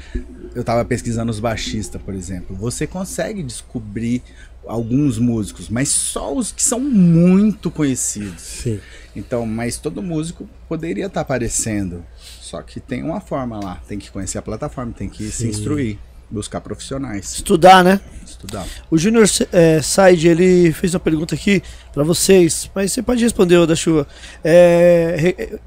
[0.53, 2.55] eu tava pesquisando os baixistas, por exemplo.
[2.57, 4.21] Você consegue descobrir
[4.65, 8.41] alguns músicos, mas só os que são muito conhecidos.
[8.41, 8.79] Sim.
[9.15, 12.03] Então, mas todo músico poderia estar aparecendo.
[12.41, 13.81] Só que tem uma forma lá.
[13.87, 15.47] Tem que conhecer a plataforma, tem que se Sim.
[15.49, 15.97] instruir,
[16.29, 18.01] buscar profissionais, Estudar, né?
[18.25, 18.67] estudar.
[18.91, 21.63] O Júnior é, Said, ele fez uma pergunta aqui
[21.93, 24.05] pra vocês, mas você pode responder, ô da chuva.
[24.43, 25.57] É,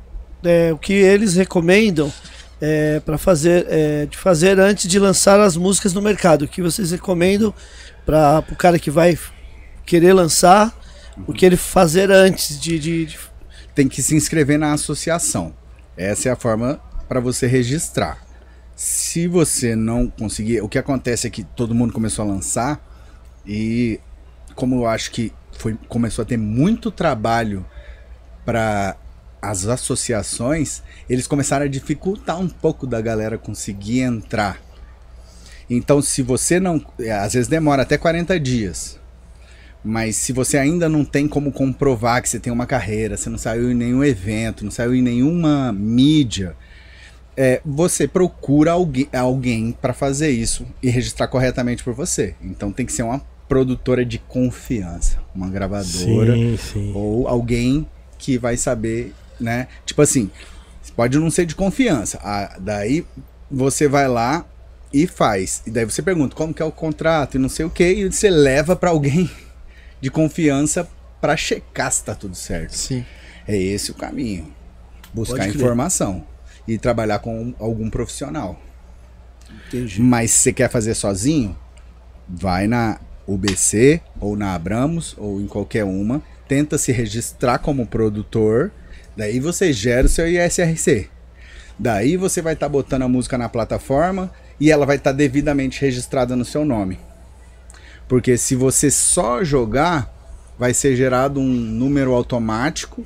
[0.44, 2.12] é, o que eles recomendam
[2.60, 6.42] é, para fazer, é, de fazer antes de lançar as músicas no mercado?
[6.42, 7.52] O que vocês recomendam
[8.04, 9.18] para o cara que vai
[9.86, 10.76] querer lançar?
[11.26, 13.18] O que ele fazer antes de, de- de-
[13.74, 15.54] tem que se inscrever na associação.
[15.96, 18.18] Essa é a forma para você registrar.
[18.74, 22.80] Se você não conseguir, o que acontece é que todo mundo começou a lançar
[23.46, 24.00] e
[24.54, 27.64] como eu acho que foi, começou a ter muito trabalho
[28.44, 28.96] para
[29.40, 34.60] as associações, eles começaram a dificultar um pouco da galera conseguir entrar.
[35.68, 38.98] Então, se você não, é, às vezes demora até 40 dias.
[39.82, 43.38] Mas se você ainda não tem como comprovar que você tem uma carreira, você não
[43.38, 46.54] saiu em nenhum evento, não saiu em nenhuma mídia,
[47.36, 52.34] é, você procura alguém, alguém para fazer isso e registrar corretamente por você.
[52.42, 56.92] Então tem que ser uma produtora de confiança, uma gravadora Sim, sim.
[56.94, 57.86] ou alguém
[58.18, 59.68] que vai saber, né?
[59.84, 60.30] Tipo assim,
[60.94, 62.18] pode não ser de confiança.
[62.22, 63.06] Ah, daí
[63.50, 64.44] você vai lá
[64.92, 65.62] e faz.
[65.66, 68.10] E daí você pergunta como que é o contrato e não sei o que, e
[68.10, 69.30] você leva para alguém
[70.00, 70.88] de confiança
[71.20, 72.72] para checar se tá tudo certo.
[72.72, 73.04] Sim.
[73.46, 74.52] É esse o caminho.
[75.12, 76.24] Buscar informação
[76.66, 78.60] e trabalhar com algum profissional.
[79.68, 80.00] Entendi.
[80.00, 81.56] Mas se você quer fazer sozinho,
[82.28, 88.72] vai na UBC ou na Abramos ou em qualquer uma, tenta se registrar como produtor,
[89.20, 91.10] daí você gera o seu ISRC.
[91.78, 96.34] Daí você vai estar botando a música na plataforma e ela vai estar devidamente registrada
[96.34, 96.98] no seu nome.
[98.08, 100.10] Porque se você só jogar,
[100.58, 103.04] vai ser gerado um número automático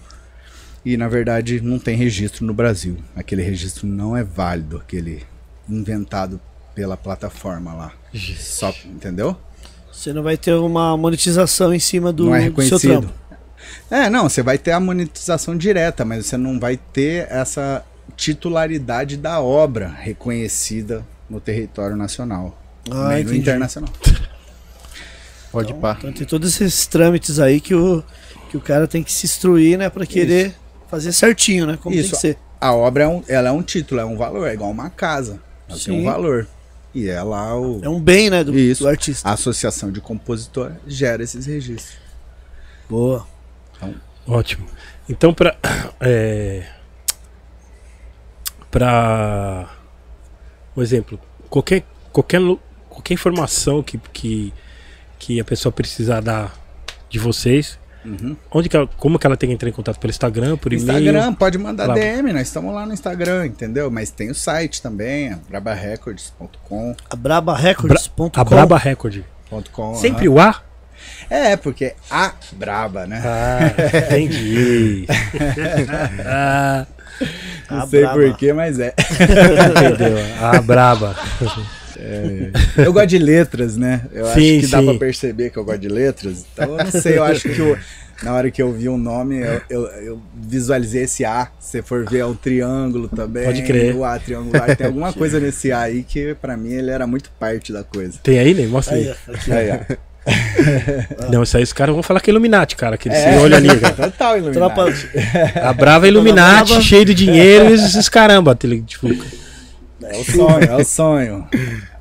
[0.85, 2.97] e na verdade não tem registro no Brasil.
[3.17, 5.25] Aquele registro não é válido, aquele
[5.69, 6.41] inventado
[6.77, 7.93] pela plataforma lá.
[8.39, 9.37] Só, entendeu?
[9.93, 13.01] Você não vai ter uma monetização em cima do, não é do seu reconhecido.
[13.01, 13.24] trampo.
[13.91, 17.85] É, não, você vai ter a monetização direta, mas você não vai ter essa
[18.17, 22.59] titularidade da obra reconhecida no território nacional.
[22.91, 23.39] Ah, nem no entendi.
[23.41, 23.91] internacional.
[25.51, 25.97] Pode Então, pá.
[25.99, 28.03] então tem todos esses trâmites aí que o,
[28.51, 29.89] que o cara tem que se instruir, né?
[29.89, 30.55] Pra querer
[30.91, 31.79] fazer certinho, né?
[31.81, 32.15] Como tem Isso.
[32.15, 32.37] que ser.
[32.61, 35.41] A obra é um, ela é um título, é um valor, é igual uma casa.
[35.69, 36.01] Ela tem Sim.
[36.01, 36.47] um valor.
[36.95, 38.43] E é lá o, É um bem, né?
[38.45, 38.83] Do, Isso.
[38.85, 39.29] do artista.
[39.29, 41.97] a associação de compositor gera esses registros.
[42.89, 43.27] Boa.
[44.27, 44.67] Ótimo.
[45.09, 45.57] Então, pra.
[46.01, 46.65] É,
[48.71, 49.69] pra.
[50.77, 51.21] Um exemplo.
[51.49, 52.41] Qualquer, qualquer,
[52.89, 54.53] qualquer informação que, que,
[55.19, 56.53] que a pessoa precisar dar
[57.09, 58.37] de vocês, Uhum.
[58.51, 59.99] onde que ela, como que ela tem que entrar em contato?
[59.99, 60.99] Pelo Instagram, por e-mail?
[60.99, 61.95] Instagram, pode mandar Lá.
[61.95, 63.91] DM, nós estamos lá no Instagram, entendeu?
[63.91, 66.95] Mas tem o site também, é brabarecords.com.
[67.09, 68.31] A brabarecords.com.
[68.35, 69.23] A Braba Record.
[69.73, 70.63] .com, Sempre o A?
[71.31, 73.23] É, porque a braba, né?
[73.25, 73.61] Ah,
[74.09, 75.07] entendi.
[76.25, 76.87] ah,
[77.71, 78.93] Não A sei porquê, mas é.
[78.99, 80.19] entendeu?
[80.41, 81.17] A Braba.
[82.77, 84.03] Eu gosto de letras, né?
[84.13, 84.85] Eu Sim, acho que dá sim.
[84.87, 86.45] pra perceber que eu gosto de letras.
[86.53, 87.79] Então eu não sei, eu acho que eu-
[88.23, 91.49] na hora que eu vi o nome, eu, eu- eu visualizei esse A.
[91.61, 93.45] Se você for ver, é um triângulo também.
[93.45, 93.95] Pode crer.
[93.95, 94.77] O A triangular.
[94.77, 98.19] Tem alguma coisa nesse A aí que pra mim ele era muito parte da coisa.
[98.23, 98.67] Tem aí, Ney?
[98.67, 99.15] Mostra aí.
[99.51, 99.71] Aí.
[99.71, 99.97] Aí.
[101.31, 102.97] Não, isso aí os caras vão falar que é Illuminati, cara.
[102.97, 103.13] Que É.
[103.35, 103.95] esse olho ali, cara.
[104.11, 105.09] Total Illuminati.
[105.09, 106.83] Tropa, A Brava é Illuminati, Brava.
[106.83, 108.55] cheio de dinheiro e esses caramba.
[108.55, 109.09] tele- Tipo,
[110.03, 111.49] É o sonho, é o sonho.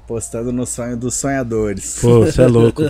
[0.03, 1.97] Apostando no sonho dos sonhadores.
[2.01, 2.83] pô, você é louco.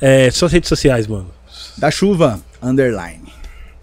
[0.00, 1.30] É, suas redes sociais, mano.
[1.78, 3.32] Da chuva, underline.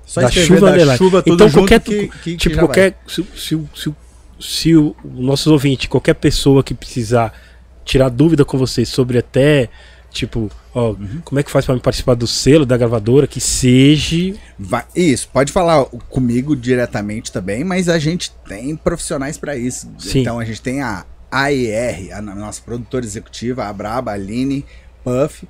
[0.06, 0.98] Só da chuva da underline.
[0.98, 3.94] chuva tudo Então junto qualquer que, que- que tipo já qualquer se, se, se,
[4.40, 7.32] se o o nosso ouvinte, qualquer pessoa que precisar
[7.86, 9.70] tirar dúvida com você sobre até
[10.11, 11.22] tipo, ó, Uhum.
[11.23, 15.30] como é que faz pra me participar do selo da gravadora que seja Vai- isso,
[15.31, 19.90] pode falar comigo diretamente também, mas a gente tem profissionais para isso.
[19.99, 20.22] Sim.
[20.22, 24.65] Então a gente tem a AER, a nossa produtora executiva, a Braba, a Aline,
[25.03, 25.48] Puff.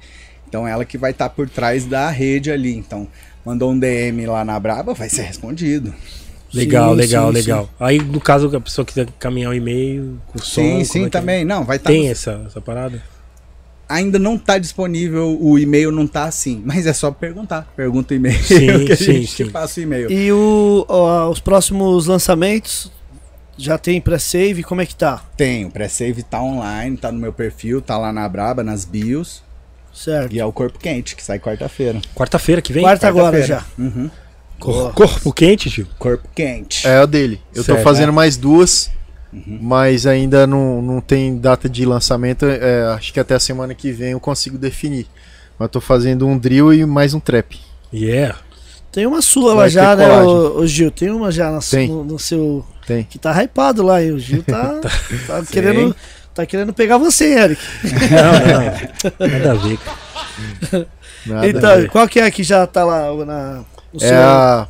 [0.47, 2.75] Então ela que vai estar por trás da rede ali.
[2.75, 3.07] Então
[3.45, 5.93] mandou um DM lá na Braba, vai ser respondido.
[6.53, 7.69] legal, Sim, legal, sim, legal.
[7.79, 11.03] Aí no caso a pessoa quiser caminhar o e-mail com o som, sim, sim, é
[11.05, 11.45] que- também.
[11.45, 11.91] Não, vai estar.
[11.91, 13.01] Tem essa, essa parada?
[13.89, 17.67] Ainda não está disponível, o e-mail não tá assim, mas é só perguntar.
[17.75, 19.45] Pergunta o e-mail Sim, que a sim, gente sim.
[19.45, 20.11] te passa o e-mail.
[20.11, 22.91] E o, ó, os próximos lançamentos
[23.57, 24.61] já tem pré-save?
[24.63, 25.23] Como é que tá?
[25.35, 29.41] Tem, o pré-save tá online, tá no meu perfil, tá lá na Braba, nas bios.
[29.91, 30.31] Certo.
[30.33, 31.99] E é o Corpo Quente, que sai quarta-feira.
[32.15, 32.83] Quarta-feira que vem?
[32.83, 33.65] Quarta agora já.
[33.77, 34.09] Uhum.
[34.59, 35.87] Cor- Corpo quente, tio.
[35.97, 36.85] Corpo Quente.
[36.85, 37.41] É o dele.
[37.55, 38.11] Eu Certo, tô fazendo é.
[38.11, 38.91] mais duas,
[39.31, 39.59] Uhum.
[39.61, 42.45] mas ainda não, não tem data de lançamento.
[42.45, 45.05] É, acho que até a semana que vem eu consigo definir.
[45.57, 47.59] Mas tô fazendo um drill e mais um trap.
[47.93, 48.37] Yeah.
[48.91, 50.27] Tem uma sua lá já, né, colagem.
[50.57, 50.89] o, Gil?
[50.91, 51.87] Tem uma já na Tem.
[51.87, 52.65] no, no seu.
[52.87, 53.03] Tem.
[53.03, 54.79] Que tá hypado lá, e o Gil tá,
[55.27, 55.95] tá querendo.
[56.33, 57.61] Tá querendo pegar você, Eric.
[57.83, 59.27] Não, não.
[59.29, 59.77] Nada a ver.
[59.77, 60.87] cara.
[61.25, 61.89] Nada a então, ver.
[61.89, 64.17] qual que é que já tá lá na, no É seu.
[64.17, 64.67] a,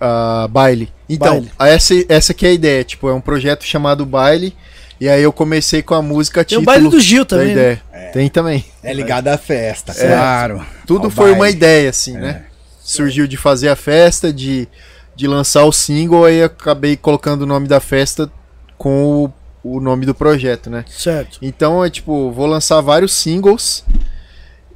[0.00, 0.92] a Baile.
[1.08, 1.50] Então, Baile.
[1.58, 2.84] a- essa, essa que é a ideia.
[2.84, 4.54] Tipo, é um projeto chamado Baile.
[5.00, 7.46] E aí eu comecei com a música Tem o título baile do Gil da também.
[7.46, 7.52] né?
[7.52, 7.82] ideia.
[8.12, 8.64] Tem também.
[8.82, 10.08] É ligado à festa, É.
[10.08, 10.64] claro.
[10.86, 11.56] Tudo Ao foi uma baile.
[11.56, 12.46] ideia, assim, né?
[12.82, 14.66] Surgiu de fazer a festa, de,
[15.14, 18.28] de lançar o single, aí acabei colocando o nome da festa
[18.76, 19.24] com
[19.62, 20.84] o, o nome do projeto, né?
[20.88, 21.38] Certo.
[21.42, 23.84] Então é tipo, vou lançar vários singles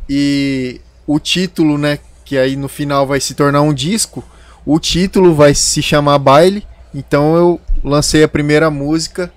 [0.08, 4.22] e o título, né, que aí no final vai se tornar um disco,
[4.66, 6.66] o título vai se chamar Baile.
[6.94, 9.32] Então eu lancei a primeira música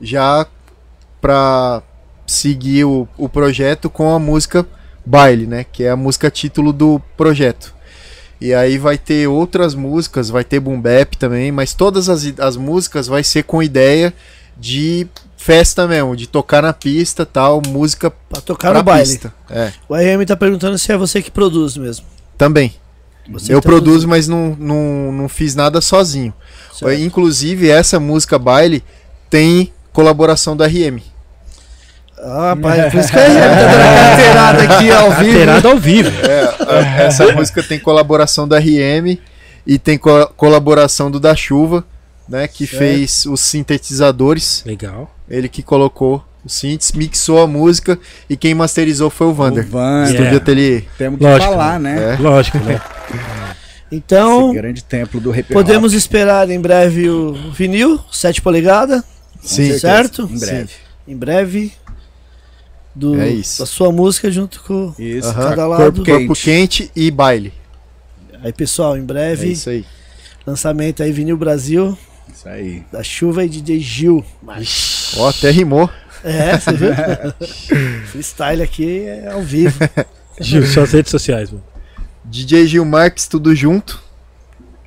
[0.00, 0.46] já
[1.20, 1.82] pra
[2.26, 4.66] seguir o, o projeto com a música
[5.04, 7.74] Baile, né, que é a música título do projeto.
[8.40, 12.56] E aí vai ter outras músicas, vai ter boom bap também, mas todas as, as
[12.56, 14.12] músicas vai ser com ideia
[14.56, 15.06] de
[15.36, 19.06] festa mesmo, de tocar na pista, tal, música Pra tocar pra no baile.
[19.10, 19.34] pista.
[19.50, 22.06] É, O RM tá perguntando se é você que produz mesmo.
[22.38, 22.74] também.
[23.30, 26.32] Você eu tá produzo, mas não, não, não fiz nada sozinho.
[26.72, 27.00] Certo.
[27.00, 28.82] Inclusive, essa música baile
[29.30, 31.00] tem colaboração da RM.
[32.18, 35.22] Ah, pai, por isso que o RM tá dando a carteirada aqui ao vivo.
[35.24, 36.10] Carteirada ao vivo.
[36.26, 39.18] É, a- essa música tem colaboração da RM
[39.66, 41.84] e tem co- colaboração do Da Chuva,
[42.28, 42.78] né, que Certo.
[42.78, 44.62] fez os sintetizadores.
[44.66, 45.10] Legal.
[45.28, 47.98] Ele que colocou os synths, mixou a música
[48.28, 49.64] e quem masterizou foi o Vander.
[49.66, 50.04] O Vander.
[50.04, 50.36] Estúdio Yeah.
[50.36, 50.84] Atelier.
[50.98, 52.14] Temos que Lógico, falar, né?
[52.14, 52.16] É.
[52.20, 52.80] Lógico, né?
[53.92, 59.02] Então, Esse grande templo do rap podemos esperar em breve o vinil, 7 polegadas,
[59.40, 59.78] Sim, certeza.
[59.80, 60.28] certo?
[60.32, 60.70] Em breve.
[61.06, 61.72] em breve.
[62.92, 63.60] Do, É isso.
[63.60, 64.92] Da sua música junto com.
[64.98, 65.32] Isso.
[65.34, 65.82] Cada lado.
[65.82, 66.26] Corpo quente.
[66.26, 67.52] Corpo quente e baile.
[68.42, 69.84] Aí, pessoal, em É breve, isso aí.
[70.46, 71.96] lançamento aí, Vinil Brasil.
[72.34, 72.82] Isso aí.
[72.90, 74.24] Da chuva e DJ Gil.
[75.18, 75.88] Ó, até rimou.
[76.24, 76.90] É, você viu?
[78.06, 79.78] Freestyle aqui é ao vivo.
[80.40, 81.62] Gil, suas redes sociais, mano.
[82.24, 84.02] DJ Gil Marques, tudo junto.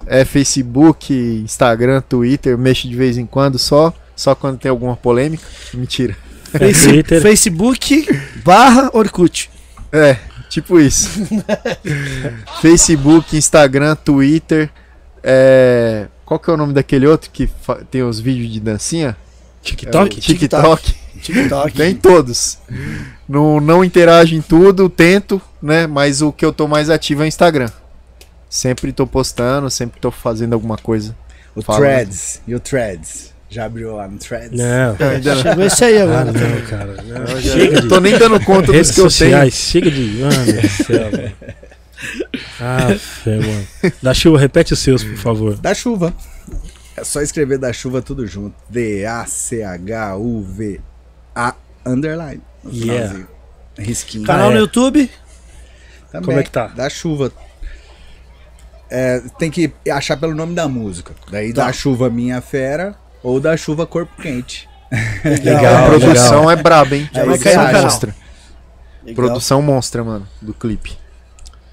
[0.05, 3.93] É Facebook, Instagram, Twitter, mexo de vez em quando só.
[4.15, 5.43] Só quando tem alguma polêmica.
[5.73, 6.15] Mentira.
[6.51, 7.21] Face- Twitter.
[7.21, 8.07] Facebook
[8.43, 9.49] barra Orkut.
[9.91, 10.17] É,
[10.49, 11.09] tipo isso.
[12.61, 14.69] Facebook, Instagram, Twitter.
[15.23, 16.07] É...
[16.25, 19.15] Qual que é o nome daquele outro que fa- tem os vídeos de dancinha?
[19.75, 20.17] TikTok?
[20.17, 20.95] É, TikTok.
[21.21, 21.71] TikTok.
[21.77, 22.57] Tem todos.
[23.27, 25.85] Não, não interajo em tudo, tento, né?
[25.87, 27.69] Mas o que eu tô mais ativo é o Instagram.
[28.49, 31.15] Sempre tô postando, sempre tô fazendo alguma coisa.
[31.55, 31.79] O Fala.
[31.79, 32.41] Threads.
[32.47, 33.33] E o Threads?
[33.49, 34.51] Já abriu lá no Threads?
[34.51, 34.95] Não.
[34.99, 35.41] Eu ainda não.
[35.41, 36.31] Chegou esse aí Ah, agora.
[36.31, 37.03] não, cara.
[37.03, 37.41] Não.
[37.41, 39.51] Já- Chega de tô nem dando conta dos que eu tenho.
[39.51, 40.01] Chega de.
[40.21, 41.31] Mano do céu, mano.
[42.59, 43.67] Ah, fé, mano.
[44.01, 45.57] Da chuva, repete os seus, por favor.
[45.57, 46.13] Da chuva.
[46.97, 48.55] É só escrever da chuva tudo junto.
[50.17, 51.53] D-A-C-H-U-V-A
[51.85, 52.41] underline.
[52.63, 53.25] no Yeah.
[53.77, 54.25] Risquinho.
[54.25, 54.55] Canal Ah, é.
[54.55, 55.09] no YouTube.
[56.11, 56.25] Também.
[56.25, 56.67] Como é que tá?
[56.67, 57.31] Da chuva.
[58.89, 61.13] É, tem que achar pelo nome da música.
[61.29, 61.65] Daí Tá.
[61.67, 64.67] da chuva Minha Fera ou da chuva Corpo Quente.
[65.43, 67.09] Legal, a produção é braba, hein?
[67.13, 68.15] Já vai vai cair no monstra.
[69.03, 69.15] Legal.
[69.15, 70.97] Produção monstra, mano, do clipe.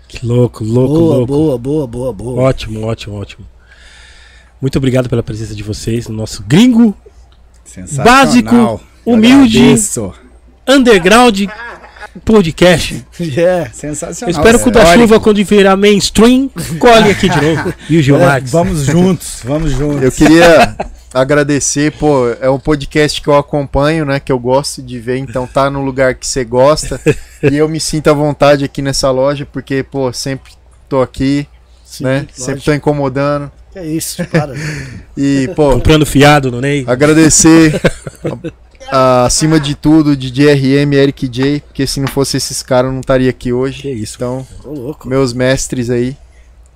[0.08, 1.26] Que louco, louco, Boa, louco.
[1.26, 2.42] boa, boa, boa, boa.
[2.42, 3.46] Ótimo, ótimo, ótimo.
[4.60, 6.96] Muito obrigado pela presença de vocês no nosso gringo
[7.64, 8.04] Sensacional.
[8.04, 9.74] Básico, humilde.
[10.68, 11.46] underground
[12.24, 13.04] podcast.
[13.18, 13.70] Yeah.
[13.74, 14.32] Sensacional.
[14.32, 17.74] Eu espero que o da chuva, quando virar mainstream, colhe aqui de novo.
[17.88, 18.40] E o Gil é.
[18.40, 20.02] Vamos juntos, vamos juntos.
[20.02, 20.76] Eu queria
[21.12, 25.46] agradecer, pô, é um podcast que eu acompanho, né, que eu gosto de ver, então
[25.46, 27.00] tá no lugar que você gosta
[27.42, 30.52] e eu me sinto à vontade aqui nessa loja, porque, pô, sempre
[30.88, 31.46] tô aqui,
[31.84, 32.40] Sim, né, lógico.
[32.40, 34.54] sempre tô incomodando É isso, para.
[35.16, 36.84] e, pô, Comprando fiado no Ney.
[36.86, 37.80] agradecer
[38.90, 42.92] a- acima de tudo DJ RM, Eric J, porque se não fosse esses caras eu
[42.92, 43.82] não estaria aqui hoje.
[43.82, 44.14] Que isso.
[44.16, 44.46] Então,
[45.04, 46.16] meus mestres aí.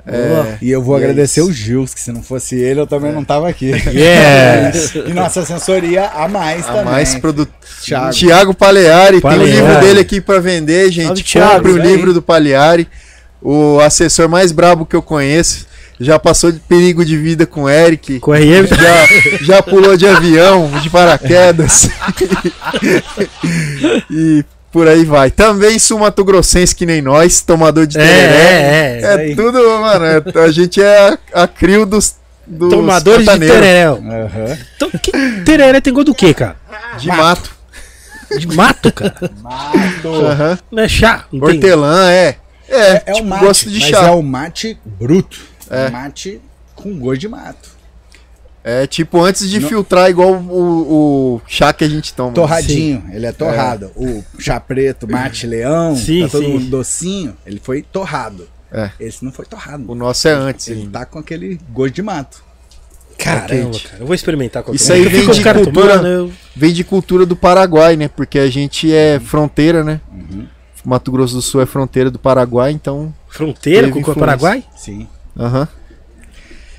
[0.07, 0.57] Boa.
[0.63, 3.13] E eu vou E é agradecer o Gils, que se não fosse ele, eu também
[3.13, 3.67] não tava aqui.
[3.67, 4.95] Yes!
[4.95, 6.85] e nossa assessoria a mais A também.
[6.87, 7.47] mais produ...
[7.83, 8.11] Thiago.
[8.15, 9.51] Tiago Paleari, tem o Paleari.
[9.53, 11.07] livro dele aqui pra vender, gente.
[11.09, 12.89] Salve, Thiago, Compre o livro do Paleari.
[13.43, 15.68] O assessor mais brabo que eu conheço.
[16.01, 18.21] Já passou de perigo de vida com o Eric.
[18.21, 18.67] Com o RM.
[18.69, 21.89] Já, já pulou de avião, de paraquedas.
[24.11, 25.31] e por aí vai.
[25.31, 28.39] Também sul Mato Grossense que nem nós, tomador de É, tereré.
[28.39, 29.15] é, é.
[29.17, 29.33] aí.
[29.33, 30.05] É tudo, mano.
[30.05, 32.15] é- a gente é a, a crio dos,
[32.47, 33.57] dos Tomadores de pantaneiros.
[33.59, 33.85] tereré.
[33.87, 34.59] Aham.
[34.77, 35.13] Então, que
[35.45, 36.57] tereré tem gosto do quê, cara?
[36.99, 37.51] De mato.
[38.39, 39.15] De mato, cara.
[39.43, 40.09] Mato.
[40.27, 40.59] Aham.
[40.71, 41.25] Não é chá.
[41.33, 41.57] Não tem.
[41.57, 42.37] Hortelã, é.
[42.69, 44.07] É, É tipo, o mate, gosto de mas chá.
[44.07, 45.41] é o mate bruto.
[45.71, 45.91] É.
[45.91, 46.41] Mate
[46.75, 47.77] com gosto de mato.
[48.65, 52.33] É tipo antes de Não- filtrar igual o, o chá que a gente toma.
[52.33, 53.91] Torradinho, ele é torrado.
[53.97, 56.53] O chá preto, mate leão, Sim, tá todo sim.
[56.53, 58.49] mundo docinho, ele foi torrado.
[58.71, 58.91] É.
[59.01, 59.91] Esse não foi torrado.
[59.91, 60.69] O nosso é antes.
[60.69, 62.43] Ele tá com aquele gosto de mato.
[63.17, 63.97] Caramba, cara.
[64.01, 67.35] Eu vou experimentar qualquer Isso aí vem de cultura- tomando, eu- Vem de cultura do
[67.35, 68.07] Paraguai, né?
[68.09, 70.01] Porque a gente é fronteira, né?
[70.13, 70.47] Uhum.
[70.85, 73.13] Mato Grosso do Sul é fronteira do Paraguai, então.
[73.29, 74.15] Fronteira com o.
[74.15, 74.63] Paraguai?
[74.77, 75.09] Sim.
[75.39, 75.69] Aham.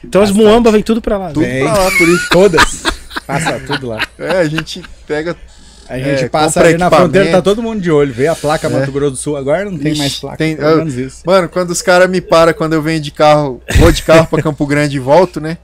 [0.03, 1.27] Então as muambas vêm tudo pra lá.
[1.29, 1.63] Tudo Vem.
[1.63, 2.29] pra lá, por isso.
[2.29, 2.83] Todas.
[3.27, 3.99] Passa tudo lá.
[4.17, 5.35] É, a gente pega.
[5.87, 8.13] A gente É, passa ali na fronteira, tá todo mundo de olho.
[8.13, 8.69] Vê a placa É.
[8.69, 10.37] Mato Grosso do Sul, agora não tem Ixi, mais placa.
[10.37, 11.23] tem- pelo eu- menos isso.
[11.25, 14.41] Mano, quando os caras me param quando eu venho de carro, vou de carro pra
[14.43, 15.57] Campo Grande e volto, né?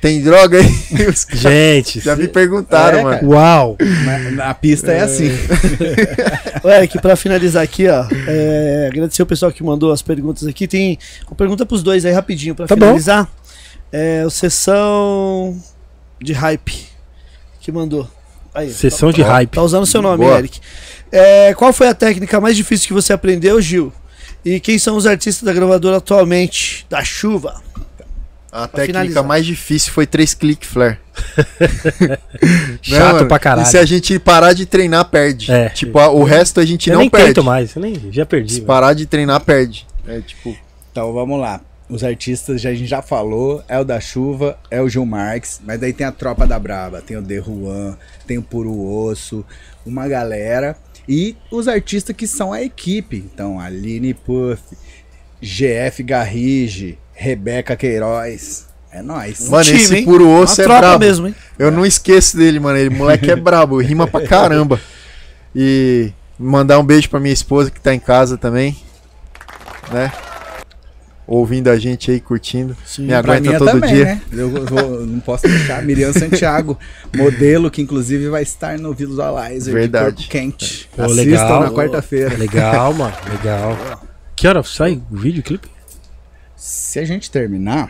[0.00, 0.68] Tem droga aí?
[1.34, 3.16] Gente, já me perguntaram, É, mano.
[3.16, 3.26] cara.
[3.26, 3.76] uau.
[4.04, 5.28] Na, na pista é, assim.
[6.62, 10.68] Ô, Eric, pra finalizar aqui, ó, é, agradecer o pessoal que mandou as perguntas aqui.
[10.68, 12.82] Tem uma pergunta pros dois aí rapidinho pra Tá bom.
[12.86, 13.28] finalizar.
[13.90, 15.60] É o Sessão
[16.20, 16.86] de Hype
[17.60, 18.08] que mandou.
[18.54, 19.50] Aí, Sessão de Ó, hype.
[19.50, 20.38] Tá usando seu nome, Boa.
[20.38, 20.60] Eric.
[21.10, 23.92] É, qual foi a técnica mais difícil que você aprendeu, Gil?
[24.44, 26.86] E quem são os artistas da gravadora atualmente?
[26.88, 27.60] Da chuva.
[28.64, 29.24] A Pra técnica finalizar.
[29.24, 30.98] mais difícil foi três click flare.
[32.82, 33.28] Chato mano?
[33.28, 33.66] pra caralho.
[33.66, 35.50] E se a gente parar de treinar, perde.
[35.50, 35.68] É.
[35.70, 37.26] Tipo, a- o resto a gente eu não nem perde.
[37.34, 37.74] tento mais.
[37.74, 38.50] Eu nem, já perdi.
[38.52, 38.66] Se velho.
[38.66, 39.86] parar de treinar, perde.
[40.06, 40.56] É tipo.
[40.90, 41.60] Então vamos lá.
[41.88, 45.58] Os artistas já, a gente já falou, é o da Chuva, é o Gil Marques,
[45.64, 47.96] mas daí tem a Tropa da Braba, tem o De Juan,
[48.26, 49.42] tem o Puro Osso,
[49.86, 50.76] uma galera.
[51.08, 53.24] E os artistas que são a equipe.
[53.32, 54.60] Então, Aline Puff,
[55.40, 58.66] GF Garrige, Rebeca Queiroz.
[58.92, 59.48] É nóis.
[59.48, 60.04] Mano, time, esse hein?
[60.04, 61.04] puro Uma osso é tropa brabo.
[61.04, 61.34] mesmo, hein?
[61.58, 62.78] Eu não esqueço dele, mano.
[62.78, 64.80] Ele moleque é brabo, rima pra caramba.
[65.54, 68.76] E mandar um beijo pra minha esposa que tá em casa também.
[69.92, 70.12] Né?
[71.26, 72.74] ouvindo a gente aí, curtindo.
[72.86, 73.02] Sim.
[73.06, 74.04] Me aguenta é todo também, dia.
[74.06, 74.22] né?
[74.32, 75.82] Eu vou- não posso deixar.
[75.84, 76.78] Miriam Santiago,
[77.14, 80.06] modelo que inclusive vai estar no Visualizer Verdade.
[80.06, 80.88] de corpo quente.
[80.96, 81.60] Pô, Assistam legal.
[81.64, 82.34] na quarta-feira.
[82.34, 83.14] Legal, mano.
[83.30, 83.76] Legal.
[84.34, 85.68] Que hora sai o videoclipe?
[86.60, 87.88] Se a gente terminar,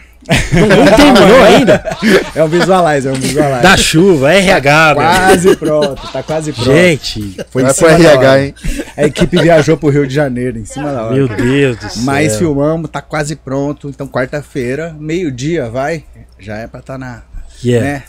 [0.53, 1.97] Não, não terminou ainda?
[2.35, 3.63] é um Visualizer, é um Visualizer.
[3.63, 5.07] Da chuva, RH, velho.
[5.07, 6.71] quase pronto, tá quase pronto.
[6.71, 8.45] Gente, Foi em Vai pro cima da RH, hora.
[8.45, 8.55] hein?
[8.95, 11.15] A equipe viajou pro Rio de Janeiro, em cima da hora.
[11.15, 12.03] meu Deus do céu.
[12.03, 13.89] Mas filmamos, tá quase pronto.
[13.89, 16.05] Então, quarta-feira, meio-dia, vai.
[16.39, 17.23] Já é pra tá na.
[17.65, 17.87] Yeah.
[17.89, 18.03] Né?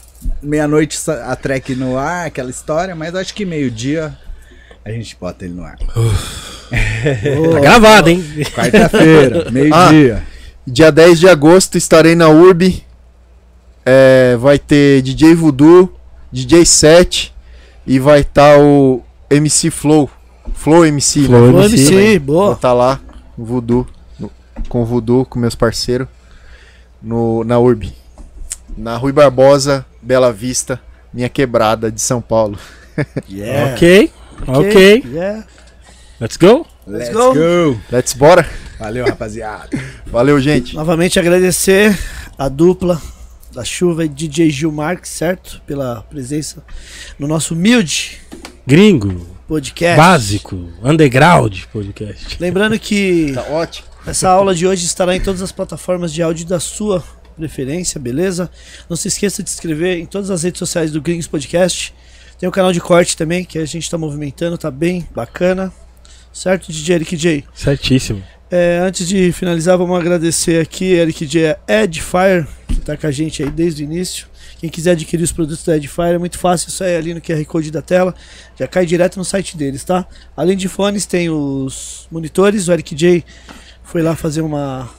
[0.43, 4.13] Meia-noite a track no ar, aquela história, mas acho que meio-dia
[4.83, 5.77] a gente bota ele no ar.
[7.53, 8.23] Tá gravado, hein?
[8.53, 10.21] Quarta-feira, meio-dia.
[10.65, 12.83] Dia 10 de agosto estarei na URB.
[13.85, 15.91] É, vai ter DJ Voodoo,
[16.31, 17.33] DJ Set
[17.87, 20.09] e vai estar o MC Flow.
[20.53, 21.65] Flow MC, Flow né?
[21.65, 22.53] MC, MC, Vou boa.
[22.53, 22.99] estar lá,
[23.37, 23.87] Voodoo,
[24.19, 24.31] no-
[24.67, 26.07] com o Voodoo, com meus parceiros,
[27.01, 27.93] no, na URB.
[28.77, 30.79] Na Rui Barbosa, Bela Vista,
[31.13, 32.57] minha quebrada de São Paulo.
[33.29, 33.75] Yeah.
[33.75, 34.11] Ok,
[34.45, 35.03] ok.
[35.05, 35.45] Yeah.
[36.19, 36.67] Let's go.
[36.85, 37.33] Let's go.
[37.33, 37.79] go.
[37.89, 38.45] Let's bora.
[38.79, 39.69] Valeu, rapaziada.
[40.07, 40.73] Valeu, gente.
[40.75, 41.97] Novamente agradecer
[42.37, 43.01] a dupla
[43.51, 45.61] da chuva e DJ Gil Marques, certo?
[45.67, 46.63] Pela presença
[47.17, 48.19] no nosso humilde
[48.65, 49.97] Gringo, podcast.
[49.97, 52.37] básico, underground podcast.
[52.39, 53.87] Lembrando que Tá ótimo.
[54.07, 57.03] essa aula de hoje estará em todas as plataformas de áudio da sua
[57.35, 58.49] preferência, beleza?
[58.89, 61.93] Não se esqueça de se inscrever em todas as redes sociais do Gringos Podcast.
[62.39, 65.73] Tem o canal de corte também, que a gente está movimentando, tá bem bacana.
[66.31, 67.43] Certo, DJ Eric J?
[67.53, 68.23] Certíssimo.
[68.51, 71.55] É, antes de finalizar, vamos agradecer aqui, Eric J.
[71.67, 74.27] Edifier, que tá com a gente aí desde o início.
[74.59, 77.43] Quem quiser adquirir os produtos da Edifier é muito fácil, só é ali no QR
[77.45, 78.13] Code da tela,
[78.57, 80.05] já cai direto no site deles, tá?
[80.35, 83.23] Além de fones, tem os monitores, o Eric J
[83.83, 84.89] foi lá fazer uma.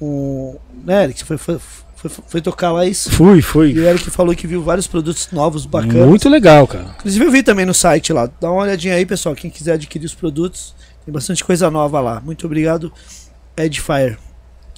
[0.00, 1.24] Um, né, Eric?
[1.24, 1.58] Foi, foi,
[1.96, 3.10] foi, foi tocar lá isso.
[3.10, 3.78] Fui, E fui.
[3.78, 6.08] o Eric falou que viu vários produtos novos, bacanas.
[6.08, 6.94] Muito legal, cara.
[6.98, 8.28] Inclusive eu vi também no site lá.
[8.40, 9.34] Dá uma olhadinha aí, pessoal.
[9.34, 10.74] Quem quiser adquirir os produtos,
[11.08, 12.20] tem bastante coisa nova lá.
[12.20, 12.92] Muito obrigado,
[13.56, 14.18] Edifier.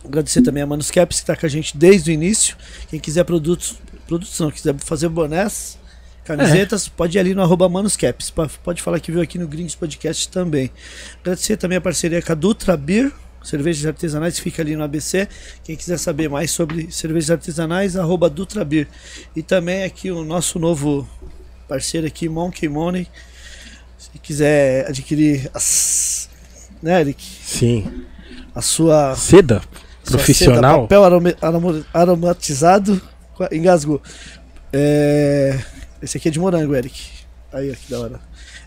[0.04, 2.56] Agradecer também a Manuscaps que está com a gente desde o início.
[2.88, 3.76] Quem quiser produtos,
[4.06, 5.76] produtos não, quiser fazer bonés,
[6.24, 8.32] camisetas, pode ir ali no arroba Manuscaps.
[8.62, 10.70] Pode falar que viu aqui no Gringos Podcast também.
[11.20, 13.10] Agradecer também a parceria com a Dutra Beer,
[13.42, 15.26] cervejas artesanais, fica ali no ABC.
[15.64, 18.86] Quem quiser saber mais sobre cervejas artesanais, arroba Dutra Beer.
[19.34, 21.08] E também aqui o nosso novo
[21.66, 23.08] parceiro aqui, Monkey Money.
[24.12, 26.28] Se quiser adquirir as,
[26.82, 27.22] né, Eric?
[27.44, 28.04] Sim.
[28.54, 29.60] A sua Seda
[30.02, 30.62] sua profissional.
[30.62, 33.00] seda, papel aroma- aroma- aromatizado.
[33.52, 34.02] Engasgou.
[34.72, 35.58] É,
[36.02, 37.00] esse aqui é de morango, Eric.
[37.52, 38.20] Aí, ó, que da hora.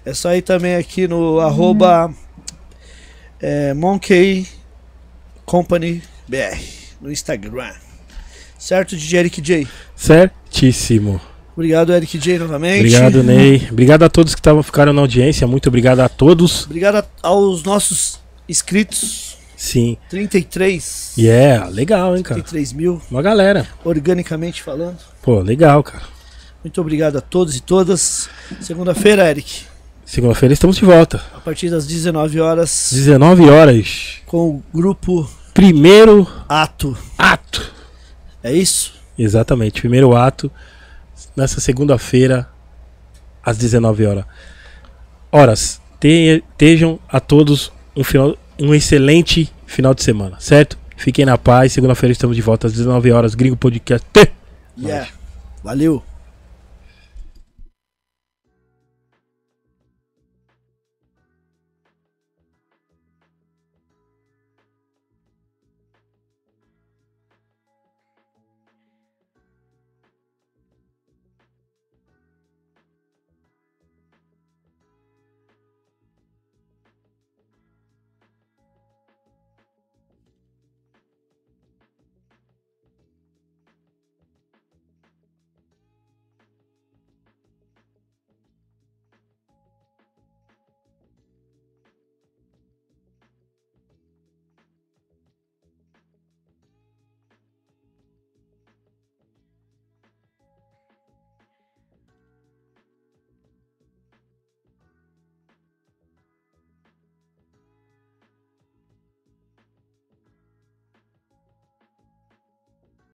[0.05, 2.13] É só ir também aqui no arroba
[3.41, 4.47] é, Monkey
[5.45, 6.57] Company BR
[7.01, 7.73] no Instagram.
[8.57, 9.67] Certo, DJ Eric J?
[9.95, 11.19] Certíssimo.
[11.55, 12.79] Obrigado, Eric J, novamente.
[12.79, 13.67] Obrigado, Ney.
[13.71, 15.45] Obrigado a todos que tavam, ficaram na audiência.
[15.45, 16.65] Muito obrigado a todos.
[16.65, 19.37] Obrigado a- aos nossos inscritos.
[19.55, 19.97] Sim.
[20.09, 21.13] 33.
[21.17, 22.35] Yeah, legal, hein, cara.
[22.41, 23.67] 33 mil, Uma galera.
[23.85, 24.97] organicamente falando.
[25.21, 26.03] Pô, legal, cara.
[26.63, 28.29] Muito obrigado a todos e todas.
[28.59, 29.61] Segunda-feira, Eric,
[30.05, 31.21] Segunda-feira estamos de volta.
[31.35, 34.15] a partir das 19 horas, 19 horas.
[34.25, 36.97] com o grupo Primeiro Ato.
[37.17, 37.71] ato.
[38.43, 38.93] É isso?
[39.17, 40.51] Exatamente, primeiro ato.
[41.35, 42.47] Nessa segunda-feira,
[43.43, 44.25] às 19 horas.
[45.31, 45.81] Horas.
[45.99, 50.77] Te- Estejam a todos um, final, um excelente final de semana, certo?
[50.95, 51.73] Fiquem na paz.
[51.73, 53.33] Segunda-feira estamos de volta às 19 horas.
[53.35, 54.05] Gringo Podcast.
[54.77, 55.07] Yeah.
[55.63, 56.03] Valeu.